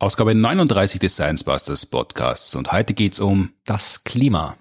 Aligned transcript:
Ausgabe 0.00 0.32
39 0.32 1.00
des 1.00 1.14
Science 1.14 1.42
Busters 1.42 1.84
Podcasts 1.84 2.54
und 2.54 2.70
heute 2.70 2.94
geht's 2.94 3.18
um 3.18 3.50
das 3.64 4.04
Klima. 4.04 4.56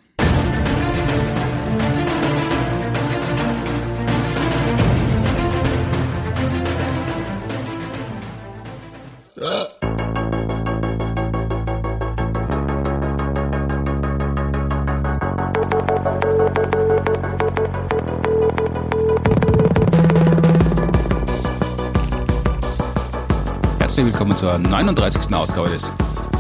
Zur 24.57 24.67
39. 24.69 25.33
Ausgabe 25.35 25.69
des 25.69 25.91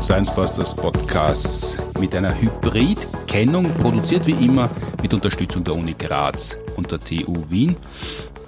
Science 0.01 0.33
Busters 0.33 0.75
Podcasts 0.75 1.77
mit 1.99 2.15
einer 2.15 2.33
Hybrid-Kennung, 2.33 3.71
produziert 3.75 4.25
wie 4.25 4.43
immer 4.43 4.71
mit 5.03 5.13
Unterstützung 5.13 5.63
der 5.63 5.75
Uni 5.75 5.93
Graz 5.93 6.57
und 6.77 6.91
der 6.91 6.99
TU 6.99 7.43
Wien. 7.49 7.75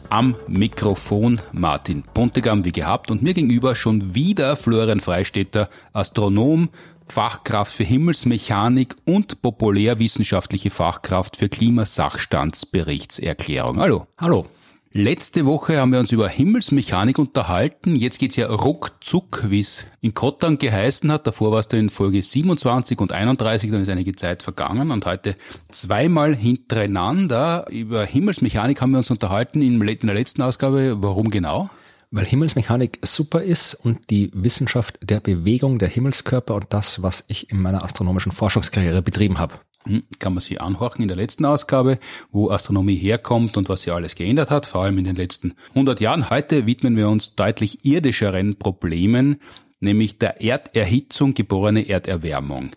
Am 0.09 0.35
Mikrofon 0.47 1.39
Martin 1.51 2.03
Pontegam 2.15 2.65
wie 2.65 2.71
gehabt 2.71 3.11
und 3.11 3.21
mir 3.21 3.35
gegenüber 3.35 3.75
schon 3.75 4.15
wieder 4.15 4.55
Florian 4.55 5.01
Freistetter, 5.01 5.69
Astronom, 5.93 6.69
Fachkraft 7.07 7.75
für 7.75 7.83
Himmelsmechanik 7.83 8.95
und 9.05 9.43
populärwissenschaftliche 9.43 10.71
Fachkraft 10.71 11.37
für 11.37 11.47
Klimasachstandsberichtserklärung. 11.47 13.79
Hallo. 13.79 14.07
Hallo. 14.17 14.47
Letzte 14.91 15.45
Woche 15.45 15.79
haben 15.79 15.91
wir 15.91 15.99
uns 15.99 16.11
über 16.11 16.27
Himmelsmechanik 16.27 17.19
unterhalten. 17.19 17.95
Jetzt 17.95 18.17
geht's 18.17 18.37
ja 18.37 18.47
ruckzuck, 18.47 19.43
wie 19.47 19.59
es 19.59 19.85
in 20.01 20.15
Kottern 20.15 20.57
geheißen 20.57 21.11
hat. 21.11 21.27
Davor 21.27 21.51
warst 21.51 21.71
du 21.71 21.77
in 21.77 21.89
Folge 21.89 22.23
27 22.23 22.97
und 22.97 23.11
31, 23.11 23.69
dann 23.69 23.83
ist 23.83 23.89
einige 23.89 24.15
Zeit 24.15 24.41
vergangen 24.41 24.89
und 24.89 25.05
heute 25.05 25.35
zweimal 25.69 26.35
hintereinander. 26.35 27.67
Über 27.69 28.03
Himmelsmechanik 28.03 28.81
haben 28.81 28.89
wir 28.89 28.97
uns 28.97 29.11
unterhalten 29.11 29.61
in 29.61 29.79
der 29.79 30.15
letzten 30.15 30.41
Ausgabe. 30.41 30.95
Warum 31.03 31.29
genau? 31.29 31.69
Weil 32.09 32.25
Himmelsmechanik 32.25 32.97
super 33.03 33.43
ist 33.43 33.75
und 33.75 34.09
die 34.09 34.31
Wissenschaft 34.33 34.97
der 35.03 35.19
Bewegung 35.19 35.77
der 35.77 35.89
Himmelskörper 35.89 36.55
und 36.55 36.65
das, 36.71 37.03
was 37.03 37.25
ich 37.27 37.51
in 37.51 37.61
meiner 37.61 37.83
astronomischen 37.83 38.31
Forschungskarriere 38.31 39.03
betrieben 39.03 39.37
habe. 39.37 39.53
Hm, 39.85 40.03
kann 40.19 40.33
man 40.33 40.41
sich 40.41 40.61
anhorchen 40.61 41.03
in 41.03 41.07
der 41.07 41.17
letzten 41.17 41.45
Ausgabe, 41.45 41.99
wo 42.31 42.49
Astronomie 42.49 42.95
herkommt 42.95 43.55
und 43.55 43.69
was 43.69 43.83
sie 43.83 43.91
alles 43.91 44.15
geändert 44.15 44.51
hat, 44.51 44.65
vor 44.65 44.83
allem 44.83 44.97
in 44.97 45.05
den 45.05 45.15
letzten 45.15 45.53
100 45.69 46.01
Jahren. 46.01 46.29
Heute 46.29 46.65
widmen 46.65 46.97
wir 46.97 47.07
uns 47.07 47.35
deutlich 47.35 47.85
irdischeren 47.85 48.57
Problemen, 48.57 49.37
nämlich 49.79 50.19
der 50.19 50.41
Erderhitzung 50.41 51.33
geborene 51.33 51.87
Erderwärmung. 51.87 52.71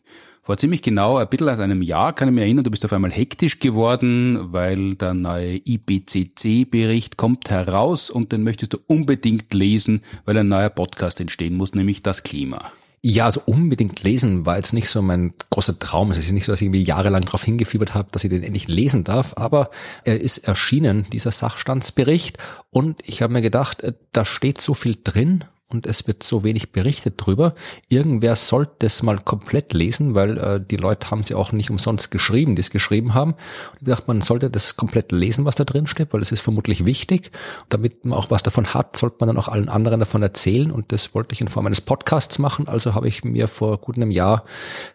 Vor 0.44 0.56
ziemlich 0.56 0.82
genau 0.82 1.18
ein 1.18 1.28
bisschen 1.28 1.48
als 1.48 1.60
einem 1.60 1.82
Jahr 1.82 2.12
kann 2.12 2.28
ich 2.28 2.34
mich 2.34 2.42
erinnern, 2.42 2.64
du 2.64 2.70
bist 2.70 2.84
auf 2.84 2.92
einmal 2.92 3.12
hektisch 3.12 3.60
geworden, 3.60 4.52
weil 4.52 4.96
der 4.96 5.14
neue 5.14 5.60
IPCC-Bericht 5.64 7.16
kommt 7.16 7.48
heraus 7.48 8.10
und 8.10 8.32
den 8.32 8.42
möchtest 8.42 8.72
du 8.72 8.78
unbedingt 8.88 9.54
lesen, 9.54 10.02
weil 10.24 10.36
ein 10.36 10.48
neuer 10.48 10.70
Podcast 10.70 11.20
entstehen 11.20 11.56
muss, 11.56 11.74
nämlich 11.74 12.02
das 12.02 12.24
Klima. 12.24 12.72
Ja, 13.04 13.24
also 13.24 13.42
unbedingt 13.46 14.04
lesen 14.04 14.46
war 14.46 14.56
jetzt 14.56 14.72
nicht 14.72 14.88
so 14.88 15.02
mein 15.02 15.34
großer 15.50 15.76
Traum. 15.76 16.12
Es 16.12 16.18
ist 16.18 16.30
nicht 16.30 16.44
so, 16.44 16.52
dass 16.52 16.60
ich 16.60 16.66
irgendwie 16.66 16.84
jahrelang 16.84 17.22
darauf 17.22 17.42
hingefiebert 17.42 17.94
habe, 17.94 18.08
dass 18.12 18.22
ich 18.22 18.30
den 18.30 18.44
endlich 18.44 18.68
lesen 18.68 19.02
darf, 19.02 19.34
aber 19.36 19.70
er 20.04 20.20
ist 20.20 20.38
erschienen, 20.38 21.06
dieser 21.12 21.32
Sachstandsbericht. 21.32 22.38
Und 22.70 23.00
ich 23.04 23.20
habe 23.20 23.32
mir 23.32 23.42
gedacht, 23.42 23.82
äh, 23.82 23.94
da 24.12 24.24
steht 24.24 24.60
so 24.60 24.74
viel 24.74 24.96
drin 25.02 25.44
und 25.72 25.86
es 25.86 26.06
wird 26.06 26.22
so 26.22 26.44
wenig 26.44 26.72
berichtet 26.72 27.14
drüber. 27.16 27.54
Irgendwer 27.88 28.36
sollte 28.36 28.86
es 28.86 29.02
mal 29.02 29.18
komplett 29.18 29.72
lesen, 29.72 30.14
weil 30.14 30.38
äh, 30.38 30.60
die 30.60 30.76
Leute 30.76 31.10
haben 31.10 31.22
sie 31.22 31.34
auch 31.34 31.52
nicht 31.52 31.70
umsonst 31.70 32.10
geschrieben, 32.10 32.56
die 32.56 32.60
es 32.60 32.70
geschrieben 32.70 33.14
haben. 33.14 33.32
Und 33.32 33.82
ich 33.82 33.88
dachte, 33.88 34.04
man 34.06 34.20
sollte 34.20 34.50
das 34.50 34.76
komplett 34.76 35.12
lesen, 35.12 35.44
was 35.44 35.56
da 35.56 35.64
drin 35.64 35.86
steht, 35.86 36.12
weil 36.12 36.22
es 36.22 36.32
ist 36.32 36.40
vermutlich 36.40 36.84
wichtig. 36.84 37.30
Damit 37.68 38.04
man 38.04 38.18
auch 38.18 38.30
was 38.30 38.42
davon 38.42 38.74
hat, 38.74 38.96
sollte 38.96 39.16
man 39.20 39.28
dann 39.28 39.38
auch 39.38 39.48
allen 39.48 39.68
anderen 39.68 40.00
davon 40.00 40.22
erzählen. 40.22 40.70
Und 40.70 40.92
das 40.92 41.14
wollte 41.14 41.32
ich 41.32 41.40
in 41.40 41.48
Form 41.48 41.66
eines 41.66 41.80
Podcasts 41.80 42.38
machen. 42.38 42.68
Also 42.68 42.94
habe 42.94 43.08
ich 43.08 43.24
mir 43.24 43.48
vor 43.48 43.78
gut 43.78 43.96
einem 43.96 44.10
Jahr 44.10 44.44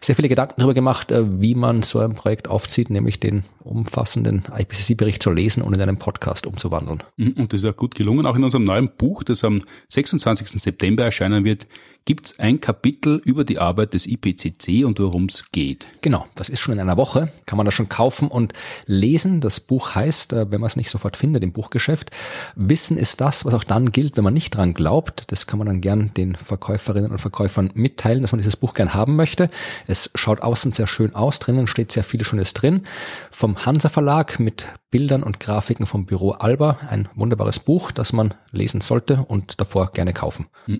sehr 0.00 0.16
viele 0.16 0.28
Gedanken 0.28 0.54
darüber 0.58 0.74
gemacht, 0.74 1.10
äh, 1.10 1.24
wie 1.40 1.54
man 1.54 1.82
so 1.82 1.98
ein 1.98 2.14
Projekt 2.14 2.48
aufzieht, 2.48 2.90
nämlich 2.90 3.20
den 3.20 3.44
umfassenden 3.68 4.44
IPCC-Bericht 4.56 5.22
zu 5.22 5.30
lesen 5.30 5.62
und 5.62 5.74
in 5.74 5.82
einem 5.82 5.98
Podcast 5.98 6.46
umzuwandeln. 6.46 7.02
Mhm, 7.16 7.34
und 7.36 7.52
das 7.52 7.62
ist 7.62 7.68
auch 7.68 7.76
gut 7.76 7.94
gelungen, 7.94 8.26
auch 8.26 8.36
in 8.36 8.44
unserem 8.44 8.64
neuen 8.64 8.90
Buch, 8.96 9.22
das 9.22 9.44
am 9.44 9.62
26. 9.88 10.48
September 10.68 11.04
erscheinen 11.04 11.44
wird, 11.44 11.66
gibt 12.04 12.26
es 12.26 12.38
ein 12.38 12.60
Kapitel 12.60 13.20
über 13.24 13.44
die 13.44 13.58
Arbeit 13.58 13.92
des 13.92 14.06
IPCC 14.06 14.84
und 14.84 14.98
worum 14.98 15.26
es 15.26 15.52
geht. 15.52 15.86
Genau, 16.00 16.26
das 16.36 16.48
ist 16.48 16.60
schon 16.60 16.72
in 16.72 16.80
einer 16.80 16.96
Woche, 16.96 17.30
kann 17.44 17.58
man 17.58 17.66
das 17.66 17.74
schon 17.74 17.90
kaufen 17.90 18.28
und 18.28 18.54
lesen. 18.86 19.40
Das 19.40 19.60
Buch 19.60 19.94
heißt, 19.94 20.32
äh, 20.32 20.50
wenn 20.50 20.60
man 20.60 20.68
es 20.68 20.76
nicht 20.76 20.90
sofort 20.90 21.16
findet 21.16 21.42
im 21.42 21.52
Buchgeschäft, 21.52 22.10
Wissen 22.54 22.96
ist 22.96 23.20
das, 23.20 23.44
was 23.44 23.52
auch 23.52 23.64
dann 23.64 23.92
gilt, 23.92 24.16
wenn 24.16 24.24
man 24.24 24.32
nicht 24.32 24.56
dran 24.56 24.72
glaubt. 24.72 25.30
Das 25.32 25.46
kann 25.46 25.58
man 25.58 25.66
dann 25.66 25.80
gern 25.80 26.12
den 26.14 26.34
Verkäuferinnen 26.34 27.10
und 27.10 27.18
Verkäufern 27.18 27.70
mitteilen, 27.74 28.22
dass 28.22 28.32
man 28.32 28.38
dieses 28.38 28.56
Buch 28.56 28.72
gern 28.72 28.94
haben 28.94 29.14
möchte. 29.16 29.50
Es 29.86 30.10
schaut 30.14 30.40
außen 30.40 30.72
sehr 30.72 30.86
schön 30.86 31.14
aus, 31.14 31.38
drinnen 31.40 31.66
steht 31.66 31.92
sehr 31.92 32.04
viel 32.04 32.24
Schönes 32.24 32.54
drin. 32.54 32.86
Vom 33.30 33.66
Hansa 33.66 33.90
Verlag 33.90 34.40
mit 34.40 34.66
Bildern 34.90 35.22
und 35.22 35.38
Grafiken 35.38 35.84
vom 35.84 36.06
Büro 36.06 36.30
Alba. 36.30 36.78
Ein 36.88 37.10
wunderbares 37.14 37.58
Buch, 37.58 37.92
das 37.92 38.14
man 38.14 38.32
lesen 38.50 38.80
sollte 38.80 39.26
und 39.28 39.60
davor 39.60 39.92
gerne 39.92 40.14
kaufen. 40.14 40.46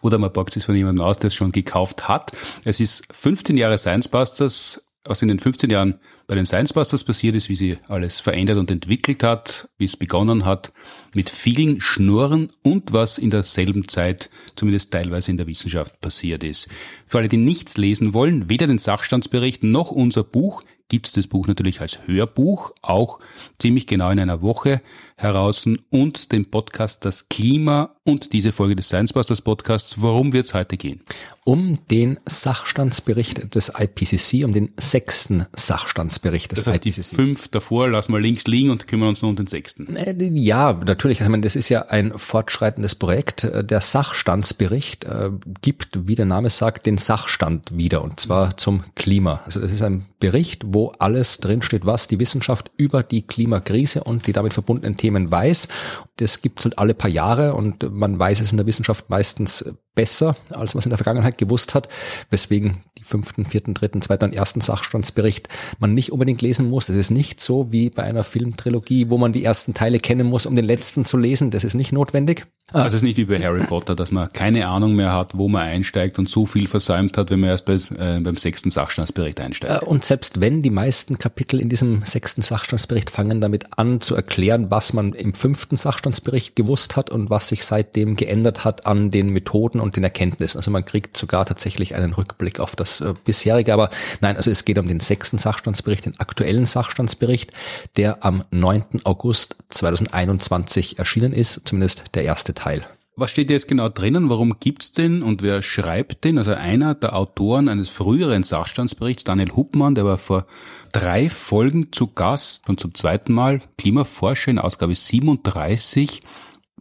Oder 0.00 0.18
man 0.18 0.32
packt 0.32 0.56
es 0.56 0.64
von 0.64 0.76
jemandem 0.76 1.04
aus, 1.04 1.18
der 1.18 1.28
es 1.28 1.34
schon 1.34 1.52
gekauft 1.52 2.08
hat. 2.08 2.32
Es 2.64 2.80
ist 2.80 3.06
15 3.12 3.56
Jahre 3.56 3.78
Science 3.78 4.08
Busters, 4.08 4.90
was 5.04 5.22
in 5.22 5.28
den 5.28 5.38
15 5.38 5.70
Jahren 5.70 5.98
bei 6.26 6.34
den 6.34 6.46
Science 6.46 6.72
Busters 6.72 7.04
passiert 7.04 7.34
ist, 7.34 7.48
wie 7.48 7.56
sie 7.56 7.76
alles 7.88 8.20
verändert 8.20 8.56
und 8.56 8.70
entwickelt 8.70 9.22
hat, 9.22 9.68
wie 9.76 9.84
es 9.84 9.96
begonnen 9.96 10.46
hat, 10.46 10.72
mit 11.14 11.28
vielen 11.28 11.80
Schnurren 11.80 12.48
und 12.62 12.92
was 12.92 13.18
in 13.18 13.30
derselben 13.30 13.88
Zeit, 13.88 14.30
zumindest 14.56 14.90
teilweise 14.90 15.30
in 15.30 15.36
der 15.36 15.46
Wissenschaft, 15.46 16.00
passiert 16.00 16.42
ist. 16.42 16.68
Für 17.06 17.18
alle, 17.18 17.28
die 17.28 17.36
nichts 17.36 17.76
lesen 17.76 18.14
wollen, 18.14 18.48
weder 18.48 18.66
den 18.66 18.78
Sachstandsbericht 18.78 19.64
noch 19.64 19.90
unser 19.90 20.24
Buch, 20.24 20.62
gibt 20.88 21.06
es 21.06 21.12
das 21.12 21.26
Buch 21.26 21.46
natürlich 21.46 21.80
als 21.80 21.98
Hörbuch, 22.06 22.72
auch 22.82 23.18
ziemlich 23.58 23.86
genau 23.86 24.10
in 24.10 24.18
einer 24.18 24.42
Woche 24.42 24.80
heraus 25.16 25.66
und 25.90 26.32
den 26.32 26.50
Podcast 26.50 27.04
Das 27.04 27.28
Klima 27.28 27.94
und 28.04 28.32
diese 28.32 28.52
Folge 28.52 28.76
des 28.76 28.88
Science 28.88 29.12
Busters 29.12 29.40
Podcasts. 29.40 30.00
Worum 30.00 30.32
wird 30.32 30.46
es 30.46 30.54
heute 30.54 30.76
gehen? 30.76 31.00
Um 31.44 31.78
den 31.90 32.18
Sachstandsbericht 32.26 33.54
des 33.54 33.72
IPCC, 33.78 34.44
um 34.44 34.52
den 34.52 34.72
sechsten 34.78 35.46
Sachstandsbericht 35.54 36.52
des 36.52 36.64
das 36.64 36.74
heißt, 36.74 36.86
IPCC. 36.86 37.10
Die 37.10 37.14
fünf 37.14 37.48
davor 37.48 37.88
lassen 37.88 38.12
wir 38.12 38.20
links 38.20 38.46
liegen 38.46 38.70
und 38.70 38.86
kümmern 38.86 39.10
uns 39.10 39.22
nur 39.22 39.30
um 39.30 39.36
den 39.36 39.46
sechsten. 39.46 39.94
Äh, 39.96 40.14
ja, 40.34 40.72
natürlich. 40.72 41.20
Ich 41.20 41.28
meine, 41.28 41.42
das 41.42 41.56
ist 41.56 41.68
ja 41.68 41.86
ein 41.86 42.12
fortschreitendes 42.16 42.94
Projekt. 42.94 43.48
Der 43.52 43.80
Sachstandsbericht 43.80 45.04
äh, 45.04 45.30
gibt, 45.62 46.08
wie 46.08 46.14
der 46.14 46.26
Name 46.26 46.50
sagt, 46.50 46.86
den 46.86 46.98
Sachstand 46.98 47.76
wieder 47.76 48.02
und 48.02 48.20
zwar 48.20 48.56
zum 48.56 48.84
Klima. 48.94 49.40
Also 49.44 49.60
das 49.60 49.72
ist 49.72 49.82
ein 49.82 50.06
Bericht, 50.18 50.62
wo 50.66 50.92
alles 50.98 51.38
drinsteht, 51.38 51.84
was 51.84 52.08
die 52.08 52.18
Wissenschaft 52.18 52.70
über 52.76 53.02
die 53.02 53.22
Klimakrise 53.22 54.04
und 54.04 54.26
die 54.26 54.32
damit 54.32 54.54
verbundenen 54.54 54.96
Themen 55.04 55.30
weiß. 55.30 55.68
Das 56.16 56.40
gibt's 56.40 56.64
halt 56.64 56.78
alle 56.78 56.94
paar 56.94 57.10
Jahre 57.10 57.52
und 57.52 57.92
man 57.92 58.18
weiß 58.18 58.40
es 58.40 58.52
in 58.52 58.56
der 58.56 58.66
Wissenschaft 58.66 59.10
meistens 59.10 59.62
besser, 59.94 60.36
als 60.50 60.74
man 60.74 60.80
es 60.80 60.86
in 60.86 60.90
der 60.90 60.98
Vergangenheit 60.98 61.38
gewusst 61.38 61.74
hat, 61.74 61.88
weswegen 62.30 62.82
die 62.98 63.04
fünften, 63.04 63.46
vierten, 63.46 63.74
dritten, 63.74 64.02
zweiten 64.02 64.24
und 64.24 64.34
ersten 64.34 64.60
Sachstandsbericht 64.60 65.48
man 65.78 65.94
nicht 65.94 66.12
unbedingt 66.12 66.42
lesen 66.42 66.68
muss. 66.68 66.88
Es 66.88 66.96
ist 66.96 67.10
nicht 67.10 67.40
so 67.40 67.70
wie 67.70 67.90
bei 67.90 68.02
einer 68.02 68.24
Filmtrilogie, 68.24 69.10
wo 69.10 69.18
man 69.18 69.32
die 69.32 69.44
ersten 69.44 69.74
Teile 69.74 69.98
kennen 69.98 70.26
muss, 70.26 70.46
um 70.46 70.54
den 70.54 70.64
letzten 70.64 71.04
zu 71.04 71.16
lesen. 71.16 71.50
Das 71.50 71.64
ist 71.64 71.74
nicht 71.74 71.92
notwendig. 71.92 72.46
Also 72.72 72.88
es 72.88 72.94
ist 72.94 73.02
nicht 73.02 73.18
wie 73.18 73.26
bei 73.26 73.38
Harry 73.38 73.64
Potter, 73.66 73.94
dass 73.94 74.10
man 74.10 74.30
keine 74.30 74.66
Ahnung 74.68 74.94
mehr 74.94 75.12
hat, 75.12 75.36
wo 75.36 75.48
man 75.48 75.62
einsteigt 75.62 76.18
und 76.18 76.30
so 76.30 76.46
viel 76.46 76.66
versäumt 76.66 77.18
hat, 77.18 77.30
wenn 77.30 77.40
man 77.40 77.50
erst 77.50 77.66
bei, 77.66 77.74
äh, 77.74 78.20
beim 78.20 78.36
sechsten 78.36 78.70
Sachstandsbericht 78.70 79.38
einsteigt. 79.38 79.82
Äh, 79.82 79.84
und 79.84 80.04
selbst 80.04 80.40
wenn 80.40 80.62
die 80.62 80.70
meisten 80.70 81.18
Kapitel 81.18 81.60
in 81.60 81.68
diesem 81.68 82.02
sechsten 82.04 82.40
Sachstandsbericht 82.40 83.10
fangen 83.10 83.42
damit 83.42 83.78
an 83.78 84.00
zu 84.00 84.16
erklären, 84.16 84.70
was 84.70 84.94
man 84.94 85.12
im 85.12 85.34
fünften 85.34 85.76
Sachstandsbericht 85.76 86.56
gewusst 86.56 86.96
hat 86.96 87.10
und 87.10 87.28
was 87.28 87.48
sich 87.48 87.66
seitdem 87.66 88.16
geändert 88.16 88.64
hat 88.64 88.86
an 88.86 89.10
den 89.10 89.28
Methoden 89.28 89.78
und 89.84 89.96
den 89.96 90.02
Erkenntnissen. 90.02 90.58
Also 90.58 90.70
man 90.70 90.84
kriegt 90.84 91.16
sogar 91.16 91.46
tatsächlich 91.46 91.94
einen 91.94 92.12
Rückblick 92.12 92.58
auf 92.58 92.74
das 92.74 93.00
äh, 93.00 93.14
bisherige. 93.24 93.72
Aber 93.72 93.90
nein, 94.20 94.36
also 94.36 94.50
es 94.50 94.64
geht 94.64 94.78
um 94.78 94.88
den 94.88 95.00
sechsten 95.00 95.38
Sachstandsbericht, 95.38 96.06
den 96.06 96.18
aktuellen 96.18 96.66
Sachstandsbericht, 96.66 97.52
der 97.96 98.24
am 98.24 98.42
9. 98.50 99.02
August 99.04 99.56
2021 99.68 100.98
erschienen 100.98 101.32
ist, 101.32 101.62
zumindest 101.64 102.04
der 102.14 102.24
erste 102.24 102.54
Teil. 102.54 102.86
Was 103.16 103.30
steht 103.30 103.48
jetzt 103.50 103.68
genau 103.68 103.88
drinnen? 103.88 104.28
Warum 104.28 104.58
gibt's 104.58 104.90
den 104.90 105.22
und 105.22 105.40
wer 105.40 105.62
schreibt 105.62 106.24
den? 106.24 106.36
Also 106.36 106.52
einer 106.54 106.96
der 106.96 107.14
Autoren 107.14 107.68
eines 107.68 107.88
früheren 107.88 108.42
Sachstandsberichts, 108.42 109.22
Daniel 109.22 109.52
Huppmann, 109.54 109.94
der 109.94 110.04
war 110.04 110.18
vor 110.18 110.46
drei 110.90 111.30
Folgen 111.30 111.92
zu 111.92 112.08
Gast 112.08 112.68
und 112.68 112.80
zum 112.80 112.92
zweiten 112.92 113.32
Mal 113.32 113.60
Klimaforscher 113.78 114.50
in 114.50 114.58
Ausgabe 114.58 114.96
37 114.96 116.22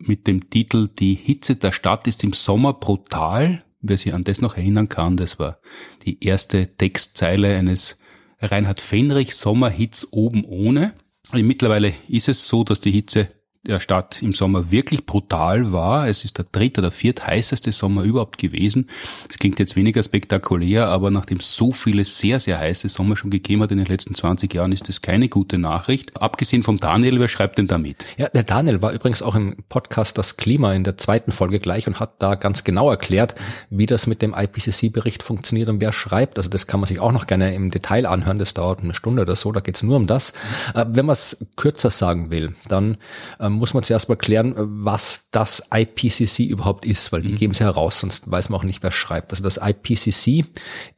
mit 0.08 0.28
dem 0.28 0.50
Titel 0.50 0.88
Die 0.88 1.14
Hitze 1.14 1.56
der 1.56 1.72
Stadt 1.72 2.08
ist 2.08 2.24
im 2.24 2.34
Sommer 2.34 2.74
brutal. 2.74 3.64
wer 3.82 3.98
sich 3.98 4.14
an 4.14 4.24
das 4.24 4.40
noch 4.40 4.56
erinnern 4.56 4.88
kann, 4.88 5.18
das 5.18 5.40
war 5.40 5.60
die 6.06 6.24
erste 6.24 6.68
Textzeile 6.78 7.58
eines 7.58 7.98
Reinhard 8.40 8.80
Fenrich 8.80 9.36
Sommerhits 9.36 10.08
oben 10.12 10.46
ohne. 10.46 10.94
Und 11.32 11.46
mittlerweile 11.46 11.94
ist 12.08 12.30
es 12.30 12.48
so, 12.48 12.64
dass 12.64 12.80
die 12.82 12.92
Hitze 12.92 13.30
der 13.66 13.80
Stadt 13.80 14.22
im 14.22 14.34
Sommer 14.34 14.72
wirklich 14.72 15.06
brutal 15.06 15.72
war. 15.72 16.10
Es 16.10 16.26
ist 16.26 16.38
der 16.38 16.46
dritte 16.52 16.82
oder 16.82 16.92
viert 16.92 17.26
heißeste 17.26 17.72
Sommer 17.72 18.04
überhaupt 18.04 18.38
gewesen. 18.38 18.90
Das 19.28 19.40
klingt 19.40 19.58
jetzt 19.58 19.78
weniger 19.78 20.04
spektakulär, 20.04 20.90
aber 20.90 21.12
nachdem 21.12 21.40
so 21.40 21.72
viele 21.72 22.04
sehr, 22.04 22.42
sehr 22.42 22.60
heiße 22.60 22.90
Sommer 22.90 23.16
schon 23.16 23.32
gegeben 23.32 23.64
hat 23.64 23.72
in 23.72 23.78
den 23.78 23.88
letzten 23.88 24.16
20 24.16 24.54
Jahren, 24.54 24.74
ist 24.74 24.90
das 24.90 25.02
keine 25.02 25.30
gute 25.30 25.58
Nachricht. 25.58 26.22
Abgesehen 26.22 26.62
vom 26.62 26.78
Daniel, 26.78 27.22
wer 27.22 27.30
schreibt 27.30 27.58
denn 27.58 27.68
damit? 27.68 28.06
Ja, 28.18 28.28
der 28.28 28.44
Daniel 28.44 28.82
war 28.82 28.92
übrigens 28.92 29.22
auch 29.22 29.36
im 29.36 29.56
Podcast 29.70 30.18
Das 30.18 30.36
Klima 30.36 30.74
in 30.74 30.84
der 30.84 30.98
zweiten 30.98 31.32
Folge 31.32 31.60
gleich 31.60 31.88
und 31.88 32.02
hat 32.02 32.22
da 32.22 32.36
ganz 32.36 32.66
genau 32.66 32.90
erklärt, 32.90 33.34
wie 33.70 33.86
das 33.86 34.08
mit 34.08 34.22
dem 34.22 34.36
IPCC-Bericht 34.38 35.24
funktioniert 35.24 35.70
und 35.70 35.80
wer 35.80 35.94
schreibt. 35.94 36.38
Also 36.38 36.50
das 36.50 36.68
kann 36.68 36.82
man 36.82 36.88
sich 36.88 37.00
auch 37.00 37.14
noch 37.14 37.28
gerne 37.28 37.56
im 37.56 37.72
Detail 37.72 38.08
anhören. 38.08 38.40
Das 38.40 38.54
dauert 38.54 38.82
eine 38.82 38.94
Stunde 38.94 39.22
oder 39.22 39.38
so, 39.38 39.54
da 39.54 39.62
geht's 39.62 39.84
nur 39.84 39.96
um 39.96 40.06
das. 40.06 40.34
Äh, 40.76 40.86
wenn 40.90 41.06
man 41.06 41.14
es 41.14 41.38
kürzer 41.56 41.92
sagen 41.92 42.30
will, 42.30 42.56
dann 42.68 42.98
ähm, 43.40 43.53
muss 43.54 43.74
man 43.74 43.84
zuerst 43.84 44.10
mal 44.10 44.16
klären, 44.16 44.54
was 44.58 45.26
das 45.32 45.64
IPCC 45.74 46.40
überhaupt 46.40 46.86
ist, 46.86 47.12
weil 47.12 47.22
die 47.22 47.32
mhm. 47.32 47.38
geben 47.38 47.54
es 47.54 47.60
ja 47.60 47.68
heraus, 47.68 48.00
sonst 48.00 48.30
weiß 48.30 48.50
man 48.50 48.60
auch 48.60 48.64
nicht, 48.64 48.84
wer 48.84 48.92
schreibt. 48.92 49.32
Also 49.32 49.44
das 49.44 49.60
IPCC 49.62 50.46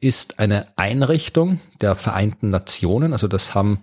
ist 0.00 0.38
eine 0.38 0.66
Einrichtung 0.76 1.60
der 1.80 1.94
Vereinten 1.94 2.50
Nationen, 2.50 3.12
also 3.12 3.28
das 3.28 3.54
haben 3.54 3.80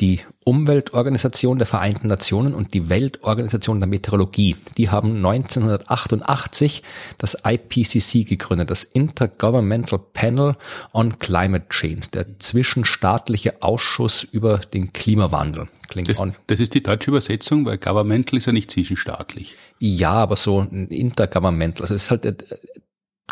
die 0.00 0.20
Umweltorganisation 0.44 1.58
der 1.58 1.66
Vereinten 1.66 2.08
Nationen 2.08 2.54
und 2.54 2.74
die 2.74 2.88
Weltorganisation 2.88 3.80
der 3.80 3.88
Meteorologie. 3.88 4.56
Die 4.76 4.90
haben 4.90 5.16
1988 5.16 6.82
das 7.18 7.38
IPCC 7.44 8.28
gegründet, 8.28 8.70
das 8.70 8.84
Intergovernmental 8.84 9.98
Panel 9.98 10.54
on 10.92 11.18
Climate 11.18 11.66
Change, 11.70 12.08
der 12.12 12.38
zwischenstaatliche 12.38 13.62
Ausschuss 13.62 14.22
über 14.22 14.58
den 14.58 14.92
Klimawandel. 14.92 15.68
Klingt 15.88 16.08
das, 16.08 16.22
das 16.46 16.60
ist 16.60 16.74
die 16.74 16.82
deutsche 16.82 17.10
Übersetzung, 17.10 17.64
weil 17.64 17.78
Governmental 17.78 18.38
ist 18.38 18.46
ja 18.46 18.52
nicht 18.52 18.70
zwischenstaatlich. 18.70 19.56
Ja, 19.78 20.12
aber 20.12 20.36
so 20.36 20.60
ein 20.60 20.88
Intergovernmental. 20.88 21.82
Also 21.82 21.94
es 21.94 22.04
ist 22.04 22.10
halt, 22.10 22.26
äh, 22.26 22.36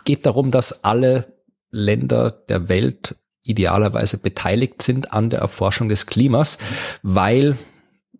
geht 0.05 0.27
darum, 0.27 0.51
dass 0.51 0.85
alle 0.85 1.43
Länder 1.71 2.31
der 2.31 2.69
Welt 2.69 3.17
idealerweise 3.45 4.19
beteiligt 4.19 4.83
sind 4.83 5.13
an 5.13 5.31
der 5.31 5.41
Erforschung 5.41 5.89
des 5.89 6.07
Klimas, 6.07 6.59
weil 7.03 7.57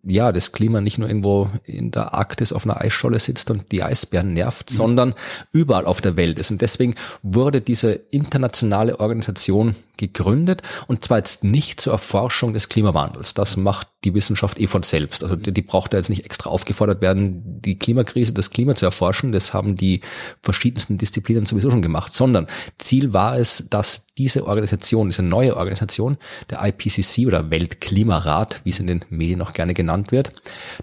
ja, 0.05 0.31
das 0.31 0.51
Klima 0.51 0.81
nicht 0.81 0.97
nur 0.97 1.07
irgendwo 1.07 1.49
in 1.63 1.91
der 1.91 2.13
Arktis 2.13 2.51
auf 2.51 2.65
einer 2.65 2.81
Eisscholle 2.81 3.19
sitzt 3.19 3.49
und 3.51 3.71
die 3.71 3.83
Eisbären 3.83 4.33
nervt, 4.33 4.71
mhm. 4.71 4.75
sondern 4.75 5.13
überall 5.51 5.85
auf 5.85 6.01
der 6.01 6.17
Welt 6.17 6.39
ist. 6.39 6.51
Und 6.51 6.61
deswegen 6.61 6.95
wurde 7.21 7.61
diese 7.61 7.93
internationale 8.11 8.99
Organisation 8.99 9.75
gegründet 9.97 10.63
und 10.87 11.03
zwar 11.03 11.19
jetzt 11.19 11.43
nicht 11.43 11.79
zur 11.79 11.93
Erforschung 11.93 12.53
des 12.53 12.67
Klimawandels. 12.67 13.35
Das 13.35 13.57
macht 13.57 13.87
die 14.03 14.13
Wissenschaft 14.13 14.59
eh 14.59 14.67
von 14.67 14.83
selbst. 14.83 15.23
Also 15.23 15.35
die, 15.35 15.53
die 15.53 15.61
braucht 15.61 15.93
da 15.93 15.97
jetzt 15.97 16.09
nicht 16.09 16.25
extra 16.25 16.49
aufgefordert 16.49 17.01
werden, 17.01 17.61
die 17.61 17.77
Klimakrise, 17.77 18.33
das 18.33 18.49
Klima 18.49 18.75
zu 18.75 18.85
erforschen. 18.85 19.31
Das 19.31 19.53
haben 19.53 19.75
die 19.75 20.01
verschiedensten 20.41 20.97
Disziplinen 20.97 21.45
sowieso 21.45 21.69
schon 21.69 21.81
gemacht, 21.81 22.13
sondern 22.13 22.47
Ziel 22.79 23.13
war 23.13 23.37
es, 23.37 23.67
dass 23.69 24.07
diese 24.17 24.45
Organisation, 24.47 25.09
diese 25.09 25.23
neue 25.23 25.55
Organisation, 25.57 26.17
der 26.49 26.63
IPCC 26.63 27.25
oder 27.27 27.49
Weltklimarat, 27.49 28.61
wie 28.63 28.69
es 28.69 28.79
in 28.79 28.87
den 28.87 29.05
Medien 29.09 29.41
auch 29.41 29.53
gerne 29.53 29.73
genannt 29.73 29.92
wird, 30.11 30.33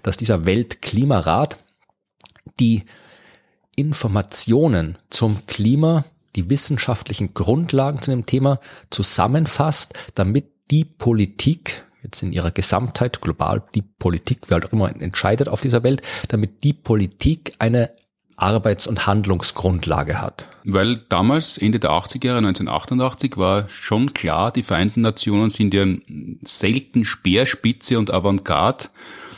dass 0.03 0.17
dieser 0.17 0.45
Weltklimarat 0.45 1.57
die 2.59 2.83
Informationen 3.75 4.97
zum 5.09 5.45
Klima 5.47 6.05
die 6.35 6.49
wissenschaftlichen 6.49 7.33
Grundlagen 7.33 8.01
zu 8.01 8.11
dem 8.11 8.25
Thema 8.25 8.59
zusammenfasst, 8.89 9.93
damit 10.15 10.45
die 10.71 10.85
Politik, 10.85 11.83
jetzt 12.03 12.23
in 12.23 12.31
ihrer 12.31 12.51
Gesamtheit, 12.51 13.21
global, 13.21 13.63
die 13.75 13.81
Politik, 13.81 14.43
wer 14.47 14.55
halt 14.55 14.65
auch 14.65 14.73
immer 14.73 14.89
entscheidet 15.01 15.49
auf 15.49 15.61
dieser 15.61 15.83
Welt, 15.83 16.01
damit 16.29 16.63
die 16.63 16.73
Politik 16.73 17.53
eine 17.59 17.91
Arbeits- 18.41 18.87
und 18.87 19.07
Handlungsgrundlage 19.07 20.21
hat. 20.21 20.47
Weil 20.63 20.97
damals, 21.09 21.57
Ende 21.57 21.79
der 21.79 21.91
80er 21.91 22.25
Jahre, 22.27 22.37
1988, 22.39 23.37
war 23.37 23.67
schon 23.67 24.13
klar, 24.13 24.51
die 24.51 24.63
Vereinten 24.63 25.01
Nationen 25.01 25.49
sind 25.49 25.73
ja 25.73 25.85
selten 26.41 27.05
Speerspitze 27.05 27.97
und 27.97 28.13
Avantgarde, 28.13 28.85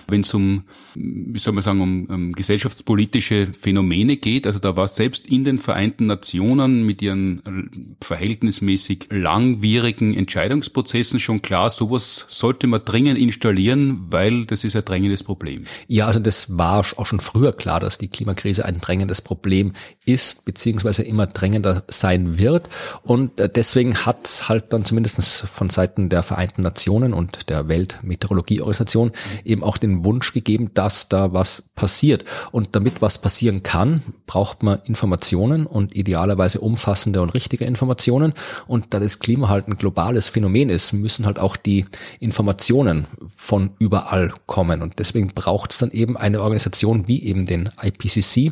wenn 0.07 0.21
es 0.21 0.33
um 0.33 0.63
wie 0.95 1.39
soll 1.39 1.53
man 1.53 1.63
sagen, 1.63 1.81
um, 1.81 2.05
um 2.05 2.31
gesellschaftspolitische 2.33 3.47
Phänomene 3.59 4.17
geht. 4.17 4.47
Also 4.47 4.59
da 4.59 4.75
war 4.75 4.87
selbst 4.87 5.25
in 5.25 5.43
den 5.43 5.57
Vereinten 5.57 6.05
Nationen 6.05 6.85
mit 6.85 7.01
ihren 7.01 7.95
verhältnismäßig 8.01 9.07
langwierigen 9.09 10.13
Entscheidungsprozessen 10.13 11.19
schon 11.19 11.41
klar, 11.41 11.69
sowas 11.69 12.25
sollte 12.29 12.67
man 12.67 12.81
dringend 12.85 13.17
installieren, 13.17 14.05
weil 14.09 14.45
das 14.45 14.63
ist 14.63 14.75
ein 14.75 14.85
drängendes 14.85 15.23
Problem. 15.23 15.65
Ja, 15.87 16.07
also 16.07 16.19
das 16.19 16.57
war 16.57 16.85
auch 16.97 17.05
schon 17.05 17.19
früher 17.19 17.53
klar, 17.53 17.79
dass 17.79 17.97
die 17.97 18.07
Klimakrise 18.07 18.65
ein 18.65 18.79
drängendes 18.79 19.21
Problem 19.21 19.73
ist, 20.05 20.45
beziehungsweise 20.45 21.03
immer 21.03 21.27
drängender 21.27 21.83
sein 21.87 22.37
wird. 22.37 22.69
Und 23.03 23.39
äh, 23.39 23.49
deswegen 23.49 24.05
hat 24.05 24.43
halt 24.47 24.73
dann 24.73 24.85
zumindest 24.85 25.21
von 25.21 25.69
Seiten 25.69 26.09
der 26.09 26.23
Vereinten 26.23 26.61
Nationen 26.61 27.13
und 27.13 27.49
der 27.49 27.67
Weltmeteorologieorganisation 27.67 29.11
eben 29.43 29.63
auch 29.63 29.77
den 29.77 30.03
Wunsch 30.05 30.33
gegeben, 30.33 30.71
dass 30.83 31.07
da 31.07 31.31
was 31.31 31.69
passiert. 31.75 32.25
Und 32.51 32.75
damit 32.75 33.01
was 33.01 33.17
passieren 33.17 33.63
kann, 33.63 34.03
braucht 34.27 34.63
man 34.63 34.79
Informationen 34.83 35.65
und 35.65 35.95
idealerweise 35.95 36.59
umfassende 36.59 37.21
und 37.21 37.29
richtige 37.29 37.63
Informationen. 37.63 38.33
Und 38.67 38.93
da 38.93 38.99
das 38.99 39.19
Klima 39.19 39.47
halt 39.47 39.69
ein 39.69 39.77
globales 39.77 40.27
Phänomen 40.27 40.69
ist, 40.69 40.91
müssen 40.91 41.25
halt 41.25 41.39
auch 41.39 41.55
die 41.55 41.85
Informationen 42.19 43.07
von 43.33 43.71
überall 43.79 44.33
kommen. 44.45 44.81
Und 44.81 44.99
deswegen 44.99 45.29
braucht 45.29 45.71
es 45.71 45.77
dann 45.77 45.91
eben 45.91 46.17
eine 46.17 46.41
Organisation 46.41 47.07
wie 47.07 47.23
eben 47.23 47.45
den 47.45 47.69
IPCC, 47.81 48.51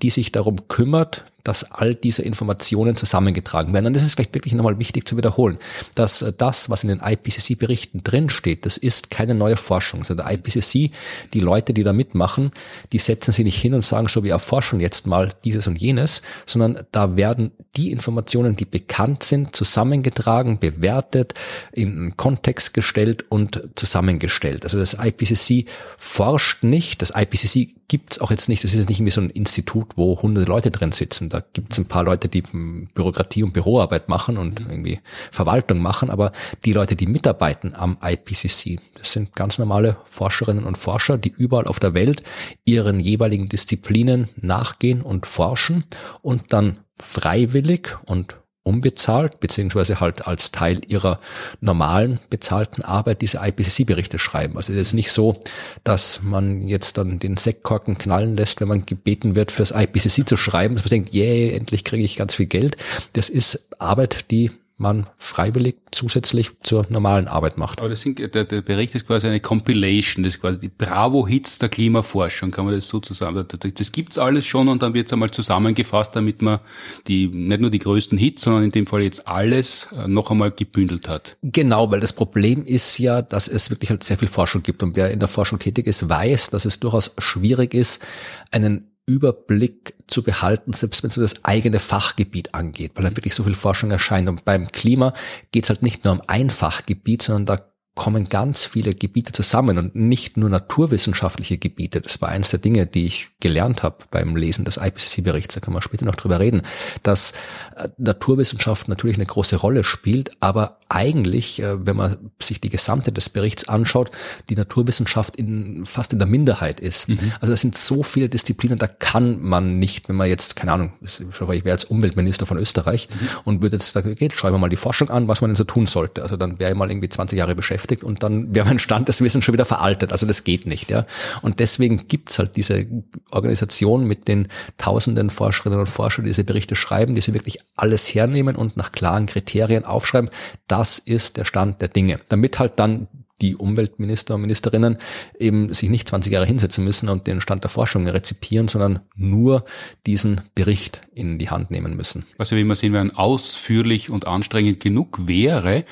die 0.00 0.10
sich 0.10 0.32
darum 0.32 0.68
kümmert, 0.68 1.26
dass 1.44 1.70
all 1.70 1.94
diese 1.94 2.22
Informationen 2.22 2.96
zusammengetragen 2.96 3.72
werden. 3.72 3.86
Und 3.86 3.94
das 3.94 4.02
ist 4.02 4.14
vielleicht 4.14 4.34
wirklich 4.34 4.54
nochmal 4.54 4.78
wichtig 4.78 5.06
zu 5.06 5.16
wiederholen, 5.16 5.58
dass 5.94 6.22
äh, 6.22 6.32
das, 6.36 6.70
was 6.70 6.82
in 6.82 6.88
den 6.88 7.00
IPCC-Berichten 7.00 8.02
drinsteht, 8.02 8.66
das 8.66 8.76
ist 8.76 9.10
keine 9.10 9.34
neue 9.34 9.56
Forschung. 9.56 10.00
Also 10.00 10.14
der 10.14 10.30
IPCC, 10.30 10.90
die 11.32 11.40
Leute, 11.40 11.74
die 11.74 11.84
da 11.84 11.92
mitmachen, 11.92 12.50
die 12.92 12.98
setzen 12.98 13.32
sich 13.32 13.44
nicht 13.44 13.60
hin 13.60 13.74
und 13.74 13.84
sagen, 13.84 14.08
so 14.08 14.24
wir 14.24 14.32
erforschen 14.32 14.80
jetzt 14.80 15.06
mal 15.06 15.30
dieses 15.44 15.66
und 15.66 15.80
jenes, 15.80 16.22
sondern 16.46 16.84
da 16.92 17.16
werden 17.16 17.52
die 17.76 17.92
Informationen, 17.92 18.56
die 18.56 18.64
bekannt 18.64 19.22
sind, 19.22 19.54
zusammengetragen, 19.54 20.58
bewertet, 20.58 21.34
in 21.72 22.16
Kontext 22.16 22.72
gestellt 22.72 23.24
und 23.28 23.68
zusammengestellt. 23.74 24.64
Also 24.64 24.78
das 24.78 24.96
IPCC 25.00 25.68
forscht 25.98 26.62
nicht, 26.62 27.02
das 27.02 27.12
IPCC 27.14 27.74
gibt's 27.88 28.20
auch 28.20 28.30
jetzt 28.30 28.48
nicht, 28.48 28.64
das 28.64 28.72
ist 28.72 28.78
jetzt 28.78 28.88
nicht 28.88 28.98
irgendwie 28.98 29.12
so 29.12 29.20
ein 29.20 29.30
Institut, 29.30 29.96
wo 29.96 30.20
hunderte 30.20 30.48
Leute 30.48 30.70
drin 30.70 30.92
sitzen 30.92 31.28
da 31.34 31.42
gibt's 31.52 31.78
ein 31.78 31.86
paar 31.86 32.04
Leute, 32.04 32.28
die 32.28 32.42
Bürokratie 32.42 33.42
und 33.42 33.52
Büroarbeit 33.52 34.08
machen 34.08 34.38
und 34.38 34.60
irgendwie 34.60 35.00
Verwaltung 35.32 35.80
machen, 35.80 36.08
aber 36.08 36.30
die 36.64 36.72
Leute, 36.72 36.94
die 36.94 37.08
mitarbeiten 37.08 37.74
am 37.74 37.98
IPCC, 38.00 38.78
das 38.96 39.12
sind 39.12 39.34
ganz 39.34 39.58
normale 39.58 39.96
Forscherinnen 40.06 40.64
und 40.64 40.78
Forscher, 40.78 41.18
die 41.18 41.34
überall 41.36 41.66
auf 41.66 41.80
der 41.80 41.92
Welt 41.92 42.22
ihren 42.64 43.00
jeweiligen 43.00 43.48
Disziplinen 43.48 44.28
nachgehen 44.36 45.02
und 45.02 45.26
forschen 45.26 45.84
und 46.22 46.52
dann 46.52 46.78
freiwillig 47.00 47.96
und 48.06 48.36
unbezahlt, 48.64 49.40
beziehungsweise 49.40 50.00
halt 50.00 50.26
als 50.26 50.50
Teil 50.50 50.80
ihrer 50.88 51.20
normalen 51.60 52.18
bezahlten 52.30 52.82
Arbeit 52.82 53.20
diese 53.20 53.38
IPCC-Berichte 53.38 54.18
schreiben. 54.18 54.56
Also 54.56 54.72
es 54.72 54.78
ist 54.78 54.94
nicht 54.94 55.12
so, 55.12 55.38
dass 55.84 56.22
man 56.22 56.62
jetzt 56.62 56.98
dann 56.98 57.18
den 57.18 57.36
Sektkorken 57.36 57.98
knallen 57.98 58.36
lässt, 58.36 58.60
wenn 58.60 58.68
man 58.68 58.86
gebeten 58.86 59.34
wird, 59.34 59.52
fürs 59.52 59.70
IPCC 59.70 60.26
zu 60.26 60.36
schreiben, 60.36 60.74
dass 60.74 60.84
man 60.84 60.90
denkt, 60.90 61.14
yeah, 61.14 61.54
endlich 61.54 61.84
kriege 61.84 62.04
ich 62.04 62.16
ganz 62.16 62.34
viel 62.34 62.46
Geld. 62.46 62.76
Das 63.12 63.28
ist 63.28 63.68
Arbeit, 63.78 64.30
die 64.30 64.50
man 64.76 65.06
freiwillig 65.18 65.76
zusätzlich 65.92 66.50
zur 66.64 66.84
normalen 66.88 67.28
Arbeit 67.28 67.58
macht. 67.58 67.78
Aber 67.78 67.88
das 67.88 68.00
sind, 68.00 68.18
der, 68.18 68.44
der 68.44 68.60
Bericht 68.60 68.94
ist 68.96 69.06
quasi 69.06 69.28
eine 69.28 69.38
Compilation, 69.38 70.24
das 70.24 70.34
ist 70.34 70.40
quasi 70.40 70.58
die 70.58 70.68
Bravo-Hits 70.68 71.60
der 71.60 71.68
Klimaforschung, 71.68 72.50
kann 72.50 72.64
man 72.64 72.74
das 72.74 72.88
so 72.88 72.98
zusammen, 72.98 73.46
das, 73.48 73.92
gibt's 73.92 74.18
alles 74.18 74.46
schon 74.46 74.68
und 74.68 74.82
dann 74.82 74.92
wird's 74.92 75.12
einmal 75.12 75.30
zusammengefasst, 75.30 76.16
damit 76.16 76.42
man 76.42 76.58
die, 77.06 77.28
nicht 77.28 77.60
nur 77.60 77.70
die 77.70 77.78
größten 77.78 78.18
Hits, 78.18 78.42
sondern 78.42 78.64
in 78.64 78.72
dem 78.72 78.86
Fall 78.88 79.02
jetzt 79.02 79.28
alles 79.28 79.88
äh, 79.92 80.08
noch 80.08 80.32
einmal 80.32 80.50
gebündelt 80.50 81.08
hat. 81.08 81.36
Genau, 81.42 81.92
weil 81.92 82.00
das 82.00 82.12
Problem 82.12 82.64
ist 82.64 82.98
ja, 82.98 83.22
dass 83.22 83.46
es 83.46 83.70
wirklich 83.70 83.90
halt 83.90 84.02
sehr 84.02 84.18
viel 84.18 84.28
Forschung 84.28 84.64
gibt 84.64 84.82
und 84.82 84.96
wer 84.96 85.10
in 85.10 85.20
der 85.20 85.28
Forschung 85.28 85.60
tätig 85.60 85.86
ist, 85.86 86.08
weiß, 86.08 86.50
dass 86.50 86.64
es 86.64 86.80
durchaus 86.80 87.14
schwierig 87.18 87.74
ist, 87.74 88.02
einen 88.50 88.93
Überblick 89.06 89.94
zu 90.06 90.22
behalten, 90.22 90.72
selbst 90.72 91.02
wenn 91.02 91.08
es 91.08 91.14
so 91.14 91.20
das 91.20 91.44
eigene 91.44 91.78
Fachgebiet 91.78 92.54
angeht, 92.54 92.92
weil 92.94 93.04
da 93.04 93.16
wirklich 93.16 93.34
so 93.34 93.44
viel 93.44 93.54
Forschung 93.54 93.90
erscheint. 93.90 94.28
Und 94.28 94.44
beim 94.44 94.68
Klima 94.68 95.12
geht 95.52 95.64
es 95.64 95.70
halt 95.70 95.82
nicht 95.82 96.04
nur 96.04 96.14
um 96.14 96.22
ein 96.26 96.50
Fachgebiet, 96.50 97.22
sondern 97.22 97.46
da 97.46 97.73
kommen 97.94 98.28
ganz 98.28 98.64
viele 98.64 98.92
Gebiete 98.92 99.30
zusammen 99.30 99.78
und 99.78 99.94
nicht 99.94 100.36
nur 100.36 100.50
naturwissenschaftliche 100.50 101.58
Gebiete. 101.58 102.00
Das 102.00 102.20
war 102.20 102.28
eines 102.28 102.50
der 102.50 102.58
Dinge, 102.58 102.86
die 102.86 103.06
ich 103.06 103.28
gelernt 103.38 103.84
habe 103.84 103.98
beim 104.10 104.34
Lesen 104.34 104.64
des 104.64 104.78
IPCC-Berichts. 104.78 105.54
Da 105.54 105.60
können 105.60 105.76
wir 105.76 105.82
später 105.82 106.04
noch 106.04 106.16
drüber 106.16 106.40
reden, 106.40 106.62
dass 107.04 107.34
äh, 107.76 107.88
Naturwissenschaft 107.96 108.88
natürlich 108.88 109.16
eine 109.16 109.26
große 109.26 109.56
Rolle 109.56 109.84
spielt, 109.84 110.32
aber 110.40 110.80
eigentlich, 110.88 111.62
äh, 111.62 111.86
wenn 111.86 111.96
man 111.96 112.32
sich 112.42 112.60
die 112.60 112.68
Gesamte 112.68 113.12
des 113.12 113.28
Berichts 113.28 113.68
anschaut, 113.68 114.10
die 114.50 114.56
Naturwissenschaft 114.56 115.36
in, 115.36 115.86
fast 115.86 116.12
in 116.12 116.18
der 116.18 116.26
Minderheit 116.26 116.80
ist. 116.80 117.08
Mhm. 117.08 117.32
Also 117.40 117.52
es 117.52 117.60
sind 117.60 117.76
so 117.76 118.02
viele 118.02 118.28
Disziplinen, 118.28 118.76
da 118.76 118.88
kann 118.88 119.40
man 119.40 119.78
nicht, 119.78 120.08
wenn 120.08 120.16
man 120.16 120.28
jetzt, 120.28 120.56
keine 120.56 120.72
Ahnung, 120.72 120.94
ich 121.00 121.20
wäre 121.46 121.62
jetzt 121.64 121.90
Umweltminister 121.90 122.44
von 122.44 122.58
Österreich 122.58 123.08
mhm. 123.08 123.28
und 123.44 123.62
würde 123.62 123.76
jetzt 123.76 123.92
sagen, 123.92 124.16
geht, 124.16 124.32
schreiben 124.32 124.54
wir 124.54 124.58
mal 124.58 124.68
die 124.68 124.76
Forschung 124.76 125.10
an, 125.10 125.28
was 125.28 125.40
man 125.40 125.50
denn 125.50 125.56
so 125.56 125.64
tun 125.64 125.86
sollte. 125.86 126.22
Also 126.22 126.36
dann 126.36 126.58
wäre 126.58 126.72
ich 126.72 126.76
mal 126.76 126.90
irgendwie 126.90 127.08
20 127.08 127.38
Jahre 127.38 127.54
beschäftigt 127.54 127.83
und 128.04 128.22
dann 128.22 128.54
wäre 128.54 128.66
mein 128.66 128.78
Stand 128.78 129.08
des 129.08 129.20
Wissens 129.20 129.44
schon 129.44 129.52
wieder 129.52 129.64
veraltet. 129.64 130.12
Also 130.12 130.26
das 130.26 130.44
geht 130.44 130.66
nicht, 130.66 130.90
ja. 130.90 131.06
Und 131.42 131.60
deswegen 131.60 132.06
gibt's 132.08 132.38
halt 132.38 132.56
diese 132.56 132.86
Organisation 133.30 134.04
mit 134.06 134.28
den 134.28 134.48
tausenden 134.78 135.30
Forscherinnen 135.30 135.80
und 135.80 135.88
Forschern, 135.88 136.24
die 136.24 136.30
diese 136.30 136.44
Berichte 136.44 136.76
schreiben, 136.76 137.14
die 137.14 137.20
sie 137.20 137.34
wirklich 137.34 137.58
alles 137.76 138.14
hernehmen 138.14 138.56
und 138.56 138.76
nach 138.76 138.92
klaren 138.92 139.26
Kriterien 139.26 139.84
aufschreiben. 139.84 140.30
Das 140.66 140.98
ist 140.98 141.36
der 141.36 141.44
Stand 141.44 141.80
der 141.80 141.88
Dinge. 141.88 142.18
Damit 142.28 142.58
halt 142.58 142.78
dann 142.78 143.08
die 143.40 143.56
Umweltminister 143.56 144.36
und 144.36 144.42
Ministerinnen 144.42 144.98
eben 145.38 145.74
sich 145.74 145.90
nicht 145.90 146.08
20 146.08 146.32
Jahre 146.32 146.46
hinsetzen 146.46 146.84
müssen 146.84 147.08
und 147.08 147.26
den 147.26 147.40
Stand 147.40 147.64
der 147.64 147.70
Forschung 147.70 148.06
rezipieren, 148.06 148.68
sondern 148.68 149.00
nur 149.16 149.64
diesen 150.06 150.40
Bericht 150.54 151.02
in 151.14 151.38
die 151.38 151.50
Hand 151.50 151.70
nehmen 151.70 151.96
müssen. 151.96 152.24
Was 152.38 152.50
wir 152.50 152.76
sehen 152.76 152.92
werden, 152.92 153.14
ausführlich 153.14 154.08
und 154.08 154.26
anstrengend 154.26 154.80
genug 154.80 155.26
wäre, 155.26 155.84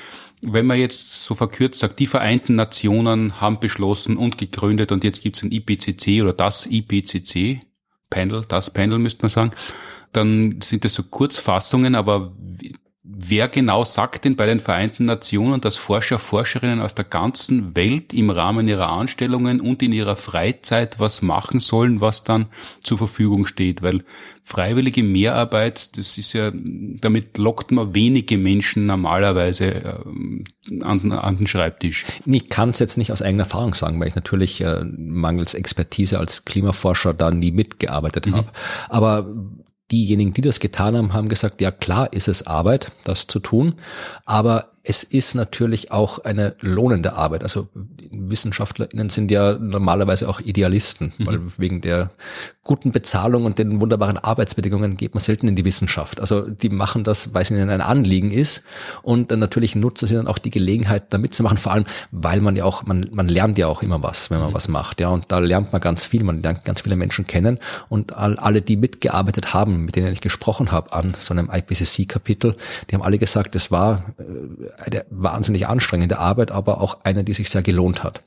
wenn 0.42 0.66
man 0.66 0.78
jetzt 0.78 1.22
so 1.25 1.34
verkürzt 1.34 1.80
sagt, 1.80 1.99
die 2.00 2.06
Vereinten 2.06 2.56
Nationen 2.56 3.40
haben 3.40 3.61
beschlossen 3.61 4.16
und 4.16 4.38
gegründet 4.38 4.92
und 4.92 5.04
jetzt 5.04 5.22
gibt 5.22 5.37
es 5.37 5.42
ein 5.42 5.52
IPCC 5.52 6.22
oder 6.22 6.32
das 6.32 6.66
IPCC, 6.66 7.61
Panel, 8.11 8.44
das 8.49 8.70
Panel 8.70 8.99
müsste 8.99 9.22
man 9.22 9.30
sagen, 9.30 9.52
dann 10.12 10.61
sind 10.61 10.84
das 10.84 10.94
so 10.94 11.04
Kurzfassungen, 11.04 11.94
aber 11.94 12.34
Wer 13.04 13.49
genau 13.49 13.82
sagt 13.82 14.25
denn 14.25 14.37
bei 14.37 14.47
den 14.47 14.61
Vereinten 14.61 15.06
Nationen, 15.06 15.61
dass 15.61 15.76
Forscher, 15.76 16.21
Forscherinnen 16.21 16.80
aus 16.80 16.94
der 16.94 17.04
ganzen 17.04 17.75
Welt 17.75 18.14
im 18.14 18.30
Rahmen 18.30 18.68
ihrer 18.68 18.90
Anstellungen 18.90 19.61
und 19.61 19.82
in 19.82 19.90
ihrer 19.90 20.14
Freizeit 20.14 21.00
was 21.00 21.21
machen 21.21 21.59
sollen, 21.59 22.00
was 22.00 22.23
dann 22.23 22.47
zur 22.85 22.99
Verfügung 22.99 23.44
steht? 23.47 23.82
Weil 23.82 24.04
freiwillige 24.44 25.02
Mehrarbeit, 25.02 25.97
das 25.97 26.16
ist 26.16 26.32
ja, 26.32 26.52
damit 26.54 27.38
lockt 27.38 27.73
man 27.73 27.92
wenige 27.92 28.38
Menschen 28.38 28.87
normalerweise 28.87 29.75
äh, 29.75 30.82
an, 30.82 31.11
an 31.11 31.37
den 31.38 31.49
Schreibtisch. 31.49 32.06
Ich 32.25 32.50
kann 32.50 32.71
es 32.71 32.78
jetzt 32.78 32.99
nicht 32.99 33.11
aus 33.11 33.21
eigener 33.21 33.42
Erfahrung 33.42 33.75
sagen, 33.75 33.99
weil 33.99 34.09
ich 34.09 34.14
natürlich 34.14 34.61
äh, 34.61 34.85
mangels 34.85 35.54
Expertise 35.54 36.21
als 36.21 36.44
Klimaforscher 36.44 37.14
da 37.14 37.32
nie 37.32 37.50
mitgearbeitet 37.50 38.26
mhm. 38.26 38.37
habe. 38.37 38.49
Aber 38.88 39.26
diejenigen, 39.92 40.32
die 40.32 40.40
das 40.40 40.58
getan 40.58 40.96
haben, 40.96 41.12
haben 41.12 41.28
gesagt, 41.28 41.61
ja 41.61 41.70
klar 41.70 42.12
ist 42.12 42.26
es 42.28 42.46
Arbeit, 42.46 42.90
das 43.04 43.26
zu 43.26 43.38
tun, 43.38 43.75
aber 44.25 44.72
es 44.85 45.05
ist 45.05 45.35
natürlich 45.35 45.93
auch 45.93 46.19
eine 46.21 46.57
lohnende 46.61 47.12
Arbeit. 47.15 47.45
Also 47.45 47.69
WissenschaftlerInnen 48.11 49.11
sind 49.11 49.31
ja 49.31 49.57
normalerweise 49.59 50.29
auch 50.29 50.41
Idealisten, 50.41 51.12
mhm. 51.19 51.27
weil 51.27 51.41
wegen 51.59 51.81
der 51.81 52.11
guten 52.65 52.91
Bezahlung 52.93 53.45
und 53.45 53.59
den 53.59 53.81
wunderbaren 53.81 54.19
Arbeitsbedingungen 54.19 54.97
geht 54.97 55.15
man 55.15 55.21
selten 55.21 55.49
in 55.49 55.57
die 55.57 55.65
Wissenschaft. 55.65 56.21
Also 56.21 56.49
die 56.49 56.69
machen 56.69 57.05
das, 57.05 57.35
weil 57.35 57.43
es 57.43 57.51
ihnen 57.51 57.71
ein 57.71 57.81
Anliegen 57.81 58.31
ist 58.31 58.65
und 59.03 59.31
dann 59.31 59.39
natürlich 59.39 59.75
nutzen 59.77 60.07
sie 60.09 60.15
dann 60.15 60.27
auch 60.27 60.39
die 60.39 60.51
Gelegenheit, 60.51 61.12
da 61.12 61.19
mitzumachen, 61.19 61.59
vor 61.59 61.73
allem, 61.73 61.85
weil 62.11 62.41
man 62.41 62.57
ja 62.57 62.65
auch, 62.65 62.85
man, 62.85 63.09
man 63.12 63.29
lernt 63.29 63.59
ja 63.59 63.69
auch 63.69 63.83
immer 63.83 64.03
was, 64.03 64.31
wenn 64.31 64.39
man 64.39 64.51
mhm. 64.51 64.55
was 64.55 64.69
macht, 64.69 65.01
ja, 65.01 65.09
und 65.09 65.27
da 65.31 65.39
lernt 65.39 65.73
man 65.73 65.81
ganz 65.81 66.05
viel, 66.05 66.25
man 66.25 66.43
lernt 66.43 66.65
ganz 66.65 66.81
viele 66.81 66.97
Menschen 66.97 67.27
kennen 67.27 67.59
und 67.89 68.17
alle, 68.17 68.62
die 68.62 68.77
mitgearbeitet 68.77 69.55
haben, 69.55 69.85
mit 69.85 69.97
denen 69.97 70.12
ich 70.12 70.21
gesprochen 70.21 70.73
habe 70.73 70.93
an 70.93 71.15
so 71.19 71.35
einem 71.35 71.51
IPCC-Kapitel, 71.53 72.57
die 72.91 72.95
haben 72.95 73.03
alle 73.03 73.19
gesagt, 73.19 73.57
es 73.57 73.71
war 73.71 74.15
äh, 74.19 74.72
eine 74.79 75.05
wahnsinnig 75.11 75.67
anstrengende 75.67 76.19
Arbeit, 76.19 76.50
aber 76.50 76.81
auch 76.81 76.99
eine, 77.05 77.25
die 77.25 77.35
sich 77.35 77.50
sehr 77.50 77.62
gelohnt 77.62 78.02
hat. 78.02 78.23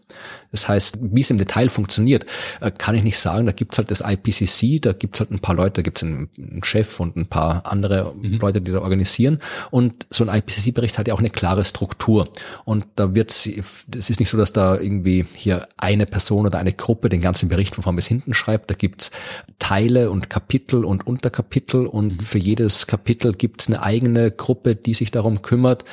Das 0.52 0.68
heißt, 0.68 1.00
wie 1.02 1.22
es 1.22 1.30
im 1.30 1.38
Detail 1.38 1.70
funktioniert, 1.70 2.26
äh, 2.62 2.72
kann 2.72 2.96
ich 2.96 3.04
nicht 3.04 3.20
sagen. 3.20 3.46
Da 3.46 3.52
gibt's 3.52 3.78
halt 3.78 3.92
das 3.92 4.02
IPCC, 4.02 4.82
da 4.82 4.94
gibt's 4.94 5.20
halt 5.20 5.32
ein 5.32 5.40
paar 5.40 5.56
Leute, 5.56 5.74
da 5.74 5.82
gibt's 5.82 6.04
einen, 6.04 6.30
einen 6.38 6.64
Chef 6.64 7.00
und 7.00 7.16
ein 7.18 7.28
paar 7.28 7.66
andere 7.66 8.14
mhm. 8.16 8.40
Leute, 8.40 8.62
die 8.62 8.72
da 8.72 8.80
organisieren. 8.80 9.40
Und 9.72 10.08
so 10.10 10.26
ein 10.26 10.34
IPCC-Bericht 10.34 10.98
hat 10.98 11.08
ja 11.08 11.14
auch 11.14 11.20
eine 11.20 11.30
klare 11.30 11.66
Struktur. 11.66 12.30
Und 12.64 12.86
da 12.96 13.14
wird's, 13.14 13.48
es 13.48 14.10
ist 14.10 14.20
nicht 14.20 14.30
so, 14.30 14.38
dass 14.38 14.54
da 14.54 14.78
irgendwie 14.78 15.26
hier 15.34 15.68
eine 15.78 16.06
Person 16.06 16.46
oder 16.46 16.60
eine 16.60 16.74
Gruppe 16.74 17.10
den 17.10 17.22
ganzen 17.22 17.50
Bericht 17.50 17.76
von 17.76 17.84
vorn 17.84 17.96
bis 17.96 18.08
hinten 18.08 18.34
schreibt. 18.34 18.70
Da 18.72 18.76
gibt's 18.76 19.12
Teile 19.60 20.10
und 20.10 20.30
Kapitel 20.30 20.86
und 20.86 21.06
Unterkapitel 21.06 21.86
und 21.86 22.22
mhm. 22.22 22.26
für 22.26 22.38
jedes 22.38 22.88
Kapitel 22.88 23.34
gibt's 23.34 23.68
eine 23.68 23.84
eigene 23.84 24.32
Gruppe, 24.32 24.76
die 24.76 24.94
sich 24.94 25.12
darum 25.12 25.42
kümmert, 25.42 25.84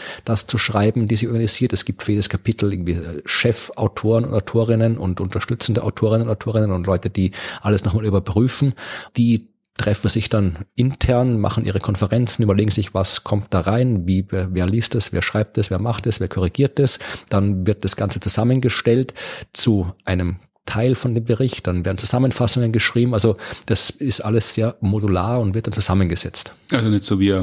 das 0.42 0.46
zu 0.46 0.58
schreiben, 0.58 1.08
die 1.08 1.16
sie 1.16 1.28
organisiert. 1.28 1.72
Es 1.72 1.84
gibt 1.84 2.02
für 2.02 2.12
jedes 2.12 2.28
Kapitel 2.28 2.72
irgendwie 2.72 2.92
äh, 2.92 3.22
Chefautoren 3.24 4.24
und 4.24 4.34
Autorinnen 4.34 4.98
und 4.98 5.20
unterstützende 5.20 5.82
Autorinnen 5.82 6.28
und 6.28 6.32
Autorinnen 6.32 6.72
und 6.72 6.86
Leute, 6.86 7.10
die 7.10 7.32
alles 7.60 7.84
nochmal 7.84 8.04
überprüfen. 8.04 8.74
Die 9.16 9.48
treffen 9.78 10.08
sich 10.10 10.28
dann 10.28 10.58
intern, 10.74 11.40
machen 11.40 11.64
ihre 11.64 11.80
Konferenzen, 11.80 12.42
überlegen 12.42 12.70
sich, 12.70 12.94
was 12.94 13.24
kommt 13.24 13.46
da 13.50 13.60
rein, 13.60 14.06
wie, 14.06 14.26
wer, 14.28 14.54
wer 14.54 14.66
liest 14.66 14.94
es, 14.94 15.12
wer 15.12 15.22
schreibt 15.22 15.56
es, 15.58 15.70
wer 15.70 15.80
macht 15.80 16.06
es, 16.06 16.20
wer 16.20 16.28
korrigiert 16.28 16.78
es. 16.78 16.98
Dann 17.30 17.66
wird 17.66 17.84
das 17.84 17.96
Ganze 17.96 18.20
zusammengestellt 18.20 19.14
zu 19.52 19.92
einem 20.04 20.36
Teil 20.66 20.94
von 20.94 21.14
dem 21.14 21.24
Bericht, 21.24 21.66
dann 21.66 21.84
werden 21.84 21.98
Zusammenfassungen 21.98 22.70
geschrieben. 22.70 23.14
Also 23.14 23.36
das 23.66 23.90
ist 23.90 24.20
alles 24.20 24.54
sehr 24.54 24.76
modular 24.80 25.40
und 25.40 25.54
wird 25.54 25.66
dann 25.66 25.72
zusammengesetzt. 25.72 26.54
Also 26.70 26.88
nicht 26.88 27.04
so 27.04 27.18
wie 27.18 27.34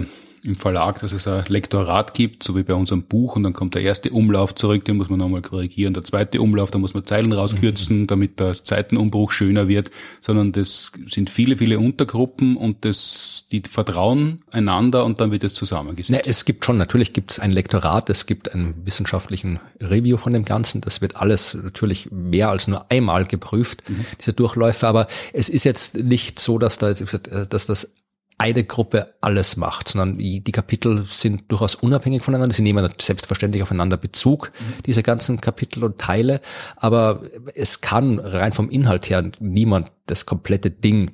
im 0.44 0.56
Verlag, 0.56 1.00
dass 1.02 1.12
es 1.12 1.28
ein 1.28 1.44
Lektorat 1.48 2.14
gibt, 2.14 2.44
so 2.44 2.56
wie 2.56 2.64
bei 2.64 2.74
unserem 2.74 3.04
Buch, 3.04 3.36
und 3.36 3.44
dann 3.44 3.54
kommt 3.54 3.76
der 3.76 3.82
erste 3.82 4.10
Umlauf 4.12 4.56
zurück, 4.56 4.86
den 4.86 4.98
muss 4.98 5.10
man 5.10 5.20
nochmal 5.20 5.42
korrigieren, 5.42 5.94
der 5.94 6.04
zweite 6.04 6.42
Umlauf, 6.42 6.72
da 6.72 6.80
muss 6.80 6.94
man 6.94 7.06
Zeilen 7.06 7.32
rauskürzen, 7.32 8.02
mhm. 8.02 8.08
damit 8.08 8.40
der 8.40 8.54
Zeitenumbruch 8.54 9.32
schöner 9.32 9.68
wird, 9.68 9.92
sondern 10.22 10.52
das 10.52 10.92
sind 11.08 11.30
viele, 11.30 11.58
viele 11.58 11.80
Untergruppen 11.80 12.58
und 12.58 12.86
das, 12.86 13.48
die 13.52 13.62
vertrauen 13.70 14.42
einander 14.52 15.06
und 15.06 15.20
dann 15.20 15.32
wird 15.32 15.44
es 15.44 15.54
zusammengesetzt. 15.54 16.26
Ne, 16.26 16.30
es 16.30 16.46
gibt 16.46 16.66
schon, 16.66 16.78
natürlich 16.78 17.14
gibt 17.14 17.32
es 17.32 17.40
ein 17.40 17.52
Lektorat, 17.52 18.10
es 18.10 18.26
gibt 18.26 18.54
einen 18.54 18.74
wissenschaftlichen 18.86 19.60
Review 19.80 20.18
von 20.18 20.34
dem 20.34 20.46
Ganzen, 20.46 20.82
das 20.82 21.02
wird 21.02 21.18
alles 21.18 21.54
natürlich 21.54 22.12
mehr 22.12 22.50
als 22.50 22.68
nur 22.68 22.92
einmal 22.92 23.26
geprüft, 23.26 23.88
mhm. 23.90 24.06
diese 24.20 24.34
Durchläufe, 24.34 24.88
aber 24.88 25.08
es 25.34 25.50
ist 25.50 25.64
jetzt 25.64 25.98
nicht 25.98 26.40
so, 26.40 26.58
dass 26.58 26.78
da, 26.78 26.92
dass 26.92 27.66
das 27.66 27.94
eine 28.40 28.64
Gruppe 28.64 29.16
alles 29.20 29.58
macht, 29.58 29.90
sondern 29.90 30.18
die, 30.18 30.42
Kapitel 30.42 31.06
sind 31.10 31.44
durchaus 31.50 31.76
unabhängig 31.76 32.24
voneinander. 32.24 32.56
Sie 32.56 32.62
nehmen 32.62 32.90
selbstverständlich 33.00 33.62
aufeinander 33.62 33.98
Bezug, 33.98 34.52
mhm. 34.58 34.84
diese 34.86 35.04
ganzen 35.04 35.42
Kapitel 35.42 35.84
und 35.84 36.00
Teile, 36.00 36.40
aber 36.78 37.22
es 37.54 37.82
kann 37.82 38.18
rein 38.18 38.54
vom 38.54 38.70
Inhalt 38.70 39.10
her 39.10 39.30
niemand 39.42 39.92
das 40.06 40.26
komplette 40.26 40.72
Ding 40.72 41.12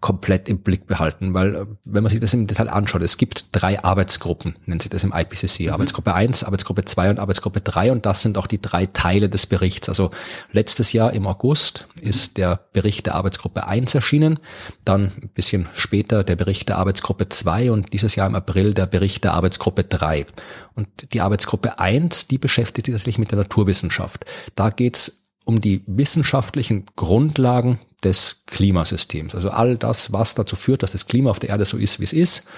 komplett 0.00 0.48
im 0.48 0.58
Blick 0.58 0.86
behalten, 0.86 1.34
weil 1.34 1.54
äh, 1.54 1.66
wenn 1.84 2.02
man 2.02 2.10
sich 2.10 2.20
das 2.20 2.34
im 2.34 2.46
Detail 2.46 2.68
anschaut, 2.68 3.02
es 3.02 3.16
gibt 3.16 3.46
drei 3.52 3.82
Arbeitsgruppen, 3.82 4.56
nennen 4.66 4.80
sie 4.80 4.88
das 4.88 5.02
im 5.04 5.12
IPCC, 5.12 5.60
mhm. 5.60 5.72
Arbeitsgruppe 5.72 6.14
1, 6.14 6.44
Arbeitsgruppe 6.44 6.84
2 6.84 7.10
und 7.10 7.18
Arbeitsgruppe 7.18 7.60
3 7.60 7.92
und 7.92 8.06
das 8.06 8.22
sind 8.22 8.38
auch 8.38 8.46
die 8.46 8.62
drei 8.62 8.86
Teile 8.86 9.28
des 9.28 9.46
Berichts. 9.46 9.88
Also 9.88 10.10
letztes 10.52 10.92
Jahr 10.92 11.12
im 11.12 11.26
August 11.26 11.86
ist 12.00 12.36
der 12.36 12.60
Bericht 12.72 13.06
der 13.06 13.16
Arbeitsgruppe 13.16 13.66
1 13.66 13.94
erschienen, 13.94 14.38
dann 14.84 15.12
ein 15.20 15.30
bisschen 15.34 15.68
später 15.74 16.22
der 16.22 16.36
Bericht 16.36 16.68
der 16.68 16.78
Arbeitsgruppe 16.78 17.28
2 17.28 17.72
und 17.72 17.92
dieses 17.92 18.14
Jahr 18.14 18.28
im 18.28 18.36
April 18.36 18.74
der 18.74 18.86
Bericht 18.86 19.24
der 19.24 19.34
Arbeitsgruppe 19.34 19.84
3. 19.84 20.26
Und 20.74 21.12
die 21.12 21.20
Arbeitsgruppe 21.20 21.80
1, 21.80 22.28
die 22.28 22.38
beschäftigt 22.38 22.86
sich 22.86 22.94
tatsächlich 22.94 23.18
mit 23.18 23.32
der 23.32 23.38
Naturwissenschaft. 23.38 24.24
Da 24.54 24.70
geht's 24.70 25.27
um 25.48 25.62
die 25.62 25.82
wissenschaftlichen 25.86 26.84
Grundlagen 26.94 27.80
des 28.04 28.42
Klimasystems. 28.46 29.34
Also 29.34 29.48
all 29.48 29.78
das, 29.78 30.12
was 30.12 30.34
dazu 30.34 30.56
führt, 30.56 30.82
dass 30.82 30.92
das 30.92 31.06
Klima 31.06 31.30
auf 31.30 31.38
der 31.38 31.48
Erde 31.48 31.64
so 31.64 31.78
ist, 31.78 32.00
wie 32.00 32.04
es 32.04 32.12
ist, 32.12 32.48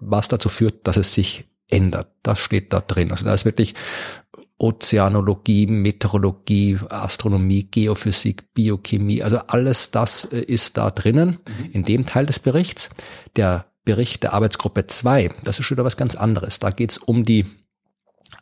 was 0.00 0.26
dazu 0.26 0.48
führt, 0.48 0.84
dass 0.88 0.96
es 0.96 1.14
sich 1.14 1.44
ändert. 1.68 2.08
Das 2.24 2.40
steht 2.40 2.72
da 2.72 2.80
drin. 2.80 3.12
Also 3.12 3.24
da 3.24 3.32
ist 3.32 3.44
wirklich 3.44 3.76
Ozeanologie, 4.58 5.68
Meteorologie, 5.68 6.80
Astronomie, 6.88 7.68
Geophysik, 7.70 8.52
Biochemie, 8.52 9.22
also 9.22 9.38
alles 9.46 9.92
das 9.92 10.24
äh, 10.24 10.40
ist 10.40 10.76
da 10.76 10.90
drinnen 10.90 11.38
mhm. 11.46 11.70
in 11.70 11.84
dem 11.84 12.04
Teil 12.04 12.26
des 12.26 12.40
Berichts. 12.40 12.90
Der 13.36 13.66
Bericht 13.84 14.24
der 14.24 14.34
Arbeitsgruppe 14.34 14.88
2, 14.88 15.28
das 15.44 15.60
ist 15.60 15.66
schon 15.66 15.76
wieder 15.76 15.84
was 15.84 15.96
ganz 15.96 16.16
anderes. 16.16 16.58
Da 16.58 16.70
geht 16.70 16.90
es 16.90 16.98
um 16.98 17.24
die 17.24 17.46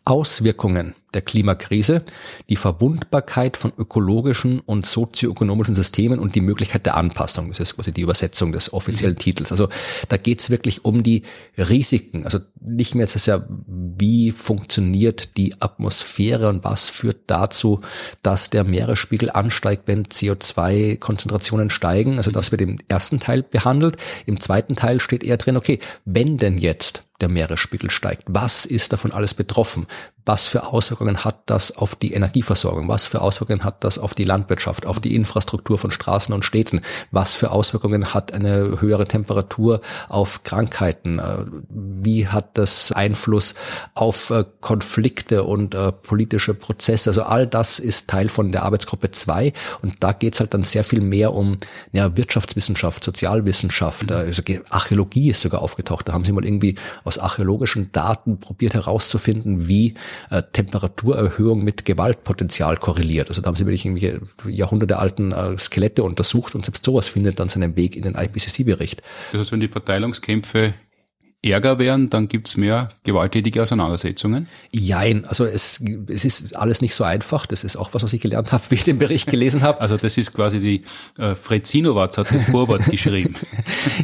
Auswirkungen 0.06 0.94
der 1.14 1.22
Klimakrise, 1.22 2.04
die 2.50 2.56
Verwundbarkeit 2.56 3.56
von 3.56 3.72
ökologischen 3.76 4.60
und 4.60 4.86
sozioökonomischen 4.86 5.74
Systemen 5.74 6.18
und 6.18 6.34
die 6.34 6.40
Möglichkeit 6.40 6.84
der 6.84 6.96
Anpassung. 6.96 7.48
Das 7.48 7.60
ist 7.60 7.76
quasi 7.76 7.92
die 7.92 8.02
Übersetzung 8.02 8.52
des 8.52 8.72
offiziellen 8.72 9.14
mhm. 9.14 9.20
Titels. 9.20 9.50
Also 9.50 9.68
da 10.08 10.18
geht's 10.18 10.50
wirklich 10.50 10.84
um 10.84 11.02
die 11.02 11.22
Risiken. 11.56 12.24
Also 12.24 12.40
nicht 12.60 12.94
mehr 12.94 13.04
jetzt 13.04 13.16
ist 13.16 13.26
ja, 13.26 13.42
wie 13.66 14.32
funktioniert 14.32 15.36
die 15.38 15.54
Atmosphäre 15.60 16.48
und 16.50 16.62
was 16.64 16.90
führt 16.90 17.22
dazu, 17.26 17.80
dass 18.22 18.50
der 18.50 18.64
Meeresspiegel 18.64 19.30
ansteigt, 19.30 19.84
wenn 19.86 20.06
CO2-Konzentrationen 20.06 21.70
steigen. 21.70 22.18
Also 22.18 22.30
das 22.30 22.50
wird 22.50 22.60
im 22.60 22.78
ersten 22.88 23.18
Teil 23.18 23.42
behandelt. 23.42 23.96
Im 24.26 24.40
zweiten 24.40 24.76
Teil 24.76 25.00
steht 25.00 25.24
eher 25.24 25.38
drin, 25.38 25.56
okay, 25.56 25.78
wenn 26.04 26.36
denn 26.36 26.58
jetzt 26.58 27.04
der 27.20 27.28
Meeresspiegel 27.28 27.90
steigt. 27.90 28.24
Was 28.26 28.64
ist 28.64 28.92
davon 28.92 29.12
alles 29.12 29.34
betroffen? 29.34 29.86
Was 30.28 30.46
für 30.46 30.66
Auswirkungen 30.66 31.24
hat 31.24 31.40
das 31.46 31.78
auf 31.78 31.94
die 31.94 32.12
Energieversorgung? 32.12 32.86
Was 32.86 33.06
für 33.06 33.22
Auswirkungen 33.22 33.64
hat 33.64 33.82
das 33.82 33.98
auf 33.98 34.12
die 34.12 34.24
Landwirtschaft, 34.24 34.84
auf 34.84 35.00
die 35.00 35.14
Infrastruktur 35.14 35.78
von 35.78 35.90
Straßen 35.90 36.34
und 36.34 36.44
Städten? 36.44 36.82
Was 37.10 37.34
für 37.34 37.50
Auswirkungen 37.50 38.12
hat 38.12 38.34
eine 38.34 38.78
höhere 38.82 39.06
Temperatur 39.06 39.80
auf 40.10 40.42
Krankheiten? 40.42 41.18
Äh, 41.18 41.46
wie 41.70 42.28
hat 42.28 42.58
das 42.58 42.92
Einfluss 42.92 43.54
auf 43.94 44.28
äh, 44.28 44.44
Konflikte 44.60 45.44
und 45.44 45.74
äh, 45.74 45.92
politische 45.92 46.52
Prozesse? 46.52 47.08
Also 47.08 47.22
all 47.22 47.46
das 47.46 47.78
ist 47.78 48.10
Teil 48.10 48.28
von 48.28 48.52
der 48.52 48.64
Arbeitsgruppe 48.64 49.10
2 49.10 49.54
und 49.80 49.94
da 50.00 50.12
geht 50.12 50.34
es 50.34 50.40
halt 50.40 50.52
dann 50.52 50.62
sehr 50.62 50.84
viel 50.84 51.00
mehr 51.00 51.32
um 51.32 51.56
ja, 51.92 52.18
Wirtschaftswissenschaft, 52.18 53.02
Sozialwissenschaft, 53.02 54.10
mhm. 54.10 54.16
also 54.16 54.42
Archäologie 54.68 55.30
ist 55.30 55.40
sogar 55.40 55.62
aufgetaucht. 55.62 56.06
Da 56.06 56.12
haben 56.12 56.26
sie 56.26 56.32
mal 56.32 56.44
irgendwie 56.44 56.76
aus 57.04 57.16
archäologischen 57.18 57.92
Daten 57.92 58.40
probiert 58.40 58.74
herauszufinden, 58.74 59.68
wie 59.68 59.94
äh, 60.30 60.42
Temperaturerhöhung 60.52 61.64
mit 61.64 61.84
Gewaltpotenzial 61.84 62.76
korreliert. 62.76 63.28
Also 63.28 63.40
da 63.40 63.48
haben 63.48 63.56
sie 63.56 63.66
wirklich 63.66 63.84
irgendwelche 63.84 64.20
jahrhundertealten 64.46 65.32
äh, 65.32 65.58
Skelette 65.58 66.02
untersucht 66.02 66.54
und 66.54 66.64
selbst 66.64 66.84
sowas 66.84 67.08
findet 67.08 67.40
dann 67.40 67.48
seinen 67.48 67.76
Weg 67.76 67.96
in 67.96 68.02
den 68.02 68.14
IPCC-Bericht. 68.14 69.02
Das 69.32 69.40
heißt, 69.40 69.52
wenn 69.52 69.60
die 69.60 69.68
Verteilungskämpfe 69.68 70.74
Ärger 71.40 71.78
wären, 71.78 72.10
dann 72.10 72.26
gibt's 72.26 72.56
mehr 72.56 72.88
gewalttätige 73.04 73.62
Auseinandersetzungen? 73.62 74.48
Jein, 74.72 75.24
also 75.24 75.44
es, 75.44 75.80
es 76.08 76.24
ist 76.24 76.56
alles 76.56 76.80
nicht 76.80 76.96
so 76.96 77.04
einfach. 77.04 77.46
Das 77.46 77.62
ist 77.62 77.76
auch 77.76 77.94
was, 77.94 78.02
was 78.02 78.12
ich 78.12 78.20
gelernt 78.20 78.50
habe, 78.50 78.64
wie 78.70 78.74
ich 78.74 78.82
den 78.82 78.98
Bericht 78.98 79.30
gelesen 79.30 79.62
habe. 79.62 79.80
Also 79.80 79.96
das 79.96 80.18
ist 80.18 80.34
quasi 80.34 80.58
die 80.58 80.82
äh, 81.16 81.36
Fred 81.36 81.64
Sinowatz 81.64 82.18
hat 82.18 82.34
das 82.34 82.42
Vorwort 82.46 82.84
geschrieben. 82.90 83.36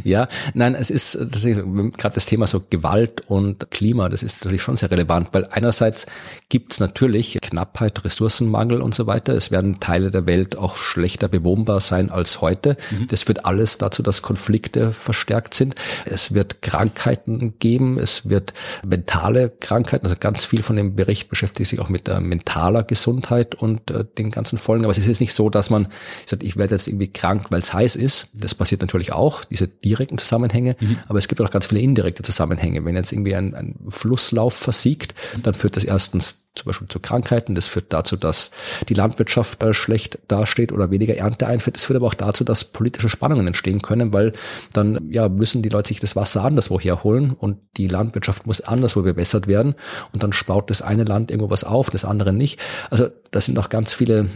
ja, 0.04 0.28
nein, 0.54 0.76
es 0.76 0.90
ist, 0.90 1.18
das 1.20 1.44
ist 1.44 1.56
gerade 1.96 2.14
das 2.14 2.26
Thema 2.26 2.46
so 2.46 2.62
Gewalt 2.70 3.22
und 3.26 3.68
Klima, 3.72 4.08
das 4.08 4.22
ist 4.22 4.44
natürlich 4.44 4.62
schon 4.62 4.76
sehr 4.76 4.92
relevant, 4.92 5.30
weil 5.32 5.48
einerseits 5.50 6.06
gibt's 6.50 6.78
natürlich 6.78 7.38
Knappheit, 7.42 8.04
Ressourcenmangel 8.04 8.80
und 8.80 8.94
so 8.94 9.08
weiter. 9.08 9.34
Es 9.34 9.50
werden 9.50 9.80
Teile 9.80 10.12
der 10.12 10.26
Welt 10.26 10.56
auch 10.56 10.76
schlechter 10.76 11.26
bewohnbar 11.26 11.80
sein 11.80 12.12
als 12.12 12.40
heute. 12.40 12.76
Mhm. 12.92 13.08
Das 13.08 13.24
führt 13.24 13.44
alles 13.44 13.78
dazu, 13.78 14.04
dass 14.04 14.22
Konflikte 14.22 14.92
verstärkt 14.92 15.54
sind. 15.54 15.74
Es 16.04 16.32
wird 16.32 16.62
Krankheit 16.62 17.23
Krankheiten 17.24 17.54
geben. 17.58 17.98
Es 17.98 18.28
wird 18.28 18.54
mentale 18.84 19.50
Krankheiten, 19.50 20.06
also 20.06 20.16
ganz 20.18 20.44
viel 20.44 20.62
von 20.62 20.76
dem 20.76 20.94
Bericht 20.94 21.28
beschäftigt 21.28 21.70
sich 21.70 21.80
auch 21.80 21.88
mit 21.88 22.08
äh, 22.08 22.20
mentaler 22.20 22.82
Gesundheit 22.82 23.54
und 23.54 23.90
äh, 23.90 24.04
den 24.18 24.30
ganzen 24.30 24.58
Folgen. 24.58 24.84
Aber 24.84 24.92
es 24.92 24.98
ist 24.98 25.06
jetzt 25.06 25.20
nicht 25.20 25.34
so, 25.34 25.50
dass 25.50 25.70
man 25.70 25.88
sagt, 26.26 26.42
ich 26.42 26.56
werde 26.56 26.74
jetzt 26.74 26.88
irgendwie 26.88 27.12
krank, 27.12 27.46
weil 27.50 27.60
es 27.60 27.72
heiß 27.72 27.96
ist. 27.96 28.28
Das 28.34 28.54
passiert 28.54 28.80
natürlich 28.80 29.12
auch, 29.12 29.44
diese 29.44 29.68
direkten 29.68 30.18
Zusammenhänge. 30.18 30.76
Mhm. 30.80 30.98
Aber 31.08 31.18
es 31.18 31.28
gibt 31.28 31.40
auch 31.40 31.50
ganz 31.50 31.66
viele 31.66 31.80
indirekte 31.80 32.22
Zusammenhänge. 32.22 32.84
Wenn 32.84 32.96
jetzt 32.96 33.12
irgendwie 33.12 33.34
ein, 33.34 33.54
ein 33.54 33.76
Flusslauf 33.88 34.54
versiegt, 34.54 35.14
dann 35.42 35.54
führt 35.54 35.76
das 35.76 35.84
erstens 35.84 36.43
zum 36.54 36.66
Beispiel 36.66 36.88
zu 36.88 37.00
Krankheiten. 37.00 37.54
Das 37.54 37.66
führt 37.66 37.92
dazu, 37.92 38.16
dass 38.16 38.50
die 38.88 38.94
Landwirtschaft 38.94 39.62
äh, 39.62 39.74
schlecht 39.74 40.18
dasteht 40.28 40.72
oder 40.72 40.90
weniger 40.90 41.16
Ernte 41.16 41.46
einführt. 41.46 41.76
Das 41.76 41.84
führt 41.84 41.96
aber 41.96 42.06
auch 42.06 42.14
dazu, 42.14 42.44
dass 42.44 42.64
politische 42.64 43.08
Spannungen 43.08 43.46
entstehen 43.46 43.82
können, 43.82 44.12
weil 44.12 44.32
dann 44.72 45.10
ja 45.10 45.28
müssen 45.28 45.62
die 45.62 45.68
Leute 45.68 45.88
sich 45.88 46.00
das 46.00 46.16
Wasser 46.16 46.44
anderswo 46.44 46.78
herholen 46.78 47.32
und 47.32 47.58
die 47.76 47.88
Landwirtschaft 47.88 48.46
muss 48.46 48.60
anderswo 48.60 49.02
verbessert 49.02 49.46
werden 49.46 49.74
und 50.12 50.22
dann 50.22 50.32
spaut 50.32 50.70
das 50.70 50.82
eine 50.82 51.04
Land 51.04 51.30
irgendwo 51.30 51.50
was 51.50 51.64
auf, 51.64 51.90
das 51.90 52.04
andere 52.04 52.32
nicht. 52.32 52.60
Also 52.90 53.08
da 53.30 53.40
sind 53.40 53.58
auch 53.58 53.68
ganz 53.68 53.92
viele 53.92 54.28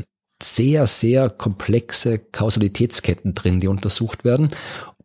sehr, 0.43 0.87
sehr 0.87 1.31
komplexe 1.31 2.19
Kausalitätsketten 2.19 3.35
drin, 3.35 3.61
die 3.61 3.69
untersucht 3.69 4.25
werden 4.25 4.49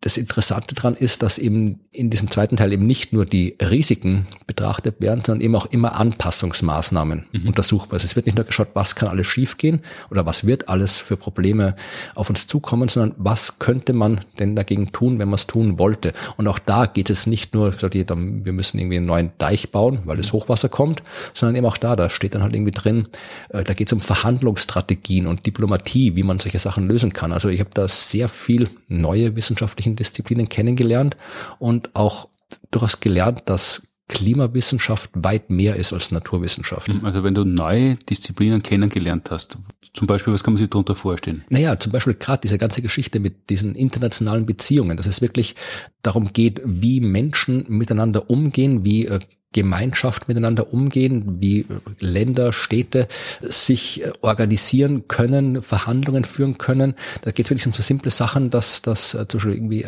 das 0.03 0.17
Interessante 0.17 0.75
daran 0.75 0.95
ist, 0.95 1.23
dass 1.23 1.37
eben 1.37 1.79
in 1.93 2.09
diesem 2.09 2.29
zweiten 2.29 2.57
Teil 2.57 2.73
eben 2.73 2.85
nicht 2.85 3.13
nur 3.13 3.25
die 3.25 3.55
Risiken 3.61 4.27
betrachtet 4.45 4.99
werden, 4.99 5.21
sondern 5.23 5.41
eben 5.41 5.55
auch 5.55 5.67
immer 5.67 5.95
Anpassungsmaßnahmen 5.95 7.25
mhm. 7.31 7.47
untersuchbar. 7.47 7.93
Also 7.93 8.05
es 8.05 8.17
wird 8.17 8.25
nicht 8.25 8.35
nur 8.35 8.45
geschaut, 8.45 8.69
was 8.73 8.95
kann 8.95 9.07
alles 9.07 9.27
schiefgehen 9.27 9.81
oder 10.11 10.25
was 10.25 10.45
wird 10.45 10.67
alles 10.67 10.99
für 10.99 11.15
Probleme 11.15 11.75
auf 12.15 12.29
uns 12.29 12.47
zukommen, 12.47 12.89
sondern 12.89 13.15
was 13.17 13.59
könnte 13.59 13.93
man 13.93 14.25
denn 14.39 14.57
dagegen 14.57 14.91
tun, 14.91 15.19
wenn 15.19 15.29
man 15.29 15.35
es 15.35 15.47
tun 15.47 15.79
wollte. 15.79 16.11
Und 16.35 16.49
auch 16.49 16.59
da 16.59 16.85
geht 16.85 17.09
es 17.09 17.25
nicht 17.25 17.53
nur, 17.53 17.73
wir 17.81 18.53
müssen 18.53 18.79
irgendwie 18.79 18.97
einen 18.97 19.05
neuen 19.05 19.31
Deich 19.37 19.71
bauen, 19.71 19.99
weil 20.03 20.17
das 20.17 20.33
Hochwasser 20.33 20.67
kommt, 20.67 21.01
sondern 21.33 21.55
eben 21.55 21.65
auch 21.65 21.77
da, 21.77 21.95
da 21.95 22.09
steht 22.09 22.35
dann 22.35 22.43
halt 22.43 22.53
irgendwie 22.53 22.71
drin, 22.71 23.07
äh, 23.49 23.63
da 23.63 23.73
geht 23.73 23.87
es 23.87 23.93
um 23.93 24.01
Verhandlungsstrategien 24.01 25.27
und 25.27 25.45
Diplomatie, 25.45 26.17
wie 26.17 26.23
man 26.23 26.39
solche 26.39 26.59
Sachen 26.59 26.89
lösen 26.89 27.13
kann. 27.13 27.31
Also 27.31 27.47
ich 27.47 27.61
habe 27.61 27.69
da 27.73 27.87
sehr 27.87 28.27
viel 28.27 28.67
neue 28.89 29.37
wissenschaftliche 29.37 29.92
Disziplinen 29.95 30.49
kennengelernt 30.49 31.17
und 31.59 31.95
auch 31.95 32.27
durchaus 32.71 32.99
gelernt, 32.99 33.43
dass 33.45 33.87
Klimawissenschaft 34.09 35.09
weit 35.15 35.49
mehr 35.49 35.75
ist 35.75 35.93
als 35.93 36.11
Naturwissenschaft. 36.11 36.89
Also 37.03 37.23
wenn 37.23 37.33
du 37.33 37.45
neue 37.45 37.95
Disziplinen 37.95 38.61
kennengelernt 38.61 39.31
hast, 39.31 39.57
zum 39.93 40.07
Beispiel, 40.07 40.33
was 40.33 40.43
kann 40.43 40.53
man 40.53 40.59
sich 40.59 40.69
darunter 40.69 40.95
vorstellen? 40.95 41.45
Naja, 41.49 41.79
zum 41.79 41.91
Beispiel 41.91 42.15
gerade 42.15 42.41
diese 42.41 42.57
ganze 42.57 42.81
Geschichte 42.81 43.19
mit 43.19 43.49
diesen 43.49 43.75
internationalen 43.75 44.45
Beziehungen, 44.45 44.97
dass 44.97 45.05
es 45.05 45.21
wirklich 45.21 45.55
darum 46.01 46.33
geht, 46.33 46.61
wie 46.65 46.99
Menschen 46.99 47.65
miteinander 47.67 48.29
umgehen, 48.29 48.83
wie 48.83 49.05
äh, 49.05 49.19
Gemeinschaft 49.53 50.27
miteinander 50.27 50.73
umgehen, 50.73 51.37
wie 51.39 51.61
äh, 51.61 51.65
Länder, 51.99 52.51
Städte 52.51 53.07
sich 53.41 54.03
äh, 54.03 54.11
organisieren 54.21 55.07
können, 55.07 55.61
Verhandlungen 55.61 56.25
führen 56.25 56.57
können. 56.57 56.95
Da 57.21 57.31
geht 57.31 57.45
es 57.45 57.49
wirklich 57.51 57.67
um 57.67 57.73
so 57.73 57.81
simple 57.81 58.11
Sachen, 58.11 58.49
dass 58.49 58.81
das 58.81 59.11
zum 59.11 59.25
Beispiel 59.27 59.53
irgendwie 59.53 59.85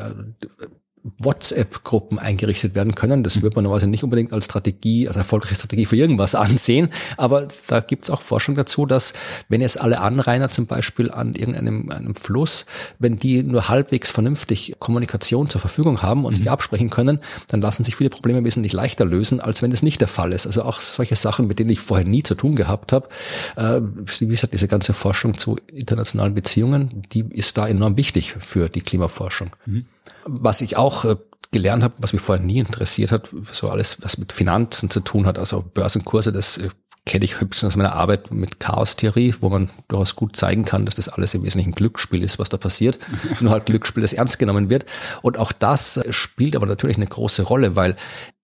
WhatsApp-Gruppen 1.19 2.17
eingerichtet 2.17 2.73
werden 2.73 2.95
können. 2.95 3.23
Das 3.23 3.41
wird 3.41 3.55
man 3.55 3.63
normalerweise 3.63 3.89
nicht 3.89 4.03
unbedingt 4.03 4.33
als 4.33 4.45
Strategie, 4.45 5.07
als 5.07 5.17
erfolgreiche 5.17 5.55
Strategie 5.55 5.85
für 5.85 5.95
irgendwas 5.95 6.33
ansehen. 6.35 6.89
Aber 7.17 7.47
da 7.67 7.79
gibt 7.79 8.05
es 8.05 8.09
auch 8.09 8.21
Forschung 8.21 8.55
dazu, 8.55 8.85
dass 8.85 9.13
wenn 9.47 9.61
jetzt 9.61 9.79
alle 9.79 10.01
Anrainer 10.01 10.49
zum 10.49 10.65
Beispiel 10.65 11.11
an 11.11 11.35
irgendeinem 11.35 11.89
einem 11.89 12.15
Fluss, 12.15 12.65
wenn 12.97 13.19
die 13.19 13.43
nur 13.43 13.69
halbwegs 13.69 14.09
vernünftig 14.09 14.75
Kommunikation 14.79 15.49
zur 15.49 15.61
Verfügung 15.61 16.01
haben 16.01 16.25
und 16.25 16.33
mhm. 16.33 16.41
sich 16.41 16.51
absprechen 16.51 16.89
können, 16.89 17.19
dann 17.47 17.61
lassen 17.61 17.83
sich 17.83 17.95
viele 17.95 18.09
Probleme 18.09 18.43
wesentlich 18.43 18.73
leichter 18.73 19.05
lösen, 19.05 19.39
als 19.39 19.61
wenn 19.61 19.71
das 19.71 19.83
nicht 19.83 20.01
der 20.01 20.07
Fall 20.07 20.33
ist. 20.33 20.47
Also 20.47 20.63
auch 20.63 20.79
solche 20.79 21.15
Sachen, 21.15 21.47
mit 21.47 21.59
denen 21.59 21.69
ich 21.69 21.79
vorher 21.79 22.05
nie 22.05 22.23
zu 22.23 22.35
tun 22.35 22.55
gehabt 22.55 22.91
habe. 22.91 23.09
Äh, 23.55 23.81
wie 24.19 24.27
gesagt, 24.27 24.53
diese 24.53 24.67
ganze 24.67 24.93
Forschung 24.93 25.37
zu 25.37 25.57
internationalen 25.71 26.33
Beziehungen, 26.33 27.03
die 27.13 27.25
ist 27.29 27.57
da 27.57 27.67
enorm 27.67 27.97
wichtig 27.97 28.35
für 28.39 28.69
die 28.69 28.81
Klimaforschung. 28.81 29.51
Mhm. 29.65 29.85
Was 30.25 30.61
ich 30.61 30.77
auch 30.77 31.05
äh, 31.05 31.15
gelernt 31.51 31.83
habe, 31.83 31.95
was 31.99 32.13
mich 32.13 32.21
vorher 32.21 32.43
nie 32.43 32.59
interessiert 32.59 33.11
hat, 33.11 33.29
so 33.51 33.69
alles, 33.69 34.03
was 34.03 34.17
mit 34.17 34.33
Finanzen 34.33 34.89
zu 34.89 34.99
tun 34.99 35.25
hat, 35.25 35.39
also 35.39 35.61
Börsenkurse, 35.61 36.31
das 36.31 36.57
äh, 36.57 36.69
kenne 37.05 37.23
ich 37.23 37.39
höchstens 37.39 37.67
aus 37.67 37.77
meiner 37.77 37.93
Arbeit 37.93 38.33
mit 38.33 38.59
Chaos-Theorie, 38.59 39.35
wo 39.39 39.49
man 39.49 39.69
durchaus 39.87 40.15
gut 40.15 40.35
zeigen 40.35 40.65
kann, 40.65 40.85
dass 40.85 40.95
das 40.95 41.07
alles 41.07 41.33
im 41.35 41.43
Wesentlichen 41.43 41.73
Glücksspiel 41.73 42.23
ist, 42.23 42.39
was 42.39 42.49
da 42.49 42.57
passiert. 42.57 42.97
Nur 43.39 43.51
halt 43.51 43.67
Glücksspiel, 43.67 44.01
das 44.01 44.13
ernst 44.13 44.39
genommen 44.39 44.69
wird. 44.69 44.85
Und 45.21 45.37
auch 45.37 45.51
das 45.51 46.01
spielt 46.09 46.55
aber 46.55 46.65
natürlich 46.65 46.97
eine 46.97 47.07
große 47.07 47.43
Rolle, 47.43 47.75
weil 47.75 47.95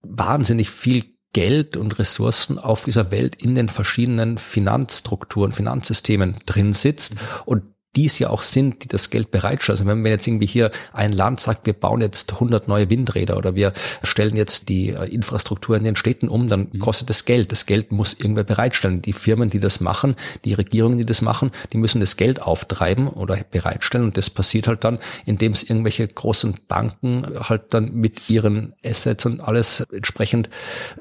wahnsinnig 0.03 0.69
viel 0.69 1.05
Geld 1.33 1.75
und 1.75 1.97
Ressourcen 1.97 2.59
auf 2.59 2.85
dieser 2.85 3.09
Welt 3.09 3.35
in 3.35 3.55
den 3.55 3.69
verschiedenen 3.69 4.37
Finanzstrukturen, 4.37 5.53
Finanzsystemen 5.53 6.39
drin 6.45 6.73
sitzt. 6.73 7.15
Und 7.45 7.63
die 7.95 8.05
es 8.05 8.19
ja 8.19 8.29
auch 8.29 8.41
sind, 8.41 8.83
die 8.83 8.87
das 8.87 9.09
Geld 9.09 9.31
bereitstellen. 9.31 9.79
Also 9.79 9.89
wenn, 9.89 10.03
wenn 10.03 10.11
jetzt 10.11 10.25
irgendwie 10.25 10.45
hier 10.45 10.71
ein 10.93 11.11
Land 11.11 11.41
sagt, 11.41 11.65
wir 11.65 11.73
bauen 11.73 12.01
jetzt 12.01 12.33
100 12.33 12.67
neue 12.67 12.89
Windräder 12.89 13.37
oder 13.37 13.55
wir 13.55 13.73
stellen 14.01 14.37
jetzt 14.37 14.69
die 14.69 14.89
äh, 14.89 15.05
Infrastruktur 15.13 15.75
in 15.75 15.83
den 15.83 15.95
Städten 15.97 16.29
um, 16.29 16.47
dann 16.47 16.69
mhm. 16.71 16.79
kostet 16.79 17.09
das 17.09 17.25
Geld. 17.25 17.51
Das 17.51 17.65
Geld 17.65 17.91
muss 17.91 18.13
irgendwer 18.13 18.45
bereitstellen. 18.45 19.01
Die 19.01 19.13
Firmen, 19.13 19.49
die 19.49 19.59
das 19.59 19.81
machen, 19.81 20.15
die 20.45 20.53
Regierungen, 20.53 20.97
die 20.97 21.05
das 21.05 21.21
machen, 21.21 21.51
die 21.73 21.77
müssen 21.77 21.99
das 21.99 22.15
Geld 22.15 22.41
auftreiben 22.41 23.07
oder 23.09 23.37
bereitstellen. 23.51 24.05
Und 24.05 24.17
das 24.17 24.29
passiert 24.29 24.67
halt 24.67 24.83
dann, 24.85 24.99
indem 25.25 25.51
es 25.51 25.63
irgendwelche 25.63 26.07
großen 26.07 26.59
Banken 26.67 27.25
halt 27.41 27.73
dann 27.73 27.93
mit 27.93 28.29
ihren 28.29 28.73
Assets 28.85 29.25
und 29.25 29.41
alles 29.41 29.81
entsprechend 29.91 30.49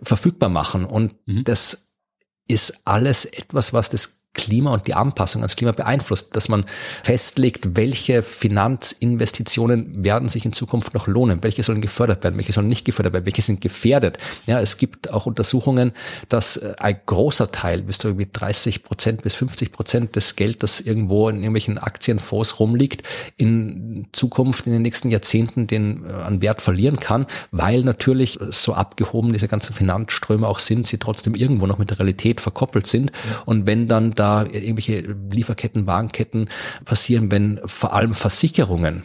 verfügbar 0.03 0.48
machen. 0.48 0.85
Und 0.85 1.14
mhm. 1.26 1.44
das 1.44 1.94
ist 2.48 2.81
alles 2.85 3.26
etwas, 3.26 3.72
was 3.72 3.90
das 3.90 4.19
Klima 4.33 4.73
und 4.73 4.87
die 4.87 4.95
Anpassung 4.95 5.43
ans 5.43 5.57
Klima 5.57 5.73
beeinflusst, 5.73 6.37
dass 6.37 6.49
man 6.49 6.64
festlegt, 7.03 7.77
welche 7.77 8.23
Finanzinvestitionen 8.23 10.05
werden 10.05 10.29
sich 10.29 10.45
in 10.45 10.53
Zukunft 10.53 10.95
noch 10.95 11.09
lohnen, 11.09 11.43
welche 11.43 11.64
sollen 11.64 11.81
gefördert 11.81 12.23
werden, 12.23 12.37
welche 12.37 12.53
sollen 12.53 12.69
nicht 12.69 12.85
gefördert 12.85 13.12
werden, 13.12 13.27
welche 13.27 13.43
sind 13.43 13.61
gefährdet. 13.61 14.19
Ja, 14.47 14.61
es 14.61 14.77
gibt 14.77 15.12
auch 15.12 15.27
Untersuchungen, 15.27 15.93
dass 16.29 16.59
äh, 16.59 16.75
ein 16.79 17.01
großer 17.07 17.51
Teil, 17.51 17.83
bis 17.83 17.99
zu 17.99 18.09
irgendwie 18.09 18.29
30 18.33 18.85
Prozent 18.85 19.23
bis 19.23 19.35
50 19.35 19.73
Prozent 19.73 20.14
des 20.14 20.37
Geld, 20.37 20.62
das 20.62 20.81
irgendwo 20.81 21.29
in 21.29 21.37
irgendwelchen 21.37 21.79
Aktienfonds 21.79 22.61
rumliegt, 22.61 23.03
in 23.37 24.07
Zukunft 24.12 24.66
in 24.69 24.73
den 24.73 24.83
nächsten 24.83 25.11
Jahrzehnten 25.11 25.66
den 25.66 26.07
äh, 26.07 26.12
an 26.12 26.40
Wert 26.40 26.62
verlieren 26.62 27.01
kann, 27.01 27.27
weil 27.51 27.83
natürlich 27.83 28.38
so 28.51 28.75
abgehoben 28.75 29.33
diese 29.33 29.49
ganzen 29.49 29.75
Finanzströme 29.75 30.47
auch 30.47 30.61
sind, 30.61 30.87
sie 30.87 30.99
trotzdem 30.99 31.35
irgendwo 31.35 31.66
noch 31.66 31.79
mit 31.79 31.90
der 31.90 31.99
Realität 31.99 32.40
verkoppelt 32.40 32.87
sind. 32.87 33.11
Und 33.45 33.66
wenn 33.66 33.88
dann 33.88 34.12
da 34.20 34.44
irgendwelche 34.44 35.00
Lieferketten, 35.30 35.87
Warenketten 35.87 36.48
passieren, 36.85 37.30
wenn 37.30 37.61
vor 37.64 37.94
allem 37.94 38.14
Versicherungen 38.14 39.02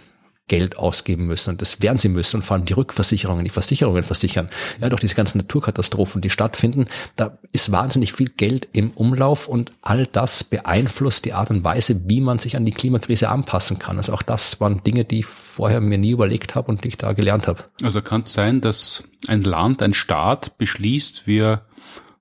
Geld 0.47 0.77
ausgeben 0.77 1.25
müssen 1.25 1.51
und 1.51 1.61
das 1.61 1.81
werden 1.81 1.97
sie 1.97 2.09
müssen 2.09 2.37
und 2.37 2.43
vor 2.43 2.55
allem 2.55 2.65
die 2.65 2.73
Rückversicherungen, 2.73 3.43
die 3.43 3.49
Versicherungen 3.49 4.03
versichern. 4.03 4.47
Ja, 4.79 4.89
durch 4.89 5.01
diese 5.01 5.15
ganzen 5.15 5.39
Naturkatastrophen, 5.39 6.21
die 6.21 6.29
stattfinden, 6.29 6.85
da 7.15 7.39
ist 7.51 7.71
wahnsinnig 7.71 8.13
viel 8.13 8.29
Geld 8.29 8.67
im 8.71 8.91
Umlauf 8.91 9.47
und 9.47 9.71
all 9.81 10.05
das 10.05 10.43
beeinflusst 10.43 11.25
die 11.25 11.33
Art 11.33 11.49
und 11.49 11.63
Weise, 11.63 12.07
wie 12.07 12.21
man 12.21 12.37
sich 12.37 12.55
an 12.55 12.65
die 12.65 12.73
Klimakrise 12.73 13.29
anpassen 13.29 13.79
kann. 13.79 13.97
Also 13.97 14.13
auch 14.13 14.21
das 14.21 14.61
waren 14.61 14.83
Dinge, 14.83 15.03
die 15.03 15.19
ich 15.19 15.25
vorher 15.25 15.81
mir 15.81 15.97
nie 15.97 16.11
überlegt 16.11 16.53
habe 16.53 16.69
und 16.69 16.83
die 16.83 16.89
ich 16.89 16.97
da 16.97 17.13
gelernt 17.13 17.47
habe. 17.47 17.63
Also 17.81 18.03
kann 18.03 18.21
es 18.21 18.33
sein, 18.33 18.61
dass 18.61 19.03
ein 19.27 19.41
Land, 19.41 19.81
ein 19.81 19.95
Staat 19.95 20.59
beschließt, 20.59 21.25
wir 21.25 21.61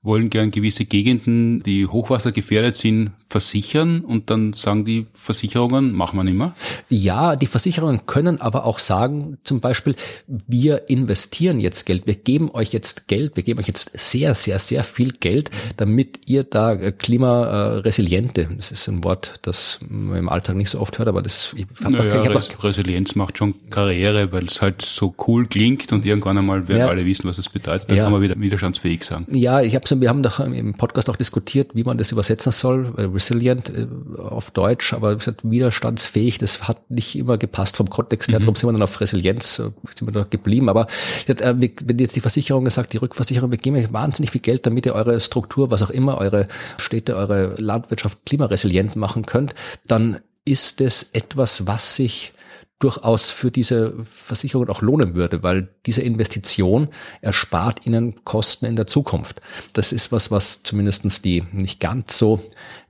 wollen 0.05 0.31
gern 0.31 0.51
gewisse 0.51 0.85
Gegenden, 0.85 1.62
die 1.62 1.87
hochwassergefährdet 1.87 2.77
sind, 2.77 3.11
versichern 3.27 4.03
und 4.03 4.31
dann 4.31 4.53
sagen 4.53 4.85
die 4.85 5.07
Versicherungen, 5.12 5.93
machen 5.93 6.19
wir 6.19 6.25
nicht 6.25 6.37
mehr? 6.37 6.55
Ja, 6.88 7.35
die 7.35 7.47
Versicherungen 7.47 8.07
können 8.07 8.40
aber 8.40 8.67
auch 8.67 8.79
sagen, 8.79 9.38
zum 9.43 9.61
Beispiel, 9.61 9.97
wir 10.29 10.88
investieren 10.88 11.59
jetzt 11.59 11.87
Geld, 11.87 12.07
wir 12.07 12.14
geben 12.14 12.51
euch 12.53 12.73
jetzt 12.73 13.09
Geld, 13.09 13.35
wir 13.35 13.43
geben 13.43 13.61
euch 13.61 13.67
jetzt 13.67 13.99
sehr, 13.99 14.35
sehr, 14.35 14.59
sehr 14.59 14.85
viel 14.85 15.12
Geld, 15.12 15.51
damit 15.79 16.21
ihr 16.27 16.45
da 16.45 16.77
klimaresiliente, 16.77 18.51
das 18.57 18.73
ist 18.73 18.87
ein 18.88 19.03
Wort, 19.05 19.35
das 19.43 19.81
man 19.88 20.19
im 20.19 20.29
Alltag 20.29 20.57
nicht 20.57 20.71
so 20.71 20.81
oft 20.81 20.99
hört, 20.99 21.09
aber 21.09 21.23
das 21.23 21.55
ich 21.57 21.67
hab 21.83 21.93
naja, 21.93 22.14
doch, 22.14 22.21
ich 22.21 22.35
hab 22.35 22.57
doch, 22.57 22.64
Resilienz 22.64 23.14
macht 23.14 23.38
schon 23.38 23.55
Karriere, 23.71 24.33
weil 24.33 24.45
es 24.45 24.61
halt 24.61 24.83
so 24.83 25.14
cool 25.27 25.47
klingt 25.47 25.93
und 25.93 26.05
irgendwann 26.05 26.37
einmal 26.37 26.69
werden 26.69 26.81
ja. 26.81 26.88
alle 26.88 27.07
wissen, 27.07 27.27
was 27.27 27.38
es 27.38 27.49
bedeutet, 27.49 27.88
dann 27.88 27.97
ja. 27.97 28.05
kann 28.05 28.12
man 28.12 28.21
wieder 28.21 28.38
widerstandsfähig 28.38 29.03
sein. 29.03 29.27
Ja, 29.31 29.62
ich 29.62 29.75
habe 29.75 29.88
wir 30.00 30.09
haben 30.09 30.22
doch 30.22 30.40
im 30.40 30.74
Podcast 30.74 31.09
auch 31.09 31.16
diskutiert, 31.16 31.74
wie 31.74 31.85
man 31.85 31.98
das 31.98 32.12
übersetzen 32.12 32.52
soll, 32.52 32.92
äh, 32.96 33.02
resilient 33.02 33.70
äh, 33.70 33.87
auf 34.20 34.50
Deutsch, 34.50 34.92
aber 34.92 35.14
gesagt, 35.16 35.48
widerstandsfähig, 35.48 36.38
das 36.38 36.68
hat 36.68 36.90
nicht 36.90 37.16
immer 37.16 37.38
gepasst 37.38 37.76
vom 37.76 37.88
Kontext 37.88 38.30
her, 38.30 38.38
mhm. 38.38 38.42
darum 38.42 38.57
sind 38.57 38.68
wir 38.68 38.72
dann 38.72 38.83
auf 38.83 39.00
Resilienz, 39.00 39.59
äh, 39.59 39.70
sind 39.94 40.07
wir 40.07 40.12
da 40.12 40.26
geblieben, 40.28 40.68
aber 40.68 40.87
wenn 41.26 41.98
jetzt 41.98 42.16
die 42.16 42.20
Versicherung 42.20 42.68
sagt, 42.68 42.92
die 42.92 42.98
Rückversicherung, 42.98 43.50
wir 43.50 43.59
geben 43.59 43.76
euch 43.76 43.92
wahnsinnig 43.92 44.30
viel 44.30 44.40
Geld, 44.40 44.66
damit 44.66 44.87
ihr 44.87 44.94
eure 44.94 45.20
Struktur, 45.20 45.70
was 45.70 45.83
auch 45.83 45.90
immer, 45.90 46.18
eure 46.18 46.46
Städte, 46.76 47.16
eure 47.16 47.54
Landwirtschaft 47.59 48.18
klimaresilient 48.26 48.96
machen 48.96 49.24
könnt, 49.24 49.54
dann 49.87 50.18
ist 50.44 50.83
es 50.83 51.11
etwas, 51.12 51.66
was 51.66 51.96
sich 51.96 52.34
durchaus 52.81 53.31
für 53.31 53.51
diese 53.51 53.95
Versicherung 54.05 54.69
auch 54.69 54.83
lohnen 54.83 55.15
würde, 55.15 55.43
weil 55.43 55.69
diese 55.87 56.03
Investition 56.03 56.89
erspart 57.21 57.87
ihnen 57.87 58.25
Kosten 58.25 58.67
in 58.67 58.77
der 58.77 58.87
Zukunft. 58.87 59.41
Das 59.73 59.93
ist 59.93 60.13
was, 60.13 60.31
was 60.31 60.63
zumindestens 60.65 61.23
die 61.23 61.45
nicht 61.53 61.81
ganz 61.81 62.19
so 62.19 62.41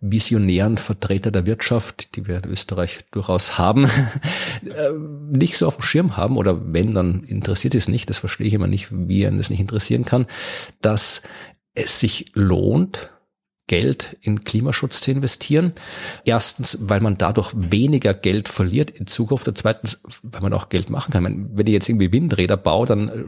visionären 0.00 0.78
Vertreter 0.78 1.30
der 1.30 1.46
Wirtschaft, 1.46 2.16
die 2.16 2.26
wir 2.26 2.42
in 2.42 2.50
Österreich 2.50 3.00
durchaus 3.10 3.58
haben, 3.58 3.84
äh, 4.64 4.90
nicht 5.30 5.58
so 5.58 5.66
auf 5.66 5.76
dem 5.76 5.82
Schirm 5.82 6.16
haben 6.16 6.38
oder 6.38 6.72
wenn, 6.72 6.94
dann 6.94 7.22
interessiert 7.24 7.74
es 7.74 7.88
nicht, 7.88 8.08
das 8.10 8.18
verstehe 8.18 8.46
ich 8.46 8.54
immer 8.54 8.66
nicht, 8.66 8.88
wie 8.90 9.26
einen 9.26 9.38
das 9.38 9.50
nicht 9.50 9.60
interessieren 9.60 10.04
kann, 10.04 10.26
dass 10.80 11.22
es 11.74 12.00
sich 12.00 12.32
lohnt, 12.34 13.10
Geld 13.66 14.16
in 14.20 14.44
Klimaschutz 14.44 15.00
zu 15.00 15.10
investieren. 15.10 15.72
Erstens, 16.24 16.78
weil 16.82 17.00
man 17.00 17.16
dadurch 17.16 17.52
weniger 17.54 18.12
Geld 18.12 18.48
verliert 18.48 18.90
in 18.90 19.06
Zukunft. 19.06 19.48
Und 19.48 19.56
zweitens, 19.56 20.02
weil 20.22 20.42
man 20.42 20.52
auch 20.52 20.68
Geld 20.68 20.90
machen 20.90 21.12
kann. 21.12 21.50
Wenn 21.56 21.66
ich 21.66 21.72
jetzt 21.72 21.88
irgendwie 21.88 22.12
Windräder 22.12 22.56
baue, 22.56 22.86
dann 22.86 23.08
äh, 23.08 23.24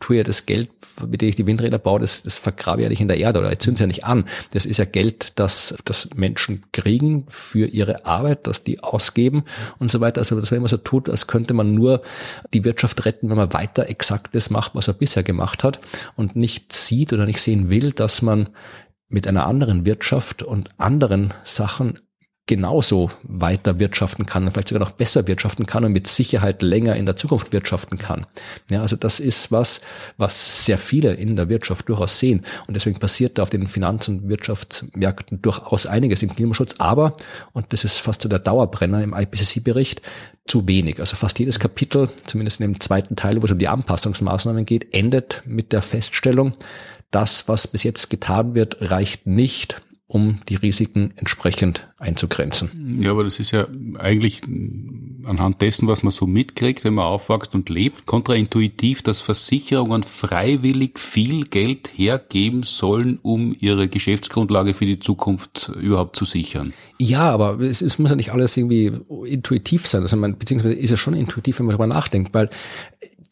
tue 0.00 0.16
ja 0.16 0.22
das 0.24 0.44
Geld, 0.44 0.68
mit 1.06 1.22
dem 1.22 1.30
ich 1.30 1.36
die 1.36 1.46
Windräder 1.46 1.78
baue, 1.78 2.00
das, 2.00 2.22
das 2.22 2.36
vergrabe 2.36 2.82
ja 2.82 2.88
nicht 2.88 3.00
in 3.00 3.08
der 3.08 3.16
Erde 3.16 3.38
oder 3.38 3.50
ich 3.50 3.60
zünde 3.60 3.80
ja 3.80 3.86
nicht 3.86 4.04
an. 4.04 4.26
Das 4.52 4.66
ist 4.66 4.76
ja 4.76 4.84
Geld, 4.84 5.38
das, 5.38 5.74
das 5.84 6.10
Menschen 6.14 6.66
kriegen 6.72 7.24
für 7.28 7.66
ihre 7.66 8.04
Arbeit, 8.04 8.46
das 8.46 8.62
die 8.62 8.82
ausgeben 8.82 9.44
und 9.78 9.90
so 9.90 10.00
weiter. 10.00 10.20
Also 10.20 10.38
dass 10.38 10.50
man 10.50 10.58
immer 10.58 10.68
so 10.68 10.76
tut, 10.76 11.08
als 11.08 11.26
könnte 11.26 11.54
man 11.54 11.74
nur 11.74 12.02
die 12.52 12.64
Wirtschaft 12.64 13.04
retten, 13.06 13.30
wenn 13.30 13.38
man 13.38 13.54
weiter 13.54 13.88
exakt 13.88 14.34
das 14.34 14.50
macht, 14.50 14.74
was 14.74 14.88
er 14.88 14.94
bisher 14.94 15.22
gemacht 15.22 15.64
hat 15.64 15.80
und 16.14 16.36
nicht 16.36 16.72
sieht 16.72 17.12
oder 17.12 17.24
nicht 17.24 17.40
sehen 17.40 17.70
will, 17.70 17.92
dass 17.92 18.20
man 18.20 18.50
mit 19.08 19.26
einer 19.26 19.46
anderen 19.46 19.86
Wirtschaft 19.86 20.42
und 20.42 20.70
anderen 20.78 21.32
Sachen 21.44 21.98
genauso 22.46 23.10
weiter 23.24 23.80
wirtschaften 23.80 24.24
kann 24.24 24.44
und 24.44 24.52
vielleicht 24.52 24.68
sogar 24.68 24.86
noch 24.86 24.92
besser 24.92 25.26
wirtschaften 25.26 25.66
kann 25.66 25.84
und 25.84 25.92
mit 25.92 26.06
Sicherheit 26.06 26.62
länger 26.62 26.94
in 26.94 27.04
der 27.04 27.16
Zukunft 27.16 27.52
wirtschaften 27.52 27.98
kann. 27.98 28.24
Ja, 28.70 28.82
also 28.82 28.94
das 28.94 29.18
ist 29.18 29.50
was, 29.50 29.80
was 30.16 30.64
sehr 30.64 30.78
viele 30.78 31.14
in 31.14 31.34
der 31.34 31.48
Wirtschaft 31.48 31.88
durchaus 31.88 32.20
sehen. 32.20 32.46
Und 32.68 32.74
deswegen 32.74 33.00
passiert 33.00 33.36
da 33.36 33.42
auf 33.42 33.50
den 33.50 33.66
Finanz- 33.66 34.06
und 34.06 34.28
Wirtschaftsmärkten 34.28 35.42
durchaus 35.42 35.86
einiges 35.86 36.22
im 36.22 36.34
Klimaschutz. 36.34 36.76
Aber, 36.78 37.16
und 37.52 37.72
das 37.72 37.82
ist 37.82 37.98
fast 37.98 38.22
so 38.22 38.28
der 38.28 38.38
Dauerbrenner 38.38 39.02
im 39.02 39.12
IPCC-Bericht, 39.12 40.02
zu 40.46 40.68
wenig. 40.68 41.00
Also 41.00 41.16
fast 41.16 41.40
jedes 41.40 41.58
Kapitel, 41.58 42.08
zumindest 42.26 42.60
in 42.60 42.72
dem 42.72 42.80
zweiten 42.80 43.16
Teil, 43.16 43.42
wo 43.42 43.46
es 43.46 43.50
um 43.50 43.58
die 43.58 43.66
Anpassungsmaßnahmen 43.66 44.64
geht, 44.64 44.94
endet 44.94 45.42
mit 45.44 45.72
der 45.72 45.82
Feststellung, 45.82 46.54
das, 47.16 47.48
was 47.48 47.66
bis 47.66 47.82
jetzt 47.82 48.10
getan 48.10 48.54
wird, 48.54 48.90
reicht 48.90 49.26
nicht, 49.26 49.80
um 50.06 50.40
die 50.50 50.54
Risiken 50.54 51.14
entsprechend 51.16 51.88
einzugrenzen. 51.98 53.00
Ja, 53.02 53.10
aber 53.10 53.24
das 53.24 53.40
ist 53.40 53.52
ja 53.52 53.66
eigentlich 53.98 54.42
anhand 55.24 55.62
dessen, 55.62 55.88
was 55.88 56.02
man 56.02 56.12
so 56.12 56.26
mitkriegt, 56.26 56.84
wenn 56.84 56.94
man 56.94 57.06
aufwächst 57.06 57.54
und 57.54 57.70
lebt, 57.70 58.04
kontraintuitiv, 58.04 59.02
dass 59.02 59.20
Versicherungen 59.20 60.02
freiwillig 60.02 61.00
viel 61.00 61.44
Geld 61.44 61.90
hergeben 61.96 62.62
sollen, 62.64 63.18
um 63.22 63.56
ihre 63.58 63.88
Geschäftsgrundlage 63.88 64.74
für 64.74 64.86
die 64.86 65.00
Zukunft 65.00 65.72
überhaupt 65.80 66.16
zu 66.16 66.26
sichern. 66.26 66.74
Ja, 66.98 67.30
aber 67.30 67.58
es, 67.60 67.80
es 67.80 67.98
muss 67.98 68.10
ja 68.10 68.16
nicht 68.16 68.30
alles 68.30 68.56
irgendwie 68.58 68.92
intuitiv 69.24 69.86
sein. 69.88 70.02
Also 70.02 70.16
man, 70.16 70.38
beziehungsweise 70.38 70.74
ist 70.74 70.90
ja 70.90 70.98
schon 70.98 71.14
intuitiv, 71.14 71.58
wenn 71.58 71.66
man 71.66 71.72
darüber 71.72 71.92
nachdenkt, 71.92 72.32
weil 72.34 72.50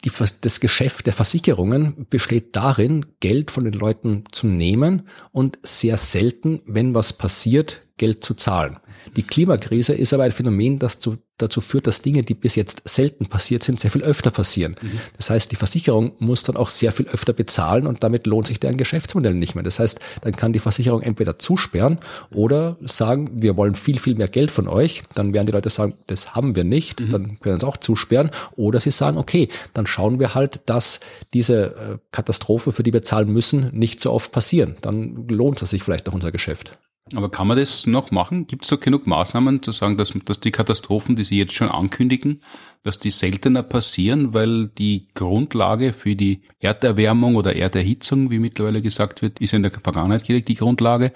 die, 0.05 0.13
das 0.41 0.61
Geschäft 0.61 1.07
der 1.07 1.13
Versicherungen 1.13 2.07
besteht 2.11 2.57
darin, 2.57 3.07
Geld 3.21 3.51
von 3.51 3.65
den 3.65 3.73
Leuten 3.73 4.25
zu 4.31 4.47
nehmen 4.47 5.09
und 5.33 5.59
sehr 5.63 5.97
selten, 5.97 6.61
wenn 6.67 6.95
was 6.95 7.13
passiert, 7.13 7.83
Geld 7.97 8.25
zu 8.25 8.35
zahlen. 8.35 8.79
Die 9.17 9.23
Klimakrise 9.23 9.93
ist 9.93 10.13
aber 10.13 10.25
ein 10.25 10.33
Phänomen, 10.33 10.79
das 10.79 10.99
zu, 10.99 11.19
dazu 11.39 11.61
führt, 11.61 11.87
dass 11.87 12.03
Dinge, 12.03 12.23
die 12.23 12.35
bis 12.35 12.55
jetzt 12.55 12.83
selten 12.85 13.27
passiert 13.27 13.63
sind, 13.63 13.81
sehr 13.81 13.91
viel 13.91 14.03
öfter 14.03 14.31
passieren. 14.31 14.77
Mhm. 14.81 15.01
Das 15.17 15.31
heißt, 15.31 15.51
die 15.51 15.57
Versicherung 15.57 16.13
muss 16.19 16.43
dann 16.43 16.57
auch 16.57 16.69
sehr 16.69 16.93
viel 16.93 17.07
öfter 17.07 17.33
bezahlen 17.33 17.87
und 17.87 18.03
damit 18.05 18.27
lohnt 18.27 18.47
sich 18.47 18.61
deren 18.61 18.77
Geschäftsmodell 18.77 19.35
nicht 19.35 19.55
mehr. 19.55 19.65
Das 19.65 19.79
heißt, 19.79 20.01
dann 20.23 20.37
kann 20.37 20.53
die 20.53 20.59
Versicherung 20.59 21.03
entweder 21.03 21.39
zusperren 21.39 21.99
oder 22.31 22.77
sagen, 22.83 23.31
wir 23.43 23.57
wollen 23.57 23.75
viel, 23.75 23.99
viel 23.99 24.15
mehr 24.15 24.29
Geld 24.29 24.51
von 24.51 24.69
euch. 24.69 25.03
Dann 25.15 25.35
werden 25.35 25.47
die 25.47 25.53
Leute 25.53 25.71
sagen, 25.71 25.95
das 26.07 26.35
haben 26.35 26.57
wir 26.57 26.65
nicht. 26.65 27.01
Mhm. 27.01 27.11
Dann 27.11 27.41
können 27.41 27.61
sie 27.61 27.67
auch 27.67 27.77
zusperren. 27.77 28.31
Oder 28.57 28.81
sie 28.81 28.91
sagen, 28.91 29.19
okay, 29.19 29.49
dann 29.73 29.87
schauen 29.87 30.21
wir 30.21 30.35
halt, 30.35 30.63
dass 30.67 31.01
diese 31.33 31.75
äh, 31.77 31.99
Katastrophe, 32.13 32.73
für 32.73 32.83
die 32.83 32.93
wir 32.93 33.03
zahlen 33.03 33.33
müssen, 33.33 33.71
nicht 33.73 34.01
so 34.01 34.13
oft 34.13 34.33
passieren. 34.33 34.77
Dann 34.81 35.27
lohnt 35.29 35.61
es 35.63 35.71
sich 35.71 35.83
vielleicht 35.83 36.09
auch 36.09 36.15
unser 36.15 36.33
Geschäft. 36.33 36.79
Aber 37.17 37.31
kann 37.31 37.47
man 37.47 37.57
das 37.57 37.87
noch 37.87 38.11
machen? 38.11 38.47
Gibt 38.47 38.65
es 38.65 38.71
da 38.71 38.77
genug 38.77 39.07
Maßnahmen 39.07 39.63
zu 39.63 39.73
sagen, 39.73 39.97
dass, 39.97 40.13
dass 40.25 40.41
die 40.41 40.51
Katastrophen, 40.51 41.17
die 41.17 41.25
Sie 41.25 41.39
jetzt 41.39 41.55
schon 41.55 41.69
ankündigen, 41.69 42.41
dass 42.83 42.99
die 42.99 43.11
seltener 43.11 43.63
passieren, 43.63 44.35
weil 44.35 44.69
die 44.69 45.09
Grundlage 45.15 45.93
für 45.93 46.15
die 46.15 46.43
Erderwärmung 46.61 47.37
oder 47.37 47.57
Erderhitzung, 47.57 48.31
wie 48.31 48.39
mittlerweile 48.39 48.83
gesagt 48.83 49.23
wird, 49.23 49.41
ist 49.41 49.55
in 49.55 49.63
der 49.63 49.73
Vergangenheit 49.73 50.29
die 50.29 50.55
Grundlage. 50.55 51.13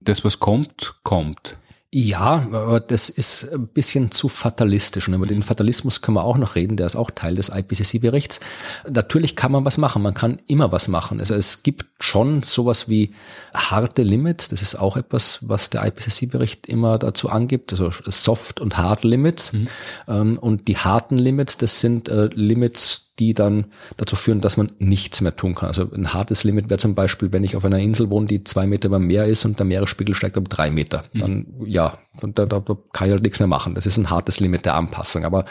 Das, 0.00 0.24
was 0.24 0.40
kommt, 0.40 0.94
kommt. 1.02 1.58
Ja, 1.92 2.46
aber 2.52 2.78
das 2.78 3.10
ist 3.10 3.52
ein 3.52 3.66
bisschen 3.66 4.12
zu 4.12 4.28
fatalistisch. 4.28 5.08
Und 5.08 5.14
über 5.14 5.26
den 5.26 5.42
Fatalismus 5.42 6.00
können 6.00 6.16
wir 6.16 6.22
auch 6.22 6.38
noch 6.38 6.54
reden, 6.54 6.76
der 6.76 6.86
ist 6.86 6.94
auch 6.94 7.10
Teil 7.10 7.34
des 7.34 7.48
IPCC-Berichts. 7.48 8.38
Natürlich 8.88 9.34
kann 9.34 9.50
man 9.50 9.64
was 9.64 9.76
machen, 9.76 10.00
man 10.02 10.14
kann 10.14 10.40
immer 10.46 10.70
was 10.70 10.86
machen. 10.86 11.18
Also 11.18 11.34
es 11.34 11.64
gibt 11.64 11.86
schon 11.98 12.44
sowas 12.44 12.88
wie 12.88 13.12
harte 13.52 14.02
Limits, 14.02 14.48
das 14.48 14.62
ist 14.62 14.76
auch 14.76 14.96
etwas, 14.96 15.40
was 15.48 15.68
der 15.70 15.84
IPCC-Bericht 15.84 16.68
immer 16.68 16.96
dazu 16.96 17.28
angibt, 17.28 17.72
also 17.72 17.90
Soft- 17.90 18.60
und 18.60 18.78
Hard 18.78 19.02
Limits. 19.02 19.52
Mhm. 19.52 19.68
Ähm, 20.06 20.38
und 20.38 20.68
die 20.68 20.76
harten 20.76 21.18
Limits, 21.18 21.58
das 21.58 21.80
sind 21.80 22.08
äh, 22.08 22.26
Limits, 22.32 23.09
die 23.20 23.34
dann 23.34 23.66
dazu 23.98 24.16
führen, 24.16 24.40
dass 24.40 24.56
man 24.56 24.72
nichts 24.78 25.20
mehr 25.20 25.36
tun 25.36 25.54
kann. 25.54 25.68
Also 25.68 25.86
ein 25.92 26.14
hartes 26.14 26.42
Limit 26.42 26.70
wäre 26.70 26.78
zum 26.78 26.94
Beispiel, 26.94 27.30
wenn 27.32 27.44
ich 27.44 27.54
auf 27.54 27.64
einer 27.64 27.78
Insel 27.78 28.08
wohne, 28.10 28.26
die 28.26 28.42
zwei 28.44 28.66
Meter 28.66 28.88
über 28.88 28.98
Meer 28.98 29.26
ist 29.26 29.44
und 29.44 29.58
der 29.58 29.66
Meeresspiegel 29.66 30.14
steigt 30.14 30.38
um 30.38 30.48
drei 30.48 30.70
Meter. 30.70 31.04
Dann 31.12 31.46
ja, 31.64 31.98
da, 32.20 32.46
da, 32.46 32.60
da 32.60 32.78
kann 32.92 33.08
ich 33.08 33.12
halt 33.12 33.22
nichts 33.22 33.38
mehr 33.38 33.46
machen. 33.46 33.74
Das 33.74 33.84
ist 33.84 33.98
ein 33.98 34.08
hartes 34.08 34.40
Limit 34.40 34.64
der 34.64 34.74
Anpassung. 34.74 35.24
Aber 35.24 35.44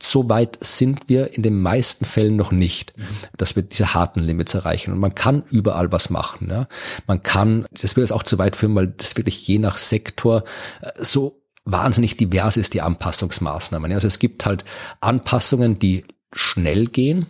so 0.00 0.28
weit 0.28 0.58
sind 0.62 1.08
wir 1.08 1.34
in 1.34 1.42
den 1.42 1.60
meisten 1.60 2.04
Fällen 2.04 2.36
noch 2.36 2.52
nicht, 2.52 2.96
mhm. 2.96 3.02
dass 3.36 3.56
wir 3.56 3.64
diese 3.64 3.92
harten 3.92 4.20
Limits 4.20 4.54
erreichen. 4.54 4.92
Und 4.92 5.00
man 5.00 5.16
kann 5.16 5.42
überall 5.50 5.90
was 5.90 6.10
machen. 6.10 6.48
Ja. 6.48 6.68
Man 7.08 7.22
kann, 7.24 7.66
das 7.72 7.96
wird 7.96 8.06
jetzt 8.06 8.12
auch 8.12 8.22
zu 8.22 8.38
weit 8.38 8.54
führen, 8.54 8.76
weil 8.76 8.86
das 8.86 9.16
wirklich 9.16 9.46
je 9.48 9.58
nach 9.58 9.78
Sektor 9.78 10.44
äh, 10.80 10.92
so 11.02 11.42
wahnsinnig 11.64 12.16
divers 12.16 12.56
ist, 12.56 12.74
die 12.74 12.82
Anpassungsmaßnahmen. 12.82 13.92
Also 13.92 14.06
es 14.06 14.18
gibt 14.18 14.46
halt 14.46 14.64
Anpassungen, 15.00 15.78
die 15.78 16.04
schnell 16.32 16.86
gehen. 16.86 17.26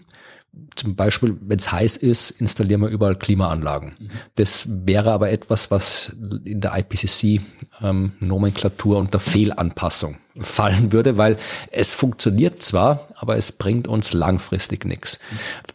Zum 0.75 0.97
Beispiel, 0.97 1.39
wenn 1.43 1.59
es 1.59 1.71
heiß 1.71 1.97
ist, 1.97 2.31
installieren 2.31 2.81
wir 2.81 2.89
überall 2.89 3.15
Klimaanlagen. 3.15 4.11
Das 4.35 4.67
wäre 4.69 5.13
aber 5.13 5.31
etwas, 5.31 5.71
was 5.71 6.17
in 6.45 6.61
der 6.61 6.77
IPCC-Nomenklatur 6.77 8.97
ähm, 8.97 9.03
unter 9.03 9.21
Fehlanpassung 9.21 10.17
fallen 10.41 10.91
würde, 10.91 11.19
weil 11.19 11.37
es 11.71 11.95
funktioniert 11.95 12.61
zwar, 12.63 13.07
aber 13.15 13.37
es 13.37 13.53
bringt 13.53 13.87
uns 13.87 14.13
langfristig 14.13 14.85
nichts. 14.85 15.21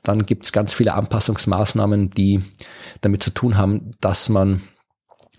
Dann 0.03 0.25
gibt 0.25 0.43
es 0.45 0.51
ganz 0.51 0.73
viele 0.73 0.95
Anpassungsmaßnahmen, 0.95 2.09
die 2.09 2.43
damit 2.99 3.23
zu 3.23 3.29
tun 3.29 3.55
haben, 3.57 3.91
dass 4.01 4.27
man 4.27 4.61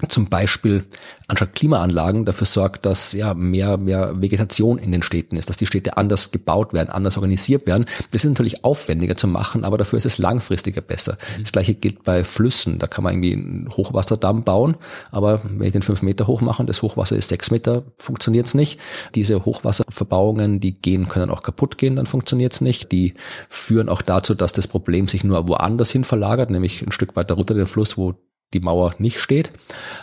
zum 0.08 0.28
Beispiel 0.28 0.84
anstatt 1.28 1.54
Klimaanlagen 1.54 2.24
dafür 2.24 2.46
sorgt, 2.46 2.86
dass 2.86 3.12
ja 3.12 3.34
mehr, 3.34 3.78
mehr 3.78 4.20
Vegetation 4.20 4.78
in 4.78 4.92
den 4.92 5.02
Städten 5.02 5.36
ist, 5.36 5.48
dass 5.48 5.56
die 5.56 5.66
Städte 5.66 5.96
anders 5.96 6.30
gebaut 6.30 6.72
werden, 6.72 6.90
anders 6.90 7.16
organisiert 7.16 7.66
werden. 7.66 7.86
Das 8.10 8.22
ist 8.22 8.28
natürlich 8.28 8.64
aufwendiger 8.64 9.16
zu 9.16 9.26
machen, 9.26 9.64
aber 9.64 9.78
dafür 9.78 9.96
ist 9.96 10.06
es 10.06 10.18
langfristiger 10.18 10.82
besser. 10.82 11.16
Mhm. 11.36 11.42
Das 11.42 11.52
gleiche 11.52 11.74
gilt 11.74 12.04
bei 12.04 12.24
Flüssen. 12.24 12.78
Da 12.78 12.86
kann 12.86 13.04
man 13.04 13.14
irgendwie 13.14 13.32
einen 13.32 13.68
Hochwasserdamm 13.74 14.44
bauen, 14.44 14.76
aber 15.10 15.40
wenn 15.44 15.66
ich 15.66 15.72
den 15.72 15.82
fünf 15.82 16.02
Meter 16.02 16.26
hoch 16.26 16.42
mache 16.42 16.62
und 16.62 16.68
das 16.68 16.82
Hochwasser 16.82 17.16
ist 17.16 17.28
sechs 17.28 17.50
Meter, 17.50 17.84
funktioniert 17.98 18.46
es 18.46 18.54
nicht. 18.54 18.78
Diese 19.14 19.44
Hochwasserverbauungen, 19.44 20.60
die 20.60 20.80
gehen, 20.80 21.08
können 21.08 21.30
auch 21.30 21.42
kaputt 21.42 21.78
gehen, 21.78 21.96
dann 21.96 22.06
funktioniert 22.06 22.52
es 22.52 22.60
nicht. 22.60 22.92
Die 22.92 23.14
führen 23.48 23.88
auch 23.88 24.02
dazu, 24.02 24.34
dass 24.34 24.52
das 24.52 24.68
Problem 24.68 25.08
sich 25.08 25.24
nur 25.24 25.48
woanders 25.48 25.90
hin 25.90 26.04
verlagert, 26.04 26.50
nämlich 26.50 26.82
ein 26.82 26.92
Stück 26.92 27.16
weiter 27.16 27.34
runter 27.34 27.54
den 27.54 27.66
Fluss, 27.66 27.96
wo 27.96 28.14
die 28.58 28.64
Mauer 28.64 28.94
nicht 28.98 29.20
steht. 29.20 29.50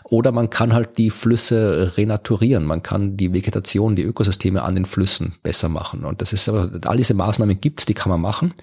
Oder 0.03 0.31
man 0.31 0.49
kann 0.49 0.73
halt 0.73 0.97
die 0.97 1.09
Flüsse 1.09 1.93
renaturieren. 1.97 2.65
Man 2.65 2.83
kann 2.83 3.17
die 3.17 3.33
Vegetation, 3.33 3.95
die 3.95 4.03
Ökosysteme 4.03 4.63
an 4.63 4.75
den 4.75 4.85
Flüssen 4.85 5.33
besser 5.43 5.69
machen. 5.69 6.05
Und 6.05 6.21
das 6.21 6.33
ist 6.33 6.47
aber, 6.49 6.69
all 6.85 6.97
diese 6.97 7.13
Maßnahmen 7.13 7.59
gibt's, 7.59 7.85
die 7.85 7.93
kann 7.93 8.09
man 8.09 8.21
machen. 8.21 8.53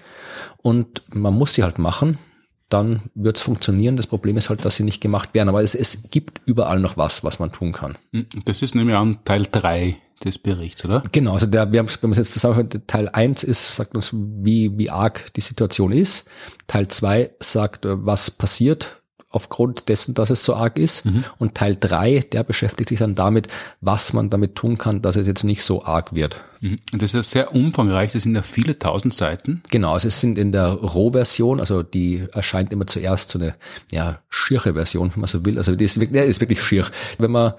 Und 0.57 1.03
man 1.09 1.33
muss 1.33 1.53
sie 1.53 1.63
halt 1.63 1.79
machen. 1.79 2.17
Dann 2.69 3.01
wird's 3.15 3.41
funktionieren. 3.41 3.97
Das 3.97 4.07
Problem 4.07 4.37
ist 4.37 4.49
halt, 4.49 4.63
dass 4.63 4.77
sie 4.77 4.83
nicht 4.83 5.01
gemacht 5.01 5.33
werden. 5.33 5.49
Aber 5.49 5.61
es, 5.61 5.75
es 5.75 6.09
gibt 6.09 6.41
überall 6.45 6.79
noch 6.79 6.95
was, 6.95 7.23
was 7.23 7.39
man 7.39 7.51
tun 7.51 7.73
kann. 7.73 7.97
Hm, 8.13 8.27
das 8.45 8.61
ist 8.61 8.75
nämlich 8.75 8.95
an 8.95 9.17
Teil 9.25 9.45
drei 9.51 9.97
des 10.23 10.37
Berichts, 10.37 10.85
oder? 10.85 11.03
Genau, 11.11 11.33
also 11.33 11.45
der, 11.45 11.71
wir 11.71 11.79
haben 11.79 11.87
wenn 11.87 12.09
man 12.09 12.11
es 12.11 12.17
jetzt 12.17 12.33
zusammen 12.33 12.69
Teil 12.87 13.09
eins 13.09 13.43
ist, 13.43 13.75
sagt 13.75 13.95
uns, 13.95 14.11
wie, 14.13 14.77
wie 14.77 14.89
arg 14.89 15.33
die 15.33 15.41
Situation 15.41 15.91
ist. 15.91 16.29
Teil 16.67 16.87
zwei 16.87 17.31
sagt, 17.39 17.85
äh, 17.85 18.05
was 18.05 18.31
passiert, 18.31 19.00
aufgrund 19.31 19.89
dessen, 19.89 20.13
dass 20.13 20.29
es 20.29 20.43
so 20.43 20.55
arg 20.55 20.77
ist. 20.77 21.05
Mhm. 21.05 21.23
Und 21.39 21.55
Teil 21.55 21.77
drei, 21.79 22.19
der 22.19 22.43
beschäftigt 22.43 22.89
sich 22.89 22.99
dann 22.99 23.15
damit, 23.15 23.47
was 23.79 24.13
man 24.13 24.29
damit 24.29 24.55
tun 24.55 24.77
kann, 24.77 25.01
dass 25.01 25.15
es 25.15 25.27
jetzt 25.27 25.43
nicht 25.43 25.63
so 25.63 25.83
arg 25.85 26.13
wird. 26.13 26.37
Mhm. 26.61 26.79
Und 26.93 27.01
das 27.01 27.09
ist 27.09 27.13
ja 27.13 27.23
sehr 27.23 27.55
umfangreich, 27.55 28.13
das 28.13 28.23
sind 28.23 28.35
ja 28.35 28.43
viele 28.43 28.77
tausend 28.77 29.13
Seiten. 29.13 29.61
Genau, 29.69 29.93
also 29.93 30.07
es 30.07 30.21
sind 30.21 30.37
in 30.37 30.51
der 30.51 30.67
Rohversion, 30.67 31.59
also 31.59 31.83
die 31.83 32.27
erscheint 32.33 32.71
immer 32.71 32.87
zuerst 32.87 33.31
so 33.31 33.39
eine 33.39 33.55
ja, 33.91 34.19
schiere 34.29 34.75
Version, 34.75 35.11
wenn 35.13 35.21
man 35.21 35.27
so 35.27 35.43
will. 35.43 35.57
Also 35.57 35.75
die 35.75 35.85
ist, 35.85 35.97
ja, 35.97 36.23
ist 36.23 36.39
wirklich 36.39 36.61
schier. 36.61 36.85
Wenn 37.17 37.31
man 37.31 37.53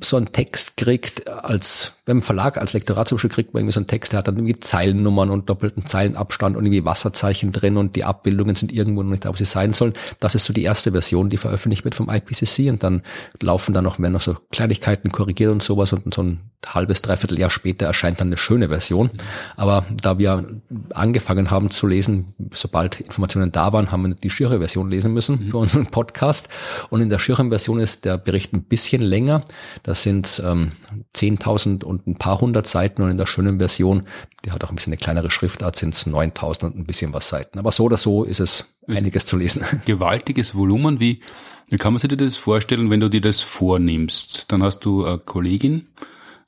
so 0.00 0.16
einen 0.16 0.32
Text 0.32 0.76
kriegt, 0.76 1.28
als 1.28 1.92
wenn 2.06 2.18
ein 2.18 2.22
Verlag 2.22 2.58
als 2.58 2.74
Lektorat 2.74 3.08
zum 3.08 3.16
Beispiel 3.16 3.30
kriegt 3.30 3.54
man 3.54 3.62
irgendwie 3.62 3.72
so 3.72 3.80
einen 3.80 3.86
Text, 3.86 4.12
der 4.12 4.18
hat 4.18 4.28
dann 4.28 4.36
irgendwie 4.36 4.58
Zeilennummern 4.58 5.30
und 5.30 5.48
doppelten 5.48 5.86
Zeilenabstand 5.86 6.56
und 6.56 6.64
irgendwie 6.64 6.84
Wasserzeichen 6.84 7.50
drin 7.50 7.76
und 7.76 7.96
die 7.96 8.04
Abbildungen 8.04 8.54
sind 8.54 8.72
irgendwo 8.72 9.02
noch 9.02 9.10
nicht 9.10 9.24
da, 9.24 9.30
wo 9.30 9.36
sie 9.36 9.46
sein 9.46 9.72
sollen. 9.72 9.94
Das 10.20 10.34
ist 10.34 10.44
so 10.44 10.52
die 10.52 10.62
erste 10.62 10.92
Version, 10.92 11.30
die 11.30 11.38
veröffentlicht 11.38 11.84
wird 11.84 11.94
vom 11.94 12.10
IPCC 12.10 12.70
und 12.70 12.82
dann 12.82 13.02
laufen 13.40 13.74
da 13.74 13.82
noch, 13.82 13.98
werden 13.98 14.12
noch 14.12 14.20
so 14.20 14.36
Kleinigkeiten 14.52 15.10
korrigiert 15.12 15.50
und 15.50 15.62
sowas 15.62 15.92
und 15.92 16.12
so 16.14 16.22
ein 16.22 16.40
halbes, 16.66 17.02
dreiviertel 17.02 17.38
Jahr 17.38 17.50
später 17.50 17.86
erscheint 17.86 18.20
dann 18.20 18.28
eine 18.28 18.36
schöne 18.44 18.68
Version. 18.68 19.10
Aber 19.56 19.84
da 20.02 20.18
wir 20.18 20.44
angefangen 20.92 21.50
haben 21.50 21.70
zu 21.70 21.86
lesen, 21.86 22.34
sobald 22.52 23.00
Informationen 23.00 23.50
da 23.50 23.72
waren, 23.72 23.90
haben 23.90 24.06
wir 24.06 24.14
die 24.14 24.30
schiere 24.30 24.58
Version 24.58 24.90
lesen 24.90 25.12
müssen 25.12 25.50
für 25.50 25.58
unseren 25.58 25.86
Podcast. 25.86 26.48
Und 26.90 27.00
in 27.00 27.08
der 27.08 27.18
schieren 27.18 27.48
Version 27.48 27.80
ist 27.80 28.04
der 28.04 28.18
Bericht 28.18 28.52
ein 28.52 28.64
bisschen 28.64 29.02
länger. 29.02 29.42
Das 29.82 30.02
sind 30.02 30.42
ähm, 30.44 30.72
10.000 31.16 31.84
und 31.84 32.06
ein 32.06 32.16
paar 32.16 32.40
hundert 32.40 32.66
Seiten. 32.66 33.02
Und 33.02 33.10
in 33.10 33.16
der 33.16 33.26
schönen 33.26 33.58
Version, 33.58 34.04
die 34.44 34.52
hat 34.52 34.62
auch 34.62 34.70
ein 34.70 34.76
bisschen 34.76 34.92
eine 34.92 34.98
kleinere 34.98 35.30
Schriftart, 35.30 35.76
sind 35.76 35.94
es 35.94 36.06
9.000 36.06 36.64
und 36.64 36.76
ein 36.76 36.84
bisschen 36.84 37.12
was 37.12 37.28
Seiten. 37.28 37.58
Aber 37.58 37.72
so 37.72 37.84
oder 37.84 37.96
so 37.96 38.24
ist 38.24 38.40
es 38.40 38.66
einiges 38.86 39.26
zu 39.26 39.36
lesen. 39.36 39.64
Gewaltiges 39.86 40.54
Volumen. 40.54 41.00
Wie, 41.00 41.20
wie 41.68 41.78
kann 41.78 41.92
man 41.92 41.98
sich 41.98 42.14
das 42.16 42.36
vorstellen, 42.36 42.90
wenn 42.90 43.00
du 43.00 43.08
dir 43.08 43.20
das 43.20 43.40
vornimmst? 43.40 44.52
Dann 44.52 44.62
hast 44.62 44.80
du 44.84 45.04
eine 45.04 45.18
Kollegin, 45.18 45.86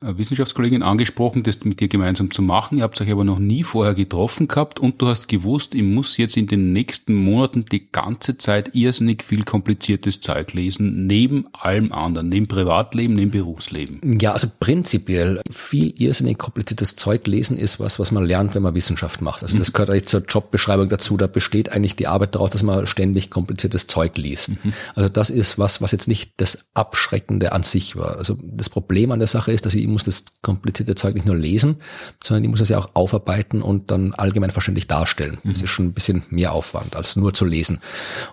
Wissenschaftskollegin 0.00 0.82
angesprochen, 0.82 1.42
das 1.42 1.64
mit 1.64 1.80
dir 1.80 1.88
gemeinsam 1.88 2.30
zu 2.30 2.42
machen. 2.42 2.78
Ihr 2.78 2.85
habt 2.85 3.00
euch 3.00 3.11
aber 3.11 3.24
noch 3.24 3.38
nie 3.38 3.62
vorher 3.62 3.94
getroffen 3.94 4.48
gehabt 4.48 4.78
und 4.78 5.00
du 5.00 5.09
hast 5.09 5.28
gewusst, 5.28 5.74
ich 5.74 5.82
muss 5.82 6.16
jetzt 6.16 6.37
in 6.37 6.46
den 6.46 6.72
nächsten 6.72 7.14
Monaten 7.14 7.64
die 7.64 7.90
ganze 7.90 8.37
Zeit 8.37 8.74
irrsinnig 8.74 9.24
viel 9.24 9.42
kompliziertes 9.42 10.20
Zeug 10.20 10.52
lesen, 10.52 11.06
neben 11.06 11.46
allem 11.52 11.92
anderen, 11.92 12.28
neben 12.28 12.46
Privatleben, 12.46 13.14
neben 13.14 13.30
Berufsleben. 13.30 14.18
Ja, 14.20 14.32
also 14.32 14.48
prinzipiell 14.61 15.40
viel 15.50 15.94
irrsinnig 15.96 16.38
kompliziertes 16.38 16.96
Zeug 16.96 17.26
lesen 17.26 17.56
ist 17.56 17.80
was, 17.80 17.98
was 17.98 18.11
man 18.11 18.24
lernt, 18.24 18.54
wenn 18.54 18.62
man 18.62 18.74
Wissenschaft 18.74 19.22
macht. 19.22 19.42
Also 19.42 19.56
das 19.56 19.68
mhm. 19.68 19.72
gehört 19.72 19.90
eigentlich 19.90 20.06
zur 20.06 20.24
Jobbeschreibung 20.28 20.88
dazu. 20.88 21.16
Da 21.16 21.26
besteht 21.26 21.70
eigentlich 21.70 21.96
die 21.96 22.06
Arbeit 22.06 22.35
daraus, 22.35 22.50
dass 22.50 22.62
man 22.62 22.87
ständig 22.87 23.30
kompliziertes 23.30 23.87
Zeug 23.87 24.16
liest. 24.16 24.50
Mhm. 24.50 24.72
Also 24.94 25.09
das 25.09 25.30
ist 25.30 25.59
was, 25.59 25.80
was 25.80 25.92
jetzt 25.92 26.09
nicht 26.09 26.32
das 26.37 26.66
Abschreckende 26.74 27.52
an 27.52 27.62
sich 27.62 27.96
war. 27.96 28.18
Also 28.18 28.37
das 28.42 28.68
Problem 28.68 29.11
an 29.12 29.18
der 29.18 29.28
Sache 29.28 29.52
ist, 29.52 29.64
dass 29.64 29.74
ich 29.74 29.86
muss 29.88 30.05
das 30.05 30.25
komplizierte 30.42 30.94
Zeug 30.94 31.14
nicht 31.14 31.27
nur 31.27 31.37
lesen, 31.37 31.77
sondern 32.22 32.44
ich 32.44 32.51
muss 32.51 32.61
es 32.61 32.68
ja 32.68 32.79
auch 32.79 32.90
aufarbeiten 32.94 33.62
und 33.62 33.90
dann 33.90 34.14
allgemein 34.14 34.51
verständlich 34.51 34.87
darstellen. 34.87 35.38
Mhm. 35.42 35.53
Das 35.53 35.62
ist 35.62 35.70
schon 35.70 35.87
ein 35.87 35.92
bisschen 35.92 36.25
mehr 36.31 36.53
Aufwand 36.53 36.96
als 36.96 37.16
nur 37.16 37.33
zu 37.33 37.44
lesen. 37.44 37.81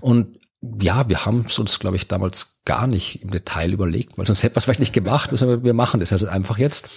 Und 0.01 0.27
ja, 0.81 1.09
wir 1.09 1.25
haben 1.25 1.45
es 1.47 1.59
uns, 1.59 1.79
glaube 1.79 1.97
ich, 1.97 2.07
damals 2.07 2.61
gar 2.65 2.87
nicht 2.87 3.21
im 3.21 3.31
Detail 3.31 3.73
überlegt, 3.73 4.17
weil 4.17 4.25
sonst 4.25 4.43
hätten 4.43 4.55
wir 4.55 4.59
es 4.59 4.63
vielleicht 4.63 4.79
nicht 4.79 4.93
gemacht, 4.93 5.29
sondern 5.33 5.63
wir 5.63 5.73
machen 5.73 5.99
das 5.99 6.13
also 6.13 6.27
einfach 6.27 6.57
jetzt 6.57 6.89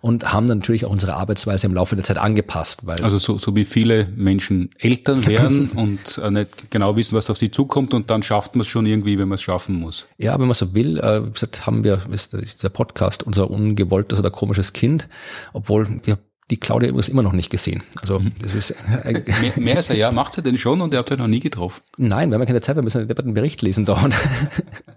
und 0.00 0.32
haben 0.32 0.48
dann 0.48 0.58
natürlich 0.58 0.84
auch 0.84 0.90
unsere 0.90 1.14
Arbeitsweise 1.14 1.68
im 1.68 1.74
Laufe 1.74 1.94
der 1.94 2.04
Zeit 2.04 2.18
angepasst. 2.18 2.84
Weil 2.86 3.00
also 3.04 3.18
so, 3.18 3.38
so 3.38 3.54
wie 3.54 3.64
viele 3.64 4.08
Menschen 4.16 4.70
Eltern 4.78 5.24
werden 5.26 5.70
und 5.70 6.18
äh, 6.18 6.30
nicht 6.30 6.70
genau 6.70 6.96
wissen, 6.96 7.16
was 7.16 7.30
auf 7.30 7.38
sie 7.38 7.52
zukommt 7.52 7.94
und 7.94 8.10
dann 8.10 8.24
schafft 8.24 8.56
man 8.56 8.62
es 8.62 8.66
schon 8.66 8.86
irgendwie, 8.86 9.18
wenn 9.18 9.28
man 9.28 9.36
es 9.36 9.42
schaffen 9.42 9.76
muss. 9.76 10.08
Ja, 10.18 10.38
wenn 10.40 10.46
man 10.46 10.54
so 10.54 10.74
will, 10.74 10.98
äh, 10.98 11.24
wie 11.24 11.30
gesagt, 11.30 11.64
haben 11.64 11.84
wir, 11.84 12.02
ist 12.10 12.32
dieser 12.32 12.70
Podcast 12.70 13.22
unser 13.22 13.50
ungewolltes 13.50 14.18
oder 14.18 14.30
komisches 14.30 14.72
Kind, 14.72 15.08
obwohl 15.52 16.00
wir 16.02 16.18
die 16.50 16.58
Claudia 16.58 16.88
übrigens 16.88 17.08
immer 17.08 17.22
noch 17.22 17.32
nicht 17.32 17.50
gesehen. 17.50 17.82
Also 18.00 18.20
mhm. 18.20 18.32
das 18.40 18.54
ist 18.54 18.74
mehr, 19.04 19.52
mehr 19.56 19.76
als 19.76 19.90
ein 19.90 19.96
Jahr 19.96 20.12
macht 20.12 20.34
sie 20.34 20.42
denn 20.42 20.58
schon 20.58 20.80
und 20.80 20.92
ihr 20.92 20.98
habt 20.98 21.10
euch 21.10 21.18
noch 21.18 21.28
nie 21.28 21.40
getroffen. 21.40 21.82
Nein, 21.96 22.30
wir 22.30 22.38
haben 22.38 22.46
keine 22.46 22.60
Zeit, 22.60 22.76
wir 22.76 22.82
müssen 22.82 23.08
einen 23.08 23.34
Bericht 23.34 23.62
lesen 23.62 23.84
dauernd. 23.84 24.14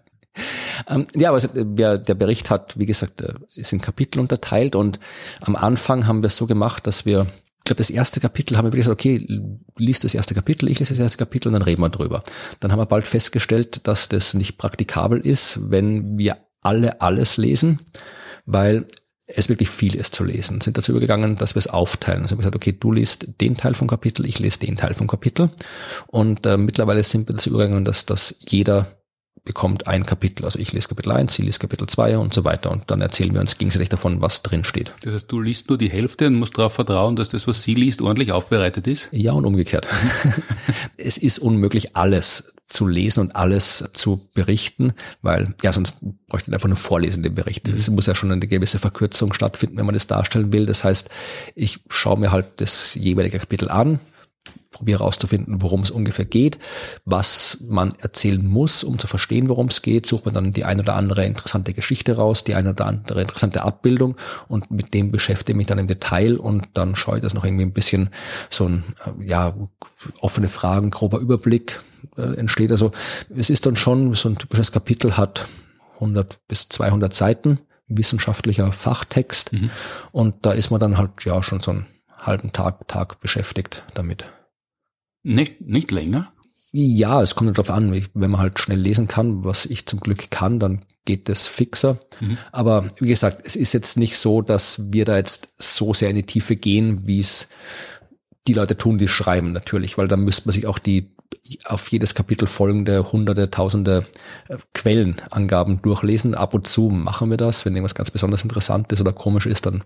ähm, 0.90 1.08
ja, 1.16 1.30
aber 1.30 1.40
der, 1.42 1.98
der 1.98 2.16
Bericht 2.16 2.50
hat, 2.50 2.78
wie 2.78 2.86
gesagt, 2.86 3.22
äh, 3.22 3.34
ist 3.56 3.74
in 3.74 3.82
Kapitel 3.82 4.20
unterteilt 4.20 4.76
und 4.76 5.00
am 5.42 5.56
Anfang 5.56 6.08
haben 6.08 6.22
wir 6.22 6.28
es 6.28 6.38
so 6.38 6.48
gemacht, 6.48 6.88
dass 6.88 7.06
wir 7.06 7.26
ich 7.66 7.68
glaube, 7.68 7.80
das 7.80 7.90
erste 7.90 8.20
Kapitel 8.20 8.58
haben 8.58 8.66
wir 8.66 8.74
wirklich 8.74 8.86
gesagt, 8.86 9.02
okay, 9.02 9.26
liest 9.76 10.04
das 10.04 10.14
erste 10.14 10.36
Kapitel, 10.36 10.70
ich 10.70 10.78
lese 10.78 10.94
das 10.94 11.00
erste 11.00 11.18
Kapitel 11.18 11.48
und 11.48 11.54
dann 11.54 11.64
reden 11.64 11.82
wir 11.82 11.90
drüber. 11.90 12.22
Dann 12.60 12.72
haben 12.72 12.78
wir 12.78 12.86
bald 12.86 13.08
festgestellt, 13.08 13.88
dass 13.88 14.08
das 14.08 14.36
nicht 14.36 14.60
praktikabel 14.60 15.20
ist, 15.20 15.72
wenn 15.72 16.16
wir 16.20 16.38
alle 16.62 17.02
alles 17.02 17.38
lesen, 17.38 17.80
weil 18.46 18.86
es 19.28 19.50
wirklich 19.50 19.70
viel 19.70 19.96
ist 19.96 20.14
zu 20.14 20.24
lesen. 20.24 20.62
Sind 20.62 20.78
dazu 20.78 20.92
übergegangen, 20.92 21.36
dass 21.36 21.56
wir 21.56 21.60
es 21.60 21.68
aufteilen. 21.68 22.22
Also 22.22 22.34
haben 22.34 22.40
gesagt, 22.40 22.56
okay, 22.56 22.74
du 22.74 22.92
liest 22.92 23.42
den 23.42 23.56
Teil 23.56 23.74
vom 23.74 23.88
Kapitel, 23.88 24.26
ich 24.26 24.40
lese 24.40 24.60
den 24.60 24.78
Teil 24.78 24.94
vom 24.94 25.08
Kapitel. 25.08 25.50
Und 26.08 26.46
äh, 26.46 26.58
mittlerweile 26.58 27.04
sind 27.04 27.28
wir 27.28 27.36
dazu 27.36 27.50
übergegangen, 27.50 27.86
dass, 27.86 28.06
dass 28.06 28.38
jeder 28.48 28.88
bekommt 29.46 29.88
ein 29.88 30.06
Kapitel. 30.06 30.44
Also 30.44 30.60
ich 30.60 30.74
lese 30.74 30.88
Kapitel 30.88 31.12
1, 31.12 31.34
sie 31.34 31.44
liest 31.44 31.60
Kapitel 31.60 31.88
2 31.88 32.18
und 32.18 32.34
so 32.34 32.44
weiter. 32.44 32.72
Und 32.72 32.90
dann 32.92 33.02
erzählen 33.02 33.34
wir 33.34 33.42
uns 33.42 33.58
gegenseitig 33.58 33.90
davon, 33.90 34.22
was 34.22 34.44
drin 34.44 34.64
steht. 34.64 34.94
Das 35.04 35.14
heißt, 35.14 35.32
du 35.32 35.40
liest 35.40 35.70
nur 35.70 35.78
die 35.78 35.90
Hälfte 35.90 36.28
und 36.28 36.36
musst 36.36 36.58
darauf 36.58 36.74
vertrauen, 36.74 37.16
dass 37.16 37.30
das, 37.30 37.48
was 37.48 37.64
sie 37.64 37.76
liest, 37.76 38.02
ordentlich 38.02 38.32
aufbereitet 38.32 38.88
ist? 38.88 39.10
Ja, 39.12 39.32
und 39.34 39.46
umgekehrt. 39.46 39.88
es 40.98 41.18
ist 41.18 41.40
unmöglich, 41.40 41.96
alles 41.96 42.52
zu 42.68 42.88
lesen 42.88 43.20
und 43.20 43.36
alles 43.36 43.84
zu 43.94 44.28
berichten, 44.34 44.94
weil 45.22 45.54
ja, 45.62 45.72
sonst 45.72 45.94
bräuchte 46.28 46.50
man 46.50 46.56
einfach 46.56 46.68
nur 46.68 46.78
vorlesende 46.78 47.30
Berichte. 47.30 47.70
Mhm. 47.70 47.78
Es 47.78 47.90
muss 47.90 48.08
ja 48.08 48.16
schon 48.16 48.32
eine 48.32 48.48
gewisse 48.48 48.80
Verkürzung 48.80 49.34
stattfinden, 49.34 49.78
wenn 49.78 49.86
man 49.86 49.94
das 49.94 50.08
darstellen 50.08 50.52
will. 50.52 50.66
Das 50.66 50.84
heißt, 50.84 51.10
ich 51.54 51.82
schaue 51.90 52.18
mir 52.18 52.32
halt 52.32 52.48
das 52.58 52.96
jeweilige 52.96 53.38
Kapitel 53.38 53.70
an, 53.70 54.00
probiere 54.76 55.00
herauszufinden, 55.00 55.62
worum 55.62 55.82
es 55.82 55.92
ungefähr 55.92 56.26
geht, 56.26 56.60
was 57.06 57.60
man 57.68 57.96
erzählen 58.00 58.46
muss, 58.46 58.84
um 58.84 59.00
zu 59.00 59.08
verstehen, 59.08 59.48
worum 59.48 59.68
es 59.68 59.82
geht, 59.82 60.06
sucht 60.06 60.26
man 60.26 60.34
dann 60.34 60.52
die 60.52 60.66
ein 60.66 60.82
oder 60.82 60.96
andere 60.96 61.26
interessante 61.26 61.74
Geschichte 61.74 62.18
raus, 62.18 62.44
die 62.44 62.56
ein 62.56 62.68
oder 62.68 62.86
andere 62.86 63.22
interessante 63.22 63.64
Abbildung 63.64 64.18
und 64.50 64.72
mit 64.72 64.94
dem 64.94 65.12
beschäftige 65.12 65.54
ich 65.54 65.58
mich 65.58 65.68
dann 65.68 65.80
im 65.80 65.88
Detail 65.88 66.38
und 66.38 66.68
dann 66.74 66.96
schaue 66.96 67.18
ich 67.18 67.24
das 67.24 67.34
noch 67.34 67.46
irgendwie 67.46 67.64
ein 67.64 67.72
bisschen 67.72 68.10
so 68.50 68.68
ein, 68.68 68.84
äh, 69.06 69.26
ja, 69.26 69.54
offene 70.20 70.50
Fragen, 70.50 70.92
grober 70.92 71.20
Überblick 71.20 71.80
äh, 72.18 72.38
entsteht. 72.38 72.72
Also 72.72 72.92
es 73.34 73.50
ist 73.50 73.66
dann 73.66 73.78
schon 73.78 74.14
so 74.14 74.28
ein 74.28 74.38
typisches 74.38 74.74
Kapitel 74.74 75.16
hat 75.16 75.48
100 75.96 76.48
bis 76.50 76.68
200 76.68 77.14
Seiten 77.14 77.60
wissenschaftlicher 77.88 78.74
Fachtext 78.74 79.54
mhm. 79.54 79.70
und 80.12 80.46
da 80.46 80.52
ist 80.52 80.70
man 80.70 80.82
dann 80.82 80.98
halt 80.98 81.24
ja 81.24 81.42
schon 81.42 81.62
so 81.62 81.72
einen 81.72 81.86
halben 82.22 82.52
Tag, 82.52 82.88
Tag 82.88 83.22
beschäftigt 83.22 83.84
damit. 83.94 84.26
Nicht, 85.26 85.62
nicht 85.62 85.90
länger? 85.90 86.32
Ja, 86.72 87.22
es 87.22 87.36
kommt 87.36 87.58
darauf 87.58 87.72
an, 87.72 87.92
wenn 88.14 88.32
man 88.32 88.40
halt 88.40 88.60
schnell 88.60 88.80
lesen 88.80 89.08
kann, 89.08 89.44
was 89.44 89.66
ich 89.66 89.86
zum 89.86 90.00
Glück 90.00 90.30
kann, 90.30 90.60
dann 90.60 90.86
geht 91.06 91.30
das 91.30 91.48
fixer. 91.48 92.00
Mhm. 92.20 92.38
Aber 92.52 92.88
wie 93.00 93.08
gesagt, 93.08 93.42
es 93.44 93.56
ist 93.56 93.74
jetzt 93.74 93.98
nicht 93.98 94.18
so, 94.18 94.42
dass 94.42 94.92
wir 94.92 95.06
da 95.06 95.18
jetzt 95.18 95.50
so 95.58 95.94
sehr 95.94 96.10
in 96.10 96.18
die 96.18 96.26
Tiefe 96.26 96.56
gehen, 96.56 97.08
wie 97.08 97.22
es 97.22 97.48
die 98.48 98.54
Leute 98.54 98.78
tun, 98.78 99.00
die 99.00 99.08
schreiben 99.08 99.52
natürlich, 99.52 99.98
weil 99.98 100.08
dann 100.08 100.22
müsste 100.22 100.48
man 100.48 100.54
sich 100.54 100.68
auch 100.68 100.78
die 100.78 101.15
auf 101.66 101.90
jedes 101.90 102.16
Kapitel 102.16 102.48
folgende 102.48 103.12
hunderte, 103.12 103.52
tausende 103.52 104.06
äh, 104.48 104.58
Quellenangaben 104.74 105.82
durchlesen. 105.82 106.36
Ab 106.36 106.54
und 106.54 106.68
zu 106.68 106.90
machen 106.90 107.30
wir 107.30 107.38
das. 107.38 107.66
Wenn 107.66 107.74
irgendwas 107.74 107.96
ganz 107.96 108.12
besonders 108.12 108.44
interessant 108.44 108.92
ist 108.92 109.02
oder 109.02 109.14
komisch 109.14 109.46
ist, 109.46 109.66
dann 109.66 109.84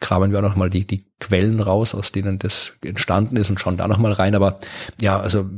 kramen 0.00 0.30
wir 0.30 0.38
auch 0.38 0.42
nochmal 0.42 0.70
die, 0.70 0.86
die 0.86 1.04
Quellen 1.18 1.60
raus, 1.60 1.94
aus 1.94 2.12
denen 2.12 2.38
das 2.38 2.74
entstanden 2.84 3.36
ist 3.36 3.50
und 3.50 3.58
schauen 3.58 3.76
da 3.76 3.88
nochmal 3.88 4.12
rein. 4.12 4.34
Aber 4.34 4.60
ja, 5.00 5.18
also 5.18 5.48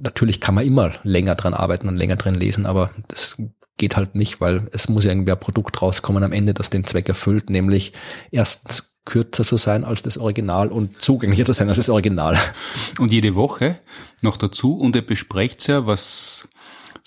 natürlich 0.00 0.40
kann 0.40 0.54
man 0.54 0.64
immer 0.64 0.92
länger 1.02 1.34
dran 1.34 1.54
arbeiten 1.54 1.88
und 1.88 1.96
länger 1.96 2.16
drin 2.16 2.34
lesen, 2.34 2.66
aber 2.66 2.90
das 3.08 3.36
geht 3.76 3.96
halt 3.96 4.14
nicht, 4.14 4.40
weil 4.40 4.68
es 4.72 4.88
muss 4.88 5.04
ja 5.04 5.10
irgendwie 5.10 5.32
ein 5.32 5.40
Produkt 5.40 5.80
rauskommen 5.82 6.24
am 6.24 6.32
Ende, 6.32 6.54
das 6.54 6.70
den 6.70 6.84
Zweck 6.84 7.08
erfüllt, 7.08 7.50
nämlich 7.50 7.92
erstens 8.30 8.94
kürzer 9.04 9.44
zu 9.44 9.56
sein 9.56 9.84
als 9.84 10.02
das 10.02 10.18
Original 10.18 10.68
und 10.68 11.00
zugänglicher 11.00 11.44
zu 11.44 11.52
sein 11.52 11.68
als 11.68 11.78
das 11.78 11.88
Original. 11.88 12.36
Und 12.98 13.12
jede 13.12 13.34
Woche 13.34 13.78
noch 14.20 14.36
dazu 14.36 14.76
und 14.76 14.96
ihr 14.96 15.06
besprecht 15.06 15.68
ja, 15.68 15.86
was 15.86 16.48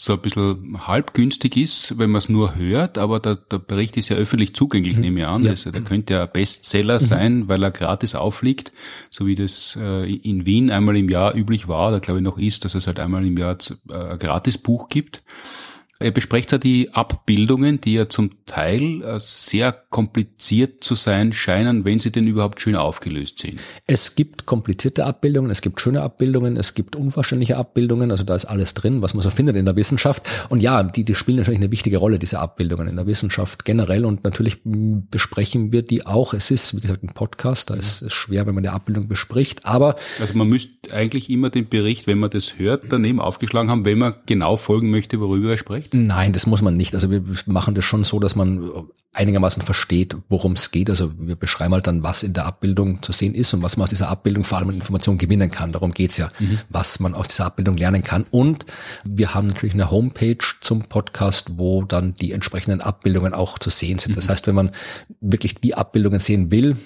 so 0.01 0.13
ein 0.13 0.21
bisschen 0.21 0.87
halbgünstig 0.87 1.57
ist, 1.57 1.99
wenn 1.99 2.09
man 2.09 2.19
es 2.19 2.29
nur 2.29 2.55
hört, 2.55 2.97
aber 2.97 3.19
der, 3.19 3.35
der 3.35 3.59
Bericht 3.59 3.97
ist 3.97 4.07
ja 4.07 4.15
öffentlich 4.15 4.55
zugänglich, 4.55 4.95
mhm. 4.95 5.01
nehme 5.01 5.19
ich 5.19 5.25
an. 5.25 5.43
Ja. 5.43 5.49
Also 5.49 5.71
der 5.71 5.81
könnte 5.81 6.13
ja 6.13 6.25
Bestseller 6.25 7.01
mhm. 7.01 7.05
sein, 7.05 7.47
weil 7.49 7.61
er 7.61 7.71
gratis 7.71 8.15
aufliegt, 8.15 8.71
so 9.11 9.27
wie 9.27 9.35
das 9.35 9.77
äh, 9.81 10.09
in 10.09 10.45
Wien 10.45 10.71
einmal 10.71 10.95
im 10.95 11.09
Jahr 11.09 11.35
üblich 11.35 11.67
war, 11.67 11.89
oder 11.89 11.99
glaube 11.99 12.21
ich 12.21 12.23
noch 12.23 12.37
ist, 12.37 12.63
dass 12.63 12.75
es 12.75 12.87
halt 12.87 12.97
einmal 12.97 13.25
im 13.25 13.35
Jahr 13.35 13.57
äh, 13.89 13.93
ein 13.93 14.19
Gratisbuch 14.19 14.87
gibt. 14.87 15.21
Er 16.01 16.11
bespricht 16.11 16.53
ja 16.53 16.57
die 16.57 16.93
Abbildungen, 16.93 17.81
die 17.81 17.95
ja 17.95 18.07
zum 18.07 18.45
Teil 18.45 19.01
äh, 19.03 19.19
sehr 19.19 19.73
kompliziert 19.73 20.81
zu 20.81 20.95
sein 20.95 21.33
scheinen, 21.33 21.83
wenn 21.83 21.99
sie 21.99 22.09
denn 22.09 22.25
überhaupt 22.25 22.61
schön 22.61 22.77
aufgelöst 22.77 23.39
sind. 23.39 23.59
Es 23.85 24.15
gibt 24.15 24.45
komplizierte 24.45 25.05
Abbildungen, 25.05 25.51
es 25.51 25.59
gibt 25.59 25.81
schöne 25.81 26.01
Abbildungen, 26.01 26.55
es 26.55 26.73
gibt 26.73 26.95
unwahrscheinliche 26.95 27.57
Abbildungen, 27.57 28.11
also 28.11 28.23
da 28.23 28.33
ist 28.33 28.45
alles 28.45 28.75
drin, 28.75 29.01
was 29.01 29.13
man 29.13 29.23
so 29.23 29.29
findet 29.29 29.57
in 29.57 29.65
der 29.65 29.75
Wissenschaft. 29.75 30.23
Und 30.47 30.63
ja, 30.63 30.83
die, 30.83 31.03
die 31.03 31.15
spielen 31.15 31.39
natürlich 31.39 31.59
eine 31.59 31.69
wichtige 31.73 31.97
Rolle, 31.97 32.17
diese 32.17 32.39
Abbildungen 32.39 32.87
in 32.87 32.95
der 32.95 33.05
Wissenschaft 33.05 33.65
generell. 33.65 34.05
Und 34.05 34.23
natürlich 34.23 34.59
besprechen 34.63 35.73
wir 35.73 35.81
die 35.81 36.05
auch. 36.05 36.33
Es 36.33 36.49
ist, 36.49 36.77
wie 36.77 36.79
gesagt, 36.79 37.03
ein 37.03 37.13
Podcast, 37.13 37.71
da 37.71 37.73
ist 37.73 38.03
es 38.03 38.13
schwer, 38.13 38.47
wenn 38.47 38.55
man 38.55 38.65
eine 38.65 38.73
Abbildung 38.73 39.09
bespricht, 39.09 39.65
aber. 39.65 39.97
Also 40.21 40.37
man 40.37 40.47
müsste 40.47 40.93
eigentlich 40.93 41.29
immer 41.29 41.49
den 41.49 41.67
Bericht, 41.67 42.07
wenn 42.07 42.19
man 42.19 42.29
das 42.29 42.57
hört, 42.57 42.85
daneben 42.89 43.19
aufgeschlagen 43.19 43.69
haben, 43.69 43.83
wenn 43.83 43.97
man 43.97 44.15
genau 44.27 44.55
folgen 44.55 44.91
möchte, 44.91 45.19
worüber 45.19 45.49
er 45.49 45.57
spricht. 45.57 45.88
Nein, 45.93 46.33
das 46.33 46.45
muss 46.45 46.61
man 46.61 46.77
nicht. 46.77 46.93
Also 46.95 47.09
wir 47.09 47.23
machen 47.45 47.75
das 47.75 47.85
schon 47.85 48.03
so, 48.03 48.19
dass 48.19 48.35
man 48.35 48.87
einigermaßen 49.13 49.61
versteht, 49.61 50.15
worum 50.29 50.53
es 50.53 50.71
geht. 50.71 50.89
Also 50.89 51.11
wir 51.17 51.35
beschreiben 51.35 51.73
halt 51.73 51.87
dann, 51.87 52.03
was 52.03 52.23
in 52.23 52.33
der 52.33 52.45
Abbildung 52.45 53.01
zu 53.01 53.11
sehen 53.11 53.33
ist 53.33 53.53
und 53.53 53.63
was 53.63 53.75
man 53.75 53.83
aus 53.83 53.89
dieser 53.89 54.09
Abbildung 54.09 54.43
vor 54.43 54.59
allem 54.59 54.69
Informationen 54.69 55.17
gewinnen 55.17 55.51
kann. 55.51 55.71
Darum 55.71 55.93
geht's 55.93 56.17
ja, 56.17 56.29
mhm. 56.39 56.59
was 56.69 56.99
man 56.99 57.13
aus 57.13 57.27
dieser 57.27 57.45
Abbildung 57.45 57.77
lernen 57.77 58.03
kann. 58.03 58.25
Und 58.31 58.65
wir 59.03 59.33
haben 59.33 59.47
natürlich 59.47 59.73
eine 59.73 59.91
Homepage 59.91 60.37
zum 60.61 60.83
Podcast, 60.83 61.57
wo 61.57 61.83
dann 61.83 62.13
die 62.15 62.31
entsprechenden 62.31 62.81
Abbildungen 62.81 63.33
auch 63.33 63.59
zu 63.59 63.69
sehen 63.69 63.99
sind. 63.99 64.15
Das 64.15 64.27
mhm. 64.27 64.31
heißt, 64.31 64.47
wenn 64.47 64.55
man 64.55 64.71
wirklich 65.21 65.55
die 65.55 65.75
Abbildungen 65.75 66.19
sehen 66.19 66.51
will, 66.51 66.77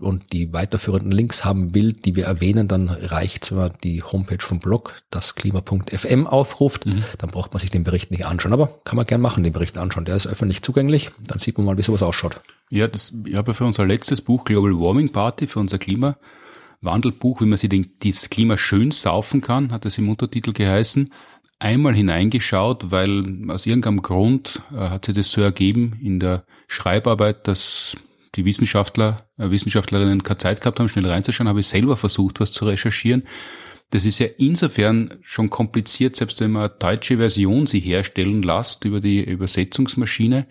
und 0.00 0.32
die 0.32 0.52
weiterführenden 0.52 1.10
Links 1.10 1.44
haben 1.44 1.74
will, 1.74 1.92
die 1.94 2.16
wir 2.16 2.26
erwähnen, 2.26 2.68
dann 2.68 2.88
reicht 2.88 3.46
zwar 3.46 3.70
die 3.70 4.02
Homepage 4.02 4.40
vom 4.40 4.60
Blog, 4.60 4.94
das 5.10 5.34
klima.fm 5.34 6.26
aufruft, 6.26 6.86
mhm. 6.86 7.02
dann 7.18 7.30
braucht 7.30 7.54
man 7.54 7.60
sich 7.60 7.70
den 7.70 7.84
Bericht 7.84 8.10
nicht 8.10 8.26
anschauen, 8.26 8.52
aber 8.52 8.80
kann 8.84 8.96
man 8.96 9.06
gern 9.06 9.22
machen, 9.22 9.42
den 9.42 9.54
Bericht 9.54 9.78
anschauen. 9.78 10.04
Der 10.04 10.16
ist 10.16 10.26
öffentlich 10.26 10.62
zugänglich, 10.62 11.12
dann 11.26 11.38
sieht 11.38 11.56
man 11.56 11.66
mal, 11.66 11.78
wie 11.78 11.82
sowas 11.82 12.02
ausschaut. 12.02 12.40
Ja, 12.70 12.88
das, 12.88 13.12
ich 13.24 13.36
habe 13.36 13.54
für 13.54 13.64
unser 13.64 13.86
letztes 13.86 14.20
Buch 14.20 14.44
Global 14.44 14.72
Warming 14.72 15.12
Party, 15.12 15.46
für 15.46 15.60
unser 15.60 15.78
Klimawandelbuch, 15.78 17.40
wie 17.40 17.46
man 17.46 17.56
sich 17.56 17.70
den, 17.70 17.92
das 18.02 18.28
Klima 18.28 18.58
schön 18.58 18.90
saufen 18.90 19.40
kann, 19.40 19.72
hat 19.72 19.86
es 19.86 19.96
im 19.96 20.10
Untertitel 20.10 20.52
geheißen, 20.52 21.10
einmal 21.58 21.94
hineingeschaut, 21.94 22.90
weil 22.90 23.22
aus 23.48 23.64
irgendeinem 23.64 24.02
Grund 24.02 24.62
äh, 24.72 24.76
hat 24.76 25.06
sich 25.06 25.14
das 25.14 25.30
so 25.30 25.40
ergeben 25.40 25.98
in 26.02 26.20
der 26.20 26.44
Schreibarbeit, 26.68 27.48
dass 27.48 27.96
die 28.36 28.44
Wissenschaftler, 28.44 29.16
äh, 29.38 29.50
Wissenschaftlerinnen 29.50 30.22
keine 30.22 30.38
Zeit 30.38 30.60
gehabt 30.60 30.78
haben, 30.78 30.88
schnell 30.88 31.06
reinzuschauen, 31.06 31.48
habe 31.48 31.60
ich 31.60 31.68
selber 31.68 31.96
versucht, 31.96 32.40
was 32.40 32.52
zu 32.52 32.66
recherchieren. 32.66 33.24
Das 33.90 34.04
ist 34.04 34.18
ja 34.18 34.26
insofern 34.38 35.16
schon 35.22 35.48
kompliziert, 35.48 36.16
selbst 36.16 36.40
wenn 36.40 36.50
man 36.50 36.70
eine 36.70 36.78
deutsche 36.78 37.18
Version 37.18 37.66
sie 37.66 37.80
herstellen 37.80 38.42
lässt 38.42 38.84
über 38.84 39.00
die 39.00 39.22
Übersetzungsmaschine, 39.22 40.46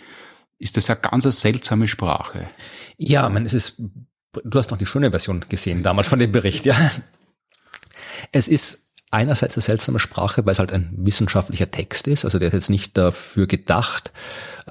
ist 0.57 0.77
das 0.77 0.89
eine 0.89 0.99
ganz 0.99 1.23
seltsame 1.41 1.87
Sprache. 1.87 2.49
Ja, 2.97 3.27
man, 3.27 3.45
es 3.45 3.53
ist, 3.53 3.81
du 4.43 4.57
hast 4.57 4.71
noch 4.71 4.77
die 4.77 4.85
schöne 4.85 5.11
Version 5.11 5.43
gesehen 5.49 5.83
damals 5.83 6.07
von 6.07 6.19
dem 6.19 6.31
Bericht, 6.31 6.65
ja. 6.65 6.91
Es 8.31 8.47
ist 8.47 8.93
einerseits 9.11 9.57
eine 9.57 9.63
seltsame 9.63 9.99
Sprache, 9.99 10.45
weil 10.45 10.53
es 10.53 10.59
halt 10.59 10.71
ein 10.71 10.93
wissenschaftlicher 10.97 11.69
Text 11.69 12.07
ist, 12.07 12.25
also 12.25 12.39
der 12.39 12.49
ist 12.49 12.53
jetzt 12.53 12.69
nicht 12.69 12.97
dafür 12.97 13.47
gedacht, 13.47 14.11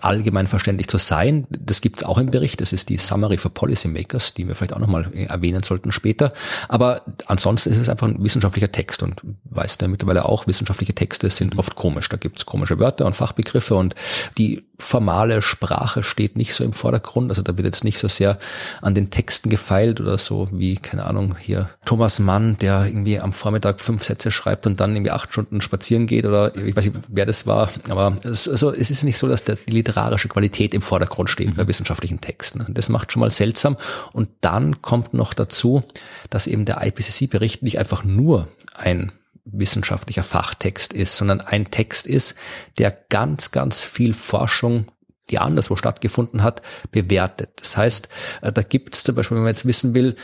allgemein 0.04 0.46
verständlich 0.46 0.88
zu 0.88 0.98
sein. 0.98 1.46
Das 1.50 1.80
gibt 1.80 1.98
es 1.98 2.04
auch 2.04 2.18
im 2.18 2.26
Bericht. 2.26 2.60
Das 2.60 2.72
ist 2.72 2.88
die 2.88 2.98
Summary 2.98 3.38
for 3.38 3.52
Policymakers, 3.52 4.34
die 4.34 4.46
wir 4.46 4.54
vielleicht 4.54 4.74
auch 4.74 4.78
nochmal 4.78 5.12
erwähnen 5.12 5.62
sollten 5.62 5.92
später. 5.92 6.32
Aber 6.68 7.02
ansonsten 7.26 7.70
ist 7.70 7.78
es 7.78 7.88
einfach 7.88 8.06
ein 8.06 8.22
wissenschaftlicher 8.22 8.70
Text 8.70 9.02
und 9.02 9.22
weißt 9.44 9.82
du 9.82 9.88
mittlerweile 9.88 10.26
auch, 10.26 10.46
wissenschaftliche 10.46 10.94
Texte 10.94 11.30
sind 11.30 11.58
oft 11.58 11.74
komisch. 11.74 12.08
Da 12.08 12.16
gibt 12.16 12.38
es 12.38 12.46
komische 12.46 12.78
Wörter 12.78 13.06
und 13.06 13.16
Fachbegriffe 13.16 13.74
und 13.74 13.94
die 14.38 14.64
formale 14.78 15.40
Sprache 15.40 16.02
steht 16.02 16.36
nicht 16.36 16.54
so 16.54 16.64
im 16.64 16.72
Vordergrund. 16.72 17.30
Also 17.30 17.42
da 17.42 17.56
wird 17.56 17.66
jetzt 17.66 17.84
nicht 17.84 17.98
so 17.98 18.08
sehr 18.08 18.38
an 18.82 18.94
den 18.94 19.10
Texten 19.10 19.48
gefeilt 19.48 20.00
oder 20.00 20.18
so 20.18 20.48
wie, 20.50 20.76
keine 20.76 21.06
Ahnung, 21.06 21.36
hier 21.38 21.70
Thomas 21.84 22.18
Mann, 22.18 22.58
der 22.58 22.86
irgendwie 22.86 23.20
am 23.20 23.32
Vormittag 23.32 23.80
fünf 23.80 24.04
Sätze 24.04 24.30
schreibt 24.32 24.66
und 24.66 24.80
dann 24.80 24.94
irgendwie 24.94 25.12
acht 25.12 25.32
Stunden 25.32 25.60
spazieren 25.60 26.06
geht 26.06 26.26
oder 26.26 26.54
ich 26.56 26.76
weiß 26.76 26.86
nicht, 26.86 26.96
wer 27.08 27.26
das 27.26 27.46
war. 27.46 27.70
Aber 27.88 28.16
es, 28.24 28.48
also 28.48 28.72
es 28.72 28.90
ist 28.90 29.04
nicht 29.04 29.18
so, 29.18 29.28
dass 29.28 29.44
der, 29.44 29.56
die 29.56 29.72
literarische 29.72 30.28
Qualität 30.28 30.74
im 30.74 30.82
Vordergrund 30.82 31.30
steht 31.30 31.56
bei 31.56 31.68
wissenschaftlichen 31.68 32.20
Texten. 32.20 32.66
Das 32.68 32.88
macht 32.88 33.12
schon 33.12 33.20
mal 33.20 33.30
seltsam. 33.30 33.76
Und 34.12 34.28
dann 34.40 34.82
kommt 34.82 35.14
noch 35.14 35.34
dazu, 35.34 35.84
dass 36.30 36.46
eben 36.46 36.64
der 36.64 36.84
IPCC-Bericht 36.84 37.62
nicht 37.62 37.78
einfach 37.78 38.04
nur 38.04 38.48
ein 38.74 39.12
wissenschaftlicher 39.44 40.22
Fachtext 40.22 40.92
ist, 40.92 41.16
sondern 41.16 41.40
ein 41.40 41.70
Text 41.70 42.06
ist, 42.06 42.36
der 42.78 42.90
ganz, 42.90 43.50
ganz 43.50 43.82
viel 43.82 44.14
Forschung 44.14 44.90
die 45.30 45.38
anderswo 45.38 45.76
stattgefunden 45.76 46.42
hat, 46.42 46.62
bewertet. 46.90 47.50
Das 47.56 47.76
heißt, 47.76 48.08
äh, 48.42 48.52
da 48.52 48.62
gibt 48.62 48.94
es 48.94 49.04
zum 49.04 49.14
Beispiel, 49.14 49.36
wenn 49.36 49.44
man 49.44 49.54
jetzt 49.54 49.66
wissen 49.66 49.94
will, 49.94 50.16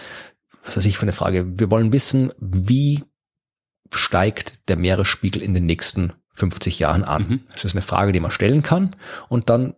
was 0.64 0.76
weiß 0.76 0.84
ich 0.84 0.98
für 0.98 1.02
eine 1.02 1.12
Frage, 1.12 1.58
wir 1.58 1.70
wollen 1.70 1.92
wissen, 1.92 2.32
wie 2.38 3.02
steigt 3.92 4.68
der 4.68 4.76
Meeresspiegel 4.76 5.42
in 5.42 5.54
den 5.54 5.66
nächsten 5.66 6.12
50 6.34 6.78
Jahren 6.78 7.04
an? 7.04 7.22
Mhm. 7.22 7.40
Das 7.52 7.64
ist 7.64 7.74
eine 7.74 7.82
Frage, 7.82 8.12
die 8.12 8.20
man 8.20 8.30
stellen 8.30 8.62
kann 8.62 8.94
und 9.28 9.48
dann 9.48 9.74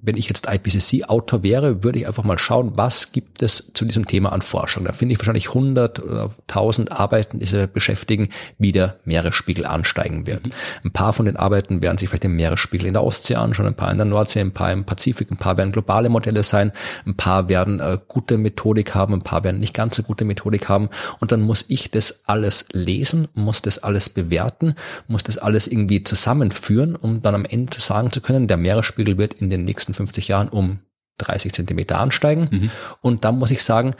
wenn 0.00 0.16
ich 0.16 0.28
jetzt 0.28 0.46
IPCC-Autor 0.48 1.42
wäre, 1.42 1.82
würde 1.82 1.98
ich 1.98 2.06
einfach 2.06 2.22
mal 2.22 2.38
schauen, 2.38 2.72
was 2.76 3.10
gibt 3.10 3.42
es 3.42 3.72
zu 3.74 3.84
diesem 3.84 4.06
Thema 4.06 4.32
an 4.32 4.42
Forschung. 4.42 4.84
Da 4.84 4.92
finde 4.92 5.12
ich 5.12 5.18
wahrscheinlich 5.18 5.48
100 5.48 6.00
oder 6.00 6.30
1000 6.46 6.92
Arbeiten, 6.92 7.40
die 7.40 7.46
sich 7.46 7.66
beschäftigen, 7.66 8.28
wie 8.58 8.70
der 8.70 8.96
Meeresspiegel 9.04 9.66
ansteigen 9.66 10.26
wird. 10.26 10.46
Mhm. 10.46 10.52
Ein 10.84 10.92
paar 10.92 11.12
von 11.12 11.26
den 11.26 11.36
Arbeiten 11.36 11.82
werden 11.82 11.98
sich 11.98 12.08
vielleicht 12.08 12.22
den 12.22 12.36
Meeresspiegel 12.36 12.86
in 12.86 12.94
der 12.94 13.02
Ostsee 13.02 13.34
anschauen, 13.34 13.66
ein 13.66 13.74
paar 13.74 13.90
in 13.90 13.98
der 13.98 14.06
Nordsee, 14.06 14.40
ein 14.40 14.52
paar 14.52 14.72
im 14.72 14.84
Pazifik, 14.84 15.32
ein 15.32 15.36
paar 15.36 15.56
werden 15.56 15.72
globale 15.72 16.08
Modelle 16.08 16.44
sein, 16.44 16.70
ein 17.04 17.16
paar 17.16 17.48
werden 17.48 17.80
äh, 17.80 17.98
gute 18.06 18.38
Methodik 18.38 18.94
haben, 18.94 19.14
ein 19.14 19.22
paar 19.22 19.42
werden 19.42 19.58
nicht 19.58 19.74
ganz 19.74 19.96
so 19.96 20.04
gute 20.04 20.24
Methodik 20.24 20.68
haben. 20.68 20.90
Und 21.18 21.32
dann 21.32 21.40
muss 21.40 21.64
ich 21.66 21.90
das 21.90 22.22
alles 22.26 22.66
lesen, 22.72 23.26
muss 23.34 23.62
das 23.62 23.82
alles 23.82 24.08
bewerten, 24.08 24.74
muss 25.08 25.24
das 25.24 25.38
alles 25.38 25.66
irgendwie 25.66 26.04
zusammenführen, 26.04 26.94
um 26.94 27.20
dann 27.20 27.34
am 27.34 27.44
Ende 27.44 27.80
sagen 27.80 28.12
zu 28.12 28.20
können, 28.20 28.46
der 28.46 28.56
Meeresspiegel 28.56 29.18
wird 29.18 29.34
in 29.34 29.50
den 29.50 29.64
nächsten 29.64 29.87
nächsten 29.88 29.94
50 29.94 30.28
Jahren 30.28 30.48
um 30.48 30.80
30 31.18 31.52
Zentimeter 31.52 31.98
ansteigen. 31.98 32.48
Mhm. 32.50 32.70
Und 33.00 33.24
dann 33.24 33.38
muss 33.38 33.50
ich 33.50 33.62
sagen, 33.62 33.94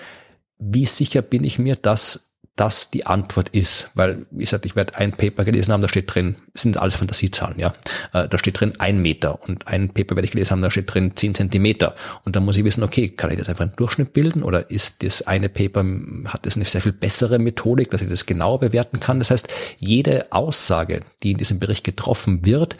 wie 0.59 0.87
sicher 0.87 1.23
bin 1.23 1.45
ich 1.45 1.59
mir, 1.59 1.77
dass 1.77 2.29
das 2.57 2.91
die 2.91 3.07
Antwort 3.07 3.51
ist. 3.51 3.91
Weil, 3.95 4.27
wie 4.33 4.43
gesagt, 4.43 4.67
ich 4.67 4.75
werde 4.75 4.97
ein 4.97 5.13
Paper 5.13 5.45
gelesen 5.45 5.73
haben, 5.73 5.81
da 5.81 5.89
steht 5.89 6.13
drin, 6.13 6.37
sind 6.55 6.77
alles 6.77 6.97
Fantasiezahlen, 6.97 7.57
ja. 7.57 7.73
Äh, 8.13 8.29
da 8.29 8.37
steht 8.37 8.59
drin 8.59 8.73
ein 8.81 8.99
Meter 8.99 9.41
und 9.49 9.69
ein 9.69 9.91
Paper 9.91 10.17
werde 10.17 10.25
ich 10.25 10.33
gelesen 10.33 10.51
haben, 10.51 10.63
da 10.63 10.71
steht 10.71 10.93
drin 10.93 11.13
zehn 11.15 11.37
Zentimeter. 11.37 11.95
Und 12.25 12.35
dann 12.35 12.45
muss 12.45 12.57
ich 12.57 12.65
wissen, 12.65 12.83
okay, 12.83 13.11
kann 13.11 13.31
ich 13.31 13.39
das 13.39 13.49
einfach 13.49 13.63
einen 13.63 13.77
Durchschnitt 13.77 14.13
bilden 14.13 14.43
oder 14.43 14.71
ist 14.73 15.05
das 15.05 15.23
eine 15.23 15.49
Paper, 15.49 15.85
hat 16.27 16.47
das 16.47 16.57
eine 16.57 16.65
sehr 16.65 16.83
viel 16.83 16.93
bessere 16.93 17.39
Methodik, 17.39 17.93
dass 17.93 18.03
ich 18.03 18.09
das 18.09 18.27
genauer 18.27 18.59
bewerten 18.59 18.99
kann? 18.99 19.21
Das 19.21 19.31
heißt, 19.31 19.49
jede 19.77 20.33
Aussage, 20.33 21.03
die 21.23 21.31
in 21.31 21.39
diesem 21.39 21.61
Bericht 21.61 21.85
getroffen 21.85 22.45
wird, 22.45 22.75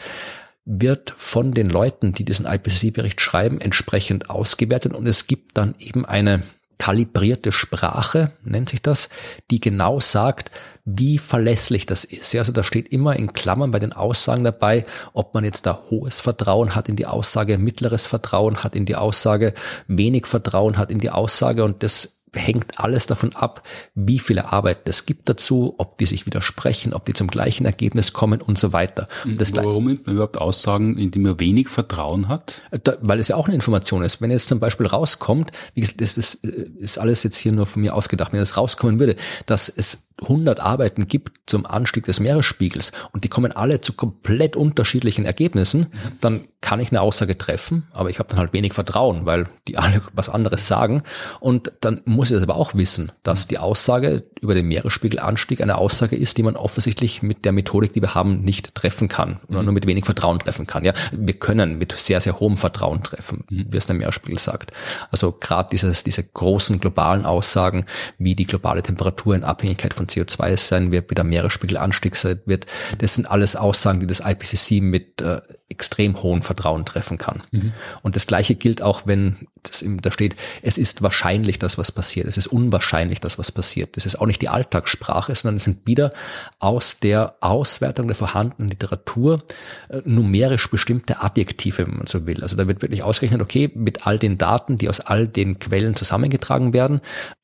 wird 0.71 1.13
von 1.17 1.51
den 1.51 1.67
Leuten, 1.67 2.13
die 2.13 2.23
diesen 2.23 2.45
IPCC-Bericht 2.45 3.19
schreiben, 3.19 3.59
entsprechend 3.59 4.29
ausgewertet 4.29 4.93
und 4.93 5.07
es 5.07 5.25
gibt 5.25 5.57
dann 5.57 5.73
eben 5.79 6.05
eine 6.05 6.43
kalibrierte 6.77 7.51
Sprache, 7.51 8.31
nennt 8.43 8.69
sich 8.69 8.81
das, 8.81 9.09
die 9.51 9.59
genau 9.59 9.99
sagt, 9.99 10.51
wie 10.85 11.17
verlässlich 11.17 11.85
das 11.85 12.03
ist. 12.03 12.33
Also 12.35 12.51
da 12.51 12.63
steht 12.63 12.93
immer 12.93 13.15
in 13.15 13.33
Klammern 13.33 13.71
bei 13.71 13.79
den 13.79 13.93
Aussagen 13.93 14.43
dabei, 14.43 14.85
ob 15.13 15.33
man 15.33 15.43
jetzt 15.43 15.65
da 15.65 15.83
hohes 15.89 16.19
Vertrauen 16.19 16.75
hat 16.75 16.87
in 16.87 16.95
die 16.95 17.07
Aussage, 17.07 17.57
mittleres 17.57 18.05
Vertrauen 18.05 18.63
hat 18.63 18.75
in 18.75 18.85
die 18.85 18.95
Aussage, 18.95 19.53
wenig 19.87 20.25
Vertrauen 20.25 20.77
hat 20.77 20.89
in 20.89 20.99
die 20.99 21.09
Aussage 21.09 21.63
und 21.65 21.83
das 21.83 22.18
hängt 22.33 22.79
alles 22.79 23.05
davon 23.07 23.35
ab, 23.35 23.67
wie 23.95 24.19
viele 24.19 24.51
Arbeiten 24.51 24.89
es 24.89 25.05
gibt 25.05 25.29
dazu, 25.29 25.75
ob 25.77 25.97
die 25.97 26.05
sich 26.05 26.25
widersprechen, 26.25 26.93
ob 26.93 27.05
die 27.05 27.13
zum 27.13 27.27
gleichen 27.27 27.65
Ergebnis 27.65 28.13
kommen 28.13 28.41
und 28.41 28.57
so 28.57 28.73
weiter. 28.73 29.07
Das 29.25 29.55
Warum 29.55 29.85
nimmt 29.85 30.05
man 30.05 30.15
überhaupt 30.15 30.37
Aussagen, 30.37 30.97
in 30.97 31.11
die 31.11 31.19
man 31.19 31.39
wenig 31.39 31.67
Vertrauen 31.67 32.27
hat? 32.27 32.61
Da, 32.83 32.97
weil 33.01 33.19
es 33.19 33.29
ja 33.29 33.35
auch 33.35 33.47
eine 33.47 33.55
Information 33.55 34.03
ist. 34.03 34.21
Wenn 34.21 34.31
jetzt 34.31 34.47
zum 34.47 34.59
Beispiel 34.59 34.87
rauskommt, 34.87 35.51
wie 35.73 35.81
gesagt, 35.81 36.01
das, 36.01 36.15
das 36.15 36.35
ist 36.35 36.97
alles 36.97 37.23
jetzt 37.23 37.37
hier 37.37 37.51
nur 37.51 37.65
von 37.65 37.81
mir 37.81 37.95
ausgedacht, 37.95 38.33
wenn 38.33 38.39
es 38.39 38.57
rauskommen 38.57 38.99
würde, 38.99 39.15
dass 39.45 39.69
es 39.69 40.08
100 40.21 40.59
Arbeiten 40.59 41.07
gibt 41.07 41.39
zum 41.45 41.65
Anstieg 41.65 42.05
des 42.05 42.19
Meeresspiegels 42.19 42.91
und 43.11 43.23
die 43.23 43.29
kommen 43.29 43.51
alle 43.51 43.81
zu 43.81 43.93
komplett 43.93 44.55
unterschiedlichen 44.55 45.25
Ergebnissen, 45.25 45.87
dann 46.19 46.47
kann 46.61 46.81
ich 46.81 46.91
eine 46.91 47.01
Aussage 47.01 47.37
treffen, 47.37 47.87
aber 47.93 48.09
ich 48.09 48.19
habe 48.19 48.29
dann 48.29 48.39
halt 48.39 48.51
wenig 48.51 48.73
Vertrauen, 48.73 49.25
weil 49.25 49.47
die 49.67 49.77
alle 49.77 50.01
was 50.13 50.29
anderes 50.29 50.67
sagen. 50.67 51.03
Und 51.39 51.71
dann 51.81 52.01
muss 52.05 52.31
ich 52.31 52.35
das 52.35 52.43
aber 52.43 52.57
auch 52.57 52.75
wissen, 52.75 53.11
dass 53.23 53.47
die 53.47 53.57
Aussage 53.57 54.25
über 54.41 54.53
den 54.53 54.67
Meeresspiegelanstieg 54.67 55.61
eine 55.61 55.77
Aussage 55.77 56.17
ist, 56.17 56.37
die 56.37 56.43
man 56.43 56.57
offensichtlich 56.57 57.21
mit 57.21 57.45
der 57.45 57.53
Methodik, 57.53 57.93
die 57.93 58.01
wir 58.01 58.13
haben, 58.13 58.41
nicht 58.41 58.75
treffen 58.75 59.07
kann 59.07 59.39
oder 59.47 59.63
nur 59.63 59.73
mit 59.73 59.87
wenig 59.87 60.05
Vertrauen 60.05 60.39
treffen 60.39 60.67
kann. 60.67 60.83
Ja, 60.83 60.93
wir 61.11 61.33
können 61.33 61.77
mit 61.77 61.93
sehr 61.93 62.19
sehr 62.19 62.39
hohem 62.39 62.57
Vertrauen 62.57 63.03
treffen, 63.03 63.45
wie 63.49 63.77
es 63.77 63.85
der 63.85 63.95
Meeresspiegel 63.95 64.39
sagt. 64.39 64.71
Also 65.11 65.31
gerade 65.31 65.69
dieses 65.71 66.03
diese 66.03 66.23
großen 66.23 66.79
globalen 66.79 67.25
Aussagen, 67.25 67.85
wie 68.17 68.35
die 68.35 68.47
globale 68.47 68.83
Temperatur 68.83 69.35
in 69.35 69.43
Abhängigkeit 69.43 69.93
von 69.93 70.08
CO2 70.09 70.57
sein 70.57 70.91
wird, 70.91 71.09
wie 71.09 71.15
der 71.15 71.23
Meeresspiegelanstieg 71.23 72.15
sein 72.15 72.39
wird, 72.45 72.65
das 72.97 73.15
sind 73.15 73.29
alles 73.29 73.55
Aussagen, 73.55 73.99
die 73.99 74.07
das 74.07 74.21
IPCC 74.21 74.81
mit 74.81 75.21
äh, 75.21 75.41
extrem 75.69 76.21
hohem 76.21 76.41
Vertrauen 76.41 76.85
treffen 76.85 77.17
kann. 77.17 77.43
Mhm. 77.51 77.73
Und 78.01 78.15
das 78.15 78.27
Gleiche 78.27 78.55
gilt 78.55 78.81
auch, 78.81 79.03
wenn 79.05 79.47
das 79.63 79.83
da 80.01 80.11
steht, 80.11 80.35
es 80.61 80.77
ist 80.77 81.01
wahrscheinlich, 81.01 81.59
dass 81.59 81.77
was 81.77 81.91
passiert. 81.91 82.27
Es 82.27 82.37
ist 82.37 82.47
unwahrscheinlich, 82.47 83.19
dass 83.19 83.37
was 83.37 83.51
passiert. 83.51 83.97
Das 83.97 84.05
ist 84.05 84.19
auch 84.19 84.25
nicht 84.25 84.41
die 84.41 84.49
Alltagssprache, 84.49 85.35
sondern 85.35 85.57
es 85.57 85.63
sind 85.63 85.85
wieder 85.85 86.13
aus 86.59 86.99
der 86.99 87.35
Auswertung 87.41 88.07
der 88.07 88.15
vorhandenen 88.15 88.69
Literatur 88.69 89.43
äh, 89.89 90.01
numerisch 90.05 90.69
bestimmte 90.69 91.21
Adjektive, 91.21 91.87
wenn 91.87 91.97
man 91.97 92.07
so 92.07 92.25
will. 92.25 92.41
Also 92.41 92.55
da 92.55 92.67
wird 92.67 92.81
wirklich 92.81 93.03
ausgerechnet, 93.03 93.41
okay, 93.41 93.69
mit 93.73 94.07
all 94.07 94.17
den 94.17 94.37
Daten, 94.37 94.77
die 94.77 94.89
aus 94.89 95.01
all 95.01 95.27
den 95.27 95.59
Quellen 95.59 95.95
zusammengetragen 95.95 96.73
werden, 96.73 97.01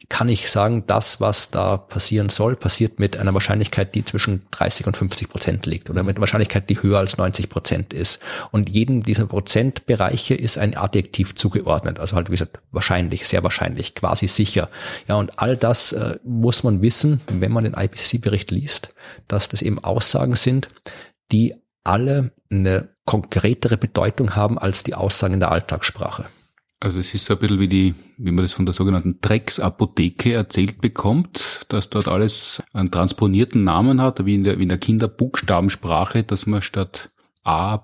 kann 0.09 0.29
ich 0.29 0.49
sagen, 0.49 0.85
das, 0.87 1.19
was 1.21 1.51
da 1.51 1.77
passieren 1.77 2.29
soll, 2.29 2.55
passiert 2.55 2.99
mit 2.99 3.17
einer 3.17 3.33
Wahrscheinlichkeit, 3.33 3.95
die 3.95 4.05
zwischen 4.05 4.45
30 4.51 4.87
und 4.87 4.97
50 4.97 5.29
Prozent 5.29 5.65
liegt 5.65 5.89
oder 5.89 6.03
mit 6.03 6.15
einer 6.15 6.21
Wahrscheinlichkeit, 6.21 6.69
die 6.69 6.81
höher 6.81 6.99
als 6.99 7.17
90 7.17 7.49
Prozent 7.49 7.93
ist. 7.93 8.14
Und 8.51 8.69
jedem 8.69 9.03
dieser 9.03 9.25
Prozentbereiche 9.25 10.35
ist 10.35 10.57
ein 10.57 10.75
Adjektiv 10.77 11.35
zugeordnet. 11.35 11.99
Also 11.99 12.15
halt, 12.15 12.29
wie 12.29 12.33
gesagt, 12.33 12.59
wahrscheinlich, 12.71 13.27
sehr 13.27 13.43
wahrscheinlich, 13.43 13.95
quasi 13.95 14.27
sicher. 14.27 14.69
Ja, 15.07 15.15
und 15.15 15.39
all 15.39 15.57
das 15.57 15.93
äh, 15.93 16.19
muss 16.23 16.63
man 16.63 16.81
wissen, 16.81 17.21
wenn 17.27 17.51
man 17.51 17.63
den 17.63 17.73
IPCC-Bericht 17.73 18.51
liest, 18.51 18.93
dass 19.27 19.49
das 19.49 19.61
eben 19.61 19.83
Aussagen 19.83 20.35
sind, 20.35 20.67
die 21.31 21.55
alle 21.83 22.31
eine 22.49 22.89
konkretere 23.05 23.77
Bedeutung 23.77 24.35
haben 24.35 24.57
als 24.57 24.83
die 24.83 24.95
Aussagen 24.95 25.35
in 25.35 25.39
der 25.39 25.51
Alltagssprache. 25.51 26.25
Also 26.79 26.99
es 26.99 27.13
ist 27.13 27.25
so 27.25 27.33
ein 27.33 27.39
bisschen 27.39 27.59
wie 27.59 27.67
die, 27.67 27.95
wie 28.17 28.31
man 28.31 28.43
das 28.43 28.53
von 28.53 28.65
der 28.65 28.73
sogenannten 28.73 29.19
Drecksapotheke 29.21 30.33
erzählt 30.33 30.81
bekommt, 30.81 31.65
dass 31.69 31.89
dort 31.89 32.07
alles 32.07 32.61
einen 32.73 32.91
transponierten 32.91 33.63
Namen 33.63 34.01
hat, 34.01 34.25
wie 34.25 34.35
in 34.35 34.43
der, 34.43 34.59
wie 34.59 34.63
in 34.63 34.69
der 34.69 34.77
Kinderbuchstabensprache, 34.77 36.23
dass 36.23 36.45
man 36.45 36.61
statt 36.61 37.11
A 37.45 37.79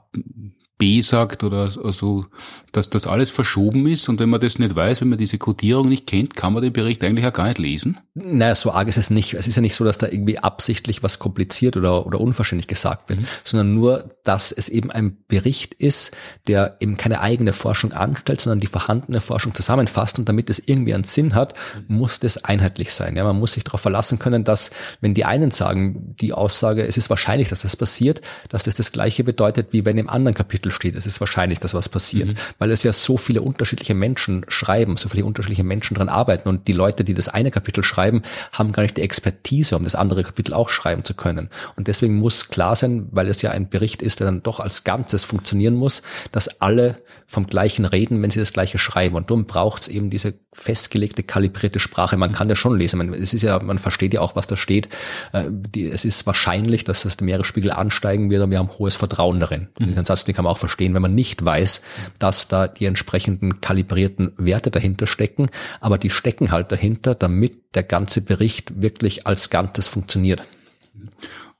B 0.81 1.03
sagt 1.03 1.43
oder 1.43 1.69
so, 1.69 2.25
dass 2.71 2.89
das 2.89 3.05
alles 3.05 3.29
verschoben 3.29 3.85
ist 3.85 4.09
und 4.09 4.19
wenn 4.19 4.29
man 4.29 4.41
das 4.41 4.57
nicht 4.57 4.75
weiß, 4.75 5.01
wenn 5.01 5.09
man 5.09 5.19
diese 5.19 5.37
Codierung 5.37 5.87
nicht 5.87 6.07
kennt, 6.07 6.35
kann 6.35 6.53
man 6.53 6.63
den 6.63 6.73
Bericht 6.73 7.03
eigentlich 7.03 7.27
auch 7.27 7.33
gar 7.33 7.45
nicht 7.45 7.59
lesen? 7.59 7.99
Naja, 8.15 8.55
so 8.55 8.71
arg 8.71 8.87
ist 8.87 8.97
es 8.97 9.11
nicht. 9.11 9.35
Es 9.35 9.47
ist 9.47 9.55
ja 9.55 9.61
nicht 9.61 9.75
so, 9.75 9.85
dass 9.85 9.99
da 9.99 10.07
irgendwie 10.07 10.39
absichtlich 10.39 11.03
was 11.03 11.19
kompliziert 11.19 11.77
oder, 11.77 12.07
oder 12.07 12.19
unverständlich 12.19 12.67
gesagt 12.67 13.09
wird, 13.09 13.19
mhm. 13.19 13.27
sondern 13.43 13.75
nur, 13.75 14.09
dass 14.23 14.51
es 14.51 14.69
eben 14.69 14.89
ein 14.89 15.17
Bericht 15.27 15.75
ist, 15.75 16.17
der 16.47 16.77
eben 16.79 16.97
keine 16.97 17.21
eigene 17.21 17.53
Forschung 17.53 17.93
anstellt, 17.93 18.41
sondern 18.41 18.59
die 18.59 18.67
vorhandene 18.67 19.21
Forschung 19.21 19.53
zusammenfasst 19.53 20.17
und 20.17 20.27
damit 20.27 20.49
es 20.49 20.63
irgendwie 20.65 20.95
einen 20.95 21.03
Sinn 21.03 21.35
hat, 21.35 21.53
muss 21.87 22.19
das 22.19 22.43
einheitlich 22.43 22.91
sein. 22.91 23.15
Ja, 23.17 23.23
man 23.23 23.37
muss 23.37 23.51
sich 23.51 23.63
darauf 23.63 23.81
verlassen 23.81 24.17
können, 24.17 24.45
dass 24.45 24.71
wenn 24.99 25.13
die 25.13 25.25
einen 25.25 25.51
sagen, 25.51 26.15
die 26.19 26.33
Aussage, 26.33 26.87
es 26.87 26.97
ist 26.97 27.11
wahrscheinlich, 27.11 27.49
dass 27.49 27.61
das 27.61 27.75
passiert, 27.75 28.21
dass 28.49 28.63
das 28.63 28.73
das 28.73 28.91
gleiche 28.91 29.23
bedeutet, 29.23 29.67
wie 29.73 29.85
wenn 29.85 29.99
im 29.99 30.09
anderen 30.09 30.33
Kapitel 30.33 30.70
Titel 30.71 30.91
steht, 30.91 30.95
es 30.95 31.05
ist 31.05 31.19
wahrscheinlich, 31.19 31.59
dass 31.59 31.73
was 31.73 31.89
passiert, 31.89 32.29
mhm. 32.29 32.35
weil 32.59 32.71
es 32.71 32.83
ja 32.83 32.93
so 32.93 33.17
viele 33.17 33.41
unterschiedliche 33.41 33.93
Menschen 33.93 34.45
schreiben, 34.47 34.97
so 34.97 35.09
viele 35.09 35.25
unterschiedliche 35.25 35.63
Menschen 35.63 35.95
dran 35.95 36.09
arbeiten 36.09 36.49
und 36.49 36.67
die 36.67 36.73
Leute, 36.73 37.03
die 37.03 37.13
das 37.13 37.29
eine 37.29 37.51
Kapitel 37.51 37.83
schreiben, 37.83 38.21
haben 38.53 38.71
gar 38.71 38.83
nicht 38.83 38.97
die 38.97 39.01
Expertise, 39.01 39.75
um 39.75 39.83
das 39.83 39.95
andere 39.95 40.23
Kapitel 40.23 40.53
auch 40.53 40.69
schreiben 40.69 41.03
zu 41.03 41.13
können. 41.13 41.49
Und 41.75 41.87
deswegen 41.87 42.15
muss 42.15 42.49
klar 42.49 42.75
sein, 42.75 43.07
weil 43.11 43.27
es 43.27 43.41
ja 43.41 43.51
ein 43.51 43.69
Bericht 43.69 44.01
ist, 44.01 44.19
der 44.19 44.25
dann 44.25 44.43
doch 44.43 44.59
als 44.59 44.83
Ganzes 44.83 45.23
funktionieren 45.23 45.75
muss, 45.75 46.01
dass 46.31 46.61
alle 46.61 46.97
vom 47.27 47.47
gleichen 47.47 47.85
reden, 47.85 48.21
wenn 48.21 48.29
sie 48.29 48.39
das 48.39 48.53
gleiche 48.53 48.77
schreiben. 48.77 49.15
Und 49.15 49.29
darum 49.29 49.45
braucht 49.45 49.83
es 49.83 49.87
eben 49.87 50.09
diese 50.09 50.33
festgelegte, 50.53 51.23
kalibrierte 51.23 51.79
Sprache. 51.79 52.17
Man 52.17 52.33
kann 52.33 52.49
ja 52.49 52.55
schon 52.55 52.77
lesen. 52.77 52.97
Man, 52.97 53.13
es 53.13 53.33
ist 53.33 53.41
ja, 53.41 53.57
man 53.59 53.79
versteht 53.79 54.13
ja 54.13 54.19
auch, 54.19 54.35
was 54.35 54.47
da 54.47 54.57
steht. 54.57 54.89
Äh, 55.31 55.45
es 55.79 56.03
ist 56.03 56.25
wahrscheinlich, 56.27 56.83
dass 56.83 57.03
das 57.03 57.21
Meeresspiegel 57.21 57.71
ansteigen 57.71 58.29
wird 58.29 58.43
und 58.43 58.51
wir 58.51 58.59
haben 58.59 58.69
hohes 58.77 58.95
Vertrauen 58.95 59.39
darin. 59.39 59.69
Mhm. 59.79 59.95
Den 59.95 60.05
Satz, 60.05 60.25
den 60.25 60.35
kann 60.35 60.43
man 60.43 60.51
auch 60.51 60.57
verstehen, 60.61 60.93
wenn 60.93 61.01
man 61.01 61.13
nicht 61.13 61.43
weiß, 61.43 61.81
dass 62.19 62.47
da 62.47 62.67
die 62.67 62.85
entsprechenden 62.85 63.59
kalibrierten 63.59 64.31
Werte 64.37 64.71
dahinter 64.71 65.07
stecken. 65.07 65.49
Aber 65.81 65.97
die 65.97 66.09
stecken 66.09 66.51
halt 66.51 66.71
dahinter, 66.71 67.15
damit 67.15 67.75
der 67.75 67.83
ganze 67.83 68.21
Bericht 68.21 68.81
wirklich 68.81 69.27
als 69.27 69.49
Ganzes 69.49 69.87
funktioniert. 69.87 70.43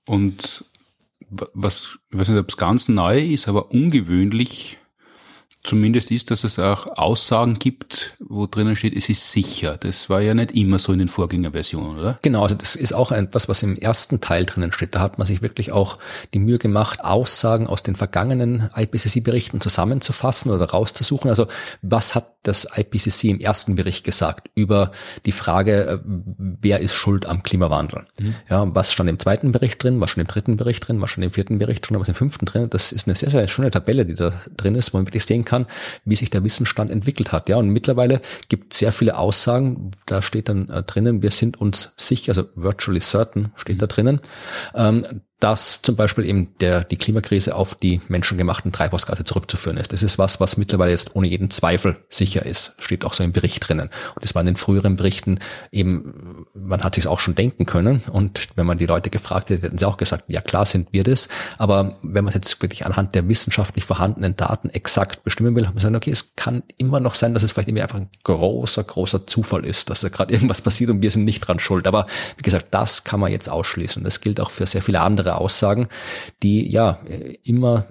Und 0.05 0.65
was, 1.29 1.99
ich 2.11 2.17
weiß 2.17 2.29
nicht, 2.29 2.39
ob 2.39 2.49
es 2.49 2.57
ganz 2.57 2.87
neu 2.87 3.19
ist, 3.19 3.47
aber 3.47 3.71
ungewöhnlich 3.71 4.80
zumindest 5.63 6.11
ist, 6.11 6.31
dass 6.31 6.43
es 6.43 6.57
auch 6.57 6.87
Aussagen 6.97 7.55
gibt, 7.55 8.15
wo 8.19 8.47
drinnen 8.47 8.75
steht, 8.75 8.95
es 8.95 9.09
ist 9.09 9.31
sicher. 9.31 9.77
Das 9.77 10.09
war 10.09 10.21
ja 10.21 10.33
nicht 10.33 10.51
immer 10.51 10.79
so 10.79 10.91
in 10.93 10.99
den 10.99 11.07
Vorgängerversionen, 11.07 11.99
oder? 11.99 12.19
Genau, 12.21 12.43
also 12.43 12.55
das 12.55 12.75
ist 12.75 12.93
auch 12.93 13.11
etwas, 13.11 13.47
was 13.47 13.61
im 13.61 13.77
ersten 13.77 14.21
Teil 14.21 14.45
drinnen 14.45 14.71
steht. 14.71 14.95
Da 14.95 14.99
hat 15.01 15.17
man 15.17 15.27
sich 15.27 15.41
wirklich 15.41 15.71
auch 15.71 15.97
die 16.33 16.39
Mühe 16.39 16.57
gemacht, 16.57 17.03
Aussagen 17.03 17.67
aus 17.67 17.83
den 17.83 17.95
vergangenen 17.95 18.69
IPCC-Berichten 18.75 19.61
zusammenzufassen 19.61 20.51
oder 20.51 20.65
rauszusuchen. 20.65 21.29
Also 21.29 21.47
was 21.81 22.15
hat 22.15 22.31
das 22.43 22.67
IPCC 22.75 23.25
im 23.25 23.39
ersten 23.39 23.75
Bericht 23.75 24.03
gesagt 24.03 24.49
über 24.55 24.91
die 25.25 25.31
Frage, 25.31 25.85
äh, 25.85 25.99
wer 26.05 26.79
ist 26.79 26.93
schuld 26.93 27.25
am 27.25 27.43
Klimawandel? 27.43 28.05
Mhm. 28.19 28.35
Ja, 28.49 28.73
was 28.73 28.91
stand 28.91 29.09
im 29.09 29.19
zweiten 29.19 29.51
Bericht 29.51 29.83
drin, 29.83 30.01
was 30.01 30.11
stand 30.11 30.27
im 30.27 30.33
dritten 30.33 30.57
Bericht 30.57 30.87
drin, 30.87 30.99
was 31.01 31.11
stand 31.11 31.25
im 31.25 31.31
vierten 31.31 31.59
Bericht 31.59 31.87
drin, 31.87 31.99
was 31.99 32.07
im 32.07 32.15
fünften 32.15 32.45
drin? 32.45 32.69
Das 32.69 32.91
ist 32.91 33.07
eine 33.07 33.15
sehr, 33.15 33.29
sehr 33.29 33.47
schöne 33.47 33.69
Tabelle, 33.69 34.05
die 34.05 34.15
da 34.15 34.33
drin 34.57 34.75
ist, 34.75 34.93
wo 34.93 34.97
man 34.97 35.05
wirklich 35.05 35.25
sehen 35.25 35.45
kann, 35.45 35.50
kann, 35.51 35.65
wie 36.05 36.15
sich 36.15 36.29
der 36.29 36.43
Wissensstand 36.43 36.91
entwickelt 36.91 37.31
hat. 37.31 37.49
Ja, 37.49 37.57
und 37.57 37.69
mittlerweile 37.69 38.21
gibt 38.47 38.73
es 38.73 38.79
sehr 38.79 38.93
viele 38.93 39.17
Aussagen, 39.17 39.91
da 40.05 40.21
steht 40.21 40.47
dann 40.47 40.69
äh, 40.69 40.81
drinnen, 40.83 41.21
wir 41.21 41.31
sind 41.31 41.59
uns 41.59 41.93
sicher, 41.97 42.31
also 42.31 42.45
virtually 42.55 43.01
certain 43.01 43.51
steht 43.55 43.75
mhm. 43.75 43.79
da 43.79 43.87
drinnen, 43.87 44.19
ähm, 44.75 45.21
dass 45.41 45.81
zum 45.81 45.95
Beispiel 45.95 46.23
eben 46.23 46.55
der, 46.59 46.83
die 46.83 46.97
Klimakrise 46.97 47.55
auf 47.55 47.73
die 47.73 47.99
menschengemachten 48.07 48.71
Treibhausgase 48.71 49.23
zurückzuführen 49.23 49.75
ist. 49.75 49.91
Das 49.91 50.03
ist 50.03 50.19
was, 50.19 50.39
was 50.39 50.55
mittlerweile 50.55 50.91
jetzt 50.91 51.15
ohne 51.15 51.27
jeden 51.27 51.49
Zweifel 51.49 51.97
sicher 52.09 52.45
ist. 52.45 52.73
Steht 52.77 53.03
auch 53.03 53.13
so 53.13 53.23
im 53.23 53.33
Bericht 53.33 53.67
drinnen. 53.67 53.89
Und 54.13 54.23
das 54.23 54.35
war 54.35 54.41
in 54.41 54.45
den 54.45 54.55
früheren 54.55 54.95
Berichten 54.95 55.39
eben, 55.71 56.45
man 56.53 56.83
hat 56.83 56.93
sich 56.93 57.07
auch 57.07 57.19
schon 57.19 57.33
denken 57.33 57.65
können. 57.65 58.03
Und 58.11 58.49
wenn 58.55 58.67
man 58.67 58.77
die 58.77 58.85
Leute 58.85 59.09
gefragt 59.09 59.49
hätte, 59.49 59.63
hätten 59.63 59.79
sie 59.79 59.85
auch 59.85 59.97
gesagt, 59.97 60.25
ja 60.27 60.41
klar 60.41 60.65
sind 60.65 60.93
wir 60.93 61.03
das. 61.03 61.27
Aber 61.57 61.97
wenn 62.03 62.23
man 62.23 62.35
jetzt 62.35 62.61
wirklich 62.61 62.85
anhand 62.85 63.15
der 63.15 63.27
wissenschaftlich 63.27 63.83
vorhandenen 63.83 64.37
Daten 64.37 64.69
exakt 64.69 65.23
bestimmen 65.23 65.55
will, 65.55 65.65
hat 65.65 65.73
man 65.73 65.81
sagen, 65.81 65.95
okay, 65.95 66.11
es 66.11 66.35
kann 66.35 66.61
immer 66.77 66.99
noch 66.99 67.15
sein, 67.15 67.33
dass 67.33 67.41
es 67.41 67.51
vielleicht 67.51 67.69
irgendwie 67.69 67.81
einfach 67.81 67.97
ein 67.97 68.09
großer, 68.23 68.83
großer 68.83 69.25
Zufall 69.25 69.65
ist, 69.65 69.89
dass 69.89 70.01
da 70.01 70.09
gerade 70.09 70.31
irgendwas 70.31 70.61
passiert 70.61 70.91
und 70.91 71.01
wir 71.01 71.09
sind 71.09 71.25
nicht 71.25 71.39
dran 71.39 71.57
schuld. 71.57 71.87
Aber 71.87 72.05
wie 72.37 72.43
gesagt, 72.43 72.67
das 72.69 73.03
kann 73.03 73.19
man 73.19 73.31
jetzt 73.31 73.49
ausschließen. 73.49 74.03
Das 74.03 74.21
gilt 74.21 74.39
auch 74.39 74.51
für 74.51 74.67
sehr 74.67 74.83
viele 74.83 75.01
andere 75.01 75.30
klare 75.31 75.41
Aussagen, 75.41 75.87
die 76.43 76.71
ja 76.71 76.99
immer, 77.43 77.87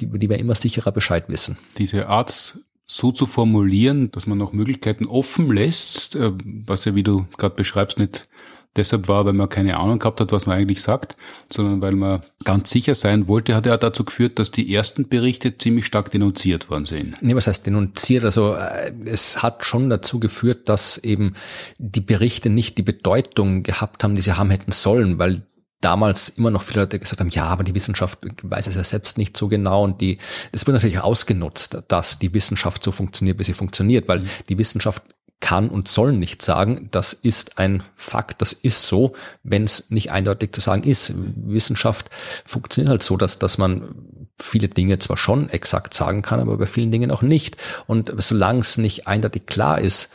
die, 0.00 0.06
die 0.06 0.30
wir 0.30 0.38
immer 0.38 0.54
sicherer 0.54 0.92
Bescheid 0.92 1.24
wissen. 1.28 1.56
Diese 1.78 2.08
Art 2.08 2.58
so 2.86 3.12
zu 3.12 3.26
formulieren, 3.26 4.10
dass 4.10 4.26
man 4.26 4.38
noch 4.38 4.52
Möglichkeiten 4.52 5.06
offen 5.06 5.50
lässt, 5.50 6.16
äh, 6.16 6.30
was 6.66 6.84
ja, 6.84 6.94
wie 6.94 7.02
du 7.02 7.26
gerade 7.38 7.54
beschreibst, 7.54 7.98
nicht 7.98 8.28
deshalb 8.76 9.08
war, 9.08 9.24
weil 9.24 9.32
man 9.32 9.48
keine 9.48 9.78
Ahnung 9.78 10.00
gehabt 10.00 10.20
hat, 10.20 10.32
was 10.32 10.46
man 10.46 10.58
eigentlich 10.58 10.82
sagt, 10.82 11.16
sondern 11.50 11.80
weil 11.80 11.92
man 11.92 12.22
ganz 12.42 12.70
sicher 12.70 12.94
sein 12.94 13.28
wollte, 13.28 13.54
hat 13.54 13.66
ja 13.66 13.76
dazu 13.76 14.04
geführt, 14.04 14.38
dass 14.38 14.50
die 14.50 14.74
ersten 14.74 15.08
Berichte 15.08 15.56
ziemlich 15.56 15.86
stark 15.86 16.10
denunziert 16.10 16.68
worden 16.68 16.84
sind. 16.84 17.16
Nee, 17.22 17.34
was 17.34 17.46
heißt 17.46 17.64
denunziert? 17.66 18.24
Also 18.24 18.54
äh, 18.54 18.92
es 19.06 19.42
hat 19.42 19.64
schon 19.64 19.88
dazu 19.88 20.20
geführt, 20.20 20.68
dass 20.68 20.98
eben 20.98 21.34
die 21.78 22.00
Berichte 22.00 22.50
nicht 22.50 22.76
die 22.76 22.82
Bedeutung 22.82 23.62
gehabt 23.62 24.04
haben, 24.04 24.14
die 24.14 24.22
sie 24.22 24.36
haben 24.36 24.50
hätten 24.50 24.72
sollen, 24.72 25.18
weil 25.18 25.46
damals 25.84 26.30
immer 26.30 26.50
noch 26.50 26.62
viele 26.62 26.80
Leute 26.80 26.98
gesagt 26.98 27.20
haben, 27.20 27.28
ja, 27.28 27.44
aber 27.44 27.64
die 27.64 27.74
Wissenschaft 27.74 28.18
weiß 28.42 28.66
es 28.66 28.74
ja 28.74 28.84
selbst 28.84 29.18
nicht 29.18 29.36
so 29.36 29.48
genau 29.48 29.84
und 29.84 30.00
die, 30.00 30.18
das 30.52 30.66
wird 30.66 30.74
natürlich 30.74 31.00
ausgenutzt, 31.00 31.82
dass 31.88 32.18
die 32.18 32.32
Wissenschaft 32.32 32.82
so 32.82 32.92
funktioniert, 32.92 33.38
wie 33.38 33.44
sie 33.44 33.54
funktioniert, 33.54 34.08
weil 34.08 34.22
die 34.48 34.58
Wissenschaft 34.58 35.02
kann 35.40 35.68
und 35.68 35.88
soll 35.88 36.12
nicht 36.12 36.40
sagen, 36.40 36.88
das 36.90 37.12
ist 37.12 37.58
ein 37.58 37.82
Fakt, 37.96 38.40
das 38.40 38.54
ist 38.54 38.86
so, 38.86 39.14
wenn 39.42 39.64
es 39.64 39.90
nicht 39.90 40.10
eindeutig 40.10 40.52
zu 40.52 40.62
sagen 40.62 40.84
ist. 40.84 41.12
Wissenschaft 41.16 42.08
funktioniert 42.46 42.90
halt 42.90 43.02
so, 43.02 43.18
dass, 43.18 43.38
dass 43.38 43.58
man 43.58 43.94
viele 44.38 44.68
Dinge 44.68 44.98
zwar 45.00 45.18
schon 45.18 45.50
exakt 45.50 45.92
sagen 45.92 46.22
kann, 46.22 46.40
aber 46.40 46.56
bei 46.56 46.66
vielen 46.66 46.90
Dingen 46.90 47.10
auch 47.10 47.20
nicht. 47.20 47.58
Und 47.86 48.10
solange 48.18 48.60
es 48.60 48.78
nicht 48.78 49.06
eindeutig 49.06 49.44
klar 49.44 49.78
ist, 49.78 50.12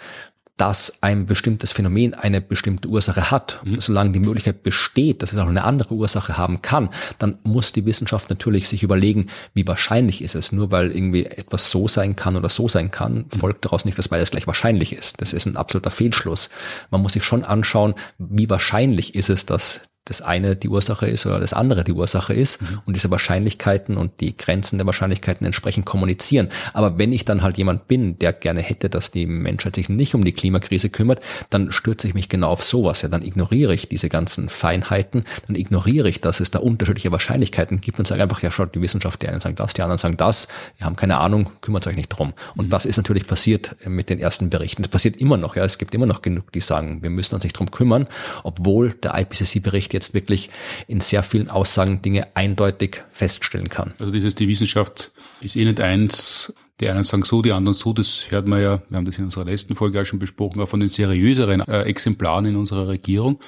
dass 0.59 1.01
ein 1.01 1.25
bestimmtes 1.25 1.71
Phänomen 1.71 2.13
eine 2.13 2.41
bestimmte 2.41 2.89
Ursache 2.89 3.31
hat. 3.31 3.61
Mhm. 3.63 3.79
Solange 3.79 4.11
die 4.11 4.19
Möglichkeit 4.19 4.61
besteht, 4.61 5.23
dass 5.23 5.31
es 5.31 5.39
auch 5.39 5.47
eine 5.47 5.63
andere 5.63 5.93
Ursache 5.93 6.37
haben 6.37 6.61
kann, 6.61 6.89
dann 7.17 7.37
muss 7.43 7.71
die 7.71 7.85
Wissenschaft 7.85 8.29
natürlich 8.29 8.67
sich 8.67 8.83
überlegen, 8.83 9.27
wie 9.53 9.65
wahrscheinlich 9.65 10.21
ist 10.21 10.35
es. 10.35 10.51
Nur 10.51 10.69
weil 10.69 10.91
irgendwie 10.91 11.25
etwas 11.25 11.71
so 11.71 11.87
sein 11.87 12.17
kann 12.17 12.35
oder 12.35 12.49
so 12.49 12.67
sein 12.67 12.91
kann, 12.91 13.25
folgt 13.29 13.63
daraus 13.63 13.85
nicht, 13.85 13.97
dass 13.97 14.09
beides 14.09 14.31
gleich 14.31 14.47
wahrscheinlich 14.47 14.91
ist. 14.91 15.21
Das 15.21 15.31
ist 15.31 15.45
ein 15.45 15.55
absoluter 15.55 15.91
Fehlschluss. 15.91 16.49
Man 16.91 17.01
muss 17.01 17.13
sich 17.13 17.23
schon 17.23 17.45
anschauen, 17.45 17.93
wie 18.17 18.49
wahrscheinlich 18.49 19.15
ist 19.15 19.29
es, 19.29 19.45
dass 19.45 19.79
das 20.05 20.21
eine 20.21 20.55
die 20.55 20.69
Ursache 20.69 21.07
ist 21.07 21.25
oder 21.25 21.39
das 21.39 21.53
andere 21.53 21.83
die 21.83 21.91
Ursache 21.91 22.33
ist 22.33 22.61
mhm. 22.61 22.81
und 22.85 22.95
diese 22.95 23.11
Wahrscheinlichkeiten 23.11 23.95
und 23.95 24.19
die 24.21 24.35
Grenzen 24.35 24.77
der 24.77 24.87
Wahrscheinlichkeiten 24.87 25.45
entsprechend 25.45 25.85
kommunizieren. 25.85 26.49
Aber 26.73 26.97
wenn 26.97 27.13
ich 27.13 27.25
dann 27.25 27.43
halt 27.43 27.57
jemand 27.57 27.87
bin, 27.87 28.17
der 28.17 28.33
gerne 28.33 28.61
hätte, 28.61 28.89
dass 28.89 29.11
die 29.11 29.27
Menschheit 29.27 29.75
sich 29.75 29.87
nicht 29.87 30.15
um 30.15 30.23
die 30.23 30.31
Klimakrise 30.31 30.89
kümmert, 30.89 31.21
dann 31.49 31.71
stürze 31.71 32.07
ich 32.07 32.15
mich 32.15 32.27
genau 32.27 32.49
auf 32.49 32.63
sowas. 32.63 33.03
Ja, 33.03 33.09
dann 33.09 33.21
ignoriere 33.21 33.73
ich 33.73 33.87
diese 33.87 34.09
ganzen 34.09 34.49
Feinheiten, 34.49 35.25
dann 35.45 35.55
ignoriere 35.55 36.09
ich, 36.09 36.21
dass 36.21 36.39
es 36.39 36.49
da 36.49 36.59
unterschiedliche 36.59 37.11
Wahrscheinlichkeiten 37.11 37.79
gibt 37.79 37.99
und 37.99 38.07
sage 38.07 38.23
einfach, 38.23 38.41
ja, 38.41 38.49
schaut, 38.49 38.73
die 38.73 38.81
Wissenschaft, 38.81 39.21
die 39.21 39.27
einen 39.27 39.39
sagen 39.39 39.55
das, 39.55 39.73
die 39.75 39.83
anderen 39.83 39.99
sagen 39.99 40.17
das, 40.17 40.47
ihr 40.79 40.85
haben 40.85 40.95
keine 40.95 41.19
Ahnung, 41.19 41.51
kümmert 41.61 41.85
euch 41.85 41.95
nicht 41.95 42.09
drum. 42.09 42.33
Und 42.55 42.67
mhm. 42.67 42.69
das 42.71 42.85
ist 42.85 42.97
natürlich 42.97 43.27
passiert 43.27 43.75
mit 43.85 44.09
den 44.09 44.19
ersten 44.19 44.49
Berichten. 44.49 44.81
Das 44.81 44.89
passiert 44.89 45.17
immer 45.17 45.37
noch, 45.37 45.55
ja. 45.55 45.65
Es 45.65 45.77
gibt 45.77 45.93
immer 45.93 46.07
noch 46.07 46.23
genug, 46.23 46.51
die 46.51 46.61
sagen, 46.61 47.03
wir 47.03 47.11
müssen 47.11 47.35
uns 47.35 47.43
nicht 47.43 47.53
drum 47.53 47.69
kümmern, 47.69 48.07
obwohl 48.43 48.93
der 48.93 49.13
IPCC-Bericht 49.19 49.93
jetzt 49.99 50.13
wirklich 50.13 50.49
in 50.87 51.01
sehr 51.01 51.23
vielen 51.23 51.49
Aussagen 51.49 52.01
Dinge 52.01 52.27
eindeutig 52.35 53.03
feststellen 53.09 53.69
kann. 53.69 53.93
Also 53.99 54.11
dieses, 54.11 54.35
die 54.35 54.47
Wissenschaft 54.47 55.11
ist 55.41 55.55
eh 55.55 55.65
nicht 55.65 55.79
eins, 55.79 56.53
die 56.79 56.89
einen 56.89 57.03
sagen 57.03 57.23
so, 57.23 57.41
die 57.41 57.51
anderen 57.51 57.73
so, 57.73 57.93
das 57.93 58.31
hört 58.31 58.47
man 58.47 58.61
ja, 58.61 58.81
wir 58.89 58.97
haben 58.97 59.05
das 59.05 59.17
in 59.17 59.25
unserer 59.25 59.45
letzten 59.45 59.75
Folge 59.75 60.01
auch 60.01 60.05
schon 60.05 60.19
besprochen, 60.19 60.61
auch 60.61 60.69
von 60.69 60.79
den 60.79 60.89
seriöseren 60.89 61.61
äh, 61.61 61.81
Exemplaren 61.81 62.45
in 62.45 62.55
unserer 62.55 62.87
Regierung. 62.87 63.39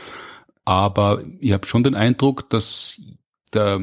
Aber 0.66 1.24
ich 1.40 1.54
habe 1.54 1.66
schon 1.66 1.84
den 1.84 1.96
Eindruck, 1.96 2.50
dass 2.50 3.02
der 3.54 3.82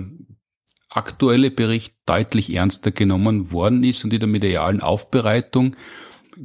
aktuelle 0.91 1.51
Bericht 1.51 1.95
deutlich 2.07 2.55
ernster 2.55 2.93
genommen 2.93 3.51
worden 3.51 3.85
ist 3.85 4.05
und 4.05 4.13
in 4.13 4.21
der 4.21 4.29
medialen 4.29 4.81
Aufbereitung 4.81 5.77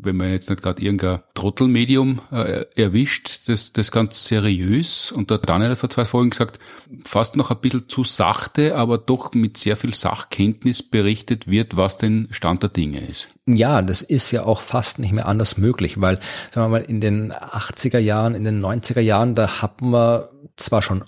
wenn 0.01 0.17
man 0.17 0.31
jetzt 0.31 0.49
nicht 0.49 0.61
gerade 0.61 0.81
irgendein 0.81 1.21
Trottelmedium 1.33 2.21
äh, 2.31 2.65
erwischt, 2.75 3.47
das, 3.47 3.73
das 3.73 3.91
ganz 3.91 4.25
seriös. 4.25 5.11
Und 5.11 5.29
da 5.29 5.35
hat 5.35 5.49
Daniel 5.49 5.75
vor 5.75 5.89
zwei 5.89 6.05
Folgen 6.05 6.31
gesagt, 6.31 6.59
fast 7.05 7.35
noch 7.35 7.51
ein 7.51 7.59
bisschen 7.59 7.87
zu 7.87 8.03
sachte, 8.03 8.75
aber 8.75 8.97
doch 8.97 9.33
mit 9.33 9.57
sehr 9.57 9.77
viel 9.77 9.93
Sachkenntnis 9.93 10.83
berichtet 10.83 11.47
wird, 11.47 11.77
was 11.77 11.97
denn 11.97 12.27
Stand 12.31 12.63
der 12.63 12.69
Dinge 12.69 13.05
ist. 13.05 13.27
Ja, 13.45 13.81
das 13.81 14.01
ist 14.01 14.31
ja 14.31 14.43
auch 14.43 14.61
fast 14.61 14.99
nicht 14.99 15.11
mehr 15.11 15.27
anders 15.27 15.57
möglich, 15.57 15.99
weil, 15.99 16.19
sagen 16.51 16.71
wir 16.71 16.79
mal, 16.79 16.85
in 16.85 17.01
den 17.01 17.33
80er 17.33 17.99
Jahren, 17.99 18.35
in 18.35 18.43
den 18.43 18.63
90er 18.63 19.01
Jahren, 19.01 19.35
da 19.35 19.61
haben 19.61 19.91
wir 19.91 20.29
zwar 20.55 20.81
schon 20.81 21.03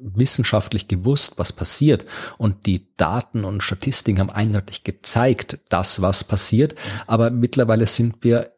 wissenschaftlich 0.00 0.88
gewusst, 0.88 1.34
was 1.36 1.52
passiert 1.52 2.06
und 2.38 2.66
die 2.66 2.88
Daten 2.96 3.44
und 3.44 3.62
Statistiken 3.62 4.20
haben 4.20 4.30
eindeutig 4.30 4.84
gezeigt, 4.84 5.58
das, 5.68 6.02
was 6.02 6.24
passiert. 6.24 6.74
Aber 7.06 7.30
mittlerweile 7.30 7.86
sind 7.86 8.22
wir 8.22 8.52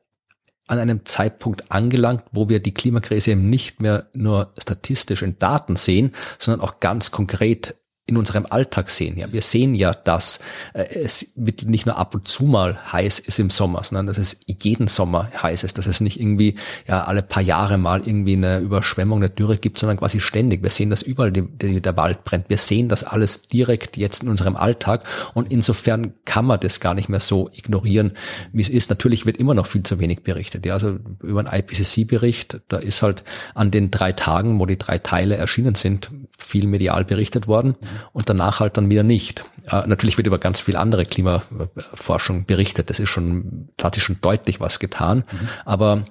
an 0.68 0.78
einem 0.78 1.04
Zeitpunkt 1.04 1.70
angelangt, 1.70 2.22
wo 2.32 2.48
wir 2.48 2.60
die 2.60 2.72
Klimakrise 2.72 3.32
eben 3.32 3.50
nicht 3.50 3.82
mehr 3.82 4.06
nur 4.14 4.52
statistisch 4.58 5.22
in 5.22 5.38
Daten 5.38 5.76
sehen, 5.76 6.14
sondern 6.38 6.66
auch 6.66 6.80
ganz 6.80 7.10
konkret 7.10 7.74
in 8.12 8.18
unserem 8.18 8.46
Alltag 8.48 8.90
sehen. 8.90 9.16
Ja, 9.16 9.32
wir 9.32 9.40
sehen 9.40 9.74
ja, 9.74 9.94
dass 9.94 10.40
äh, 10.74 10.82
es 10.82 11.32
nicht 11.34 11.86
nur 11.86 11.96
ab 11.96 12.14
und 12.14 12.28
zu 12.28 12.44
mal 12.44 12.92
heiß 12.92 13.18
ist 13.20 13.38
im 13.38 13.48
Sommer, 13.48 13.82
sondern 13.82 14.06
dass 14.06 14.18
es 14.18 14.38
jeden 14.46 14.86
Sommer 14.86 15.30
heiß 15.42 15.64
ist, 15.64 15.78
dass 15.78 15.86
es 15.86 16.00
nicht 16.00 16.20
irgendwie 16.20 16.56
ja 16.86 17.04
alle 17.04 17.22
paar 17.22 17.42
Jahre 17.42 17.78
mal 17.78 18.02
irgendwie 18.04 18.36
eine 18.36 18.58
Überschwemmung, 18.58 19.20
eine 19.20 19.30
Dürre 19.30 19.56
gibt, 19.56 19.78
sondern 19.78 19.96
quasi 19.96 20.20
ständig. 20.20 20.62
Wir 20.62 20.70
sehen, 20.70 20.90
dass 20.90 21.00
überall 21.00 21.32
die, 21.32 21.42
die, 21.42 21.80
der 21.80 21.96
Wald 21.96 22.24
brennt. 22.24 22.50
Wir 22.50 22.58
sehen 22.58 22.90
das 22.90 23.02
alles 23.02 23.48
direkt 23.48 23.96
jetzt 23.96 24.22
in 24.22 24.28
unserem 24.28 24.56
Alltag 24.56 25.04
und 25.32 25.50
insofern 25.50 26.12
kann 26.26 26.44
man 26.44 26.60
das 26.60 26.80
gar 26.80 26.92
nicht 26.92 27.08
mehr 27.08 27.20
so 27.20 27.48
ignorieren, 27.54 28.12
wie 28.52 28.62
es 28.62 28.68
ist. 28.68 28.90
Natürlich 28.90 29.24
wird 29.24 29.38
immer 29.38 29.54
noch 29.54 29.66
viel 29.66 29.84
zu 29.84 29.98
wenig 30.00 30.22
berichtet. 30.22 30.66
Ja, 30.66 30.74
also 30.74 30.98
über 31.22 31.40
einen 31.40 31.60
IPCC-Bericht, 31.60 32.60
da 32.68 32.76
ist 32.76 33.00
halt 33.00 33.24
an 33.54 33.70
den 33.70 33.90
drei 33.90 34.12
Tagen, 34.12 34.60
wo 34.60 34.66
die 34.66 34.78
drei 34.78 34.98
Teile 34.98 35.36
erschienen 35.36 35.74
sind, 35.74 36.10
viel 36.38 36.66
medial 36.66 37.06
berichtet 37.06 37.46
worden 37.46 37.74
und 38.12 38.28
danach 38.28 38.60
halt 38.60 38.76
dann 38.76 38.90
wieder 38.90 39.02
nicht. 39.02 39.44
Äh, 39.66 39.86
natürlich 39.86 40.16
wird 40.16 40.26
über 40.26 40.38
ganz 40.38 40.60
viel 40.60 40.76
andere 40.76 41.06
Klimaforschung 41.06 42.46
berichtet. 42.46 42.90
Das 42.90 43.00
ist 43.00 43.08
schon, 43.08 43.68
da 43.76 43.86
hat 43.86 43.94
sich 43.94 44.04
schon 44.04 44.20
deutlich 44.20 44.60
was 44.60 44.78
getan. 44.78 45.24
Mhm. 45.30 45.48
Aber 45.64 46.04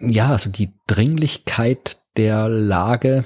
ja, 0.00 0.30
also 0.30 0.50
die 0.50 0.74
Dringlichkeit 0.86 1.98
der 2.16 2.48
Lage 2.48 3.24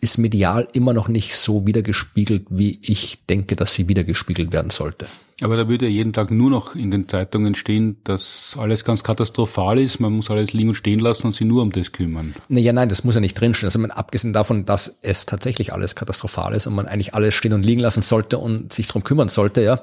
ist 0.00 0.18
medial 0.18 0.66
immer 0.72 0.92
noch 0.92 1.08
nicht 1.08 1.36
so 1.36 1.66
wiedergespiegelt, 1.66 2.46
wie 2.50 2.80
ich 2.82 3.24
denke, 3.26 3.54
dass 3.54 3.74
sie 3.74 3.88
wiedergespiegelt 3.88 4.52
werden 4.52 4.70
sollte. 4.70 5.06
Aber 5.40 5.56
da 5.56 5.68
würde 5.68 5.86
ja 5.86 5.90
jeden 5.90 6.12
Tag 6.12 6.30
nur 6.30 6.50
noch 6.50 6.74
in 6.74 6.90
den 6.90 7.08
Zeitungen 7.08 7.54
stehen, 7.54 7.96
dass 8.04 8.54
alles 8.58 8.84
ganz 8.84 9.02
katastrophal 9.02 9.78
ist, 9.78 10.00
man 10.00 10.12
muss 10.12 10.30
alles 10.30 10.52
liegen 10.52 10.70
und 10.70 10.74
stehen 10.74 11.00
lassen 11.00 11.26
und 11.26 11.34
sich 11.34 11.46
nur 11.46 11.62
um 11.62 11.72
das 11.72 11.92
kümmern. 11.92 12.34
Naja, 12.48 12.72
nein, 12.72 12.88
das 12.88 13.04
muss 13.04 13.14
ja 13.14 13.20
nicht 13.20 13.34
drinstehen. 13.34 13.68
Also 13.68 13.78
man, 13.78 13.90
abgesehen 13.90 14.32
davon, 14.32 14.66
dass 14.66 14.98
es 15.02 15.26
tatsächlich 15.26 15.72
alles 15.72 15.94
katastrophal 15.94 16.54
ist 16.54 16.66
und 16.66 16.74
man 16.74 16.86
eigentlich 16.86 17.14
alles 17.14 17.34
stehen 17.34 17.52
und 17.52 17.62
liegen 17.62 17.80
lassen 17.80 18.02
sollte 18.02 18.38
und 18.38 18.72
sich 18.72 18.86
drum 18.86 19.04
kümmern 19.04 19.28
sollte, 19.28 19.62
ja, 19.62 19.80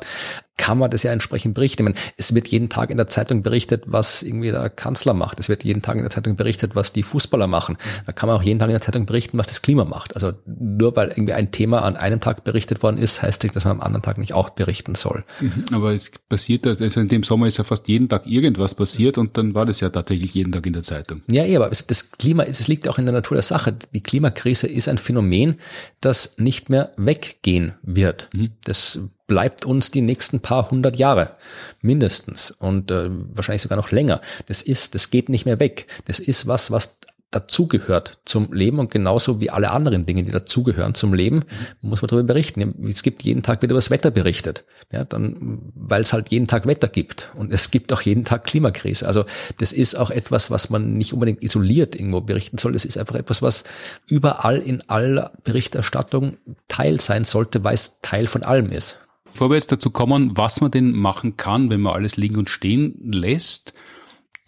kann 0.59 0.77
man 0.77 0.91
das 0.91 1.03
ja 1.03 1.13
entsprechend 1.13 1.55
berichten. 1.55 1.83
Ich 1.83 1.85
meine, 1.85 2.13
es 2.17 2.35
wird 2.35 2.49
jeden 2.49 2.67
Tag 2.67 2.89
in 2.89 2.97
der 2.97 3.07
Zeitung 3.07 3.43
berichtet, 3.43 3.83
was 3.85 4.21
irgendwie 4.21 4.51
der 4.51 4.69
Kanzler 4.69 5.13
macht. 5.13 5.39
Es 5.39 5.47
wird 5.47 5.63
jeden 5.63 5.81
Tag 5.81 5.95
in 5.95 6.01
der 6.01 6.09
Zeitung 6.09 6.35
berichtet, 6.35 6.75
was 6.75 6.91
die 6.91 7.01
Fußballer 7.01 7.47
machen. 7.47 7.77
Da 8.05 8.11
kann 8.11 8.27
man 8.27 8.35
auch 8.35 8.43
jeden 8.43 8.59
Tag 8.59 8.67
in 8.67 8.73
der 8.73 8.81
Zeitung 8.81 9.05
berichten, 9.05 9.37
was 9.37 9.47
das 9.47 9.61
Klima 9.61 9.85
macht. 9.85 10.15
Also 10.15 10.33
nur 10.45 10.97
weil 10.97 11.07
irgendwie 11.09 11.31
ein 11.31 11.51
Thema 11.51 11.83
an 11.83 11.95
einem 11.95 12.19
Tag 12.19 12.43
berichtet 12.43 12.83
worden 12.83 12.97
ist, 12.97 13.21
heißt 13.21 13.43
nicht, 13.43 13.55
dass 13.55 13.63
man 13.63 13.77
am 13.77 13.81
anderen 13.81 14.03
Tag 14.03 14.17
nicht 14.17 14.33
auch 14.33 14.49
berichten 14.49 14.95
soll. 14.95 15.23
Mhm, 15.39 15.65
aber 15.71 15.93
es 15.93 16.11
passiert, 16.27 16.65
also 16.67 16.99
in 16.99 17.07
dem 17.07 17.23
Sommer 17.23 17.47
ist 17.47 17.57
ja 17.57 17.63
fast 17.63 17.87
jeden 17.87 18.09
Tag 18.09 18.25
irgendwas 18.25 18.75
passiert 18.75 19.17
und 19.17 19.37
dann 19.37 19.53
war 19.53 19.65
das 19.65 19.79
ja 19.79 19.89
tatsächlich 19.89 20.33
jeden 20.33 20.51
Tag 20.51 20.65
in 20.65 20.73
der 20.73 20.83
Zeitung. 20.83 21.21
Ja, 21.29 21.45
ja, 21.45 21.59
aber 21.59 21.69
das 21.69 22.11
Klima, 22.11 22.43
es 22.43 22.67
liegt 22.67 22.87
auch 22.87 22.97
in 22.97 23.05
der 23.05 23.13
Natur 23.13 23.35
der 23.35 23.43
Sache. 23.43 23.75
Die 23.93 24.03
Klimakrise 24.03 24.67
ist 24.67 24.87
ein 24.87 24.97
Phänomen, 24.97 25.55
das 26.01 26.37
nicht 26.37 26.69
mehr 26.69 26.91
weggehen 26.97 27.73
wird. 27.81 28.29
Mhm. 28.33 28.51
Das 28.63 28.99
bleibt 29.27 29.65
uns 29.65 29.91
die 29.91 30.01
nächsten 30.01 30.39
paar 30.39 30.71
hundert 30.71 30.97
Jahre 30.97 31.35
mindestens 31.81 32.51
und 32.51 32.91
äh, 32.91 33.09
wahrscheinlich 33.09 33.61
sogar 33.61 33.77
noch 33.77 33.91
länger. 33.91 34.21
Das 34.47 34.61
ist, 34.61 34.95
das 34.95 35.11
geht 35.11 35.29
nicht 35.29 35.45
mehr 35.45 35.59
weg. 35.59 35.85
Das 36.05 36.19
ist 36.19 36.47
was, 36.47 36.71
was 36.71 36.97
dazugehört 37.31 38.19
zum 38.25 38.51
Leben 38.51 38.79
und 38.79 38.89
genauso 38.89 39.39
wie 39.39 39.51
alle 39.51 39.71
anderen 39.71 40.05
Dinge, 40.05 40.23
die 40.23 40.31
dazugehören 40.31 40.95
zum 40.95 41.13
Leben, 41.13 41.41
muss 41.81 42.01
man 42.01 42.07
darüber 42.07 42.33
berichten. 42.33 42.75
Es 42.87 43.03
gibt 43.03 43.23
jeden 43.23 43.43
Tag 43.43 43.61
wird 43.61 43.71
über 43.71 43.77
das 43.77 43.91
Wetter 43.91 44.09
berichtet, 44.09 44.65
ja, 44.91 45.03
dann, 45.03 45.59
weil 45.75 46.01
es 46.01 46.11
halt 46.11 46.29
jeden 46.29 46.47
Tag 46.47 46.65
Wetter 46.65 46.87
gibt 46.87 47.31
und 47.35 47.53
es 47.53 47.69
gibt 47.69 47.93
auch 47.93 48.01
jeden 48.01 48.25
Tag 48.25 48.45
Klimakrise. 48.45 49.07
Also 49.07 49.25
das 49.57 49.71
ist 49.71 49.95
auch 49.95 50.09
etwas, 50.09 50.49
was 50.49 50.69
man 50.69 50.97
nicht 50.97 51.13
unbedingt 51.13 51.43
isoliert 51.43 51.95
irgendwo 51.95 52.21
berichten 52.21 52.57
soll. 52.57 52.73
Das 52.73 52.85
ist 52.85 52.97
einfach 52.97 53.15
etwas, 53.15 53.41
was 53.41 53.63
überall 54.07 54.57
in 54.57 54.81
aller 54.89 55.33
Berichterstattung 55.43 56.37
Teil 56.67 56.99
sein 56.99 57.25
sollte, 57.25 57.63
weil 57.63 57.75
es 57.75 58.01
Teil 58.01 58.25
von 58.25 58.43
allem 58.43 58.71
ist. 58.71 58.97
Bevor 59.31 59.51
wir 59.51 59.55
jetzt 59.55 59.71
dazu 59.71 59.91
kommen, 59.91 60.35
was 60.35 60.61
man 60.61 60.71
denn 60.71 60.91
machen 60.91 61.37
kann, 61.37 61.69
wenn 61.69 61.81
man 61.81 61.93
alles 61.93 62.17
liegen 62.17 62.37
und 62.37 62.49
stehen 62.49 62.95
lässt, 63.03 63.73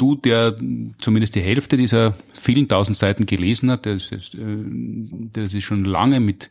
du, 0.02 0.16
der 0.16 0.56
zumindest 1.00 1.36
die 1.36 1.42
Hälfte 1.42 1.78
dieser 1.78 2.16
vielen 2.34 2.68
tausend 2.68 2.98
Seiten 2.98 3.26
gelesen 3.26 3.70
hat, 3.72 3.86
der 3.86 3.94
ist, 3.94 4.12
äh, 4.12 4.18
der 4.38 5.44
ist 5.44 5.64
schon 5.64 5.86
lange 5.86 6.20
mit 6.20 6.50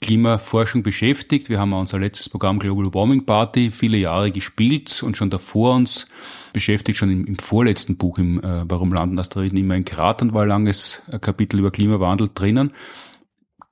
Klimaforschung 0.00 0.82
beschäftigt. 0.82 1.50
Wir 1.50 1.58
haben 1.58 1.72
unser 1.74 1.98
letztes 1.98 2.28
Programm 2.28 2.58
Global 2.58 2.92
Warming 2.94 3.26
Party 3.26 3.70
viele 3.70 3.98
Jahre 3.98 4.32
gespielt 4.32 5.02
und 5.02 5.16
schon 5.16 5.30
davor 5.30 5.74
uns 5.74 6.06
beschäftigt, 6.52 6.98
schon 6.98 7.10
im, 7.10 7.26
im 7.26 7.36
vorletzten 7.36 7.96
Buch, 7.96 8.18
im 8.18 8.40
äh, 8.42 8.64
Warum 8.68 8.92
landen 8.92 9.18
Asteroiden 9.18 9.58
immer 9.58 9.76
in 9.76 9.84
Kratern, 9.84 10.32
war 10.32 10.42
ein 10.42 10.48
langes 10.48 11.02
äh, 11.10 11.18
Kapitel 11.18 11.58
über 11.58 11.70
Klimawandel 11.70 12.30
drinnen 12.34 12.72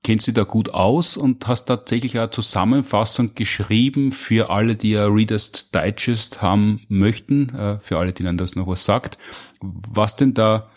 kennst 0.08 0.26
du 0.26 0.32
da 0.32 0.44
gut 0.44 0.70
aus 0.70 1.18
und 1.18 1.46
hast 1.48 1.66
tatsächlich 1.66 2.18
eine 2.18 2.30
Zusammenfassung 2.30 3.34
geschrieben 3.34 4.10
für 4.10 4.48
alle, 4.48 4.74
die 4.74 4.92
ja 4.92 5.04
Reader's 5.06 5.70
Digest 5.70 6.40
haben 6.40 6.80
möchten, 6.88 7.54
äh, 7.54 7.78
für 7.78 7.98
alle, 7.98 8.14
denen 8.14 8.38
das 8.38 8.56
noch 8.56 8.66
was 8.66 8.86
sagt. 8.86 9.18
Was 9.60 10.16
denn 10.16 10.32
da, 10.32 10.70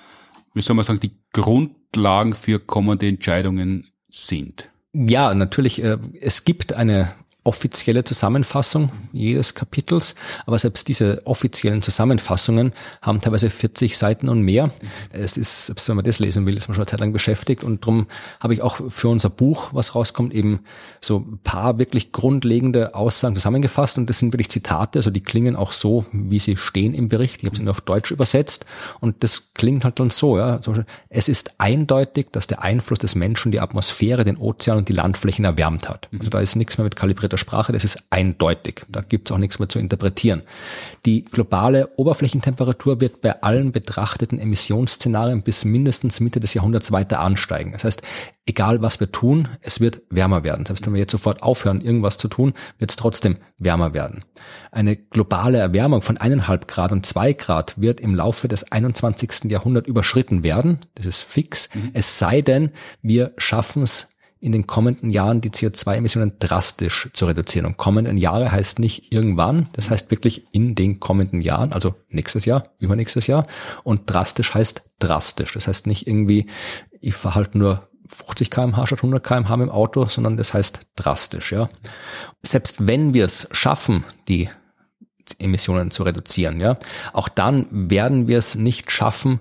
wie 0.53 0.61
soll 0.61 0.75
man 0.75 0.83
sagen, 0.83 0.99
die 0.99 1.15
Grundlagen 1.31 2.33
für 2.33 2.59
kommende 2.59 3.07
Entscheidungen 3.07 3.93
sind? 4.09 4.69
Ja, 4.91 5.33
natürlich. 5.33 5.81
Äh, 5.81 5.97
es 6.19 6.43
gibt 6.43 6.73
eine 6.73 7.13
offizielle 7.43 8.03
Zusammenfassung 8.03 8.91
jedes 9.11 9.55
Kapitels, 9.55 10.13
aber 10.45 10.59
selbst 10.59 10.87
diese 10.87 11.25
offiziellen 11.25 11.81
Zusammenfassungen 11.81 12.71
haben 13.01 13.19
teilweise 13.19 13.49
40 13.49 13.97
Seiten 13.97 14.29
und 14.29 14.41
mehr. 14.41 14.69
Es 15.11 15.37
ist, 15.37 15.65
selbst 15.65 15.89
wenn 15.89 15.95
man 15.95 16.05
das 16.05 16.19
lesen 16.19 16.45
will, 16.45 16.55
ist 16.55 16.67
man 16.67 16.75
schon 16.75 16.83
eine 16.83 16.87
Zeit 16.87 16.99
lang 16.99 17.13
beschäftigt 17.13 17.63
und 17.63 17.83
darum 17.83 18.05
habe 18.39 18.53
ich 18.53 18.61
auch 18.61 18.79
für 18.89 19.07
unser 19.07 19.31
Buch, 19.31 19.69
was 19.73 19.95
rauskommt, 19.95 20.35
eben 20.35 20.59
so 21.01 21.17
ein 21.17 21.39
paar 21.43 21.79
wirklich 21.79 22.11
grundlegende 22.11 22.93
Aussagen 22.93 23.35
zusammengefasst 23.35 23.97
und 23.97 24.07
das 24.07 24.19
sind 24.19 24.33
wirklich 24.33 24.49
Zitate, 24.49 24.99
also 24.99 25.09
die 25.09 25.21
klingen 25.21 25.55
auch 25.55 25.71
so, 25.71 26.05
wie 26.11 26.39
sie 26.39 26.57
stehen 26.57 26.93
im 26.93 27.09
Bericht. 27.09 27.41
Ich 27.41 27.47
habe 27.47 27.55
sie 27.55 27.63
nur 27.63 27.71
auf 27.71 27.81
Deutsch 27.81 28.11
übersetzt 28.11 28.65
und 28.99 29.23
das 29.23 29.53
klingt 29.55 29.83
halt 29.83 29.99
dann 29.99 30.11
so, 30.11 30.37
ja. 30.37 30.61
Zum 30.61 30.73
Beispiel, 30.73 30.93
es 31.09 31.27
ist 31.27 31.55
eindeutig, 31.59 32.27
dass 32.31 32.45
der 32.45 32.61
Einfluss 32.61 32.99
des 32.99 33.15
Menschen 33.15 33.51
die 33.51 33.59
Atmosphäre, 33.59 34.23
den 34.25 34.37
Ozean 34.37 34.77
und 34.77 34.89
die 34.89 34.93
Landflächen 34.93 35.43
erwärmt 35.43 35.89
hat. 35.89 36.07
Also 36.17 36.29
da 36.29 36.39
ist 36.39 36.55
nichts 36.55 36.77
mehr 36.77 36.83
mit 36.83 36.95
kalibrierter 36.95 37.30
der 37.31 37.37
Sprache, 37.37 37.71
das 37.71 37.83
ist 37.83 38.03
eindeutig. 38.09 38.85
Da 38.89 39.01
gibt 39.01 39.29
es 39.29 39.33
auch 39.33 39.39
nichts 39.39 39.59
mehr 39.59 39.69
zu 39.69 39.79
interpretieren. 39.79 40.43
Die 41.05 41.25
globale 41.25 41.89
Oberflächentemperatur 41.97 43.01
wird 43.01 43.21
bei 43.21 43.41
allen 43.41 43.71
betrachteten 43.71 44.39
Emissionsszenarien 44.39 45.43
bis 45.43 45.65
mindestens 45.65 46.19
Mitte 46.19 46.39
des 46.39 46.53
Jahrhunderts 46.53 46.91
weiter 46.91 47.19
ansteigen. 47.19 47.71
Das 47.71 47.83
heißt, 47.83 48.01
egal 48.45 48.81
was 48.81 48.99
wir 48.99 49.11
tun, 49.11 49.47
es 49.61 49.79
wird 49.79 50.01
wärmer 50.09 50.43
werden. 50.43 50.65
Selbst 50.65 50.85
wenn 50.85 50.93
wir 50.93 50.99
jetzt 50.99 51.11
sofort 51.11 51.43
aufhören, 51.43 51.81
irgendwas 51.81 52.17
zu 52.17 52.27
tun, 52.27 52.53
wird 52.79 52.91
es 52.91 52.97
trotzdem 52.97 53.37
wärmer 53.57 53.93
werden. 53.93 54.23
Eine 54.71 54.95
globale 54.95 55.57
Erwärmung 55.57 56.01
von 56.01 56.17
eineinhalb 56.17 56.67
Grad 56.67 56.91
und 56.91 57.05
zwei 57.05 57.33
Grad 57.33 57.79
wird 57.79 57.99
im 57.99 58.15
Laufe 58.15 58.47
des 58.47 58.71
21. 58.71 59.45
Jahrhunderts 59.51 59.87
überschritten 59.87 60.43
werden. 60.43 60.79
Das 60.95 61.05
ist 61.05 61.21
fix. 61.21 61.69
Mhm. 61.73 61.91
Es 61.93 62.19
sei 62.19 62.41
denn, 62.41 62.71
wir 63.01 63.33
schaffen 63.37 63.83
es 63.83 64.10
in 64.41 64.51
den 64.51 64.65
kommenden 64.65 65.11
Jahren 65.11 65.39
die 65.39 65.51
CO2-Emissionen 65.51 66.33
drastisch 66.39 67.09
zu 67.13 67.27
reduzieren. 67.27 67.67
Und 67.67 67.77
kommenden 67.77 68.17
Jahre 68.17 68.51
heißt 68.51 68.79
nicht 68.79 69.13
irgendwann, 69.13 69.69
das 69.73 69.91
heißt 69.91 70.09
wirklich 70.09 70.47
in 70.51 70.73
den 70.73 70.99
kommenden 70.99 71.41
Jahren, 71.41 71.71
also 71.71 71.93
nächstes 72.09 72.45
Jahr, 72.45 72.63
übernächstes 72.79 73.27
Jahr. 73.27 73.45
Und 73.83 74.09
drastisch 74.11 74.55
heißt 74.55 74.93
drastisch. 74.99 75.53
Das 75.53 75.67
heißt 75.67 75.85
nicht 75.85 76.07
irgendwie, 76.07 76.47
ich 77.01 77.13
fahre 77.13 77.35
halt 77.35 77.55
nur 77.55 77.87
50 78.07 78.49
kmh 78.49 78.87
statt 78.87 78.99
100 78.99 79.23
kmh 79.23 79.53
im 79.53 79.69
Auto, 79.69 80.07
sondern 80.07 80.37
das 80.37 80.53
heißt 80.53 80.87
drastisch, 80.95 81.51
ja. 81.51 81.69
Selbst 82.41 82.87
wenn 82.87 83.13
wir 83.13 83.25
es 83.25 83.47
schaffen, 83.51 84.03
die 84.27 84.49
Emissionen 85.37 85.91
zu 85.91 86.03
reduzieren, 86.03 86.59
ja, 86.59 86.77
auch 87.13 87.29
dann 87.29 87.67
werden 87.69 88.27
wir 88.27 88.39
es 88.39 88.55
nicht 88.55 88.91
schaffen, 88.91 89.39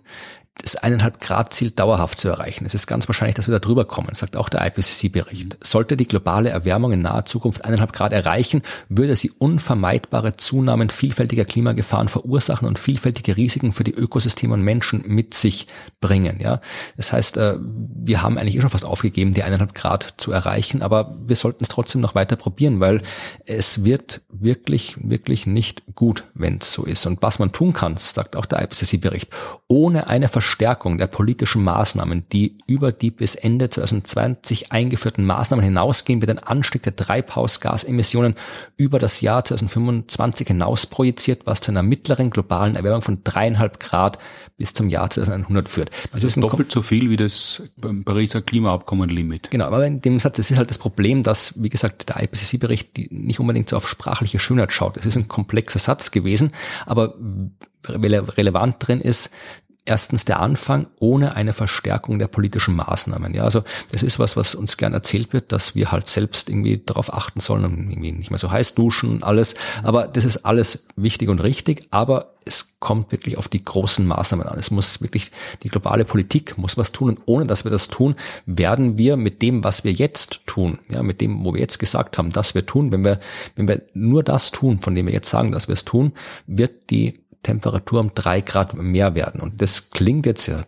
das 0.63 0.77
eineinhalb 0.77 1.21
Grad 1.21 1.53
Ziel 1.53 1.71
dauerhaft 1.71 2.19
zu 2.19 2.29
erreichen. 2.29 2.67
Es 2.67 2.75
ist 2.75 2.87
ganz 2.87 3.09
wahrscheinlich, 3.09 3.37
dass 3.37 3.49
wir 3.49 3.53
da 3.53 3.59
drüber 3.59 3.85
kommen, 3.85 4.15
sagt 4.15 4.37
auch 4.37 4.49
der 4.49 4.67
IPCC-Bericht. 4.67 5.59
Sollte 5.63 5.97
die 5.97 6.07
globale 6.07 6.51
Erwärmung 6.51 6.93
in 6.93 7.03
naher 7.03 7.25
Zukunft 7.25 7.65
eineinhalb 7.65 7.93
Grad 7.93 8.13
erreichen, 8.13 8.63
würde 8.89 9.17
sie 9.17 9.31
unvermeidbare 9.31 10.37
Zunahmen 10.37 10.91
vielfältiger 10.91 11.45
Klimagefahren 11.45 12.09
verursachen 12.09 12.69
und 12.69 12.79
vielfältige 12.79 13.37
Risiken 13.37 13.73
für 13.73 13.85
die 13.85 13.95
Ökosysteme 13.95 14.55
und 14.55 14.63
Menschen 14.63 15.03
mit 15.07 15.35
sich 15.35 15.67
bringen. 16.01 16.41
Ja, 16.41 16.61
das 16.97 17.13
heißt, 17.13 17.37
äh, 17.37 17.57
wir 17.59 18.23
haben 18.23 18.39
eigentlich 18.39 18.57
eh 18.57 18.61
schon 18.61 18.71
fast 18.71 18.85
aufgegeben, 18.85 19.35
die 19.35 19.43
eineinhalb 19.43 19.75
Grad 19.75 20.15
zu 20.17 20.33
erreichen, 20.33 20.83
aber 20.83 21.17
wir 21.27 21.37
sollten 21.37 21.65
es 21.65 21.69
trotzdem 21.69 22.01
noch 22.01 22.15
weiter 22.15 22.37
probieren, 22.37 22.81
weil 22.81 23.03
es 23.47 23.85
wird 23.85 24.23
wirklich, 24.29 24.97
wirklich 25.01 25.47
nicht 25.47 25.83
gut, 25.95 26.25
wenn 26.35 26.59
es 26.59 26.73
so 26.73 26.85
ist. 26.85 27.07
Und 27.07 27.23
was 27.23 27.39
man 27.39 27.53
tun 27.53 27.73
kann, 27.73 27.97
sagt 27.97 28.37
auch 28.37 28.47
der 28.47 28.63
IPCC-Bericht, 28.63 29.31
ohne 29.69 30.09
eine 30.09 30.29
Verstärkung 30.51 30.99
der 30.99 31.07
politischen 31.07 31.63
Maßnahmen, 31.63 32.25
die 32.33 32.59
über 32.67 32.91
die 32.91 33.13
bis 33.13 33.37
Ende 33.37 33.71
2020 33.71 34.73
eingeführten 34.73 35.25
Maßnahmen 35.25 35.65
hinausgehen, 35.65 36.21
wird 36.21 36.31
ein 36.31 36.41
Anstieg 36.41 36.83
der 36.83 36.97
Treibhausgasemissionen 36.97 38.35
über 38.77 38.99
das 38.99 39.21
Jahr 39.21 39.45
2025 39.45 40.49
hinaus 40.49 40.87
projiziert, 40.87 41.47
was 41.47 41.61
zu 41.61 41.71
einer 41.71 41.85
mittleren 41.85 42.31
globalen 42.31 42.75
Erwärmung 42.75 43.03
von 43.03 43.23
dreieinhalb 43.23 43.79
Grad 43.79 44.19
bis 44.57 44.75
zum 44.75 44.89
Jahr 44.89 45.09
2100 45.09 45.69
führt. 45.69 45.91
Das, 46.11 46.23
das 46.23 46.25
ist 46.25 46.43
doppelt 46.43 46.73
so 46.73 46.83
viel 46.83 47.11
wie 47.11 47.17
das 47.17 47.63
Pariser 48.05 48.43
Klimaabkommen-Limit. 48.43 49.53
Genau, 49.53 49.67
aber 49.67 49.87
in 49.87 50.03
dem 50.03 50.19
Satz, 50.19 50.37
das 50.37 50.51
ist 50.51 50.59
halt 50.59 50.71
das 50.71 50.79
Problem, 50.79 51.23
dass, 51.23 51.63
wie 51.63 51.69
gesagt, 51.69 52.09
der 52.09 52.23
IPCC-Bericht 52.25 53.13
nicht 53.13 53.39
unbedingt 53.39 53.69
so 53.69 53.77
auf 53.77 53.89
sprachliche 53.89 54.41
Schönheit 54.41 54.73
schaut. 54.73 54.97
Es 54.97 55.07
ist 55.07 55.17
ein 55.17 55.29
komplexer 55.29 55.79
Satz 55.79 56.11
gewesen, 56.11 56.51
aber 56.87 57.15
relevant 57.89 58.77
drin 58.81 59.01
ist, 59.01 59.31
erstens 59.91 60.25
der 60.25 60.39
Anfang 60.39 60.87
ohne 61.01 61.35
eine 61.35 61.53
Verstärkung 61.53 62.21
der 62.21 62.29
politischen 62.29 62.77
Maßnahmen. 62.77 63.35
Ja, 63.35 63.43
also 63.43 63.65
das 63.91 64.05
ist 64.05 64.21
was, 64.21 64.37
was 64.37 64.55
uns 64.55 64.77
gern 64.77 64.93
erzählt 64.93 65.33
wird, 65.33 65.51
dass 65.51 65.75
wir 65.75 65.91
halt 65.91 66.07
selbst 66.07 66.49
irgendwie 66.49 66.79
darauf 66.79 67.13
achten 67.13 67.41
sollen 67.41 67.65
und 67.65 67.91
irgendwie 67.91 68.13
nicht 68.13 68.31
mehr 68.31 68.39
so 68.39 68.53
heiß 68.53 68.75
duschen 68.75 69.11
und 69.11 69.25
alles. 69.25 69.57
Aber 69.83 70.07
das 70.07 70.25
ist 70.25 70.47
alles 70.47 70.87
wichtig 70.95 71.29
und 71.29 71.41
richtig. 71.41 71.89
Aber 71.91 72.37
es 72.45 72.79
kommt 72.79 73.11
wirklich 73.11 73.37
auf 73.37 73.49
die 73.49 73.65
großen 73.65 74.07
Maßnahmen 74.07 74.47
an. 74.47 74.59
Es 74.59 74.71
muss 74.71 75.03
wirklich, 75.03 75.33
die 75.65 75.69
globale 75.69 76.05
Politik 76.05 76.57
muss 76.57 76.77
was 76.77 76.93
tun. 76.93 77.11
Und 77.11 77.23
ohne 77.27 77.45
dass 77.45 77.65
wir 77.65 77.73
das 77.73 77.89
tun, 77.89 78.15
werden 78.47 78.97
wir 78.97 79.17
mit 79.17 79.43
dem, 79.43 79.65
was 79.65 79.83
wir 79.83 79.93
jetzt 79.93 80.47
tun, 80.47 80.79
ja, 80.91 81.03
mit 81.03 81.21
dem, 81.21 81.45
wo 81.45 81.53
wir 81.53 81.61
jetzt 81.61 81.79
gesagt 81.79 82.17
haben, 82.17 82.31
dass 82.31 82.55
wir 82.55 82.65
tun, 82.65 82.93
wenn 82.93 83.05
wir, 83.05 83.19
wenn 83.57 83.67
wir 83.67 83.83
nur 83.93 84.23
das 84.23 84.53
tun, 84.53 84.79
von 84.79 84.95
dem 84.95 85.07
wir 85.07 85.13
jetzt 85.13 85.31
sagen, 85.31 85.51
dass 85.51 85.67
wir 85.67 85.75
es 85.75 85.85
tun, 85.85 86.13
wird 86.47 86.91
die 86.91 87.20
Temperatur 87.43 88.01
um 88.01 88.15
drei 88.15 88.41
Grad 88.41 88.75
mehr 88.75 89.15
werden. 89.15 89.41
Und 89.41 89.63
das 89.63 89.91
klingt 89.91 90.27
jetzt 90.27 90.47
ja, 90.47 90.65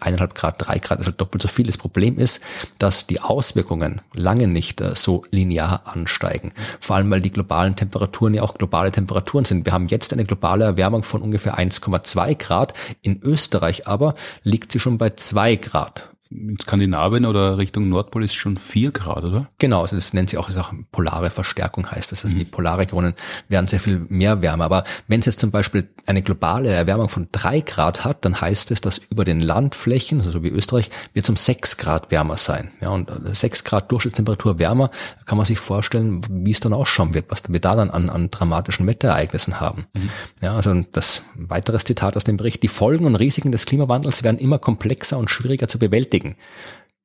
eineinhalb 0.00 0.34
Grad, 0.34 0.56
drei 0.58 0.78
Grad 0.78 1.00
ist 1.00 1.06
halt 1.06 1.20
doppelt 1.20 1.42
so 1.42 1.48
viel. 1.48 1.66
Das 1.66 1.78
Problem 1.78 2.18
ist, 2.18 2.40
dass 2.78 3.06
die 3.06 3.20
Auswirkungen 3.20 4.00
lange 4.12 4.48
nicht 4.48 4.80
äh, 4.80 4.94
so 4.96 5.24
linear 5.30 5.82
ansteigen. 5.86 6.52
Vor 6.80 6.96
allem, 6.96 7.10
weil 7.10 7.20
die 7.20 7.32
globalen 7.32 7.76
Temperaturen 7.76 8.34
ja 8.34 8.42
auch 8.42 8.54
globale 8.54 8.90
Temperaturen 8.90 9.44
sind. 9.44 9.64
Wir 9.64 9.72
haben 9.72 9.88
jetzt 9.88 10.12
eine 10.12 10.24
globale 10.24 10.64
Erwärmung 10.64 11.02
von 11.02 11.22
ungefähr 11.22 11.58
1,2 11.58 12.34
Grad. 12.36 12.74
In 13.02 13.20
Österreich 13.22 13.86
aber 13.86 14.14
liegt 14.42 14.72
sie 14.72 14.80
schon 14.80 14.98
bei 14.98 15.10
zwei 15.10 15.56
Grad 15.56 16.10
in 16.30 16.58
Skandinavien 16.60 17.24
oder 17.24 17.58
Richtung 17.58 17.88
Nordpol 17.88 18.24
ist 18.24 18.34
schon 18.34 18.56
vier 18.56 18.90
Grad, 18.90 19.24
oder? 19.24 19.48
Genau, 19.58 19.82
also 19.82 19.96
das 19.96 20.12
nennt 20.12 20.28
sich 20.28 20.38
auch, 20.38 20.54
auch 20.56 20.72
polare 20.92 21.30
Verstärkung 21.30 21.90
heißt 21.90 22.12
das. 22.12 22.24
Also 22.24 22.34
mhm. 22.34 22.40
die 22.40 22.44
Polarregionen 22.44 23.14
werden 23.48 23.68
sehr 23.68 23.80
viel 23.80 24.04
mehr 24.08 24.42
wärmer. 24.42 24.64
Aber 24.64 24.84
wenn 25.06 25.20
es 25.20 25.26
jetzt 25.26 25.40
zum 25.40 25.50
Beispiel 25.50 25.88
eine 26.06 26.22
globale 26.22 26.70
Erwärmung 26.70 27.08
von 27.08 27.28
drei 27.32 27.60
Grad 27.60 28.04
hat, 28.04 28.24
dann 28.24 28.40
heißt 28.40 28.70
es, 28.70 28.80
dass 28.80 28.98
über 28.98 29.24
den 29.24 29.40
Landflächen, 29.40 30.20
also 30.20 30.42
wie 30.42 30.48
Österreich, 30.48 30.90
wird 31.14 31.24
es 31.24 31.30
um 31.30 31.36
sechs 31.36 31.76
Grad 31.76 32.10
wärmer 32.10 32.36
sein. 32.36 32.70
Ja, 32.80 32.90
und 32.90 33.08
äh, 33.08 33.34
sechs 33.34 33.64
Grad 33.64 33.90
Durchschnittstemperatur 33.90 34.58
wärmer, 34.58 34.90
kann 35.24 35.38
man 35.38 35.46
sich 35.46 35.58
vorstellen, 35.58 36.20
wie 36.30 36.50
es 36.50 36.60
dann 36.60 36.72
ausschauen 36.72 37.14
wird, 37.14 37.30
was 37.30 37.50
wir 37.50 37.60
da 37.60 37.74
dann 37.74 37.90
an, 37.90 38.10
an 38.10 38.30
dramatischen 38.30 38.86
Wetterereignissen 38.86 39.60
haben. 39.60 39.86
Mhm. 39.94 40.10
Ja, 40.42 40.54
also 40.54 40.84
das 40.92 41.22
weiteres 41.34 41.84
Zitat 41.84 42.16
aus 42.16 42.24
dem 42.24 42.36
Bericht. 42.36 42.62
Die 42.62 42.68
Folgen 42.68 43.06
und 43.06 43.16
Risiken 43.16 43.52
des 43.52 43.64
Klimawandels 43.64 44.22
werden 44.22 44.38
immer 44.38 44.58
komplexer 44.58 45.18
und 45.18 45.30
schwieriger 45.30 45.68
zu 45.68 45.78
bewältigen 45.78 46.17
bestätigen. 46.18 46.36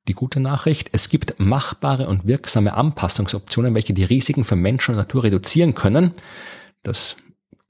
Die 0.06 0.14
gute 0.14 0.38
Nachricht, 0.38 0.90
es 0.92 1.08
gibt 1.08 1.36
machbare 1.38 2.08
und 2.08 2.26
wirksame 2.26 2.74
Anpassungsoptionen, 2.74 3.74
welche 3.74 3.94
die 3.94 4.04
Risiken 4.04 4.44
für 4.44 4.56
Menschen 4.56 4.92
und 4.92 4.98
Natur 4.98 5.24
reduzieren 5.24 5.74
können. 5.74 6.12
Das 6.82 7.16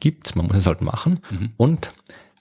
gibt's, 0.00 0.34
man 0.34 0.46
muss 0.46 0.56
es 0.56 0.66
halt 0.66 0.82
machen. 0.82 1.20
Mhm. 1.30 1.50
Und 1.56 1.92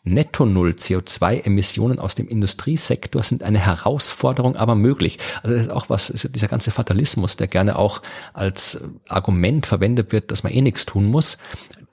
Netto 0.04 0.46
Null 0.46 0.72
CO2-Emissionen 0.72 2.00
aus 2.00 2.16
dem 2.16 2.28
Industriesektor 2.28 3.22
sind 3.22 3.44
eine 3.44 3.60
Herausforderung, 3.60 4.56
aber 4.56 4.74
möglich. 4.74 5.20
Also 5.44 5.56
das 5.56 5.66
ist 5.68 5.72
auch 5.72 5.90
was, 5.90 6.10
ist 6.10 6.36
dieser 6.36 6.48
ganze 6.48 6.72
Fatalismus, 6.72 7.38
der 7.38 7.48
gerne 7.48 7.78
auch 7.78 8.02
als 8.34 8.82
Argument 9.08 9.68
verwendet 9.68 10.12
wird, 10.12 10.32
dass 10.32 10.42
man 10.42 10.52
eh 10.52 10.62
nichts 10.62 10.88
tun 10.88 11.06
muss 11.06 11.38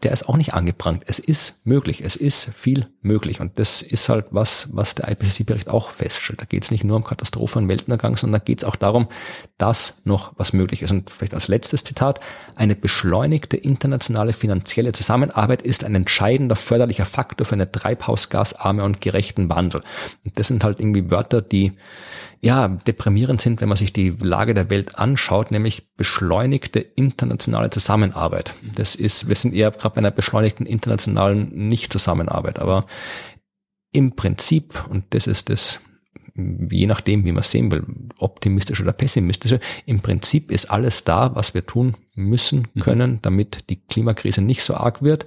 der 0.02 0.12
ist 0.12 0.28
auch 0.28 0.36
nicht 0.36 0.54
angebrannt. 0.54 1.04
Es 1.06 1.18
ist 1.18 1.66
möglich, 1.66 2.02
es 2.02 2.16
ist 2.16 2.50
viel 2.54 2.88
möglich. 3.02 3.40
Und 3.40 3.58
das 3.58 3.82
ist 3.82 4.08
halt 4.08 4.26
was, 4.30 4.68
was 4.72 4.94
der 4.94 5.10
IPCC-Bericht 5.10 5.68
auch 5.68 5.90
feststellt. 5.90 6.40
Da 6.40 6.46
geht 6.46 6.64
es 6.64 6.70
nicht 6.70 6.84
nur 6.84 6.96
um 6.96 7.04
Katastrophen 7.04 7.64
und 7.64 7.68
Weltuntergang, 7.68 8.16
sondern 8.16 8.40
da 8.40 8.44
geht 8.44 8.60
es 8.60 8.64
auch 8.64 8.76
darum, 8.76 9.08
dass 9.58 10.00
noch 10.04 10.32
was 10.36 10.52
möglich 10.52 10.82
ist. 10.82 10.90
Und 10.90 11.10
vielleicht 11.10 11.34
als 11.34 11.48
letztes 11.48 11.84
Zitat, 11.84 12.20
eine 12.56 12.74
beschleunigte 12.74 13.56
internationale 13.56 14.32
finanzielle 14.32 14.92
Zusammenarbeit 14.92 15.62
ist 15.62 15.84
ein 15.84 15.94
entscheidender 15.94 16.56
förderlicher 16.56 17.04
Faktor 17.04 17.46
für 17.46 17.54
eine 17.54 17.70
treibhausgasarme 17.70 18.82
und 18.82 19.00
gerechten 19.00 19.50
Wandel. 19.50 19.82
Und 20.24 20.38
das 20.38 20.48
sind 20.48 20.64
halt 20.64 20.80
irgendwie 20.80 21.10
Wörter, 21.10 21.42
die 21.42 21.72
ja, 22.42 22.68
deprimierend 22.68 23.40
sind, 23.40 23.60
wenn 23.60 23.68
man 23.68 23.76
sich 23.76 23.92
die 23.92 24.10
Lage 24.10 24.54
der 24.54 24.70
Welt 24.70 24.98
anschaut, 24.98 25.50
nämlich 25.50 25.94
beschleunigte 25.96 26.80
internationale 26.80 27.68
Zusammenarbeit. 27.68 28.54
Das 28.74 28.94
ist, 28.94 29.28
wir 29.28 29.36
sind 29.36 29.54
eher 29.54 29.70
gerade 29.70 29.94
bei 29.94 29.98
einer 29.98 30.10
beschleunigten 30.10 30.64
internationalen 30.64 31.68
Nicht-Zusammenarbeit, 31.68 32.58
aber 32.58 32.86
im 33.92 34.16
Prinzip, 34.16 34.84
und 34.88 35.04
das 35.10 35.26
ist 35.26 35.50
das, 35.50 35.80
je 36.34 36.86
nachdem, 36.86 37.24
wie 37.24 37.32
man 37.32 37.42
sehen 37.42 37.70
will, 37.72 37.84
optimistisch 38.16 38.80
oder 38.80 38.92
pessimistisch, 38.92 39.58
im 39.84 40.00
Prinzip 40.00 40.50
ist 40.50 40.70
alles 40.70 41.04
da, 41.04 41.34
was 41.34 41.52
wir 41.52 41.66
tun 41.66 41.94
müssen, 42.14 42.68
mhm. 42.72 42.80
können, 42.80 43.18
damit 43.20 43.68
die 43.68 43.76
Klimakrise 43.76 44.40
nicht 44.40 44.62
so 44.62 44.76
arg 44.76 45.02
wird. 45.02 45.26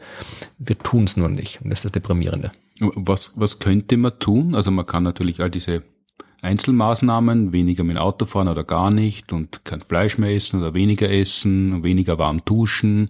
Wir 0.57 0.79
tun 0.79 1.03
es 1.03 1.15
nur 1.17 1.29
nicht. 1.29 1.61
Und 1.61 1.69
das 1.69 1.79
ist 1.79 1.85
das 1.85 1.91
Deprimierende. 1.91 2.51
Was, 2.79 3.33
was 3.35 3.59
könnte 3.59 3.97
man 3.97 4.17
tun? 4.17 4.55
Also 4.55 4.71
man 4.71 4.87
kann 4.87 5.03
natürlich 5.03 5.41
all 5.41 5.51
diese 5.51 5.83
Einzelmaßnahmen, 6.43 7.53
weniger 7.53 7.83
mit 7.83 7.95
dem 7.95 8.01
Auto 8.01 8.25
fahren 8.25 8.47
oder 8.47 8.63
gar 8.63 8.91
nicht 8.91 9.31
und 9.31 9.63
kein 9.63 9.81
Fleisch 9.81 10.17
mehr 10.17 10.35
essen 10.35 10.59
oder 10.59 10.73
weniger 10.73 11.09
essen, 11.09 11.83
weniger 11.83 12.19
warm 12.19 12.43
duschen, 12.43 13.09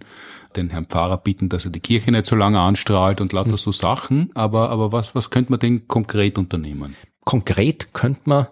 den 0.56 0.70
Herrn 0.70 0.86
Pfarrer 0.86 1.18
bitten, 1.18 1.50
dass 1.50 1.66
er 1.66 1.72
die 1.72 1.80
Kirche 1.80 2.12
nicht 2.12 2.28
so 2.28 2.36
lange 2.36 2.60
anstrahlt 2.60 3.22
und 3.22 3.34
lauter 3.34 3.50
mhm. 3.50 3.58
so 3.58 3.72
Sachen. 3.72 4.30
Aber, 4.36 4.70
aber 4.70 4.92
was, 4.92 5.16
was 5.16 5.32
könnte 5.32 5.52
man 5.52 5.60
denn 5.60 5.88
konkret 5.88 6.38
unternehmen? 6.38 6.96
Konkret 7.26 7.94
könnte 7.94 8.22
man 8.26 8.48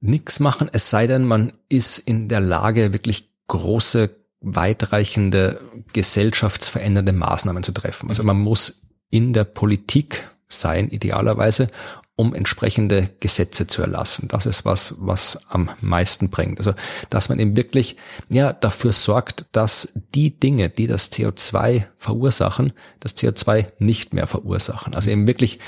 nichts 0.00 0.38
machen, 0.38 0.68
es 0.72 0.90
sei 0.90 1.06
denn, 1.06 1.24
man 1.24 1.52
ist 1.68 1.98
in 1.98 2.28
der 2.28 2.40
Lage, 2.40 2.92
wirklich 2.92 3.30
große, 3.48 4.10
weitreichende, 4.40 5.60
gesellschaftsverändernde 5.94 7.12
Maßnahmen 7.12 7.62
zu 7.62 7.72
treffen. 7.72 8.10
Also 8.10 8.22
man 8.22 8.38
muss 8.38 8.86
in 9.10 9.32
der 9.32 9.44
Politik 9.44 10.28
sein, 10.48 10.88
idealerweise, 10.90 11.68
um 12.16 12.34
entsprechende 12.34 13.10
Gesetze 13.18 13.66
zu 13.66 13.82
erlassen. 13.82 14.28
Das 14.28 14.46
ist 14.46 14.64
was, 14.64 14.94
was 14.98 15.38
am 15.48 15.70
meisten 15.80 16.30
bringt. 16.30 16.58
Also, 16.58 16.74
dass 17.10 17.28
man 17.28 17.40
eben 17.40 17.56
wirklich, 17.56 17.96
ja, 18.28 18.52
dafür 18.52 18.92
sorgt, 18.92 19.46
dass 19.52 19.88
die 20.14 20.38
Dinge, 20.38 20.68
die 20.68 20.86
das 20.86 21.10
CO2 21.10 21.86
verursachen, 21.96 22.72
das 23.00 23.16
CO2 23.16 23.66
nicht 23.78 24.14
mehr 24.14 24.28
verursachen. 24.28 24.94
Also 24.94 25.10
eben 25.10 25.26
wirklich 25.26 25.58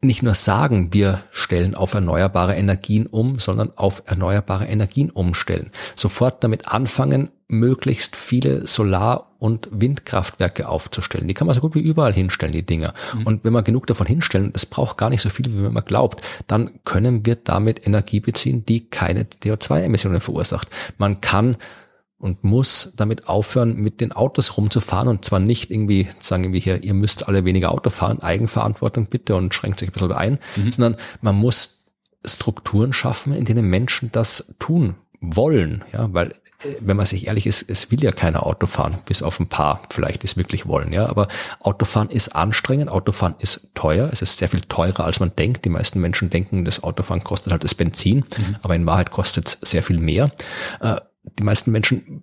nicht 0.00 0.22
nur 0.22 0.34
sagen, 0.34 0.92
wir 0.92 1.24
stellen 1.32 1.74
auf 1.74 1.94
erneuerbare 1.94 2.54
Energien 2.54 3.06
um, 3.06 3.40
sondern 3.40 3.76
auf 3.76 4.04
erneuerbare 4.06 4.66
Energien 4.66 5.10
umstellen. 5.10 5.72
Sofort 5.96 6.44
damit 6.44 6.68
anfangen, 6.68 7.30
möglichst 7.48 8.14
viele 8.14 8.66
Solar- 8.66 9.34
und 9.38 9.68
Windkraftwerke 9.70 10.68
aufzustellen. 10.68 11.28
Die 11.28 11.34
kann 11.34 11.46
man 11.46 11.54
so 11.54 11.62
gut 11.62 11.74
wie 11.74 11.80
überall 11.80 12.12
hinstellen, 12.12 12.52
die 12.52 12.66
Dinger. 12.66 12.92
Mhm. 13.14 13.26
Und 13.26 13.44
wenn 13.44 13.52
man 13.52 13.64
genug 13.64 13.86
davon 13.86 14.06
hinstellen, 14.06 14.52
das 14.52 14.66
braucht 14.66 14.98
gar 14.98 15.08
nicht 15.08 15.22
so 15.22 15.30
viel, 15.30 15.46
wie 15.46 15.70
man 15.70 15.84
glaubt, 15.84 16.22
dann 16.46 16.82
können 16.84 17.24
wir 17.24 17.36
damit 17.36 17.86
Energie 17.86 18.20
beziehen, 18.20 18.66
die 18.66 18.90
keine 18.90 19.24
CO2-Emissionen 19.24 20.20
verursacht. 20.20 20.68
Man 20.98 21.20
kann 21.20 21.56
und 22.18 22.42
muss 22.44 22.94
damit 22.96 23.28
aufhören, 23.28 23.76
mit 23.76 24.00
den 24.00 24.12
Autos 24.12 24.56
rumzufahren 24.56 25.08
und 25.08 25.24
zwar 25.24 25.38
nicht 25.38 25.70
irgendwie 25.70 26.08
sagen 26.18 26.52
wir 26.52 26.60
hier, 26.60 26.82
ihr 26.82 26.94
müsst 26.94 27.28
alle 27.28 27.44
weniger 27.44 27.70
Auto 27.70 27.90
fahren, 27.90 28.20
Eigenverantwortung 28.20 29.06
bitte 29.06 29.36
und 29.36 29.54
schränkt 29.54 29.78
sich 29.78 29.88
ein 29.88 29.92
bisschen 29.92 30.12
ein, 30.12 30.38
mhm. 30.56 30.72
sondern 30.72 30.96
man 31.22 31.36
muss 31.36 31.84
Strukturen 32.24 32.92
schaffen, 32.92 33.32
in 33.32 33.44
denen 33.44 33.70
Menschen 33.70 34.10
das 34.10 34.56
tun 34.58 34.96
wollen, 35.20 35.84
ja, 35.92 36.12
weil 36.12 36.30
äh, 36.62 36.74
wenn 36.80 36.96
man 36.96 37.06
sich 37.06 37.26
ehrlich 37.26 37.46
ist, 37.46 37.68
es 37.68 37.90
will 37.90 38.02
ja 38.02 38.12
keiner 38.12 38.46
Auto 38.46 38.66
fahren, 38.66 38.98
bis 39.06 39.22
auf 39.22 39.40
ein 39.40 39.48
paar 39.48 39.82
vielleicht 39.90 40.24
es 40.24 40.36
wirklich 40.36 40.66
wollen, 40.66 40.92
ja, 40.92 41.06
aber 41.06 41.28
Autofahren 41.60 42.10
ist 42.10 42.34
anstrengend, 42.34 42.88
Autofahren 42.88 43.34
ist 43.38 43.70
teuer, 43.74 44.10
es 44.12 44.22
ist 44.22 44.38
sehr 44.38 44.48
viel 44.48 44.60
teurer 44.60 45.04
als 45.04 45.20
man 45.20 45.32
denkt. 45.36 45.64
Die 45.64 45.70
meisten 45.70 46.00
Menschen 46.00 46.30
denken, 46.30 46.64
das 46.64 46.82
Autofahren 46.82 47.24
kostet 47.24 47.52
halt 47.52 47.64
das 47.64 47.74
Benzin, 47.74 48.18
mhm. 48.18 48.56
aber 48.62 48.76
in 48.76 48.86
Wahrheit 48.86 49.10
kostet 49.10 49.48
es 49.48 49.70
sehr 49.70 49.82
viel 49.82 49.98
mehr. 49.98 50.30
Äh, 50.80 50.96
die 51.38 51.42
meisten 51.42 51.72
Menschen 51.72 52.22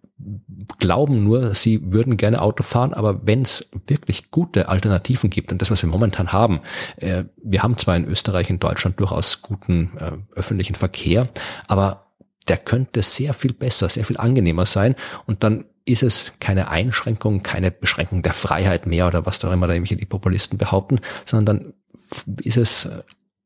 glauben 0.79 1.23
nur, 1.23 1.53
sie 1.53 1.91
würden 1.91 2.17
gerne 2.17 2.41
Auto 2.41 2.63
fahren, 2.63 2.93
aber 2.93 3.27
wenn 3.27 3.41
es 3.41 3.69
wirklich 3.87 4.31
gute 4.31 4.69
Alternativen 4.69 5.29
gibt 5.29 5.51
und 5.51 5.61
das, 5.61 5.69
was 5.69 5.83
wir 5.83 5.89
momentan 5.89 6.31
haben, 6.31 6.61
äh, 6.97 7.25
wir 7.43 7.61
haben 7.61 7.77
zwar 7.77 7.95
in 7.95 8.05
Österreich, 8.05 8.49
in 8.49 8.59
Deutschland 8.59 8.99
durchaus 8.99 9.41
guten 9.41 9.91
äh, 9.99 10.13
öffentlichen 10.35 10.75
Verkehr, 10.75 11.27
aber 11.67 12.04
der 12.47 12.57
könnte 12.57 13.01
sehr 13.01 13.33
viel 13.33 13.53
besser, 13.53 13.89
sehr 13.89 14.05
viel 14.05 14.17
angenehmer 14.17 14.65
sein. 14.65 14.95
Und 15.25 15.43
dann 15.43 15.65
ist 15.85 16.03
es 16.03 16.33
keine 16.39 16.69
Einschränkung, 16.69 17.43
keine 17.43 17.71
Beschränkung 17.71 18.23
der 18.23 18.33
Freiheit 18.33 18.87
mehr 18.87 19.07
oder 19.07 19.25
was 19.25 19.39
da 19.39 19.53
immer 19.53 19.67
da 19.67 19.73
irgendwelche 19.73 19.95
die 19.95 20.05
Populisten 20.05 20.57
behaupten, 20.57 20.99
sondern 21.25 21.45
dann 21.57 21.73
ist 22.41 22.57
es 22.57 22.89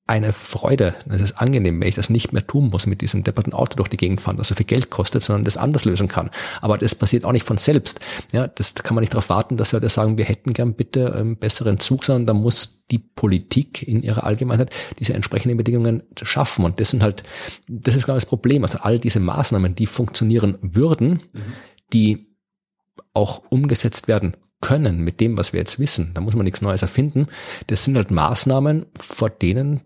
eine 0.10 0.34
Freude. 0.34 0.96
Es 1.08 1.22
ist 1.22 1.40
angenehm, 1.40 1.80
wenn 1.80 1.88
ich 1.88 1.94
das 1.94 2.10
nicht 2.10 2.34
mehr 2.34 2.46
tun 2.46 2.72
muss, 2.72 2.88
mit 2.88 3.02
diesem 3.02 3.24
depperten 3.24 3.54
Auto 3.54 3.76
durch 3.76 3.90
die 3.90 3.98
Gegend 3.98 4.22
fahren, 4.22 4.38
das 4.38 4.48
so 4.48 4.56
viel 4.56 4.66
Geld 4.66 4.90
kostet, 4.90 5.22
sondern 5.22 5.46
das 5.46 5.56
anders 5.56 5.86
lösen 5.86 6.08
kann. 6.08 6.32
Aber 6.62 6.80
das 6.80 6.96
passiert 6.96 7.26
auch 7.26 7.32
nicht 7.32 7.46
von 7.46 7.60
selbst. 7.60 8.00
Ja, 8.34 8.48
das 8.48 8.74
kann 8.74 8.96
man 8.96 9.04
nicht 9.04 9.14
darauf 9.14 9.30
warten, 9.30 9.56
dass 9.56 9.72
Leute 9.72 9.88
sagen, 9.88 10.18
wir 10.18 10.26
hätten 10.26 10.54
gern 10.54 10.74
bitte 10.74 11.14
einen 11.14 11.38
besseren 11.38 11.80
Zug, 11.80 12.06
sondern 12.06 12.26
da 12.26 12.34
muss 12.34 12.86
die 12.90 12.98
Politik 12.98 13.88
in 13.88 14.02
ihrer 14.02 14.24
Allgemeinheit 14.24 14.72
diese 14.98 15.14
entsprechenden 15.14 15.58
Bedingungen 15.58 16.02
schaffen. 16.20 16.66
Und 16.66 16.80
das 16.80 16.90
sind 16.90 17.04
halt, 17.04 17.22
das 17.68 17.96
ist 17.96 18.08
genau 18.08 18.16
das 18.16 18.26
Problem. 18.26 18.64
Also 18.64 18.80
all 18.80 18.98
diese 18.98 19.20
Maßnahmen, 19.20 19.76
die 19.76 19.86
funktionieren 19.86 20.58
würden, 20.62 21.22
mhm. 21.34 21.54
die 21.94 22.36
auch 23.14 23.44
umgesetzt 23.50 24.08
werden 24.08 24.36
können 24.60 25.02
mit 25.02 25.20
dem, 25.20 25.38
was 25.38 25.54
wir 25.54 25.60
jetzt 25.60 25.78
wissen. 25.78 26.12
Da 26.16 26.22
muss 26.22 26.36
man 26.36 26.46
nichts 26.46 26.64
Neues 26.64 26.82
erfinden. 26.82 27.28
Das 27.68 27.86
sind 27.86 27.96
halt 27.96 28.10
Maßnahmen, 28.10 28.88
vor 28.96 29.30
denen 29.30 29.82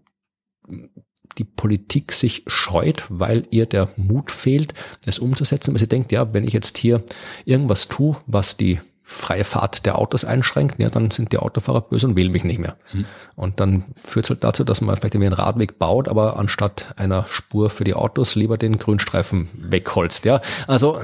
die 1.37 1.43
Politik 1.43 2.11
sich 2.11 2.43
scheut, 2.47 3.03
weil 3.09 3.47
ihr 3.49 3.65
der 3.65 3.89
Mut 3.95 4.31
fehlt, 4.31 4.73
es 5.05 5.19
umzusetzen, 5.19 5.73
weil 5.73 5.79
sie 5.79 5.87
denkt, 5.87 6.11
ja, 6.11 6.33
wenn 6.33 6.43
ich 6.43 6.53
jetzt 6.53 6.77
hier 6.77 7.03
irgendwas 7.45 7.87
tue, 7.87 8.17
was 8.27 8.57
die 8.57 8.79
freie 9.05 9.43
Fahrt 9.43 9.85
der 9.85 9.99
Autos 9.99 10.25
einschränkt, 10.25 10.79
ja, 10.79 10.89
dann 10.89 11.11
sind 11.11 11.31
die 11.33 11.37
Autofahrer 11.37 11.81
böse 11.81 12.07
und 12.07 12.15
wählen 12.15 12.31
mich 12.31 12.43
nicht 12.43 12.59
mehr. 12.59 12.77
Mhm. 12.93 13.05
Und 13.35 13.59
dann 13.59 13.83
führt 14.01 14.25
es 14.25 14.29
halt 14.29 14.43
dazu, 14.43 14.63
dass 14.63 14.81
man 14.81 14.95
vielleicht 14.95 15.15
irgendwie 15.15 15.27
einen 15.27 15.35
Radweg 15.35 15.77
baut, 15.77 16.07
aber 16.07 16.37
anstatt 16.37 16.93
einer 16.97 17.25
Spur 17.25 17.69
für 17.69 17.83
die 17.83 17.93
Autos 17.93 18.35
lieber 18.35 18.57
den 18.57 18.79
Grünstreifen 18.79 19.49
wegholzt, 19.55 20.25
ja. 20.25 20.41
Also, 20.67 20.99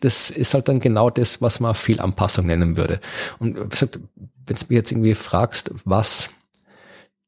das 0.00 0.30
ist 0.30 0.54
halt 0.54 0.68
dann 0.68 0.80
genau 0.80 1.10
das, 1.10 1.42
was 1.42 1.60
man 1.60 1.74
Fehlanpassung 1.74 2.46
nennen 2.46 2.76
würde. 2.76 3.00
Und 3.38 3.56
wie 3.56 3.68
gesagt, 3.68 4.00
wenn 4.46 4.56
du 4.56 4.64
mich 4.68 4.76
jetzt 4.76 4.90
irgendwie 4.90 5.14
fragst, 5.14 5.72
was 5.84 6.30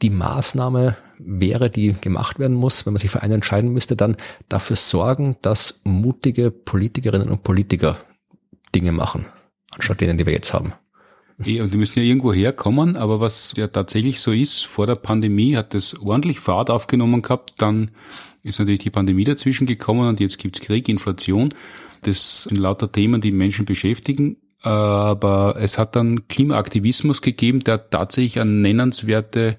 die 0.02 0.10
Maßnahme 0.10 0.96
wäre, 1.18 1.70
die 1.70 1.94
gemacht 2.00 2.38
werden 2.38 2.56
muss, 2.56 2.84
wenn 2.84 2.92
man 2.92 3.00
sich 3.00 3.10
für 3.10 3.22
einen 3.22 3.34
entscheiden 3.34 3.72
müsste, 3.72 3.96
dann 3.96 4.16
dafür 4.48 4.76
sorgen, 4.76 5.36
dass 5.42 5.80
mutige 5.84 6.50
Politikerinnen 6.50 7.28
und 7.28 7.42
Politiker 7.42 7.96
Dinge 8.74 8.92
machen, 8.92 9.26
anstatt 9.74 10.00
denen, 10.00 10.18
die 10.18 10.26
wir 10.26 10.32
jetzt 10.32 10.52
haben. 10.52 10.72
und 11.38 11.46
die 11.46 11.76
müssen 11.76 11.98
ja 11.98 12.04
irgendwo 12.04 12.32
herkommen, 12.32 12.96
aber 12.96 13.20
was 13.20 13.54
ja 13.56 13.68
tatsächlich 13.68 14.20
so 14.20 14.32
ist, 14.32 14.66
vor 14.66 14.86
der 14.86 14.96
Pandemie 14.96 15.56
hat 15.56 15.74
es 15.74 15.98
ordentlich 15.98 16.40
Fahrt 16.40 16.70
aufgenommen 16.70 17.22
gehabt, 17.22 17.54
dann 17.58 17.92
ist 18.42 18.58
natürlich 18.58 18.80
die 18.80 18.90
Pandemie 18.90 19.24
dazwischen 19.24 19.66
gekommen 19.66 20.08
und 20.08 20.20
jetzt 20.20 20.38
gibt's 20.38 20.60
Krieg, 20.60 20.88
Inflation. 20.88 21.48
Das 22.02 22.44
sind 22.44 22.58
lauter 22.58 22.92
Themen, 22.92 23.22
die 23.22 23.32
Menschen 23.32 23.64
beschäftigen. 23.64 24.36
Aber 24.60 25.56
es 25.58 25.78
hat 25.78 25.96
dann 25.96 26.28
Klimaaktivismus 26.28 27.22
gegeben, 27.22 27.64
der 27.64 27.90
tatsächlich 27.90 28.40
eine 28.40 28.50
nennenswerte 28.50 29.58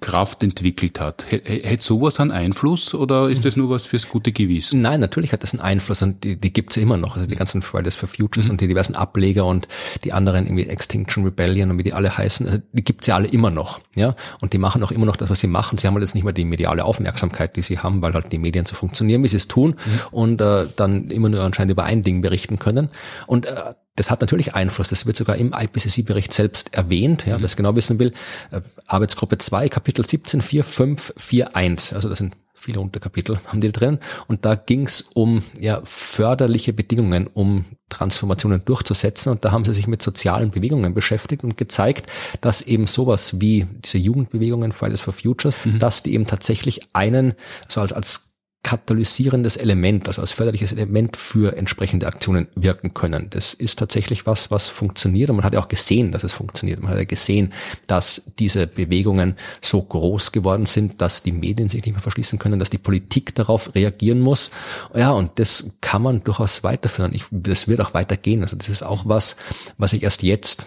Kraft 0.00 0.42
entwickelt 0.42 1.00
hat. 1.00 1.26
Hätte 1.30 1.82
sowas 1.82 2.20
einen 2.20 2.32
Einfluss 2.32 2.94
oder 2.94 3.30
ist 3.30 3.44
das 3.44 3.56
nur 3.56 3.70
was 3.70 3.86
fürs 3.86 4.08
gute 4.08 4.30
Gewissen? 4.30 4.82
Nein, 4.82 5.00
natürlich 5.00 5.32
hat 5.32 5.42
das 5.42 5.54
einen 5.54 5.62
Einfluss 5.62 6.02
und 6.02 6.22
die, 6.22 6.36
die 6.36 6.52
gibt's 6.52 6.76
immer 6.76 6.98
noch. 6.98 7.16
Also 7.16 7.26
die 7.26 7.36
ganzen 7.36 7.62
Fridays 7.62 7.96
for 7.96 8.08
Futures 8.08 8.46
mhm. 8.46 8.52
und 8.52 8.60
die 8.60 8.68
diversen 8.68 8.94
Ableger 8.94 9.46
und 9.46 9.68
die 10.04 10.12
anderen 10.12 10.44
irgendwie 10.46 10.66
Extinction 10.66 11.24
Rebellion 11.24 11.70
und 11.70 11.78
wie 11.78 11.82
die 11.82 11.94
alle 11.94 12.16
heißen, 12.16 12.46
also 12.46 12.58
die 12.72 12.84
gibt's 12.84 13.06
ja 13.06 13.14
alle 13.14 13.28
immer 13.28 13.50
noch. 13.50 13.80
Ja, 13.94 14.14
und 14.40 14.52
die 14.52 14.58
machen 14.58 14.82
auch 14.84 14.90
immer 14.90 15.06
noch 15.06 15.16
das, 15.16 15.30
was 15.30 15.40
sie 15.40 15.46
machen. 15.46 15.78
Sie 15.78 15.86
haben 15.86 15.94
halt 15.94 16.04
jetzt 16.04 16.14
nicht 16.14 16.24
mehr 16.24 16.34
die 16.34 16.44
mediale 16.44 16.84
Aufmerksamkeit, 16.84 17.56
die 17.56 17.62
sie 17.62 17.78
haben, 17.78 18.02
weil 18.02 18.12
halt 18.12 18.32
die 18.32 18.38
Medien 18.38 18.66
so 18.66 18.74
funktionieren, 18.74 19.22
wie 19.22 19.28
sie 19.28 19.36
es 19.36 19.48
tun 19.48 19.70
mhm. 19.70 20.00
und 20.10 20.40
äh, 20.42 20.66
dann 20.76 21.10
immer 21.10 21.30
nur 21.30 21.42
anscheinend 21.42 21.72
über 21.72 21.84
ein 21.84 22.02
Ding 22.02 22.20
berichten 22.20 22.58
können. 22.58 22.90
Und 23.26 23.46
äh, 23.46 23.74
das 23.96 24.10
hat 24.10 24.20
natürlich 24.20 24.54
Einfluss. 24.54 24.88
Das 24.88 25.06
wird 25.06 25.16
sogar 25.16 25.36
im 25.36 25.52
IPCC-Bericht 25.52 26.32
selbst 26.32 26.74
erwähnt, 26.74 27.26
ja, 27.26 27.36
mhm. 27.36 27.42
wer 27.42 27.46
es 27.46 27.56
genau 27.56 27.74
wissen 27.76 27.98
will. 27.98 28.12
Äh, 28.50 28.60
Arbeitsgruppe 28.86 29.38
2, 29.38 29.68
Kapitel 29.68 30.06
17, 30.06 30.42
4, 30.42 30.64
5, 30.64 31.14
4, 31.16 31.56
1. 31.56 31.92
Also 31.92 32.08
das 32.08 32.18
sind 32.18 32.36
viele 32.60 32.80
Unterkapitel 32.80 33.40
haben 33.46 33.60
die 33.60 33.72
drin. 33.72 33.98
Und 34.26 34.44
da 34.44 34.54
ging 34.54 34.86
es 34.86 35.00
um 35.00 35.42
ja, 35.58 35.80
förderliche 35.84 36.72
Bedingungen, 36.72 37.26
um 37.26 37.64
Transformationen 37.88 38.64
durchzusetzen. 38.64 39.32
Und 39.32 39.44
da 39.44 39.50
haben 39.50 39.64
sie 39.64 39.74
sich 39.74 39.86
mit 39.86 40.02
sozialen 40.02 40.50
Bewegungen 40.50 40.94
beschäftigt 40.94 41.42
und 41.42 41.56
gezeigt, 41.56 42.06
dass 42.40 42.62
eben 42.62 42.86
sowas 42.86 43.40
wie 43.40 43.66
diese 43.84 43.98
Jugendbewegungen 43.98 44.72
Fridays 44.72 45.00
for 45.00 45.14
Futures, 45.14 45.56
mhm. 45.64 45.78
dass 45.78 46.02
die 46.02 46.14
eben 46.14 46.26
tatsächlich 46.26 46.80
einen, 46.92 47.34
so 47.66 47.80
als, 47.80 47.92
als 47.92 48.29
katalysierendes 48.62 49.56
Element, 49.56 50.06
also 50.06 50.20
als 50.20 50.32
förderliches 50.32 50.72
Element 50.72 51.16
für 51.16 51.56
entsprechende 51.56 52.06
Aktionen 52.06 52.46
wirken 52.54 52.92
können. 52.92 53.28
Das 53.30 53.54
ist 53.54 53.78
tatsächlich 53.78 54.26
was, 54.26 54.50
was 54.50 54.68
funktioniert 54.68 55.30
und 55.30 55.36
man 55.36 55.44
hat 55.46 55.54
ja 55.54 55.60
auch 55.60 55.68
gesehen, 55.68 56.12
dass 56.12 56.24
es 56.24 56.34
funktioniert. 56.34 56.80
Man 56.80 56.90
hat 56.90 56.98
ja 56.98 57.04
gesehen, 57.04 57.54
dass 57.86 58.22
diese 58.38 58.66
Bewegungen 58.66 59.34
so 59.62 59.80
groß 59.82 60.32
geworden 60.32 60.66
sind, 60.66 61.00
dass 61.00 61.22
die 61.22 61.32
Medien 61.32 61.70
sich 61.70 61.84
nicht 61.84 61.94
mehr 61.94 62.02
verschließen 62.02 62.38
können, 62.38 62.58
dass 62.58 62.68
die 62.68 62.78
Politik 62.78 63.34
darauf 63.34 63.74
reagieren 63.74 64.20
muss. 64.20 64.50
Ja, 64.94 65.10
und 65.12 65.38
das 65.38 65.70
kann 65.80 66.02
man 66.02 66.22
durchaus 66.22 66.62
weiterführen. 66.62 67.12
Ich, 67.14 67.24
das 67.30 67.66
wird 67.66 67.80
auch 67.80 67.94
weitergehen. 67.94 68.42
Also 68.42 68.56
das 68.56 68.68
ist 68.68 68.82
auch 68.82 69.04
was, 69.06 69.36
was 69.78 69.94
ich 69.94 70.02
erst 70.02 70.22
jetzt, 70.22 70.66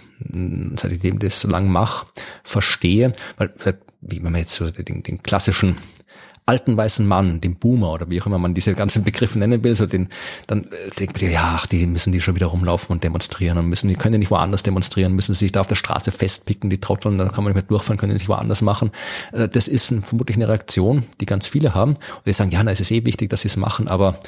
seit 0.76 0.92
ich 0.92 1.20
das 1.20 1.42
so 1.42 1.48
lange 1.48 1.70
mache, 1.70 2.08
verstehe, 2.44 3.12
weil, 3.38 3.54
wie 4.02 4.24
wenn 4.24 4.32
man 4.32 4.42
jetzt 4.42 4.54
so 4.54 4.70
den, 4.70 5.04
den 5.04 5.22
klassischen 5.22 5.78
alten 6.46 6.76
weißen 6.76 7.06
Mann, 7.08 7.42
dem 7.42 7.56
Boomer 7.56 7.92
oder 7.92 8.10
wie 8.10 8.22
auch 8.22 8.26
immer 8.26 8.38
man 8.38 8.54
diese 8.54 8.74
ganzen 8.74 9.04
Begriffe 9.04 9.40
nennen 9.40 9.64
will, 9.64 9.76
so 9.76 9.86
den, 9.86 10.10
dann 10.48 10.66
äh, 10.66 10.90
denkt 11.00 11.14
man 11.14 11.20
sich, 11.20 11.32
ja, 11.32 11.56
ach, 11.58 11.68
die 11.68 11.86
müssen 11.86 12.12
die 12.12 12.22
schon 12.22 12.36
wieder 12.36 12.48
rumlaufen 12.48 12.94
und 12.94 13.04
demonstrieren 13.04 13.58
und 13.58 13.68
müssen, 13.68 13.88
die 13.88 13.96
können 13.96 14.14
ja 14.14 14.20
nicht 14.20 14.32
woanders 14.32 14.64
demonstrieren, 14.64 15.14
müssen 15.14 15.34
sich 15.34 15.52
da 15.52 15.62
auf 15.62 15.68
der 15.68 15.76
Straße 15.76 16.12
festpicken, 16.12 16.70
die 16.70 16.82
Trotteln, 16.82 17.18
dann 17.18 17.32
kann 17.32 17.44
man 17.44 17.54
nicht 17.54 17.62
mehr 17.62 17.64
durchfahren, 17.64 17.98
können 17.98 18.12
die 18.12 18.18
nicht 18.18 18.30
woanders 18.30 18.62
machen. 18.62 18.92
Äh, 19.32 19.48
das 19.48 19.68
ist 19.68 19.92
ein, 19.92 20.04
vermutlich 20.04 20.38
eine 20.38 20.50
Reaktion, 20.50 21.04
die 21.22 21.26
ganz 21.26 21.48
viele 21.48 21.74
haben. 21.74 21.94
Und 21.94 22.26
die 22.26 22.34
sagen, 22.34 22.52
ja, 22.52 22.64
na, 22.64 22.72
es 22.72 22.80
ist 22.80 22.92
eh 22.92 23.06
wichtig, 23.06 23.30
dass 23.30 23.42
sie 23.42 23.48
es 23.48 23.58
machen, 23.58 23.88
aber 23.88 24.20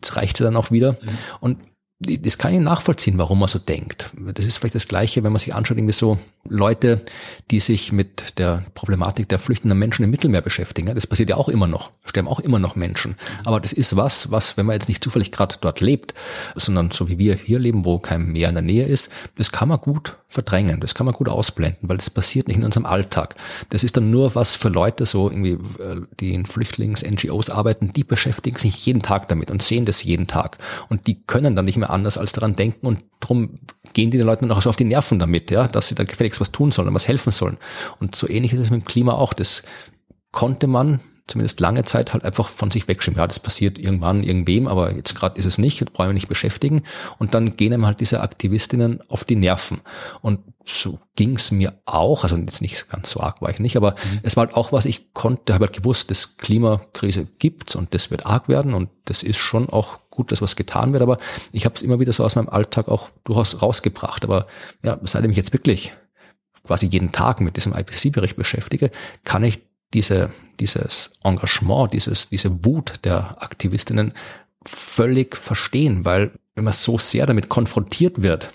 es 0.00 0.16
reicht 0.16 0.38
ja 0.40 0.44
dann 0.44 0.56
auch 0.56 0.70
wieder. 0.70 0.92
Mhm. 0.92 1.18
Und 1.40 1.58
das 2.00 2.38
kann 2.38 2.54
ich 2.54 2.60
nachvollziehen, 2.60 3.18
warum 3.18 3.40
man 3.40 3.48
so 3.48 3.58
denkt. 3.58 4.12
Das 4.16 4.44
ist 4.44 4.58
vielleicht 4.58 4.76
das 4.76 4.86
Gleiche, 4.86 5.24
wenn 5.24 5.32
man 5.32 5.40
sich 5.40 5.54
anschaut, 5.54 5.78
irgendwie 5.78 5.94
so 5.94 6.18
Leute, 6.44 7.02
die 7.50 7.58
sich 7.58 7.90
mit 7.90 8.38
der 8.38 8.64
Problematik 8.74 9.28
der 9.28 9.40
flüchtenden 9.40 9.76
Menschen 9.76 10.04
im 10.04 10.10
Mittelmeer 10.10 10.40
beschäftigen. 10.40 10.94
Das 10.94 11.08
passiert 11.08 11.28
ja 11.28 11.36
auch 11.36 11.48
immer 11.48 11.66
noch, 11.66 11.90
sterben 12.04 12.28
auch 12.28 12.38
immer 12.38 12.60
noch 12.60 12.76
Menschen. 12.76 13.16
Aber 13.44 13.58
das 13.58 13.72
ist 13.72 13.96
was, 13.96 14.30
was, 14.30 14.56
wenn 14.56 14.66
man 14.66 14.74
jetzt 14.74 14.88
nicht 14.88 15.02
zufällig 15.02 15.32
gerade 15.32 15.56
dort 15.60 15.80
lebt, 15.80 16.14
sondern 16.54 16.92
so 16.92 17.08
wie 17.08 17.18
wir 17.18 17.34
hier 17.34 17.58
leben, 17.58 17.84
wo 17.84 17.98
kein 17.98 18.26
Meer 18.26 18.48
in 18.48 18.54
der 18.54 18.62
Nähe 18.62 18.84
ist, 18.84 19.10
das 19.36 19.50
kann 19.50 19.68
man 19.68 19.80
gut 19.80 20.18
verdrängen, 20.28 20.80
das 20.80 20.94
kann 20.94 21.06
man 21.06 21.14
gut 21.14 21.28
ausblenden, 21.28 21.88
weil 21.88 21.96
das 21.96 22.10
passiert 22.10 22.48
nicht 22.48 22.58
in 22.58 22.64
unserem 22.64 22.86
Alltag. 22.86 23.34
Das 23.70 23.82
ist 23.82 23.96
dann 23.96 24.10
nur 24.10 24.34
was 24.34 24.54
für 24.54 24.68
Leute, 24.68 25.04
so 25.04 25.30
irgendwie, 25.30 25.52
äh, 25.82 26.02
die 26.20 26.34
in 26.34 26.46
Flüchtlings-NGOs 26.46 27.50
arbeiten, 27.50 27.92
die 27.92 28.04
beschäftigen 28.04 28.58
sich 28.58 28.86
jeden 28.86 29.02
Tag 29.02 29.28
damit 29.28 29.50
und 29.50 29.62
sehen 29.62 29.84
das 29.84 30.04
jeden 30.04 30.26
Tag. 30.26 30.58
Und 30.88 31.06
die 31.06 31.22
können 31.22 31.56
dann 31.56 31.64
nicht 31.64 31.78
mehr 31.78 31.87
anders 31.90 32.18
als 32.18 32.32
daran 32.32 32.56
denken 32.56 32.86
und 32.86 33.04
drum 33.20 33.58
gehen 33.92 34.10
die 34.10 34.18
den 34.18 34.26
Leuten 34.26 34.50
auch 34.50 34.62
so 34.62 34.70
auf 34.70 34.76
die 34.76 34.84
Nerven 34.84 35.18
damit, 35.18 35.50
ja, 35.50 35.68
dass 35.68 35.88
sie 35.88 35.94
da 35.94 36.04
gefälligst 36.04 36.40
was 36.40 36.52
tun 36.52 36.70
sollen, 36.70 36.92
was 36.94 37.08
helfen 37.08 37.32
sollen. 37.32 37.58
Und 38.00 38.14
so 38.14 38.28
ähnlich 38.28 38.52
ist 38.52 38.60
es 38.60 38.70
mit 38.70 38.82
dem 38.82 38.84
Klima 38.86 39.12
auch. 39.12 39.32
Das 39.32 39.62
konnte 40.32 40.66
man 40.66 41.00
zumindest 41.28 41.60
lange 41.60 41.84
Zeit 41.84 42.12
halt 42.12 42.24
einfach 42.24 42.48
von 42.48 42.70
sich 42.70 42.88
wegschieben. 42.88 43.18
Ja, 43.18 43.26
das 43.26 43.38
passiert 43.38 43.78
irgendwann 43.78 44.22
irgendwem, 44.22 44.66
aber 44.66 44.94
jetzt 44.94 45.14
gerade 45.14 45.38
ist 45.38 45.44
es 45.44 45.58
nicht, 45.58 45.92
brauchen 45.92 46.08
wir 46.08 46.14
nicht 46.14 46.28
beschäftigen. 46.28 46.82
Und 47.18 47.34
dann 47.34 47.56
gehen 47.56 47.72
einem 47.72 47.86
halt 47.86 48.00
diese 48.00 48.20
Aktivistinnen 48.20 49.00
auf 49.08 49.24
die 49.24 49.36
Nerven. 49.36 49.80
Und 50.20 50.40
so 50.64 50.98
ging's 51.16 51.50
mir 51.50 51.74
auch, 51.86 52.24
also 52.24 52.36
jetzt 52.36 52.60
nicht 52.60 52.88
ganz 52.90 53.10
so 53.10 53.20
arg 53.20 53.40
war 53.40 53.50
ich 53.50 53.58
nicht, 53.58 53.76
aber 53.76 53.92
mhm. 53.92 54.20
es 54.22 54.36
war 54.36 54.46
halt 54.46 54.56
auch 54.56 54.72
was, 54.72 54.84
ich 54.84 55.14
konnte, 55.14 55.54
habe 55.54 55.66
halt 55.66 55.76
gewusst, 55.76 56.10
dass 56.10 56.36
Klimakrise 56.36 57.26
gibt's 57.38 57.74
und 57.74 57.94
das 57.94 58.10
wird 58.10 58.26
arg 58.26 58.48
werden 58.48 58.74
und 58.74 58.90
das 59.06 59.22
ist 59.22 59.38
schon 59.38 59.68
auch 59.68 59.98
gut, 60.18 60.32
dass 60.32 60.42
was 60.42 60.56
getan 60.56 60.92
wird, 60.92 61.00
aber 61.00 61.18
ich 61.52 61.64
habe 61.64 61.76
es 61.76 61.82
immer 61.82 62.00
wieder 62.00 62.12
so 62.12 62.24
aus 62.24 62.34
meinem 62.34 62.48
Alltag 62.48 62.88
auch 62.88 63.08
durchaus 63.22 63.62
rausgebracht. 63.62 64.24
Aber 64.24 64.48
ja, 64.82 64.98
seitdem 65.04 65.30
ich 65.30 65.36
jetzt 65.36 65.52
wirklich 65.52 65.92
quasi 66.64 66.86
jeden 66.86 67.12
Tag 67.12 67.40
mit 67.40 67.56
diesem 67.56 67.72
IPCC-Bericht 67.72 68.34
beschäftige, 68.34 68.90
kann 69.22 69.44
ich 69.44 69.62
diese, 69.94 70.30
dieses 70.58 71.12
Engagement, 71.22 71.92
dieses, 71.92 72.28
diese 72.28 72.64
Wut 72.64 73.04
der 73.04 73.40
Aktivistinnen 73.40 74.12
völlig 74.66 75.36
verstehen, 75.36 76.04
weil 76.04 76.32
wenn 76.56 76.64
man 76.64 76.72
so 76.72 76.98
sehr 76.98 77.24
damit 77.24 77.48
konfrontiert 77.48 78.20
wird, 78.20 78.52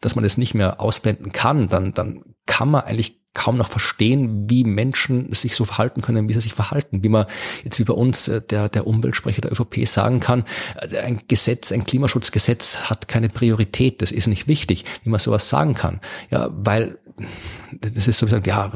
dass 0.00 0.14
man 0.14 0.24
es 0.24 0.38
nicht 0.38 0.54
mehr 0.54 0.80
ausblenden 0.80 1.30
kann, 1.30 1.68
dann, 1.68 1.92
dann 1.92 2.24
kann 2.46 2.70
man 2.70 2.84
eigentlich 2.84 3.20
kaum 3.34 3.56
noch 3.56 3.68
verstehen, 3.68 4.50
wie 4.50 4.64
Menschen 4.64 5.32
sich 5.32 5.56
so 5.56 5.64
verhalten 5.64 6.02
können, 6.02 6.28
wie 6.28 6.34
sie 6.34 6.40
sich 6.40 6.52
verhalten. 6.52 7.02
Wie 7.02 7.08
man 7.08 7.26
jetzt 7.64 7.78
wie 7.78 7.84
bei 7.84 7.94
uns 7.94 8.28
äh, 8.28 8.42
der, 8.42 8.68
der 8.68 8.86
Umweltsprecher 8.86 9.40
der 9.40 9.52
ÖVP 9.52 9.86
sagen 9.86 10.20
kann, 10.20 10.44
äh, 10.90 10.98
ein 10.98 11.22
Gesetz, 11.28 11.72
ein 11.72 11.84
Klimaschutzgesetz 11.84 12.90
hat 12.90 13.08
keine 13.08 13.28
Priorität, 13.28 14.02
das 14.02 14.12
ist 14.12 14.26
nicht 14.26 14.48
wichtig, 14.48 14.84
wie 15.02 15.10
man 15.10 15.20
sowas 15.20 15.48
sagen 15.48 15.74
kann. 15.74 16.00
Ja, 16.30 16.50
weil 16.52 16.98
das 17.80 18.08
ist 18.08 18.18
so 18.18 18.26
gesagt, 18.26 18.46
ja, 18.46 18.72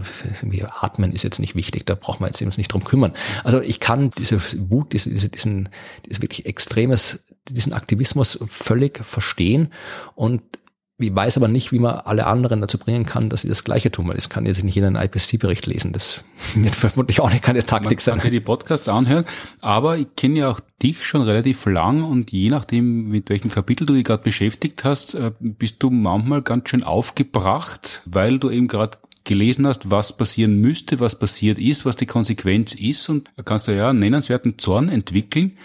atmen 0.81 1.13
ist 1.13 1.25
jetzt 1.25 1.39
nicht 1.39 1.55
wichtig, 1.55 1.87
da 1.87 1.95
braucht 1.95 2.21
man 2.21 2.29
jetzt 2.29 2.43
uns 2.43 2.59
nicht 2.59 2.73
drum 2.73 2.85
kümmern. 2.85 3.13
Also 3.45 3.61
ich 3.61 3.81
kann 3.81 4.11
diese 4.11 4.41
Wut, 4.71 4.93
diese, 4.93 5.11
diese, 5.11 5.29
diesen, 5.29 5.69
dieses 6.05 6.23
wirklich 6.23 6.47
extremes, 6.47 7.25
diesen 7.49 7.73
Aktivismus 7.73 8.39
völlig 8.47 9.05
verstehen 9.05 9.73
und 10.15 10.43
ich 10.99 11.15
weiß 11.15 11.37
aber 11.37 11.49
nicht, 11.49 11.73
wie 11.73 11.79
man 11.79 11.97
alle 11.97 12.27
anderen 12.27 12.63
dazu 12.63 12.79
bringen 12.79 13.05
kann, 13.05 13.29
dass 13.29 13.43
sie 13.43 13.49
das 13.49 13.65
Gleiche 13.65 13.91
tun, 13.91 14.09
weil 14.09 14.17
es 14.17 14.31
kann 14.31 14.47
jetzt 14.47 14.65
nicht 14.65 14.79
in 14.79 14.85
einen 14.85 14.97
IPCC-Bericht 14.97 15.67
lesen. 15.67 15.93
Das 15.93 16.21
wird 16.55 16.75
vermutlich 16.75 17.21
auch 17.21 17.31
nicht 17.31 17.43
keine 17.43 17.65
Taktik 17.67 17.99
man 17.99 17.99
sein. 17.99 18.15
Man 18.15 18.23
kann 18.23 18.31
die 18.31 18.41
Podcasts 18.41 18.89
anhören, 18.89 19.27
aber 19.61 19.99
ich 19.99 20.07
kenne 20.17 20.39
ja 20.39 20.51
auch 20.51 20.61
dich 20.83 21.05
schon 21.05 21.21
relativ 21.23 21.67
lang 21.67 22.03
und 22.03 22.33
je 22.33 22.49
nachdem, 22.49 23.09
mit 23.09 23.29
welchem 23.29 23.51
Kapitel 23.51 23.87
du 23.87 23.93
dich 23.93 24.05
gerade 24.05 24.23
beschäftigt 24.23 24.85
hast, 24.85 25.15
äh, 25.15 25.33
bist 25.39 25.83
du 25.83 25.91
manchmal 25.91 26.43
ganz 26.43 26.71
schön 26.71 26.83
aufgebracht, 26.83 28.03
weil 28.07 28.39
du 28.39 28.51
eben 28.51 28.69
gerade 28.69 28.97
gelesen 29.25 29.67
hast, 29.67 29.91
was 29.91 30.17
passieren 30.17 30.61
müsste, 30.61 31.01
was 31.01 31.19
passiert 31.19 31.59
ist, 31.59 31.85
was 31.85 31.97
die 31.97 32.07
Konsequenz 32.07 32.75
ist 32.75 33.09
und 33.11 33.29
da 33.37 33.43
kannst 33.43 33.69
du 33.69 33.77
ja 33.77 33.91
einen 33.91 33.99
nennenswerten 33.99 34.59
Zorn 34.59 34.89
entwickeln 34.89 35.59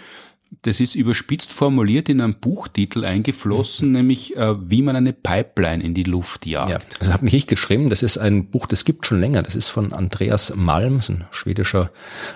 das 0.60 0.80
ist 0.80 0.94
überspitzt 0.94 1.52
formuliert 1.52 2.10
in 2.10 2.20
einem 2.20 2.34
Buchtitel 2.34 3.04
eingeflossen, 3.04 3.88
mhm. 3.88 3.94
nämlich 3.94 4.36
äh, 4.36 4.54
wie 4.70 4.82
man 4.82 4.96
eine 4.96 5.14
Pipeline 5.14 5.82
in 5.82 5.94
die 5.94 6.02
Luft 6.02 6.44
jagt. 6.46 6.70
Ja, 6.70 6.78
also 7.00 7.12
habe 7.12 7.24
mich 7.24 7.32
ich 7.32 7.46
geschrieben, 7.46 7.88
das 7.88 8.02
ist 8.02 8.18
ein 8.18 8.46
Buch, 8.46 8.66
das 8.66 8.84
gibt 8.84 9.06
schon 9.06 9.18
länger, 9.18 9.42
das 9.42 9.54
ist 9.54 9.70
von 9.70 9.94
Andreas 9.94 10.54
Malm, 10.54 11.00
ein 11.08 11.24
schwedischer 11.30 11.90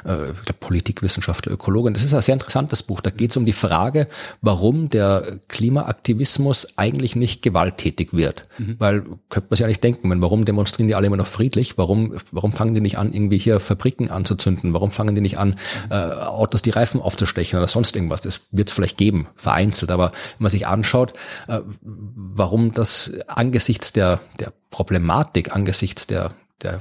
äh, 0.05 0.33
Politikwissenschaftler, 0.59 1.53
Ökologe. 1.53 1.93
Das 1.93 2.05
ist 2.05 2.14
ein 2.14 2.23
sehr 2.23 2.33
interessantes 2.33 2.83
Buch. 2.83 3.03
Da 3.03 3.11
geht 3.11 3.31
es 3.31 3.37
um 3.37 3.45
die 3.45 3.53
Frage, 3.53 4.09
warum 4.41 4.89
der 4.89 5.39
Klimaaktivismus 5.49 6.79
eigentlich 6.79 7.17
nicht 7.17 7.43
gewalttätig 7.43 8.14
wird. 8.14 8.47
Mhm. 8.59 8.77
Weil 8.79 9.03
könnte 9.29 9.49
man 9.51 9.57
sich 9.57 9.64
eigentlich 9.64 9.81
denken, 9.81 10.09
man, 10.09 10.23
warum 10.23 10.47
demonstrieren 10.47 10.89
die 10.89 10.95
alle 10.95 11.07
immer 11.07 11.19
noch 11.19 11.27
friedlich? 11.27 11.77
Warum, 11.77 12.14
warum 12.33 12.53
fangen 12.53 12.75
die 12.75 12.81
nicht 12.81 12.97
an, 12.97 13.12
irgendwie 13.12 13.39
hier 13.39 13.61
Fabriken 13.61 14.11
anzuzünden? 14.11 14.73
Warum 14.73 14.91
fangen 14.91 15.14
die 15.14 15.21
nicht 15.21 15.39
an, 15.39 15.51
mhm. 15.51 15.55
äh, 15.91 15.95
Autos 15.95 16.62
die 16.62 16.71
Reifen 16.71 17.03
aufzustechen 17.03 17.59
oder 17.59 17.69
sonst 17.69 17.95
irgendwas? 17.95 18.06
Irgendwas. 18.07 18.21
Das 18.21 18.43
wird 18.53 18.69
es 18.69 18.75
vielleicht 18.75 18.97
geben, 18.97 19.29
vereinzelt. 19.35 19.91
Aber 19.91 20.11
wenn 20.11 20.45
man 20.45 20.51
sich 20.51 20.67
anschaut, 20.67 21.13
äh, 21.49 21.61
warum 21.83 22.73
das 22.73 23.13
angesichts 23.27 23.93
der, 23.93 24.21
der 24.39 24.53
Problematik, 24.71 25.55
angesichts 25.55 26.07
der, 26.07 26.33
der 26.63 26.81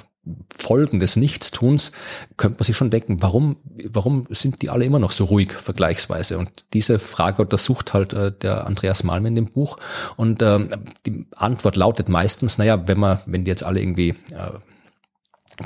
Folgen 0.56 1.00
des 1.00 1.18
Nichtstuns, 1.18 1.92
könnte 2.38 2.58
man 2.58 2.64
sich 2.64 2.76
schon 2.76 2.90
denken, 2.90 3.22
warum, 3.22 3.58
warum 3.90 4.26
sind 4.32 4.64
die 4.64 4.70
alle 4.70 4.86
immer 4.86 4.98
noch 4.98 5.12
so 5.12 5.26
ruhig 5.26 5.52
vergleichsweise? 5.52 6.40
Und 6.40 6.66
diese 6.74 6.98
Frage 6.98 7.44
untersucht 7.44 7.94
halt 7.94 8.14
äh, 8.14 8.32
der 8.32 8.66
Andreas 8.66 9.04
Malm 9.04 9.26
in 9.28 9.36
dem 9.36 9.52
Buch. 9.52 9.78
Und 10.16 10.42
äh, 10.42 10.68
die 11.06 11.28
Antwort 11.36 11.76
lautet 11.76 12.10
meistens, 12.10 12.58
naja, 12.58 12.88
wenn 12.88 13.00
man, 13.00 13.20
wenn 13.26 13.46
die 13.46 13.52
jetzt 13.52 13.64
alle 13.64 13.80
irgendwie 13.80 14.10
äh, 14.32 14.52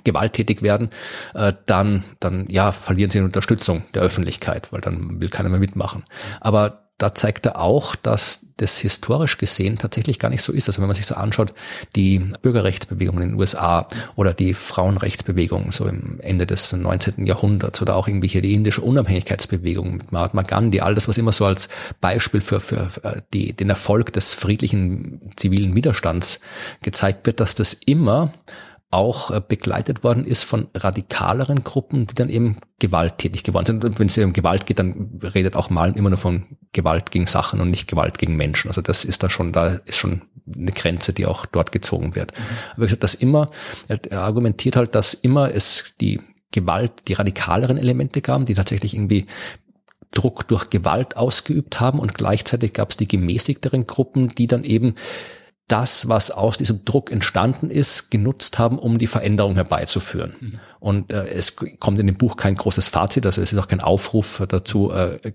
gewalttätig 0.04 0.62
werden, 0.62 0.90
äh, 1.34 1.54
dann, 1.66 2.04
dann 2.20 2.48
ja, 2.50 2.72
verlieren 2.72 3.10
sie 3.10 3.20
die 3.20 3.26
Unterstützung 3.26 3.84
der 3.94 4.02
Öffentlichkeit, 4.02 4.72
weil 4.72 4.82
dann 4.82 5.20
will 5.20 5.30
keiner 5.30 5.50
mehr 5.50 5.60
mitmachen. 5.60 6.04
Aber 6.42 6.90
da 7.00 7.16
zeigt 7.16 7.46
er 7.46 7.60
auch, 7.60 7.96
dass 7.96 8.48
das 8.58 8.78
historisch 8.78 9.38
gesehen 9.38 9.78
tatsächlich 9.78 10.20
gar 10.20 10.30
nicht 10.30 10.42
so 10.42 10.52
ist. 10.52 10.68
Also 10.68 10.82
wenn 10.82 10.88
man 10.90 10.96
sich 10.96 11.06
so 11.06 11.16
anschaut, 11.16 11.54
die 11.96 12.30
Bürgerrechtsbewegungen 12.42 13.24
in 13.24 13.30
den 13.30 13.40
USA 13.40 13.88
oder 14.16 14.34
die 14.34 14.54
Frauenrechtsbewegung 14.54 15.72
so 15.72 15.88
im 15.88 16.20
Ende 16.20 16.46
des 16.46 16.74
19. 16.74 17.26
Jahrhunderts 17.26 17.82
oder 17.82 17.96
auch 17.96 18.10
irgendwie 18.10 18.28
hier 18.28 18.42
die 18.42 18.54
indische 18.54 18.82
Unabhängigkeitsbewegung 18.82 19.96
mit 19.96 20.12
Mahatma 20.12 20.42
Gandhi, 20.42 20.82
all 20.82 20.94
das, 20.94 21.08
was 21.08 21.18
immer 21.18 21.32
so 21.32 21.46
als 21.46 21.70
Beispiel 22.02 22.42
für, 22.42 22.60
für 22.60 22.90
äh, 23.04 23.22
die, 23.34 23.54
den 23.54 23.70
Erfolg 23.70 24.12
des 24.12 24.34
friedlichen 24.34 25.32
zivilen 25.38 25.76
Widerstands 25.76 26.42
gezeigt 26.82 27.26
wird, 27.26 27.40
dass 27.40 27.56
das 27.56 27.74
immer 27.74 28.34
auch 28.92 29.30
äh, 29.30 29.42
begleitet 29.46 30.04
worden 30.04 30.26
ist 30.26 30.44
von 30.44 30.68
radikaleren 30.74 31.64
Gruppen, 31.64 32.08
die 32.08 32.16
dann 32.16 32.30
eben 32.30 32.58
gewalttätig 32.80 33.44
geworden 33.44 33.66
sind. 33.66 33.86
Und 33.86 34.00
wenn 34.00 34.08
es 34.08 34.18
um 34.18 34.34
Gewalt 34.34 34.66
geht, 34.66 34.80
dann 34.80 35.20
redet 35.22 35.56
auch 35.56 35.70
Malm 35.70 35.94
immer 35.94 36.10
nur 36.10 36.18
von 36.18 36.46
Gewalt 36.74 37.12
gegen 37.12 37.28
Sachen 37.28 37.62
und 37.62 37.70
nicht 37.70 37.88
Gewalt 37.88 38.18
gegen 38.18 38.36
Menschen. 38.36 38.70
Also 38.70 38.82
das 38.82 39.06
ist 39.06 39.22
da 39.22 39.30
schon, 39.30 39.54
da 39.54 39.80
ist 39.86 39.98
schon 39.98 40.24
eine 40.52 40.72
Grenze, 40.72 41.14
die 41.14 41.28
auch 41.28 41.46
dort 41.46 41.72
gezogen 41.72 42.16
wird. 42.16 42.32
Mhm. 42.32 42.44
Aber 42.76 42.86
gesagt, 42.86 43.04
dass 43.04 43.14
immer, 43.14 43.52
er 43.88 44.22
argumentiert 44.22 44.76
halt, 44.76 44.96
dass 44.96 45.14
immer 45.14 45.54
es 45.54 45.94
die 46.02 46.20
Gewalt, 46.52 46.92
die 47.08 47.14
radikaleren 47.14 47.78
Elemente 47.78 48.22
gab, 48.22 48.48
die 48.48 48.56
tatsächlich 48.56 48.96
irgendwie 48.96 49.28
Druck 50.12 50.48
durch 50.48 50.72
Gewalt 50.72 51.16
ausgeübt 51.16 51.80
haben 51.80 52.00
und 52.00 52.16
gleichzeitig 52.16 52.74
gab 52.74 52.90
es 52.90 52.98
die 52.98 53.08
gemäßigteren 53.08 53.86
Gruppen, 53.86 54.30
die 54.30 54.48
dann 54.48 54.64
eben 54.64 54.96
das, 55.72 56.10
was 56.10 56.32
aus 56.32 56.58
diesem 56.58 56.84
Druck 56.84 57.12
entstanden 57.12 57.70
ist, 57.70 58.12
genutzt 58.12 58.60
haben, 58.60 58.78
um 58.78 58.98
die 58.98 59.08
Veränderung 59.08 59.56
herbeizuführen. 59.56 60.36
Mhm. 60.40 60.60
Und 60.80 61.12
äh, 61.12 61.28
es 61.28 61.56
kommt 61.56 62.00
in 62.00 62.08
dem 62.08 62.18
Buch 62.18 62.36
kein 62.36 62.56
großes 62.56 62.88
Fazit, 62.88 63.26
also 63.26 63.42
es 63.42 63.54
ist 63.54 63.60
auch 63.60 63.68
kein 63.68 63.82
Aufruf 63.82 64.44
dazu, 64.48 64.92
äh, 64.92 65.34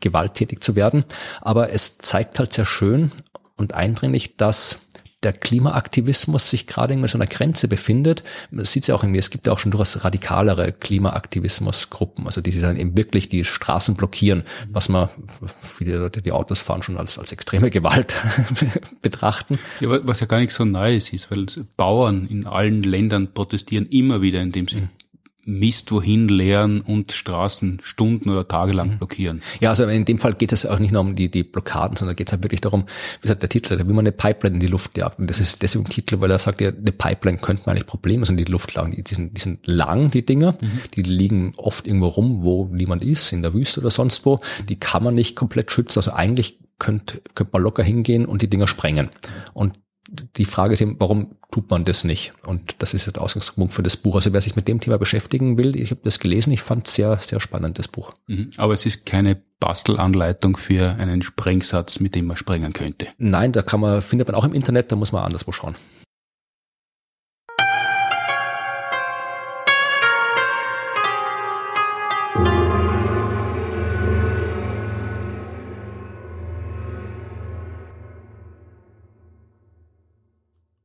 gewalttätig 0.00 0.60
zu 0.60 0.76
werden, 0.76 1.04
aber 1.40 1.72
es 1.72 1.98
zeigt 1.98 2.38
halt 2.38 2.52
sehr 2.52 2.66
schön 2.66 3.12
und 3.56 3.74
eindringlich, 3.74 4.36
dass 4.36 4.80
der 5.22 5.32
Klimaaktivismus 5.32 6.50
sich 6.50 6.66
gerade 6.66 6.92
irgendwie 6.92 7.08
so 7.08 7.18
einer 7.18 7.26
Grenze 7.26 7.68
befindet. 7.68 8.22
Man 8.50 8.64
sieht 8.64 8.86
ja 8.86 8.94
auch 8.94 9.02
irgendwie, 9.02 9.18
es 9.18 9.30
gibt 9.30 9.46
ja 9.46 9.52
auch 9.52 9.58
schon 9.58 9.72
durchaus 9.72 10.04
radikalere 10.04 10.72
Klimaaktivismusgruppen, 10.72 12.26
also 12.26 12.40
die 12.40 12.60
dann 12.60 12.76
eben 12.76 12.96
wirklich 12.96 13.28
die 13.28 13.44
Straßen 13.44 13.96
blockieren, 13.96 14.44
was 14.70 14.88
man 14.88 15.08
viele 15.58 15.96
Leute, 15.96 16.22
die 16.22 16.32
Autos 16.32 16.60
fahren, 16.60 16.82
schon 16.82 16.98
als, 16.98 17.18
als 17.18 17.32
extreme 17.32 17.70
Gewalt 17.70 18.14
betrachten. 19.02 19.58
Ja, 19.80 20.06
was 20.06 20.20
ja 20.20 20.26
gar 20.26 20.38
nicht 20.38 20.52
so 20.52 20.64
Neues 20.64 21.12
ist, 21.12 21.30
weil 21.30 21.46
Bauern 21.76 22.26
in 22.28 22.46
allen 22.46 22.82
Ländern 22.82 23.32
protestieren 23.32 23.86
immer 23.88 24.20
wieder, 24.20 24.40
indem 24.40 24.68
sie 24.68 24.82
mhm. 24.82 24.88
Mist 25.46 25.92
wohin 25.92 26.28
leeren 26.28 26.80
und 26.80 27.12
Straßen 27.12 27.78
stunden 27.82 28.30
oder 28.30 28.46
tagelang 28.46 28.90
mhm. 28.90 28.98
blockieren. 28.98 29.42
Ja, 29.60 29.70
also 29.70 29.84
in 29.84 30.04
dem 30.04 30.18
Fall 30.18 30.34
geht 30.34 30.52
es 30.52 30.66
auch 30.66 30.78
nicht 30.78 30.90
nur 30.90 31.00
um 31.00 31.14
die, 31.14 31.30
die 31.30 31.44
Blockaden, 31.44 31.96
sondern 31.96 32.16
geht 32.16 32.28
es 32.28 32.32
halt 32.32 32.42
wirklich 32.42 32.60
darum, 32.60 32.82
wie 32.82 33.22
gesagt, 33.22 33.42
der 33.42 33.48
Titel, 33.48 33.76
da 33.76 33.86
will 33.86 33.94
man 33.94 34.04
eine 34.04 34.12
Pipeline 34.12 34.54
in 34.54 34.60
die 34.60 34.66
Luft 34.66 34.98
jagen. 34.98 35.22
Und 35.22 35.30
das 35.30 35.38
ist 35.38 35.62
deswegen 35.62 35.86
ein 35.86 35.90
Titel, 35.90 36.20
weil 36.20 36.30
er 36.30 36.38
sagt 36.38 36.60
ja, 36.60 36.70
eine 36.70 36.92
Pipeline 36.92 37.38
könnte 37.38 37.62
man 37.66 37.76
eigentlich 37.76 37.86
problemlos 37.86 38.28
in 38.28 38.36
die 38.36 38.44
Luft 38.44 38.74
jagen. 38.74 38.92
Die, 38.92 39.04
die, 39.04 39.14
sind, 39.14 39.36
die 39.36 39.40
sind 39.40 39.66
lang, 39.66 40.10
die 40.10 40.26
Dinger, 40.26 40.52
mhm. 40.60 40.80
die 40.94 41.02
liegen 41.02 41.54
oft 41.56 41.86
irgendwo 41.86 42.08
rum, 42.08 42.42
wo 42.42 42.68
niemand 42.72 43.04
ist, 43.04 43.32
in 43.32 43.42
der 43.42 43.54
Wüste 43.54 43.80
oder 43.80 43.90
sonst 43.90 44.26
wo. 44.26 44.40
Die 44.68 44.80
kann 44.80 45.04
man 45.04 45.14
nicht 45.14 45.36
komplett 45.36 45.70
schützen. 45.70 46.00
Also 46.00 46.12
eigentlich 46.12 46.58
könnte, 46.78 47.22
könnte 47.34 47.52
man 47.52 47.62
locker 47.62 47.82
hingehen 47.82 48.26
und 48.26 48.42
die 48.42 48.50
Dinger 48.50 48.66
sprengen. 48.66 49.10
Und 49.54 49.78
die 50.08 50.44
Frage 50.44 50.74
ist 50.74 50.80
eben, 50.80 50.96
warum 50.98 51.36
tut 51.50 51.70
man 51.70 51.84
das 51.84 52.04
nicht? 52.04 52.32
Und 52.46 52.76
das 52.78 52.94
ist 52.94 53.14
der 53.14 53.22
Ausgangspunkt 53.22 53.74
für 53.74 53.82
das 53.82 53.96
Buch. 53.96 54.14
Also 54.14 54.32
wer 54.32 54.40
sich 54.40 54.56
mit 54.56 54.68
dem 54.68 54.80
Thema 54.80 54.98
beschäftigen 54.98 55.58
will, 55.58 55.74
ich 55.76 55.90
habe 55.90 56.00
das 56.04 56.18
gelesen, 56.18 56.52
ich 56.52 56.62
fand 56.62 56.86
es 56.86 56.94
sehr, 56.94 57.18
sehr 57.18 57.40
spannend, 57.40 57.78
das 57.78 57.88
Buch. 57.88 58.12
Mhm. 58.26 58.50
Aber 58.56 58.72
es 58.72 58.86
ist 58.86 59.06
keine 59.06 59.40
Bastelanleitung 59.58 60.56
für 60.56 60.90
einen 60.90 61.22
Sprengsatz, 61.22 62.00
mit 62.00 62.14
dem 62.14 62.26
man 62.26 62.36
sprengen 62.36 62.72
könnte. 62.72 63.08
Nein, 63.18 63.52
da 63.52 63.62
kann 63.62 63.80
man, 63.80 64.02
findet 64.02 64.28
man 64.28 64.34
auch 64.34 64.44
im 64.44 64.52
Internet, 64.52 64.92
da 64.92 64.96
muss 64.96 65.12
man 65.12 65.24
anderswo 65.24 65.52
schauen. 65.52 65.74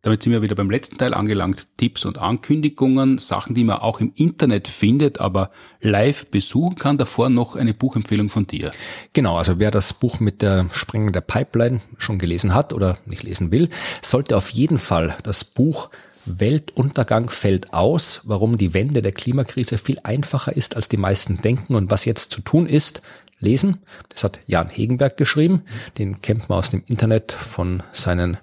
Damit 0.04 0.24
sind 0.24 0.32
wir 0.32 0.42
wieder 0.42 0.56
beim 0.56 0.72
letzten 0.72 0.98
Teil 0.98 1.14
angelangt. 1.14 1.68
Tipps 1.78 2.06
und 2.06 2.18
Ankündigungen, 2.18 3.20
Sachen, 3.20 3.54
die 3.54 3.64
man 3.64 3.78
auch 3.78 4.00
im 4.00 4.12
Internet 4.16 4.68
findet, 4.68 5.22
aber 5.22 5.52
live 5.80 6.26
besuchen 6.28 6.76
kann. 6.76 6.98
Davor 6.98 7.30
noch 7.30 7.56
eine 7.56 7.76
Buchempfehlung 7.76 8.30
von 8.30 8.48
dir. 8.48 8.72
Genau, 9.14 9.38
also 9.38 9.60
wer 9.60 9.70
das 9.70 9.94
Buch 9.94 10.20
mit 10.20 10.42
der 10.42 10.68
Sprengung 10.72 11.12
der 11.12 11.22
Pipeline 11.22 11.82
schon 12.00 12.18
gelesen 12.18 12.56
hat 12.56 12.74
oder 12.74 12.98
nicht 13.06 13.22
lesen 13.22 13.52
will, 13.52 13.70
sollte 14.02 14.36
auf 14.38 14.50
jeden 14.50 14.80
Fall 14.80 15.16
das 15.22 15.44
Buch 15.44 15.90
Weltuntergang 16.26 17.30
fällt 17.30 17.74
aus, 17.74 18.22
warum 18.26 18.58
die 18.58 18.74
Wende 18.74 19.02
der 19.02 19.12
Klimakrise 19.12 19.78
viel 19.78 20.00
einfacher 20.04 20.56
ist, 20.56 20.76
als 20.76 20.90
die 20.90 20.98
meisten 20.98 21.42
denken 21.42 21.76
und 21.76 21.90
was 21.90 22.06
jetzt 22.06 22.32
zu 22.32 22.42
tun 22.42 22.68
ist, 22.68 23.02
lesen. 23.42 23.78
Das 24.10 24.24
hat 24.24 24.40
Jan 24.48 24.70
Hegenberg 24.70 25.18
geschrieben. 25.18 25.64
Den 25.98 26.22
kennt 26.22 26.50
man 26.50 26.60
aus 26.60 26.70
dem 26.70 26.84
Internet 26.88 27.32
von 27.32 27.84
seinen 27.92 28.38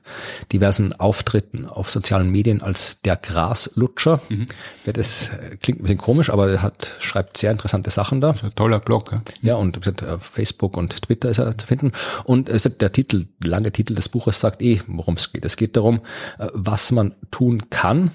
diversen 0.53 0.93
Auftritten 0.93 1.67
auf 1.67 1.91
sozialen 1.91 2.31
Medien 2.31 2.63
als 2.63 3.01
der 3.03 3.17
Graslutscher. 3.17 4.21
Mhm. 4.29 4.47
Das 4.85 5.29
äh, 5.29 5.57
klingt 5.57 5.81
ein 5.81 5.83
bisschen 5.83 5.99
komisch, 5.99 6.31
aber 6.31 6.51
er 6.51 6.63
hat, 6.63 6.91
schreibt 6.99 7.37
sehr 7.37 7.51
interessante 7.51 7.91
Sachen 7.91 8.21
da. 8.21 8.33
Das 8.33 8.43
ist 8.43 8.45
ein 8.45 8.55
toller 8.55 8.81
Blog. 8.81 9.13
Ja, 9.13 9.21
ja 9.43 9.55
und 9.55 10.03
auf 10.03 10.25
Facebook 10.25 10.77
und 10.77 11.03
Twitter 11.03 11.31
ist 11.31 11.39
er 11.39 11.57
zu 11.57 11.67
finden. 11.67 11.93
Und 12.25 12.49
der 12.49 12.93
Titel, 12.93 13.27
lange 13.43 13.73
Titel 13.73 13.95
des 13.95 14.09
Buches 14.09 14.41
sagt 14.41 14.63
eh, 14.63 14.81
worum 14.87 15.15
es 15.15 15.33
geht. 15.33 15.45
Es 15.45 15.57
geht 15.57 15.77
darum, 15.77 16.01
äh, 16.39 16.49
was 16.53 16.91
man 16.91 17.15
tun 17.31 17.71
kann, 17.71 18.11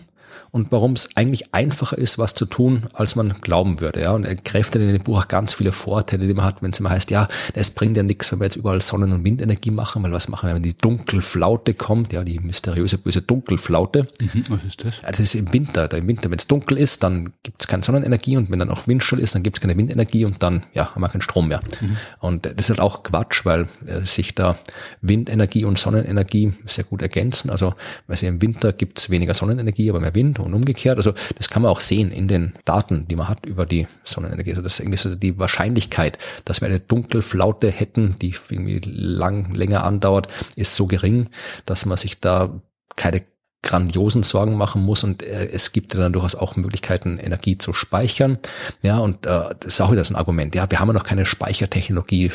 und 0.53 0.71
warum 0.71 0.93
es 0.93 1.09
eigentlich 1.15 1.51
einfacher 1.51 1.97
ist, 1.97 2.19
was 2.19 2.35
zu 2.35 2.45
tun, 2.45 2.83
als 2.93 3.15
man 3.15 3.33
glauben 3.41 3.79
würde. 3.79 4.01
Ja, 4.01 4.11
und 4.11 4.23
er 4.23 4.35
kräftet 4.35 4.83
in 4.83 4.93
dem 4.93 5.01
Buch 5.01 5.23
auch 5.23 5.27
ganz 5.27 5.55
viele 5.55 5.71
Vorteile, 5.71 6.27
die 6.27 6.33
man 6.35 6.45
hat, 6.45 6.61
wenn 6.61 6.69
es 6.69 6.79
immer 6.79 6.91
heißt, 6.91 7.09
ja, 7.09 7.27
es 7.55 7.71
bringt 7.71 7.97
ja 7.97 8.03
nichts, 8.03 8.31
wenn 8.31 8.39
wir 8.39 8.45
jetzt 8.45 8.55
überall 8.55 8.79
Sonnen- 8.79 9.11
und 9.11 9.25
Windenergie 9.25 9.71
machen, 9.71 10.03
weil 10.03 10.11
was 10.11 10.27
machen 10.27 10.47
wir, 10.47 10.53
wenn 10.53 10.61
die 10.61 10.77
Dunkelflaute 10.77 11.73
kommt, 11.73 12.13
ja, 12.13 12.23
die 12.23 12.39
mysteriöse 12.39 12.99
böse 12.99 13.23
Dunkelflaute. 13.23 14.07
Mhm, 14.21 14.43
was 14.49 14.63
ist 14.63 14.85
das? 14.85 15.01
Das 15.01 15.19
ist 15.19 15.33
im 15.33 15.51
Winter. 15.51 15.87
Da 15.87 15.97
Im 15.97 16.07
Winter, 16.07 16.29
wenn 16.29 16.37
es 16.37 16.45
dunkel 16.45 16.77
ist, 16.77 17.01
dann 17.01 17.33
gibt 17.41 17.59
es 17.63 17.67
keine 17.67 17.81
Sonnenenergie 17.81 18.37
und 18.37 18.51
wenn 18.51 18.59
dann 18.59 18.69
auch 18.69 18.85
Windstill 18.85 19.21
ist, 19.21 19.33
dann 19.33 19.41
gibt 19.41 19.57
es 19.57 19.61
keine 19.61 19.75
Windenergie 19.75 20.23
und 20.23 20.43
dann 20.43 20.67
ja, 20.75 20.93
haben 20.93 21.01
wir 21.01 21.09
keinen 21.09 21.21
Strom 21.21 21.47
mehr. 21.47 21.61
Mhm. 21.81 21.97
Und 22.19 22.45
das 22.45 22.53
ist 22.59 22.69
halt 22.69 22.79
auch 22.79 23.01
Quatsch, 23.01 23.43
weil 23.43 23.69
äh, 23.87 24.05
sich 24.05 24.35
da 24.35 24.55
Windenergie 25.01 25.65
und 25.65 25.79
Sonnenenergie 25.79 26.53
sehr 26.67 26.83
gut 26.83 27.01
ergänzen. 27.01 27.49
Also, 27.49 27.73
weil 28.05 28.23
im 28.23 28.39
Winter 28.39 28.71
gibt 28.71 28.99
es 28.99 29.09
weniger 29.09 29.33
Sonnenenergie, 29.33 29.89
aber 29.89 29.99
mehr 29.99 30.13
Wind 30.13 30.42
und 30.43 30.53
umgekehrt. 30.53 30.97
Also 30.97 31.13
das 31.37 31.49
kann 31.49 31.61
man 31.61 31.71
auch 31.71 31.79
sehen 31.79 32.11
in 32.11 32.27
den 32.27 32.53
Daten, 32.65 33.07
die 33.07 33.15
man 33.15 33.27
hat 33.27 33.45
über 33.45 33.65
die 33.65 33.87
Sonnenenergie. 34.03 34.51
Also 34.51 34.61
das 34.61 34.73
ist 34.73 34.79
irgendwie 34.79 34.97
so 34.97 35.15
die 35.15 35.39
Wahrscheinlichkeit, 35.39 36.17
dass 36.45 36.61
wir 36.61 36.67
eine 36.67 36.79
Dunkelflaute 36.79 37.69
hätten, 37.69 38.15
die 38.21 38.35
irgendwie 38.49 38.81
lang, 38.83 39.53
länger 39.53 39.83
andauert, 39.83 40.27
ist 40.55 40.75
so 40.75 40.87
gering, 40.87 41.29
dass 41.65 41.85
man 41.85 41.97
sich 41.97 42.19
da 42.19 42.61
keine 42.95 43.23
grandiosen 43.63 44.23
Sorgen 44.23 44.55
machen 44.55 44.83
muss 44.83 45.03
und 45.03 45.23
äh, 45.23 45.49
es 45.51 45.71
gibt 45.71 45.97
dann 45.97 46.13
durchaus 46.13 46.35
auch 46.35 46.55
Möglichkeiten, 46.55 47.17
Energie 47.17 47.57
zu 47.57 47.73
speichern. 47.73 48.37
Ja, 48.81 48.99
und 48.99 49.25
äh, 49.25 49.55
das 49.59 49.73
ist 49.73 49.81
auch 49.81 49.91
wieder 49.91 50.03
so 50.03 50.13
ein 50.13 50.17
Argument. 50.17 50.53
Ja, 50.53 50.69
wir 50.69 50.79
haben 50.79 50.89
ja 50.89 50.93
noch 50.93 51.05
keine 51.05 51.25
Speichertechnologie, 51.25 52.25
äh, 52.25 52.31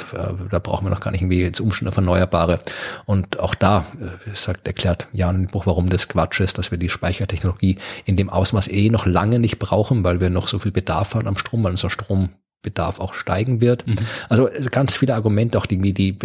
da 0.51 0.59
brauchen 0.59 0.87
wir 0.87 0.91
noch 0.91 1.01
gar 1.01 1.13
nicht 1.13 1.21
irgendwie 1.21 1.43
jetzt 1.43 1.61
Umstände 1.61 1.91
auf 1.91 1.97
Erneuerbare. 1.97 2.61
Und 3.05 3.39
auch 3.39 3.55
da 3.55 3.85
äh, 4.01 4.35
sagt, 4.35 4.67
erklärt 4.67 5.09
Jan 5.13 5.47
Buch, 5.47 5.67
warum 5.67 5.89
das 5.89 6.09
Quatsch 6.09 6.41
ist, 6.41 6.59
dass 6.59 6.71
wir 6.71 6.79
die 6.79 6.89
Speichertechnologie 6.89 7.79
in 8.05 8.17
dem 8.17 8.31
Ausmaß 8.31 8.69
eh 8.69 8.91
noch 8.91 9.07
lange 9.07 9.39
nicht 9.39 9.59
brauchen, 9.59 10.05
weil 10.05 10.21
wir 10.21 10.31
noch 10.31 10.49
so 10.49 10.59
viel 10.59 10.73
Bedarf 10.73 11.15
haben 11.15 11.29
am 11.29 11.37
Strom, 11.37 11.63
weil 11.63 11.73
unser 11.73 11.91
Strom 11.91 12.31
Bedarf 12.61 12.99
auch 12.99 13.15
steigen 13.15 13.61
wird. 13.61 13.87
Mhm. 13.87 13.97
Also 14.29 14.49
ganz 14.73 14.97
viele 14.97 15.15
Argumente, 15.15 15.59
auch 15.59 15.67
die, 15.67 15.95
die, 15.95 16.19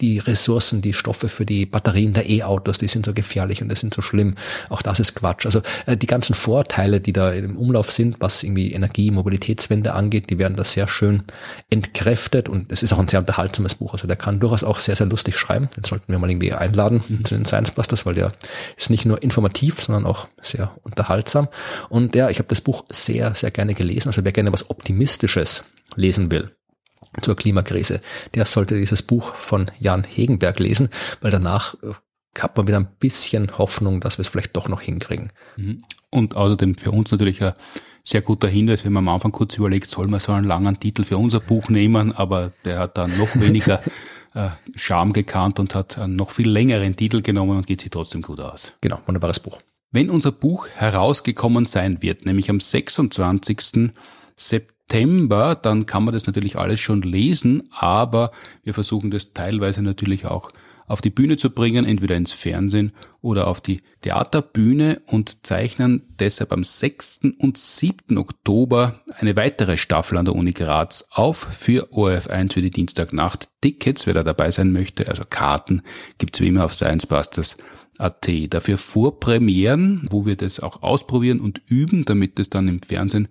die 0.00 0.18
Ressourcen, 0.20 0.80
die 0.80 0.92
Stoffe 0.92 1.28
für 1.28 1.44
die 1.44 1.66
Batterien 1.66 2.12
der 2.12 2.30
E-Autos, 2.30 2.78
die 2.78 2.86
sind 2.86 3.04
so 3.04 3.12
gefährlich 3.12 3.62
und 3.62 3.68
das 3.68 3.80
sind 3.80 3.92
so 3.92 4.00
schlimm. 4.00 4.36
Auch 4.68 4.80
das 4.80 5.00
ist 5.00 5.16
Quatsch. 5.16 5.44
Also 5.44 5.60
äh, 5.86 5.96
die 5.96 6.06
ganzen 6.06 6.34
Vorteile, 6.34 7.00
die 7.00 7.12
da 7.12 7.32
im 7.32 7.56
Umlauf 7.56 7.90
sind, 7.90 8.18
was 8.20 8.44
irgendwie 8.44 8.72
Energie, 8.72 9.10
Mobilitätswende 9.10 9.92
angeht, 9.92 10.30
die 10.30 10.38
werden 10.38 10.56
da 10.56 10.64
sehr 10.64 10.86
schön 10.86 11.24
entkräftet 11.68 12.48
und 12.48 12.70
es 12.70 12.84
ist 12.84 12.92
auch 12.92 13.00
ein 13.00 13.08
sehr 13.08 13.20
unterhaltsames 13.20 13.74
Buch. 13.74 13.92
Also 13.92 14.06
der 14.06 14.16
kann 14.16 14.38
durchaus 14.38 14.62
auch 14.62 14.78
sehr, 14.78 14.94
sehr 14.94 15.06
lustig 15.06 15.36
schreiben. 15.36 15.68
Den 15.76 15.82
sollten 15.82 16.12
wir 16.12 16.18
mal 16.20 16.30
irgendwie 16.30 16.52
einladen 16.52 17.02
mhm. 17.08 17.24
zu 17.24 17.34
den 17.34 17.44
Science 17.44 17.72
Busters, 17.72 18.06
weil 18.06 18.14
der 18.14 18.32
ist 18.76 18.90
nicht 18.90 19.04
nur 19.04 19.20
informativ, 19.20 19.80
sondern 19.80 20.06
auch 20.06 20.28
sehr 20.40 20.70
unterhaltsam. 20.84 21.48
Und 21.88 22.14
ja, 22.14 22.30
ich 22.30 22.38
habe 22.38 22.48
das 22.48 22.60
Buch 22.60 22.84
sehr, 22.88 23.34
sehr 23.34 23.50
gerne 23.50 23.74
gelesen. 23.74 24.08
Also 24.08 24.24
wer 24.24 24.30
gerne 24.30 24.52
was 24.52 24.70
Optimistisches 24.70 25.64
lesen 25.96 26.30
will 26.30 26.50
zur 27.20 27.36
Klimakrise, 27.36 28.00
der 28.34 28.46
sollte 28.46 28.76
dieses 28.76 29.02
Buch 29.02 29.34
von 29.34 29.70
Jan 29.78 30.04
Hegenberg 30.04 30.58
lesen, 30.58 30.88
weil 31.20 31.30
danach 31.30 31.74
äh, 31.82 31.92
hat 32.40 32.56
man 32.56 32.66
wieder 32.66 32.78
ein 32.78 32.88
bisschen 32.98 33.58
Hoffnung, 33.58 34.00
dass 34.00 34.16
wir 34.16 34.22
es 34.22 34.28
vielleicht 34.28 34.56
doch 34.56 34.68
noch 34.68 34.80
hinkriegen. 34.80 35.30
Mhm. 35.56 35.84
Und 36.10 36.36
außerdem 36.36 36.76
für 36.76 36.90
uns 36.90 37.10
natürlich 37.10 37.42
ein 37.42 37.52
sehr 38.02 38.22
guter 38.22 38.48
Hinweis, 38.48 38.84
wenn 38.84 38.92
man 38.92 39.06
am 39.06 39.14
Anfang 39.14 39.32
kurz 39.32 39.56
überlegt, 39.56 39.88
soll 39.88 40.08
man 40.08 40.20
so 40.20 40.32
einen 40.32 40.46
langen 40.46 40.80
Titel 40.80 41.04
für 41.04 41.18
unser 41.18 41.40
Buch 41.40 41.68
nehmen, 41.68 42.12
aber 42.12 42.52
der 42.64 42.78
hat 42.78 42.96
dann 42.96 43.16
noch 43.18 43.34
weniger 43.34 43.82
äh, 44.34 44.48
Charme 44.74 45.12
gekannt 45.12 45.60
und 45.60 45.74
hat 45.74 45.98
einen 45.98 46.16
noch 46.16 46.30
viel 46.30 46.48
längeren 46.48 46.96
Titel 46.96 47.20
genommen 47.20 47.58
und 47.58 47.66
geht 47.66 47.82
sich 47.82 47.90
trotzdem 47.90 48.22
gut 48.22 48.40
aus. 48.40 48.72
Genau, 48.80 49.00
wunderbares 49.04 49.40
Buch. 49.40 49.60
Wenn 49.90 50.08
unser 50.08 50.32
Buch 50.32 50.68
herausgekommen 50.68 51.66
sein 51.66 52.00
wird, 52.00 52.24
nämlich 52.24 52.48
am 52.48 52.60
26. 52.60 53.92
September, 54.36 54.72
September, 54.92 55.54
dann 55.54 55.86
kann 55.86 56.04
man 56.04 56.12
das 56.12 56.26
natürlich 56.26 56.58
alles 56.58 56.78
schon 56.78 57.00
lesen, 57.00 57.62
aber 57.70 58.30
wir 58.62 58.74
versuchen 58.74 59.10
das 59.10 59.32
teilweise 59.32 59.82
natürlich 59.82 60.26
auch 60.26 60.50
auf 60.86 61.00
die 61.00 61.08
Bühne 61.08 61.38
zu 61.38 61.48
bringen, 61.48 61.86
entweder 61.86 62.14
ins 62.14 62.32
Fernsehen 62.32 62.92
oder 63.22 63.46
auf 63.46 63.62
die 63.62 63.80
Theaterbühne 64.02 65.00
und 65.06 65.46
zeichnen 65.46 66.02
deshalb 66.18 66.52
am 66.52 66.62
6. 66.62 67.20
und 67.38 67.56
7. 67.56 68.18
Oktober 68.18 69.00
eine 69.16 69.34
weitere 69.34 69.78
Staffel 69.78 70.18
an 70.18 70.26
der 70.26 70.34
Uni 70.34 70.52
Graz 70.52 71.08
auf 71.10 71.38
für 71.38 71.90
ORF1 71.90 72.52
für 72.52 72.60
die 72.60 72.70
Dienstagnacht. 72.70 73.48
Tickets, 73.62 74.06
wer 74.06 74.12
da 74.12 74.22
dabei 74.22 74.50
sein 74.50 74.72
möchte, 74.72 75.08
also 75.08 75.22
Karten, 75.28 75.80
gibt's 76.18 76.40
wie 76.40 76.48
immer 76.48 76.66
auf 76.66 76.74
sciencebusters.at. 76.74 78.28
Dafür 78.50 78.76
Vorpremieren, 78.76 80.02
wo 80.10 80.26
wir 80.26 80.36
das 80.36 80.60
auch 80.60 80.82
ausprobieren 80.82 81.40
und 81.40 81.62
üben, 81.66 82.04
damit 82.04 82.38
es 82.38 82.50
dann 82.50 82.68
im 82.68 82.82
Fernsehen 82.82 83.28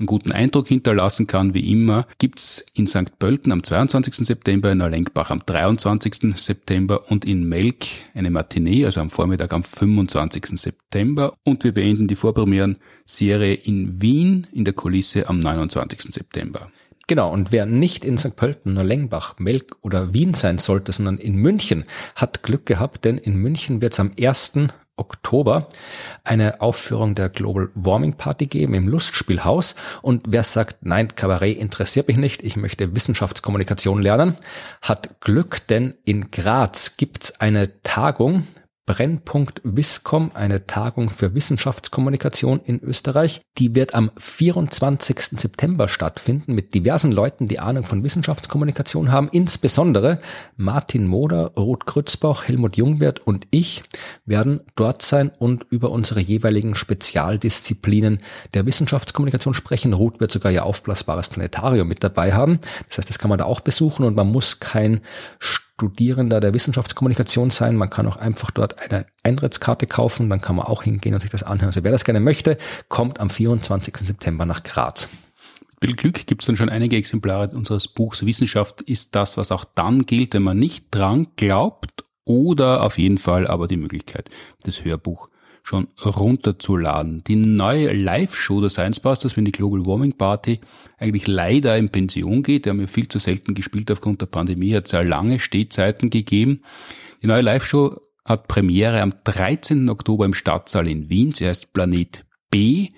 einen 0.00 0.06
guten 0.06 0.32
Eindruck 0.32 0.68
hinterlassen 0.68 1.26
kann, 1.26 1.54
wie 1.54 1.70
immer, 1.70 2.06
gibt's 2.18 2.64
in 2.74 2.86
St. 2.86 3.18
Pölten 3.18 3.52
am 3.52 3.62
22. 3.62 4.26
September, 4.26 4.72
in 4.72 4.80
Erlenkbach 4.80 5.30
am 5.30 5.42
23. 5.44 6.36
September 6.36 7.10
und 7.10 7.24
in 7.24 7.48
Melk 7.48 7.84
eine 8.14 8.30
Matinee, 8.30 8.86
also 8.86 9.00
am 9.00 9.10
Vormittag 9.10 9.52
am 9.52 9.62
25. 9.62 10.58
September. 10.58 11.34
Und 11.44 11.64
wir 11.64 11.72
beenden 11.72 12.08
die 12.08 12.16
Vorpremieren-Serie 12.16 13.54
in 13.54 14.00
Wien 14.00 14.46
in 14.52 14.64
der 14.64 14.74
Kulisse 14.74 15.28
am 15.28 15.38
29. 15.38 16.12
September. 16.14 16.70
Genau, 17.06 17.32
und 17.32 17.50
wer 17.50 17.66
nicht 17.66 18.04
in 18.04 18.18
St. 18.18 18.36
Pölten, 18.36 18.76
Lengbach, 18.76 19.34
Melk 19.38 19.76
oder 19.82 20.14
Wien 20.14 20.32
sein 20.32 20.58
sollte, 20.58 20.92
sondern 20.92 21.18
in 21.18 21.34
München, 21.34 21.84
hat 22.14 22.44
Glück 22.44 22.66
gehabt, 22.66 23.04
denn 23.04 23.18
in 23.18 23.34
München 23.34 23.80
wird 23.80 23.94
es 23.94 24.00
am 24.00 24.12
1. 24.18 24.68
Oktober 25.00 25.68
eine 26.22 26.60
Aufführung 26.60 27.14
der 27.14 27.28
Global 27.28 27.70
Warming 27.74 28.14
Party 28.14 28.46
geben 28.46 28.74
im 28.74 28.86
Lustspielhaus. 28.86 29.74
Und 30.02 30.22
wer 30.28 30.44
sagt, 30.44 30.84
nein, 30.86 31.08
Kabarett 31.16 31.58
interessiert 31.58 32.06
mich 32.08 32.18
nicht, 32.18 32.42
ich 32.42 32.56
möchte 32.56 32.94
Wissenschaftskommunikation 32.94 34.00
lernen, 34.00 34.36
hat 34.82 35.20
Glück, 35.20 35.66
denn 35.66 35.94
in 36.04 36.30
Graz 36.30 36.96
gibt's 36.96 37.40
eine 37.40 37.82
Tagung 37.82 38.46
Brennpunkt 38.90 39.60
Wiscom, 39.62 40.32
eine 40.34 40.66
Tagung 40.66 41.10
für 41.10 41.32
Wissenschaftskommunikation 41.32 42.58
in 42.64 42.82
Österreich. 42.82 43.40
Die 43.56 43.76
wird 43.76 43.94
am 43.94 44.10
24. 44.16 45.38
September 45.38 45.88
stattfinden 45.88 46.56
mit 46.56 46.74
diversen 46.74 47.12
Leuten, 47.12 47.46
die 47.46 47.60
Ahnung 47.60 47.84
von 47.84 48.02
Wissenschaftskommunikation 48.02 49.12
haben. 49.12 49.28
Insbesondere 49.30 50.18
Martin 50.56 51.06
Moder, 51.06 51.52
Ruth 51.56 51.86
Grützbauch, 51.86 52.42
Helmut 52.42 52.76
Jungwirth 52.76 53.20
und 53.20 53.46
ich 53.52 53.84
werden 54.26 54.58
dort 54.74 55.02
sein 55.02 55.30
und 55.38 55.66
über 55.70 55.92
unsere 55.92 56.18
jeweiligen 56.18 56.74
Spezialdisziplinen 56.74 58.18
der 58.54 58.66
Wissenschaftskommunikation 58.66 59.54
sprechen. 59.54 59.92
Ruth 59.92 60.18
wird 60.18 60.32
sogar 60.32 60.50
ihr 60.50 60.66
aufblasbares 60.66 61.28
Planetarium 61.28 61.86
mit 61.86 62.02
dabei 62.02 62.32
haben. 62.32 62.58
Das 62.88 62.98
heißt, 62.98 63.08
das 63.08 63.20
kann 63.20 63.28
man 63.28 63.38
da 63.38 63.44
auch 63.44 63.60
besuchen 63.60 64.04
und 64.04 64.16
man 64.16 64.26
muss 64.26 64.58
kein 64.58 65.00
Studierender 65.80 66.40
der 66.40 66.52
Wissenschaftskommunikation 66.52 67.48
sein. 67.48 67.74
Man 67.74 67.88
kann 67.88 68.06
auch 68.06 68.18
einfach 68.18 68.50
dort 68.50 68.78
eine 68.82 69.06
Eintrittskarte 69.22 69.86
kaufen, 69.86 70.28
dann 70.28 70.42
kann 70.42 70.56
man 70.56 70.66
auch 70.66 70.82
hingehen 70.82 71.14
und 71.14 71.22
sich 71.22 71.30
das 71.30 71.42
anhören. 71.42 71.68
Also 71.68 71.84
wer 71.84 71.90
das 71.90 72.04
gerne 72.04 72.20
möchte, 72.20 72.58
kommt 72.90 73.18
am 73.18 73.30
24. 73.30 73.96
September 73.96 74.44
nach 74.44 74.62
Graz. 74.62 75.08
Mit 75.80 75.88
viel 75.88 75.96
Glück 75.96 76.26
gibt 76.26 76.42
es 76.42 76.46
dann 76.46 76.56
schon 76.56 76.68
einige 76.68 76.96
Exemplare 76.96 77.48
unseres 77.56 77.88
Buchs 77.88 78.26
Wissenschaft 78.26 78.82
ist 78.82 79.14
das, 79.14 79.38
was 79.38 79.50
auch 79.50 79.64
dann 79.64 80.04
gilt, 80.04 80.34
wenn 80.34 80.42
man 80.42 80.58
nicht 80.58 80.88
dran 80.90 81.28
glaubt 81.36 82.04
oder 82.26 82.82
auf 82.82 82.98
jeden 82.98 83.16
Fall 83.16 83.46
aber 83.46 83.66
die 83.66 83.78
Möglichkeit, 83.78 84.28
das 84.64 84.84
Hörbuch 84.84 85.30
schon 85.62 85.88
runterzuladen. 86.04 87.22
Die 87.24 87.36
neue 87.36 87.92
Live-Show 87.92 88.60
der 88.60 88.70
Science 88.70 89.00
Busters, 89.00 89.36
wenn 89.36 89.44
die 89.44 89.52
Global 89.52 89.86
Warming 89.86 90.14
Party 90.14 90.60
eigentlich 90.98 91.26
leider 91.26 91.76
in 91.76 91.90
Pension 91.90 92.42
geht, 92.42 92.64
die 92.64 92.70
haben 92.70 92.80
ja 92.80 92.86
viel 92.86 93.08
zu 93.08 93.18
selten 93.18 93.54
gespielt 93.54 93.90
aufgrund 93.90 94.20
der 94.20 94.26
Pandemie, 94.26 94.74
hat 94.74 94.88
sehr 94.88 95.04
lange 95.04 95.38
Stehzeiten 95.38 96.10
gegeben. 96.10 96.62
Die 97.22 97.26
neue 97.26 97.42
Live-Show 97.42 98.00
hat 98.24 98.48
Premiere 98.48 99.00
am 99.00 99.14
13. 99.24 99.88
Oktober 99.88 100.24
im 100.24 100.34
Stadtsaal 100.34 100.88
in 100.88 101.08
Wien. 101.10 101.32
Sie 101.32 101.46
heißt 101.46 101.72
Planet 101.72 102.24
B 102.50 102.90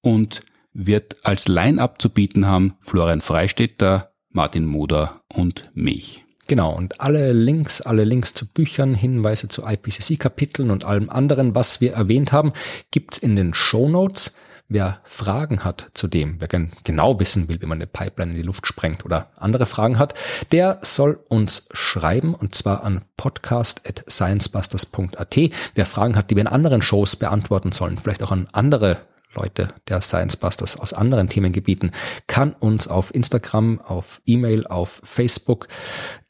und 0.00 0.42
wird 0.72 1.16
als 1.24 1.48
Line-Up 1.48 2.00
zu 2.00 2.10
bieten 2.10 2.46
haben 2.46 2.74
Florian 2.80 3.20
Freistetter, 3.20 4.12
Martin 4.30 4.64
Moder 4.64 5.22
und 5.28 5.70
mich. 5.74 6.24
Genau, 6.48 6.72
und 6.72 7.00
alle 7.02 7.32
Links, 7.34 7.82
alle 7.82 8.04
Links 8.04 8.32
zu 8.32 8.46
Büchern, 8.46 8.94
Hinweise 8.94 9.48
zu 9.48 9.66
IPCC-Kapiteln 9.66 10.70
und 10.70 10.82
allem 10.82 11.10
anderen, 11.10 11.54
was 11.54 11.82
wir 11.82 11.92
erwähnt 11.92 12.32
haben, 12.32 12.54
gibt's 12.90 13.18
in 13.18 13.36
den 13.36 13.52
Show 13.52 13.86
Notes. 13.86 14.34
Wer 14.70 15.00
Fragen 15.04 15.64
hat 15.64 15.90
zu 15.92 16.08
dem, 16.08 16.40
wer 16.40 16.48
genau 16.84 17.20
wissen 17.20 17.48
will, 17.48 17.60
wie 17.60 17.66
man 17.66 17.76
eine 17.78 17.86
Pipeline 17.86 18.32
in 18.32 18.38
die 18.38 18.42
Luft 18.42 18.66
sprengt 18.66 19.04
oder 19.04 19.30
andere 19.36 19.66
Fragen 19.66 19.98
hat, 19.98 20.14
der 20.50 20.78
soll 20.82 21.20
uns 21.28 21.68
schreiben 21.72 22.34
und 22.34 22.54
zwar 22.54 22.82
an 22.82 23.02
podcast.sciencebusters.at. 23.18 25.36
Wer 25.74 25.86
Fragen 25.86 26.16
hat, 26.16 26.30
die 26.30 26.36
wir 26.36 26.42
in 26.42 26.48
anderen 26.48 26.80
Shows 26.80 27.16
beantworten 27.16 27.72
sollen, 27.72 27.98
vielleicht 27.98 28.22
auch 28.22 28.32
an 28.32 28.48
andere 28.52 28.96
Leute 29.34 29.68
der 29.88 30.00
Science 30.00 30.36
Busters 30.36 30.78
aus 30.78 30.92
anderen 30.92 31.28
Themengebieten, 31.28 31.92
kann 32.26 32.54
uns 32.58 32.88
auf 32.88 33.14
Instagram, 33.14 33.80
auf 33.80 34.20
E-Mail, 34.26 34.66
auf 34.66 35.00
Facebook 35.04 35.68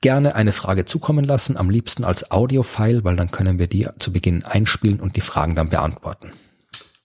gerne 0.01 0.35
eine 0.35 0.53
Frage 0.53 0.85
zukommen 0.85 1.25
lassen, 1.25 1.57
am 1.57 1.71
liebsten 1.71 2.05
als 2.05 2.31
Audiofile, 2.31 3.05
weil 3.05 3.17
dann 3.17 3.31
können 3.31 3.59
wir 3.59 3.67
die 3.67 3.89
zu 3.99 4.13
Beginn 4.13 4.45
einspielen 4.45 5.01
und 5.01 5.17
die 5.17 5.21
Fragen 5.21 5.55
dann 5.55 5.71
beantworten. 5.71 6.33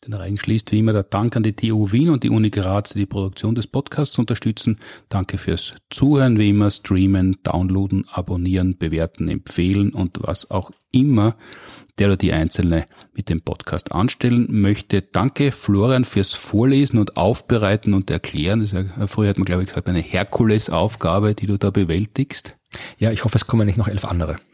Den 0.06 0.14
Reigen 0.14 0.38
schließt 0.38 0.72
wie 0.74 0.80
immer 0.80 0.92
der 0.92 1.04
Dank 1.04 1.36
an 1.38 1.44
die 1.44 1.56
TU 1.56 1.92
Wien 1.94 2.10
und 2.10 2.24
die 2.24 2.30
Uni 2.30 2.50
Graz, 2.50 2.92
die 2.92 3.00
die 3.00 3.06
Produktion 3.06 3.56
des 3.56 3.68
Podcasts 3.68 4.18
unterstützen. 4.20 4.80
Danke 5.08 5.38
fürs 5.38 5.74
Zuhören, 5.90 6.38
wie 6.38 6.50
immer, 6.50 6.72
streamen, 6.72 7.38
downloaden, 7.44 8.06
abonnieren, 8.12 8.78
bewerten, 8.78 9.30
empfehlen 9.30 9.94
und 9.94 10.20
was 10.22 10.52
auch 10.52 10.72
immer 10.92 11.38
der 12.00 12.08
oder 12.08 12.18
die 12.18 12.34
Einzelne 12.34 12.86
mit 13.14 13.30
dem 13.30 13.42
Podcast 13.42 13.92
anstellen 13.92 14.48
möchte. 14.50 15.02
Danke 15.02 15.52
Florian 15.52 16.06
fürs 16.06 16.34
Vorlesen 16.34 17.00
und 17.00 17.18
Aufbereiten 17.18 17.94
und 17.94 18.10
Erklären. 18.10 18.62
Das 18.62 18.74
ist 18.74 18.90
ja, 18.98 19.08
früher 19.08 19.30
hat 19.30 19.38
man 19.38 19.46
glaube 19.46 19.64
ich 19.64 19.70
gesagt, 19.70 19.90
eine 19.90 20.00
Herkulesaufgabe, 20.00 21.36
die 21.36 21.48
du 21.48 21.58
da 21.58 21.70
bewältigst. 21.70 22.58
Ja, 22.98 23.12
ich 23.12 23.24
hoffe, 23.24 23.36
es 23.38 23.48
kommen 23.48 23.68
nicht 23.68 23.78
noch 23.78 23.88
elf 23.88 24.06
andere. 24.06 24.38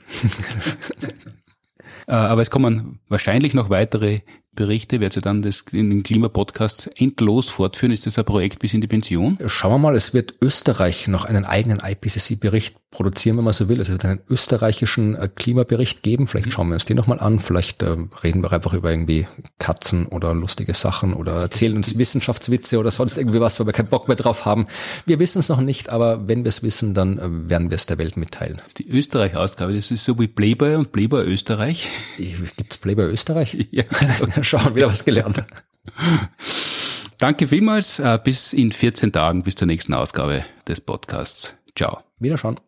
Äh, 2.07 2.13
aber 2.13 2.41
es 2.41 2.49
kommen 2.49 2.99
wahrscheinlich 3.07 3.53
noch 3.53 3.69
weitere 3.69 4.21
Berichte, 4.55 4.99
werdet 4.99 5.17
ihr 5.17 5.21
dann 5.21 5.41
das 5.41 5.63
in 5.71 5.89
den 5.89 6.03
Klimapodcasts 6.03 6.87
endlos 6.97 7.49
fortführen? 7.49 7.93
Ist 7.93 8.05
das 8.05 8.17
ein 8.17 8.25
Projekt 8.25 8.59
bis 8.59 8.73
in 8.73 8.81
die 8.81 8.87
Pension? 8.87 9.37
Schauen 9.45 9.71
wir 9.73 9.77
mal, 9.77 9.95
es 9.95 10.13
wird 10.13 10.35
Österreich 10.41 11.07
noch 11.07 11.25
einen 11.25 11.45
eigenen 11.45 11.79
IPCC-Bericht 11.79 12.75
produzieren, 12.91 13.37
wenn 13.37 13.43
man 13.43 13.53
so 13.53 13.69
will. 13.69 13.79
Es 13.79 13.89
wird 13.89 14.03
einen 14.03 14.19
österreichischen 14.29 15.15
äh, 15.15 15.29
Klimabericht 15.33 16.01
geben. 16.01 16.25
Vielleicht 16.25 16.47
mhm. 16.47 16.51
schauen 16.51 16.67
wir 16.69 16.73
uns 16.73 16.85
den 16.85 16.97
nochmal 16.97 17.19
an. 17.19 17.39
Vielleicht 17.39 17.83
äh, 17.83 17.95
reden 18.23 18.41
wir 18.41 18.51
einfach 18.51 18.73
über 18.73 18.89
irgendwie 18.89 19.27
Katzen 19.59 20.07
oder 20.07 20.33
lustige 20.33 20.73
Sachen 20.73 21.13
oder 21.13 21.33
erzählen 21.33 21.77
uns 21.77 21.97
Wissenschaftswitze 21.97 22.79
oder 22.79 22.89
sonst 22.89 23.17
irgendwie 23.17 23.39
was, 23.39 23.59
weil 23.59 23.67
wir 23.67 23.73
keinen 23.73 23.89
Bock 23.89 24.07
mehr 24.07 24.17
drauf 24.17 24.45
haben. 24.45 24.67
Wir 25.05 25.19
wissen 25.19 25.39
es 25.39 25.49
noch 25.49 25.61
nicht, 25.61 25.89
aber 25.89 26.27
wenn 26.27 26.43
wir 26.43 26.49
es 26.49 26.63
wissen, 26.63 26.95
dann 26.95 27.19
äh, 27.19 27.49
werden 27.49 27.69
wir 27.69 27.75
es 27.75 27.85
der 27.85 27.99
Welt 27.99 28.17
mitteilen. 28.17 28.59
Die 28.79 28.89
Österreich-Ausgabe. 28.89 29.73
Das 29.73 29.91
ist 29.91 30.03
so 30.03 30.17
wie 30.19 30.27
Playboy 30.27 30.75
und 30.75 30.91
Playboy 30.91 31.23
Österreich. 31.25 31.91
Gibt's 32.17 32.77
Playboy 32.77 33.05
Österreich? 33.05 33.57
Ja. 33.71 33.83
Schauen, 34.49 34.73
wieder 34.73 34.87
was 34.87 35.05
gelernt. 35.05 35.43
Danke 37.19 37.47
vielmals. 37.47 37.99
Äh, 37.99 38.17
bis 38.23 38.51
in 38.51 38.71
14 38.71 39.11
Tagen, 39.11 39.43
bis 39.43 39.55
zur 39.55 39.67
nächsten 39.67 39.93
Ausgabe 39.93 40.43
des 40.67 40.81
Podcasts. 40.81 41.55
Ciao. 41.75 41.99
Wiederschauen. 42.17 42.59